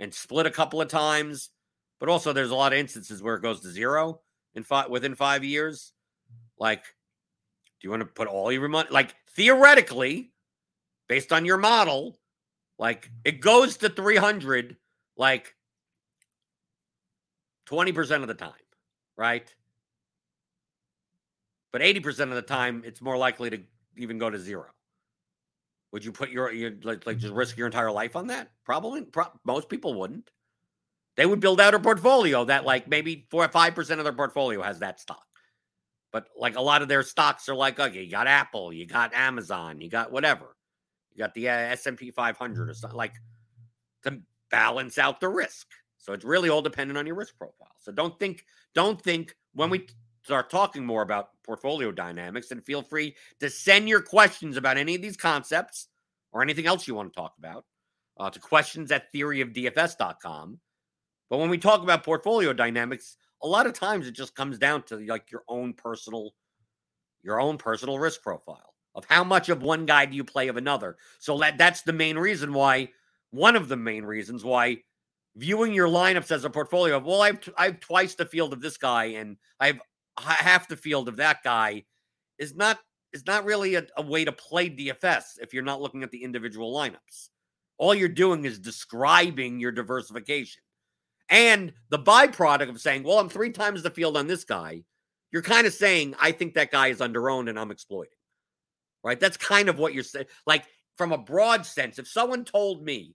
and 0.00 0.12
split 0.12 0.44
a 0.44 0.50
couple 0.50 0.82
of 0.82 0.88
times. 0.88 1.50
But 2.00 2.08
also 2.08 2.32
there's 2.32 2.50
a 2.50 2.56
lot 2.56 2.72
of 2.72 2.78
instances 2.78 3.22
where 3.22 3.36
it 3.36 3.42
goes 3.42 3.60
to 3.60 3.70
zero 3.70 4.20
in 4.54 4.62
five 4.62 4.90
within 4.90 5.14
5 5.14 5.44
years. 5.44 5.92
Like 6.58 6.84
do 7.80 7.86
you 7.86 7.90
want 7.90 8.00
to 8.00 8.06
put 8.06 8.28
all 8.28 8.50
your 8.50 8.68
money 8.68 8.88
like 8.90 9.14
theoretically 9.30 10.32
based 11.08 11.32
on 11.32 11.44
your 11.44 11.58
model 11.58 12.18
like 12.78 13.10
it 13.24 13.40
goes 13.40 13.76
to 13.78 13.88
300 13.88 14.76
like 15.16 15.54
20% 17.66 18.22
of 18.22 18.28
the 18.28 18.34
time, 18.34 18.52
right? 19.16 19.52
But 21.72 21.82
80% 21.82 22.20
of 22.24 22.30
the 22.30 22.42
time, 22.42 22.82
it's 22.84 23.00
more 23.00 23.16
likely 23.16 23.50
to 23.50 23.60
even 23.96 24.18
go 24.18 24.30
to 24.30 24.38
zero. 24.38 24.66
Would 25.92 26.04
you 26.04 26.12
put 26.12 26.30
your, 26.30 26.52
your 26.52 26.72
like, 26.82 27.06
like 27.06 27.18
just 27.18 27.34
risk 27.34 27.56
your 27.56 27.66
entire 27.66 27.90
life 27.90 28.16
on 28.16 28.28
that? 28.28 28.50
Probably. 28.64 29.02
Pro- 29.02 29.32
most 29.44 29.68
people 29.68 29.94
wouldn't. 29.94 30.30
They 31.16 31.26
would 31.26 31.40
build 31.40 31.60
out 31.60 31.74
a 31.74 31.78
portfolio 31.78 32.44
that 32.44 32.64
like 32.64 32.88
maybe 32.88 33.26
four 33.30 33.44
or 33.44 33.48
five 33.48 33.74
percent 33.74 34.00
of 34.00 34.04
their 34.04 34.12
portfolio 34.12 34.62
has 34.62 34.80
that 34.80 35.00
stock. 35.00 35.24
But 36.12 36.28
like 36.36 36.56
a 36.56 36.62
lot 36.62 36.82
of 36.82 36.88
their 36.88 37.02
stocks 37.02 37.48
are 37.48 37.54
like, 37.54 37.80
okay, 37.80 38.02
you 38.02 38.10
got 38.10 38.26
Apple, 38.26 38.72
you 38.72 38.86
got 38.86 39.14
Amazon, 39.14 39.80
you 39.80 39.88
got 39.88 40.12
whatever. 40.12 40.56
You 41.12 41.18
got 41.18 41.34
the 41.34 41.48
uh, 41.48 41.52
S&P 41.52 42.10
500 42.10 42.68
or 42.68 42.74
something 42.74 42.96
like 42.96 43.14
to 44.02 44.18
balance 44.50 44.98
out 44.98 45.20
the 45.20 45.28
risk. 45.28 45.68
So 45.98 46.12
it's 46.12 46.24
really 46.24 46.50
all 46.50 46.62
dependent 46.62 46.98
on 46.98 47.06
your 47.06 47.16
risk 47.16 47.36
profile. 47.38 47.74
So 47.78 47.90
don't 47.90 48.18
think 48.18 48.44
don't 48.74 49.00
think 49.00 49.34
when 49.54 49.70
we 49.70 49.86
start 50.22 50.50
talking 50.50 50.84
more 50.84 51.02
about 51.02 51.30
portfolio 51.44 51.92
dynamics 51.92 52.50
and 52.50 52.64
feel 52.64 52.82
free 52.82 53.14
to 53.40 53.50
send 53.50 53.88
your 53.88 54.00
questions 54.00 54.56
about 54.56 54.76
any 54.76 54.94
of 54.94 55.02
these 55.02 55.16
concepts 55.16 55.88
or 56.32 56.42
anything 56.42 56.66
else 56.66 56.88
you 56.88 56.94
want 56.94 57.12
to 57.12 57.16
talk 57.16 57.34
about 57.38 57.64
uh, 58.18 58.30
to 58.30 58.40
questions 58.40 58.90
at 58.90 59.12
theoryofdfs.com. 59.12 60.58
But 61.34 61.40
when 61.40 61.50
we 61.50 61.58
talk 61.58 61.82
about 61.82 62.04
portfolio 62.04 62.52
dynamics, 62.52 63.16
a 63.42 63.48
lot 63.48 63.66
of 63.66 63.72
times 63.72 64.06
it 64.06 64.12
just 64.12 64.36
comes 64.36 64.56
down 64.56 64.84
to 64.84 64.98
like 64.98 65.32
your 65.32 65.42
own 65.48 65.72
personal 65.72 66.32
your 67.24 67.40
own 67.40 67.58
personal 67.58 67.98
risk 67.98 68.22
profile 68.22 68.72
of 68.94 69.04
how 69.06 69.24
much 69.24 69.48
of 69.48 69.60
one 69.60 69.84
guy 69.84 70.06
do 70.06 70.14
you 70.14 70.22
play 70.22 70.46
of 70.46 70.56
another. 70.56 70.96
So 71.18 71.36
that 71.38 71.58
that's 71.58 71.82
the 71.82 71.92
main 71.92 72.16
reason 72.16 72.52
why 72.52 72.90
one 73.32 73.56
of 73.56 73.66
the 73.66 73.76
main 73.76 74.04
reasons 74.04 74.44
why 74.44 74.76
viewing 75.34 75.74
your 75.74 75.88
lineups 75.88 76.30
as 76.30 76.44
a 76.44 76.50
portfolio 76.50 76.98
of 76.98 77.04
well 77.04 77.22
I've 77.22 77.40
I've 77.58 77.80
twice 77.80 78.14
the 78.14 78.26
field 78.26 78.52
of 78.52 78.60
this 78.60 78.76
guy 78.76 79.06
and 79.06 79.36
I've 79.58 79.80
half 80.16 80.68
the 80.68 80.76
field 80.76 81.08
of 81.08 81.16
that 81.16 81.42
guy 81.42 81.82
is 82.38 82.54
not 82.54 82.78
is 83.12 83.26
not 83.26 83.44
really 83.44 83.74
a, 83.74 83.84
a 83.96 84.02
way 84.02 84.24
to 84.24 84.30
play 84.30 84.70
DFS 84.70 85.40
if 85.42 85.52
you're 85.52 85.64
not 85.64 85.82
looking 85.82 86.04
at 86.04 86.12
the 86.12 86.22
individual 86.22 86.72
lineups. 86.72 87.30
All 87.76 87.92
you're 87.92 88.08
doing 88.08 88.44
is 88.44 88.60
describing 88.60 89.58
your 89.58 89.72
diversification. 89.72 90.60
And 91.28 91.72
the 91.88 91.98
byproduct 91.98 92.68
of 92.68 92.80
saying, 92.80 93.02
well, 93.02 93.18
I'm 93.18 93.28
three 93.28 93.50
times 93.50 93.82
the 93.82 93.90
field 93.90 94.16
on 94.16 94.26
this 94.26 94.44
guy, 94.44 94.84
you're 95.32 95.42
kind 95.42 95.66
of 95.66 95.72
saying, 95.72 96.14
I 96.20 96.32
think 96.32 96.54
that 96.54 96.70
guy 96.70 96.88
is 96.88 97.00
underowned 97.00 97.48
and 97.48 97.58
I'm 97.58 97.70
exploiting 97.70 98.12
right? 99.04 99.20
That's 99.20 99.36
kind 99.36 99.68
of 99.68 99.78
what 99.78 99.94
you're 99.94 100.02
saying. 100.02 100.26
Like 100.46 100.64
from 100.96 101.12
a 101.12 101.18
broad 101.18 101.64
sense, 101.64 102.00
if 102.00 102.08
someone 102.08 102.44
told 102.44 102.82
me, 102.82 103.14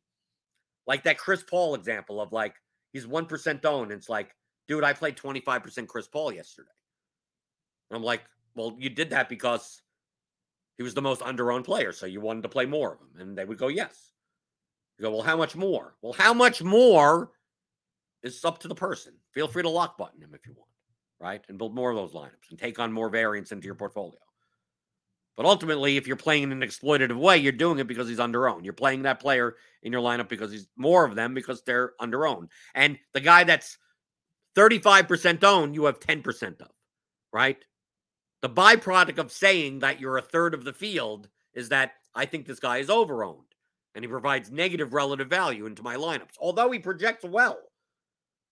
like 0.88 1.04
that 1.04 1.18
Chris 1.18 1.44
Paul 1.44 1.76
example 1.76 2.22
of 2.22 2.32
like 2.32 2.56
he's 2.94 3.06
one 3.06 3.26
percent 3.26 3.66
owned, 3.66 3.92
and 3.92 4.00
it's 4.00 4.10
like, 4.10 4.34
dude, 4.68 4.84
I 4.84 4.94
played 4.94 5.18
twenty 5.18 5.42
five 5.42 5.62
percent 5.62 5.90
Chris 5.90 6.08
Paul 6.08 6.32
yesterday. 6.32 6.70
And 7.90 7.98
I'm 7.98 8.04
like, 8.04 8.22
well, 8.56 8.76
you 8.80 8.90
did 8.90 9.10
that 9.10 9.30
because 9.30 9.82
he 10.78 10.84
was 10.84 10.94
the 10.94 11.02
most 11.02 11.22
underowned 11.22 11.66
player, 11.66 11.92
so 11.92 12.06
you 12.06 12.22
wanted 12.22 12.44
to 12.44 12.50
play 12.50 12.66
more 12.66 12.94
of 12.94 13.00
him, 13.00 13.22
and 13.22 13.38
they 13.38 13.46
would 13.46 13.58
go, 13.58 13.68
yes. 13.68 14.14
You 14.98 15.04
go, 15.04 15.12
well, 15.12 15.22
how 15.22 15.38
much 15.38 15.56
more? 15.56 15.96
Well, 16.02 16.14
how 16.14 16.34
much 16.34 16.62
more 16.62 17.32
is 18.24 18.44
up 18.46 18.60
to 18.60 18.68
the 18.68 18.76
person. 18.76 19.14
Feel 19.32 19.48
free 19.48 19.64
to 19.64 19.70
lock 19.70 19.98
button 19.98 20.22
him 20.22 20.34
if 20.34 20.46
you 20.46 20.54
want, 20.54 20.70
right? 21.20 21.44
And 21.48 21.58
build 21.58 21.76
more 21.76 21.90
of 21.90 21.96
those 21.96 22.14
lineups 22.14 22.50
and 22.50 22.60
take 22.60 22.80
on 22.80 22.92
more 22.92 23.10
variance 23.10 23.52
into 23.52 23.66
your 23.66 23.76
portfolio. 23.76 24.20
But 25.38 25.46
ultimately, 25.46 25.96
if 25.96 26.06
you're 26.06 26.18
playing 26.18 26.44
in 26.44 26.52
an 26.52 26.62
exploitative 26.62 27.18
way, 27.18 27.38
you're 27.38 27.54
doing 27.54 27.80
it 27.80 27.88
because 27.88 28.10
he's 28.10 28.20
under 28.20 28.50
owned. 28.50 28.66
You're 28.66 28.74
playing 28.74 29.04
that 29.04 29.22
player 29.22 29.56
in 29.84 29.94
your 29.94 30.02
lineup 30.02 30.28
because 30.28 30.52
he's 30.52 30.68
more 30.76 31.06
of 31.06 31.16
them 31.16 31.34
because 31.34 31.62
they're 31.62 31.94
under 31.98 32.28
owned. 32.28 32.50
And 32.76 33.00
the 33.14 33.22
guy 33.22 33.46
that's 33.46 33.78
35% 34.58 35.42
owned, 35.46 35.76
you 35.76 35.86
have 35.86 36.02
10% 36.02 36.62
of, 36.62 36.72
right? 37.32 37.64
The 38.42 38.50
byproduct 38.50 39.18
of 39.18 39.32
saying 39.32 39.80
that 39.80 40.02
you're 40.02 40.18
a 40.18 40.22
third 40.22 40.54
of 40.54 40.66
the 40.66 40.74
field 40.74 41.30
is 41.54 41.70
that 41.70 41.94
I 42.14 42.26
think 42.26 42.46
this 42.46 42.60
guy 42.60 42.80
is 42.80 42.90
over 42.90 43.24
owned 43.24 43.56
and 43.96 44.04
he 44.04 44.10
provides 44.10 44.52
negative 44.52 44.94
relative 44.94 45.30
value 45.30 45.66
into 45.66 45.84
my 45.84 45.96
lineups, 45.96 46.36
although 46.40 46.72
he 46.72 46.80
projects 46.80 47.24
well. 47.24 47.60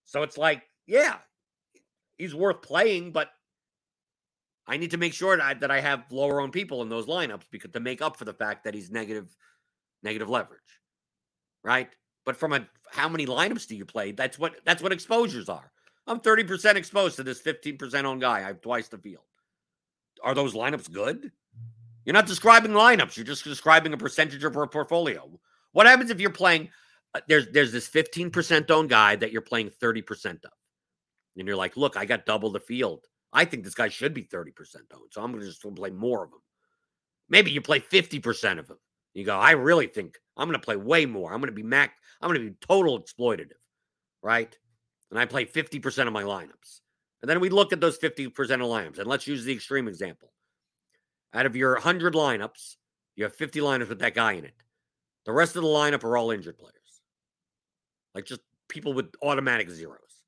So 0.08 0.22
it's 0.22 0.38
like, 0.38 0.62
yeah, 0.86 1.16
he's 2.16 2.34
worth 2.34 2.62
playing, 2.62 3.12
but 3.12 3.28
I 4.66 4.78
need 4.78 4.92
to 4.92 4.96
make 4.96 5.12
sure 5.12 5.36
that 5.36 5.44
I, 5.44 5.54
that 5.54 5.70
I 5.70 5.80
have 5.80 6.04
lower 6.10 6.40
owned 6.40 6.54
people 6.54 6.80
in 6.80 6.88
those 6.88 7.06
lineups 7.06 7.42
because 7.50 7.72
to 7.72 7.80
make 7.80 8.00
up 8.00 8.16
for 8.16 8.24
the 8.24 8.32
fact 8.32 8.64
that 8.64 8.72
he's 8.72 8.90
negative 8.90 9.36
negative 10.02 10.30
leverage, 10.30 10.80
right? 11.62 11.90
But 12.24 12.38
from 12.38 12.54
a 12.54 12.66
how 12.90 13.10
many 13.10 13.26
lineups 13.26 13.66
do 13.66 13.76
you 13.76 13.84
play? 13.84 14.12
That's 14.12 14.38
what 14.38 14.56
that's 14.64 14.82
what 14.82 14.92
exposures 14.92 15.50
are. 15.50 15.70
I'm 16.06 16.20
30% 16.20 16.76
exposed 16.76 17.16
to 17.16 17.22
this 17.22 17.42
15% 17.42 18.04
owned 18.04 18.22
guy. 18.22 18.38
I 18.38 18.40
have 18.40 18.62
twice 18.62 18.88
the 18.88 18.96
field. 18.96 19.24
Are 20.24 20.34
those 20.34 20.54
lineups 20.54 20.90
good? 20.90 21.32
You're 22.06 22.14
not 22.14 22.26
describing 22.26 22.70
lineups. 22.70 23.18
You're 23.18 23.26
just 23.26 23.44
describing 23.44 23.92
a 23.92 23.98
percentage 23.98 24.42
of 24.42 24.56
a 24.56 24.66
portfolio. 24.66 25.38
What 25.72 25.86
happens 25.86 26.10
if 26.10 26.18
you're 26.18 26.30
playing? 26.30 26.70
Uh, 27.18 27.20
there's 27.26 27.48
there's 27.48 27.72
this 27.72 27.88
15% 27.88 28.70
owned 28.70 28.90
guy 28.90 29.16
that 29.16 29.32
you're 29.32 29.42
playing 29.42 29.70
30% 29.82 30.44
of, 30.44 30.50
and 31.36 31.46
you're 31.46 31.56
like, 31.56 31.76
look, 31.76 31.96
I 31.96 32.04
got 32.04 32.26
double 32.26 32.50
the 32.50 32.60
field. 32.60 33.06
I 33.32 33.44
think 33.44 33.64
this 33.64 33.74
guy 33.74 33.88
should 33.88 34.14
be 34.14 34.22
30% 34.22 34.52
owned, 34.94 35.10
so 35.10 35.22
I'm 35.22 35.32
to 35.32 35.44
just 35.44 35.62
play 35.74 35.90
more 35.90 36.24
of 36.24 36.30
him. 36.30 36.38
Maybe 37.28 37.50
you 37.50 37.60
play 37.60 37.80
50% 37.80 38.58
of 38.58 38.70
him. 38.70 38.78
You 39.14 39.24
go, 39.24 39.36
I 39.36 39.50
really 39.50 39.86
think 39.86 40.16
I'm 40.36 40.50
to 40.52 40.58
play 40.58 40.76
way 40.76 41.06
more. 41.06 41.32
I'm 41.32 41.42
to 41.42 41.52
be 41.52 41.62
mac. 41.62 41.94
I'm 42.20 42.32
to 42.32 42.38
be 42.38 42.54
total 42.66 43.00
exploitative, 43.00 43.58
right? 44.22 44.56
And 45.10 45.18
I 45.18 45.26
play 45.26 45.44
50% 45.44 46.06
of 46.06 46.12
my 46.12 46.22
lineups. 46.22 46.80
And 47.20 47.28
then 47.28 47.40
we 47.40 47.48
look 47.48 47.72
at 47.72 47.80
those 47.80 47.98
50% 47.98 48.28
of 48.28 48.36
lineups, 48.60 48.98
and 48.98 49.08
let's 49.08 49.26
use 49.26 49.44
the 49.44 49.52
extreme 49.52 49.88
example. 49.88 50.32
Out 51.34 51.46
of 51.46 51.56
your 51.56 51.72
100 51.72 52.14
lineups, 52.14 52.76
you 53.16 53.24
have 53.24 53.34
50 53.34 53.60
lineups 53.60 53.88
with 53.88 53.98
that 53.98 54.14
guy 54.14 54.32
in 54.32 54.44
it. 54.44 54.54
The 55.26 55.32
rest 55.32 55.56
of 55.56 55.62
the 55.62 55.68
lineup 55.68 56.04
are 56.04 56.16
all 56.16 56.30
injured 56.30 56.58
players, 56.58 56.77
like 58.18 58.26
just 58.26 58.40
people 58.68 58.94
with 58.94 59.14
automatic 59.22 59.70
zeros. 59.70 60.24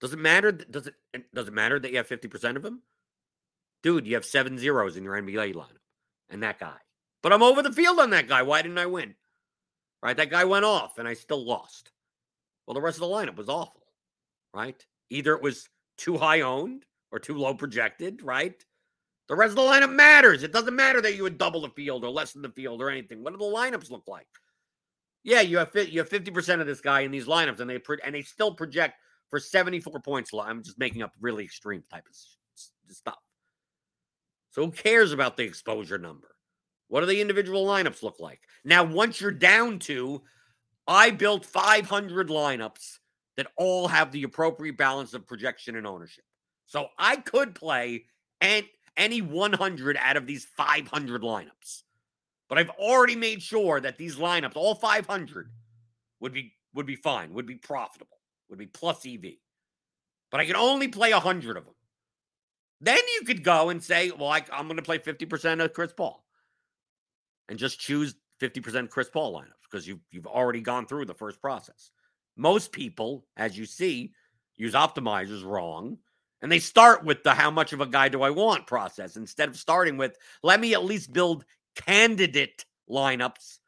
Does 0.00 0.12
it 0.12 0.18
matter? 0.20 0.52
Does 0.52 0.86
it 0.86 0.94
does 1.34 1.48
it 1.48 1.52
matter 1.52 1.80
that 1.80 1.90
you 1.90 1.96
have 1.96 2.08
50% 2.08 2.54
of 2.54 2.62
them? 2.62 2.82
Dude, 3.82 4.06
you 4.06 4.14
have 4.14 4.24
seven 4.24 4.56
zeros 4.58 4.96
in 4.96 5.02
your 5.02 5.20
NBA 5.20 5.54
lineup 5.54 5.82
and 6.30 6.40
that 6.44 6.60
guy. 6.60 6.76
But 7.20 7.32
I'm 7.32 7.42
over 7.42 7.62
the 7.62 7.72
field 7.72 7.98
on 7.98 8.10
that 8.10 8.28
guy. 8.28 8.42
Why 8.42 8.62
didn't 8.62 8.78
I 8.78 8.86
win? 8.86 9.16
Right? 10.04 10.16
That 10.16 10.30
guy 10.30 10.44
went 10.44 10.64
off 10.64 10.98
and 10.98 11.08
I 11.08 11.14
still 11.14 11.44
lost. 11.44 11.90
Well, 12.64 12.74
the 12.74 12.80
rest 12.80 12.98
of 12.98 13.00
the 13.00 13.12
lineup 13.12 13.36
was 13.36 13.48
awful, 13.48 13.82
right? 14.54 14.80
Either 15.10 15.34
it 15.34 15.42
was 15.42 15.68
too 15.98 16.16
high 16.16 16.42
owned 16.42 16.84
or 17.10 17.18
too 17.18 17.36
low 17.36 17.54
projected, 17.54 18.22
right? 18.22 18.64
The 19.28 19.34
rest 19.34 19.50
of 19.50 19.56
the 19.56 19.62
lineup 19.62 19.92
matters. 19.92 20.44
It 20.44 20.52
doesn't 20.52 20.76
matter 20.76 21.00
that 21.00 21.16
you 21.16 21.24
would 21.24 21.38
double 21.38 21.62
the 21.62 21.70
field 21.70 22.04
or 22.04 22.10
lessen 22.10 22.40
the 22.40 22.50
field 22.50 22.80
or 22.80 22.88
anything. 22.88 23.24
What 23.24 23.32
do 23.32 23.38
the 23.38 23.44
lineups 23.44 23.90
look 23.90 24.06
like? 24.06 24.28
Yeah, 25.24 25.40
you 25.40 25.58
have 25.58 25.70
you 25.74 26.00
have 26.00 26.08
fifty 26.08 26.30
percent 26.30 26.60
of 26.60 26.66
this 26.66 26.80
guy 26.80 27.00
in 27.00 27.10
these 27.10 27.26
lineups, 27.26 27.60
and 27.60 27.68
they 27.68 27.80
and 28.04 28.14
they 28.14 28.22
still 28.22 28.54
project 28.54 28.94
for 29.30 29.40
seventy 29.40 29.80
four 29.80 29.98
points. 30.00 30.30
I'm 30.38 30.62
just 30.62 30.78
making 30.78 31.02
up 31.02 31.12
really 31.20 31.44
extreme 31.44 31.82
type 31.90 32.04
of 32.06 32.14
stuff. 32.92 33.18
So 34.50 34.66
who 34.66 34.70
cares 34.70 35.12
about 35.12 35.36
the 35.36 35.42
exposure 35.42 35.98
number? 35.98 36.36
What 36.88 37.00
do 37.00 37.06
the 37.06 37.20
individual 37.20 37.66
lineups 37.66 38.02
look 38.02 38.20
like? 38.20 38.40
Now, 38.64 38.84
once 38.84 39.20
you're 39.20 39.32
down 39.32 39.80
to, 39.80 40.22
I 40.86 41.10
built 41.10 41.44
500 41.44 42.28
lineups 42.28 42.98
that 43.36 43.48
all 43.56 43.88
have 43.88 44.12
the 44.12 44.22
appropriate 44.22 44.76
balance 44.76 45.14
of 45.14 45.26
projection 45.26 45.74
and 45.74 45.86
ownership. 45.86 46.24
So 46.66 46.88
I 46.98 47.16
could 47.16 47.54
play 47.54 48.04
any 48.96 49.22
100 49.22 49.96
out 49.96 50.16
of 50.16 50.26
these 50.26 50.44
500 50.56 51.22
lineups. 51.22 51.82
But 52.48 52.58
I've 52.58 52.70
already 52.70 53.16
made 53.16 53.42
sure 53.42 53.80
that 53.80 53.98
these 53.98 54.16
lineups, 54.16 54.56
all 54.56 54.74
500, 54.74 55.50
would 56.20 56.32
be 56.32 56.52
would 56.74 56.86
be 56.86 56.96
fine, 56.96 57.32
would 57.34 57.46
be 57.46 57.54
profitable, 57.54 58.18
would 58.48 58.58
be 58.58 58.66
plus 58.66 59.06
EV. 59.06 59.34
But 60.30 60.40
I 60.40 60.46
can 60.46 60.56
only 60.56 60.88
play 60.88 61.12
100 61.12 61.56
of 61.56 61.64
them. 61.64 61.74
Then 62.80 62.98
you 63.14 63.24
could 63.24 63.44
go 63.44 63.70
and 63.70 63.82
say, 63.82 64.10
well, 64.10 64.28
I, 64.28 64.42
am 64.52 64.66
going 64.66 64.76
to 64.76 64.82
play 64.82 64.98
50% 64.98 65.62
of 65.62 65.72
Chris 65.72 65.92
Paul 65.92 66.24
and 67.48 67.58
just 67.58 67.78
choose 67.78 68.16
50% 68.40 68.90
Chris 68.90 69.08
Paul 69.08 69.32
lineups 69.32 69.62
because 69.70 69.86
you've, 69.86 70.00
you've 70.10 70.26
already 70.26 70.60
gone 70.60 70.86
through 70.86 71.06
the 71.06 71.14
first 71.14 71.40
process. 71.40 71.90
Most 72.36 72.72
people, 72.72 73.24
as 73.36 73.56
you 73.56 73.64
see, 73.64 74.12
use 74.56 74.74
optimizers 74.74 75.44
wrong 75.44 75.98
and 76.42 76.50
they 76.50 76.58
start 76.58 77.04
with 77.04 77.22
the 77.22 77.32
how 77.32 77.50
much 77.50 77.72
of 77.72 77.80
a 77.80 77.86
guy 77.86 78.08
do 78.08 78.22
I 78.22 78.30
want 78.30 78.66
process 78.66 79.16
instead 79.16 79.48
of 79.48 79.56
starting 79.56 79.96
with 79.96 80.18
let 80.42 80.60
me 80.60 80.74
at 80.74 80.84
least 80.84 81.12
build 81.12 81.44
candidate 81.74 82.64
lineups 82.90 83.58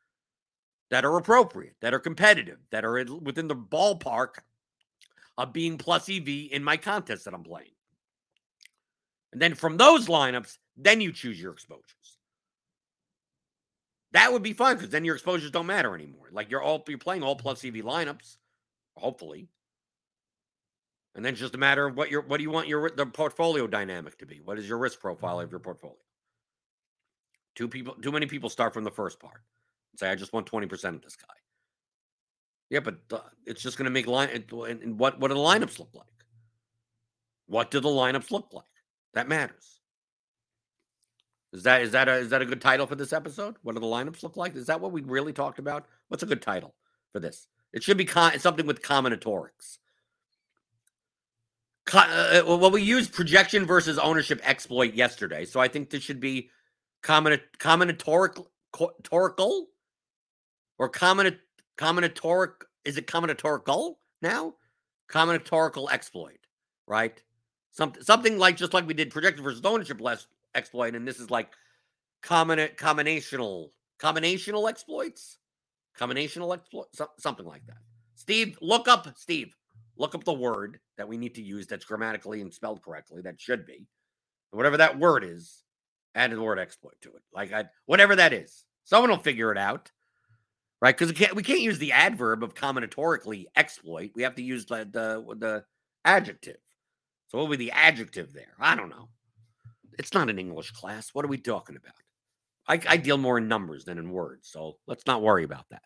that 0.91 1.05
are 1.05 1.17
appropriate, 1.17 1.75
that 1.81 1.95
are 1.95 1.99
competitive, 1.99 2.59
that 2.71 2.85
are 2.85 3.05
within 3.21 3.49
the 3.49 3.57
ballpark 3.57 4.39
of 5.39 5.53
being 5.53 5.79
plus 5.79 6.09
EV 6.09 6.29
in 6.51 6.63
my 6.63 6.77
contest 6.77 7.25
that 7.25 7.35
I'm 7.35 7.43
playing. 7.43 7.71
And 9.33 9.43
then 9.43 9.55
from 9.55 9.77
those 9.77 10.07
lineups, 10.07 10.59
then 10.77 11.01
you 11.01 11.13
choose 11.13 11.41
your 11.41 11.53
exposures. 11.53 12.19
That 14.13 14.33
would 14.33 14.43
be 14.43 14.55
fun 14.55 14.77
because 14.77 14.91
then 14.91 15.05
your 15.05 15.15
exposures 15.15 15.51
don't 15.51 15.67
matter 15.67 15.95
anymore. 15.95 16.29
Like 16.31 16.51
you're 16.51 16.63
all 16.63 16.83
you're 16.89 16.99
playing 16.99 17.23
all 17.23 17.37
plus 17.37 17.65
EV 17.65 17.75
lineups, 17.75 18.37
hopefully. 18.97 19.49
And 21.15 21.25
then 21.25 21.33
it's 21.33 21.41
just 21.41 21.55
a 21.55 21.59
matter 21.59 21.87
of 21.87 21.97
what 21.97 22.11
your 22.11 22.23
what 22.23 22.39
do 22.39 22.43
you 22.45 22.51
want 22.51 22.69
your 22.69 22.91
the 22.91 23.05
portfolio 23.05 23.67
dynamic 23.67 24.17
to 24.19 24.27
be? 24.27 24.41
What 24.43 24.59
is 24.59 24.69
your 24.69 24.79
risk 24.79 25.01
profile 25.01 25.41
of 25.41 25.47
mm-hmm. 25.47 25.55
your 25.55 25.61
portfolio? 25.61 25.97
Two 27.57 27.69
people, 27.69 27.95
too 27.95 28.13
many 28.13 28.27
people 28.27 28.51
start 28.51 28.73
from 28.75 28.85
the 28.85 28.91
first 28.91 29.19
part 29.19 29.41
and 29.93 29.99
say, 29.99 30.11
"I 30.11 30.15
just 30.15 30.33
want 30.33 30.47
twenty 30.47 30.67
percent 30.67 30.95
of 30.95 31.03
this 31.03 31.17
guy." 31.17 31.35
Yeah, 32.71 32.81
but 32.81 32.97
uh, 33.11 33.21
it's 33.47 33.63
just 33.63 33.79
going 33.79 33.87
to 33.87 33.91
make 33.91 34.07
line. 34.07 34.29
And, 34.33 34.83
and 34.83 34.99
what 34.99 35.19
what 35.19 35.29
do 35.29 35.35
the 35.35 35.41
lineups 35.41 35.79
look 35.79 35.95
like? 35.95 36.07
What 37.47 37.71
do 37.71 37.81
the 37.81 37.89
lineups 37.89 38.31
look 38.31 38.53
like? 38.53 38.65
That 39.15 39.29
matters. 39.29 39.81
Is 41.53 41.63
that 41.63 41.81
is 41.81 41.93
that 41.93 42.09
a 42.09 42.17
is 42.17 42.29
that 42.29 42.43
a 42.43 42.47
good 42.47 42.61
title 42.61 42.87
for 42.87 42.97
this 42.97 43.15
episode? 43.15 43.57
What 43.63 43.75
do 43.75 43.81
the 43.81 43.87
lineups 43.87 44.23
look 44.23 44.37
like? 44.37 44.55
Is 44.55 44.67
that 44.67 44.81
what 44.81 44.93
we 44.93 45.01
really 45.01 45.33
talked 45.33 45.59
about? 45.59 45.87
What's 46.09 46.23
a 46.23 46.27
good 46.27 46.43
title 46.43 46.75
for 47.13 47.21
this? 47.21 47.47
It 47.73 47.83
should 47.83 47.97
be 47.97 48.05
con- 48.05 48.39
something 48.39 48.67
with 48.67 48.83
combinatorics. 48.83 49.79
Uh, 51.95 51.99
uh, 51.99 52.43
well, 52.45 52.71
we 52.71 52.83
used 52.83 53.13
projection 53.13 53.65
versus 53.65 53.99
ownership 53.99 54.41
exploit 54.43 54.95
yesterday, 54.95 55.45
so 55.45 55.61
I 55.61 55.69
think 55.69 55.89
this 55.89 56.03
should 56.03 56.21
be 56.21 56.51
combinatorical 57.07 58.47
or 60.79 60.91
combinatoric. 60.91 62.53
Is 62.85 62.97
it 62.99 63.07
combinatorical 63.07 63.97
now? 64.23 64.55
Combinatorical 65.11 65.91
exploit, 65.93 66.39
right? 66.87 67.21
Something 67.73 68.03
something 68.03 68.39
like 68.39 68.57
just 68.57 68.75
like 68.75 68.87
we 68.87 68.95
did 68.95 69.11
projected 69.11 69.45
versus 69.45 69.63
ownership 69.65 70.01
less 70.01 70.27
exploit, 70.55 70.95
and 70.95 71.07
this 71.07 71.21
is 71.21 71.31
like 71.31 71.51
combina- 72.23 72.77
combinational 72.77 73.71
combinational 74.01 74.69
exploits, 74.69 75.39
combinational 75.99 76.55
exploit, 76.55 76.87
something 77.19 77.47
like 77.47 77.67
that. 77.67 77.79
Steve, 78.17 78.59
look 78.63 78.89
up 78.89 79.09
Steve 79.19 79.55
look 79.99 80.15
up 80.15 80.25
the 80.25 80.33
word 80.35 80.81
that 80.99 81.09
we 81.09 81.19
need 81.19 81.35
to 81.37 81.43
use 81.43 81.67
that's 81.69 81.85
grammatically 81.85 82.41
and 82.43 82.53
spelled 82.55 82.83
correctly. 82.83 83.23
That 83.23 83.41
should 83.41 83.67
be. 83.67 83.87
whatever 84.57 84.79
that 84.79 84.99
word 84.99 85.25
is, 85.25 85.65
add 86.17 86.33
the 86.33 86.43
word 86.43 86.59
exploit 86.59 86.95
to 87.03 87.11
it. 87.11 87.23
Like 87.33 87.53
I, 87.53 87.67
whatever 87.85 88.17
that 88.17 88.33
is. 88.33 88.65
Someone 88.85 89.11
will 89.11 89.19
figure 89.19 89.53
it 89.53 89.59
out. 89.59 89.93
Right? 90.83 90.97
Because 90.97 91.09
we 91.09 91.15
can't 91.15 91.35
we 91.35 91.43
can't 91.43 91.61
use 91.61 91.79
the 91.79 91.93
adverb 91.93 92.43
of 92.43 92.55
combinatorically 92.55 93.47
exploit. 93.57 94.11
We 94.15 94.23
have 94.25 94.35
to 94.35 94.43
use 94.43 94.67
the 94.67 94.89
the, 94.91 95.35
the 95.37 95.65
adjective. 96.05 96.59
So 97.29 97.39
what 97.39 97.49
would 97.49 97.59
be 97.59 97.67
the 97.67 97.73
adjective 97.73 98.33
there? 98.33 98.55
I 98.61 98.77
don't 98.77 98.91
know. 98.91 99.09
It's 99.99 100.13
not 100.13 100.29
an 100.29 100.39
English 100.39 100.73
class. 100.73 101.11
What 101.13 101.25
are 101.25 101.29
we 101.29 101.39
talking 101.39 101.77
about? 101.77 101.95
I, 102.69 102.81
I 102.95 102.97
deal 102.99 103.17
more 103.17 103.39
in 103.39 103.49
numbers 103.49 103.85
than 103.85 103.99
in 103.99 104.11
words, 104.11 104.49
so 104.51 104.77
let's 104.87 105.07
not 105.07 105.23
worry 105.23 105.45
about 105.45 105.67
that. 105.71 105.83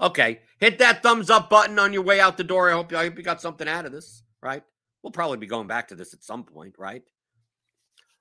Okay, 0.00 0.40
hit 0.58 0.78
that 0.78 1.02
thumbs 1.02 1.28
up 1.30 1.50
button 1.50 1.78
on 1.78 1.92
your 1.92 2.02
way 2.02 2.20
out 2.20 2.36
the 2.36 2.44
door. 2.44 2.70
I 2.70 2.72
hope, 2.72 2.90
you, 2.90 2.98
I 2.98 3.04
hope 3.04 3.18
you 3.18 3.22
got 3.22 3.42
something 3.42 3.68
out 3.68 3.84
of 3.84 3.92
this, 3.92 4.22
right? 4.42 4.62
We'll 5.02 5.12
probably 5.12 5.36
be 5.36 5.46
going 5.46 5.66
back 5.66 5.88
to 5.88 5.94
this 5.94 6.14
at 6.14 6.24
some 6.24 6.44
point, 6.44 6.74
right? 6.78 7.02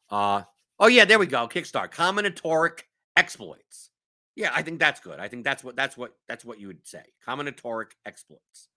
Uh 0.10 0.44
oh 0.80 0.88
yeah, 0.88 1.06
there 1.06 1.20
we 1.20 1.28
go. 1.28 1.48
Kickstart 1.48 1.92
combinatoric 1.92 2.82
exploits. 3.16 3.90
Yeah, 4.36 4.52
I 4.54 4.62
think 4.62 4.80
that's 4.80 5.00
good. 5.00 5.20
I 5.20 5.28
think 5.28 5.44
that's 5.44 5.64
what 5.64 5.76
that's 5.76 5.98
what 5.98 6.16
that's 6.28 6.46
what 6.46 6.60
you 6.60 6.68
would 6.68 6.88
say. 6.88 7.04
Combinatoric 7.28 7.92
exploits. 8.06 8.70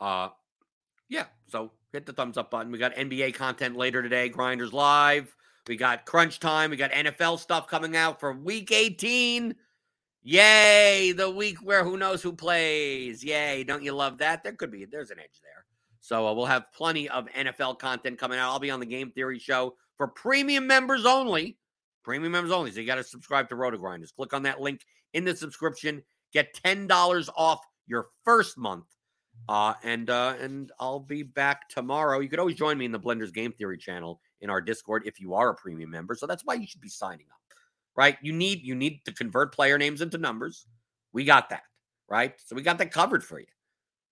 Uh 0.00 0.28
yeah, 1.08 1.24
so 1.46 1.72
hit 1.92 2.06
the 2.06 2.12
thumbs 2.12 2.36
up 2.36 2.50
button. 2.50 2.70
We 2.70 2.78
got 2.78 2.94
NBA 2.94 3.34
content 3.34 3.76
later 3.76 4.02
today, 4.02 4.28
Grinders 4.28 4.72
Live. 4.72 5.34
We 5.66 5.76
got 5.76 6.06
crunch 6.06 6.40
time. 6.40 6.70
We 6.70 6.76
got 6.76 6.92
NFL 6.92 7.38
stuff 7.38 7.66
coming 7.66 7.96
out 7.96 8.20
for 8.20 8.32
week 8.32 8.72
18. 8.72 9.54
Yay, 10.22 11.12
the 11.12 11.30
week 11.30 11.58
where 11.62 11.84
who 11.84 11.96
knows 11.96 12.22
who 12.22 12.32
plays. 12.32 13.24
Yay, 13.24 13.64
don't 13.64 13.82
you 13.82 13.92
love 13.92 14.18
that? 14.18 14.42
There 14.42 14.52
could 14.52 14.70
be, 14.70 14.84
there's 14.84 15.10
an 15.10 15.18
edge 15.18 15.40
there. 15.42 15.64
So 16.00 16.26
uh, 16.26 16.34
we'll 16.34 16.46
have 16.46 16.72
plenty 16.72 17.08
of 17.08 17.26
NFL 17.28 17.78
content 17.78 18.18
coming 18.18 18.38
out. 18.38 18.50
I'll 18.50 18.58
be 18.58 18.70
on 18.70 18.80
the 18.80 18.86
Game 18.86 19.10
Theory 19.10 19.38
show 19.38 19.74
for 19.98 20.08
premium 20.08 20.66
members 20.66 21.04
only. 21.04 21.58
Premium 22.02 22.32
members 22.32 22.52
only. 22.52 22.70
So 22.70 22.80
you 22.80 22.86
got 22.86 22.94
to 22.94 23.04
subscribe 23.04 23.50
to 23.50 23.56
RotoGrinders. 23.56 24.14
Click 24.14 24.32
on 24.32 24.44
that 24.44 24.60
link 24.60 24.80
in 25.12 25.24
the 25.24 25.36
subscription. 25.36 26.02
Get 26.32 26.58
$10 26.64 27.28
off 27.36 27.60
your 27.86 28.06
first 28.24 28.56
month. 28.56 28.84
Uh, 29.48 29.74
and 29.84 30.10
uh, 30.10 30.34
and 30.40 30.72
I'll 30.80 31.00
be 31.00 31.22
back 31.22 31.68
tomorrow. 31.68 32.18
You 32.20 32.28
could 32.28 32.40
always 32.40 32.56
join 32.56 32.76
me 32.76 32.84
in 32.84 32.92
the 32.92 32.98
Blenders 32.98 33.32
Game 33.32 33.52
Theory 33.52 33.78
channel 33.78 34.20
in 34.40 34.50
our 34.50 34.60
Discord 34.60 35.04
if 35.06 35.20
you 35.20 35.34
are 35.34 35.50
a 35.50 35.54
premium 35.54 35.90
member. 35.90 36.14
So 36.16 36.26
that's 36.26 36.44
why 36.44 36.54
you 36.54 36.66
should 36.66 36.80
be 36.80 36.88
signing 36.88 37.26
up. 37.30 37.56
Right? 37.96 38.16
You 38.20 38.32
need 38.32 38.62
you 38.62 38.74
need 38.74 39.04
to 39.04 39.12
convert 39.12 39.54
player 39.54 39.78
names 39.78 40.00
into 40.00 40.18
numbers. 40.18 40.66
We 41.12 41.24
got 41.24 41.50
that, 41.50 41.62
right? 42.08 42.34
So 42.44 42.56
we 42.56 42.62
got 42.62 42.78
that 42.78 42.92
covered 42.92 43.24
for 43.24 43.38
you. 43.38 43.46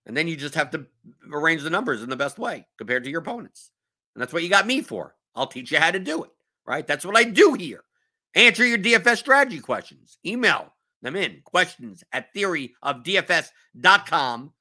And 0.06 0.16
then 0.16 0.28
you 0.28 0.36
just 0.36 0.54
have 0.54 0.70
to 0.70 0.86
arrange 1.32 1.62
the 1.62 1.70
numbers 1.70 2.02
in 2.02 2.08
the 2.08 2.16
best 2.16 2.38
way 2.38 2.66
compared 2.78 3.02
to 3.04 3.10
your 3.10 3.20
opponents. 3.20 3.72
And 4.14 4.22
that's 4.22 4.32
what 4.32 4.44
you 4.44 4.48
got 4.48 4.66
me 4.66 4.80
for. 4.80 5.16
I'll 5.36 5.46
teach 5.46 5.70
you 5.70 5.78
how 5.78 5.90
to 5.90 5.98
do 5.98 6.24
it, 6.24 6.30
right? 6.66 6.86
That's 6.86 7.04
what 7.04 7.16
I 7.16 7.24
do 7.24 7.52
here. 7.54 7.82
Answer 8.34 8.66
your 8.66 8.78
DFS 8.78 9.18
strategy 9.18 9.60
questions. 9.60 10.18
Email 10.26 10.72
them 11.02 11.16
in 11.16 11.40
questions 11.44 12.02
at 12.12 12.34
theoryofdfs.com 12.34 14.52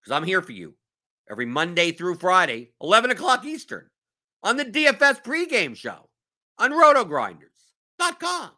because 0.00 0.12
I'm 0.12 0.24
here 0.24 0.42
for 0.42 0.52
you 0.52 0.74
every 1.30 1.46
Monday 1.46 1.92
through 1.92 2.16
Friday, 2.16 2.72
11 2.80 3.10
o'clock 3.10 3.44
Eastern 3.44 3.88
on 4.42 4.56
the 4.56 4.64
DFS 4.64 5.22
pregame 5.24 5.76
show 5.76 6.08
on 6.58 6.72
rotogrinders.com. 6.72 8.50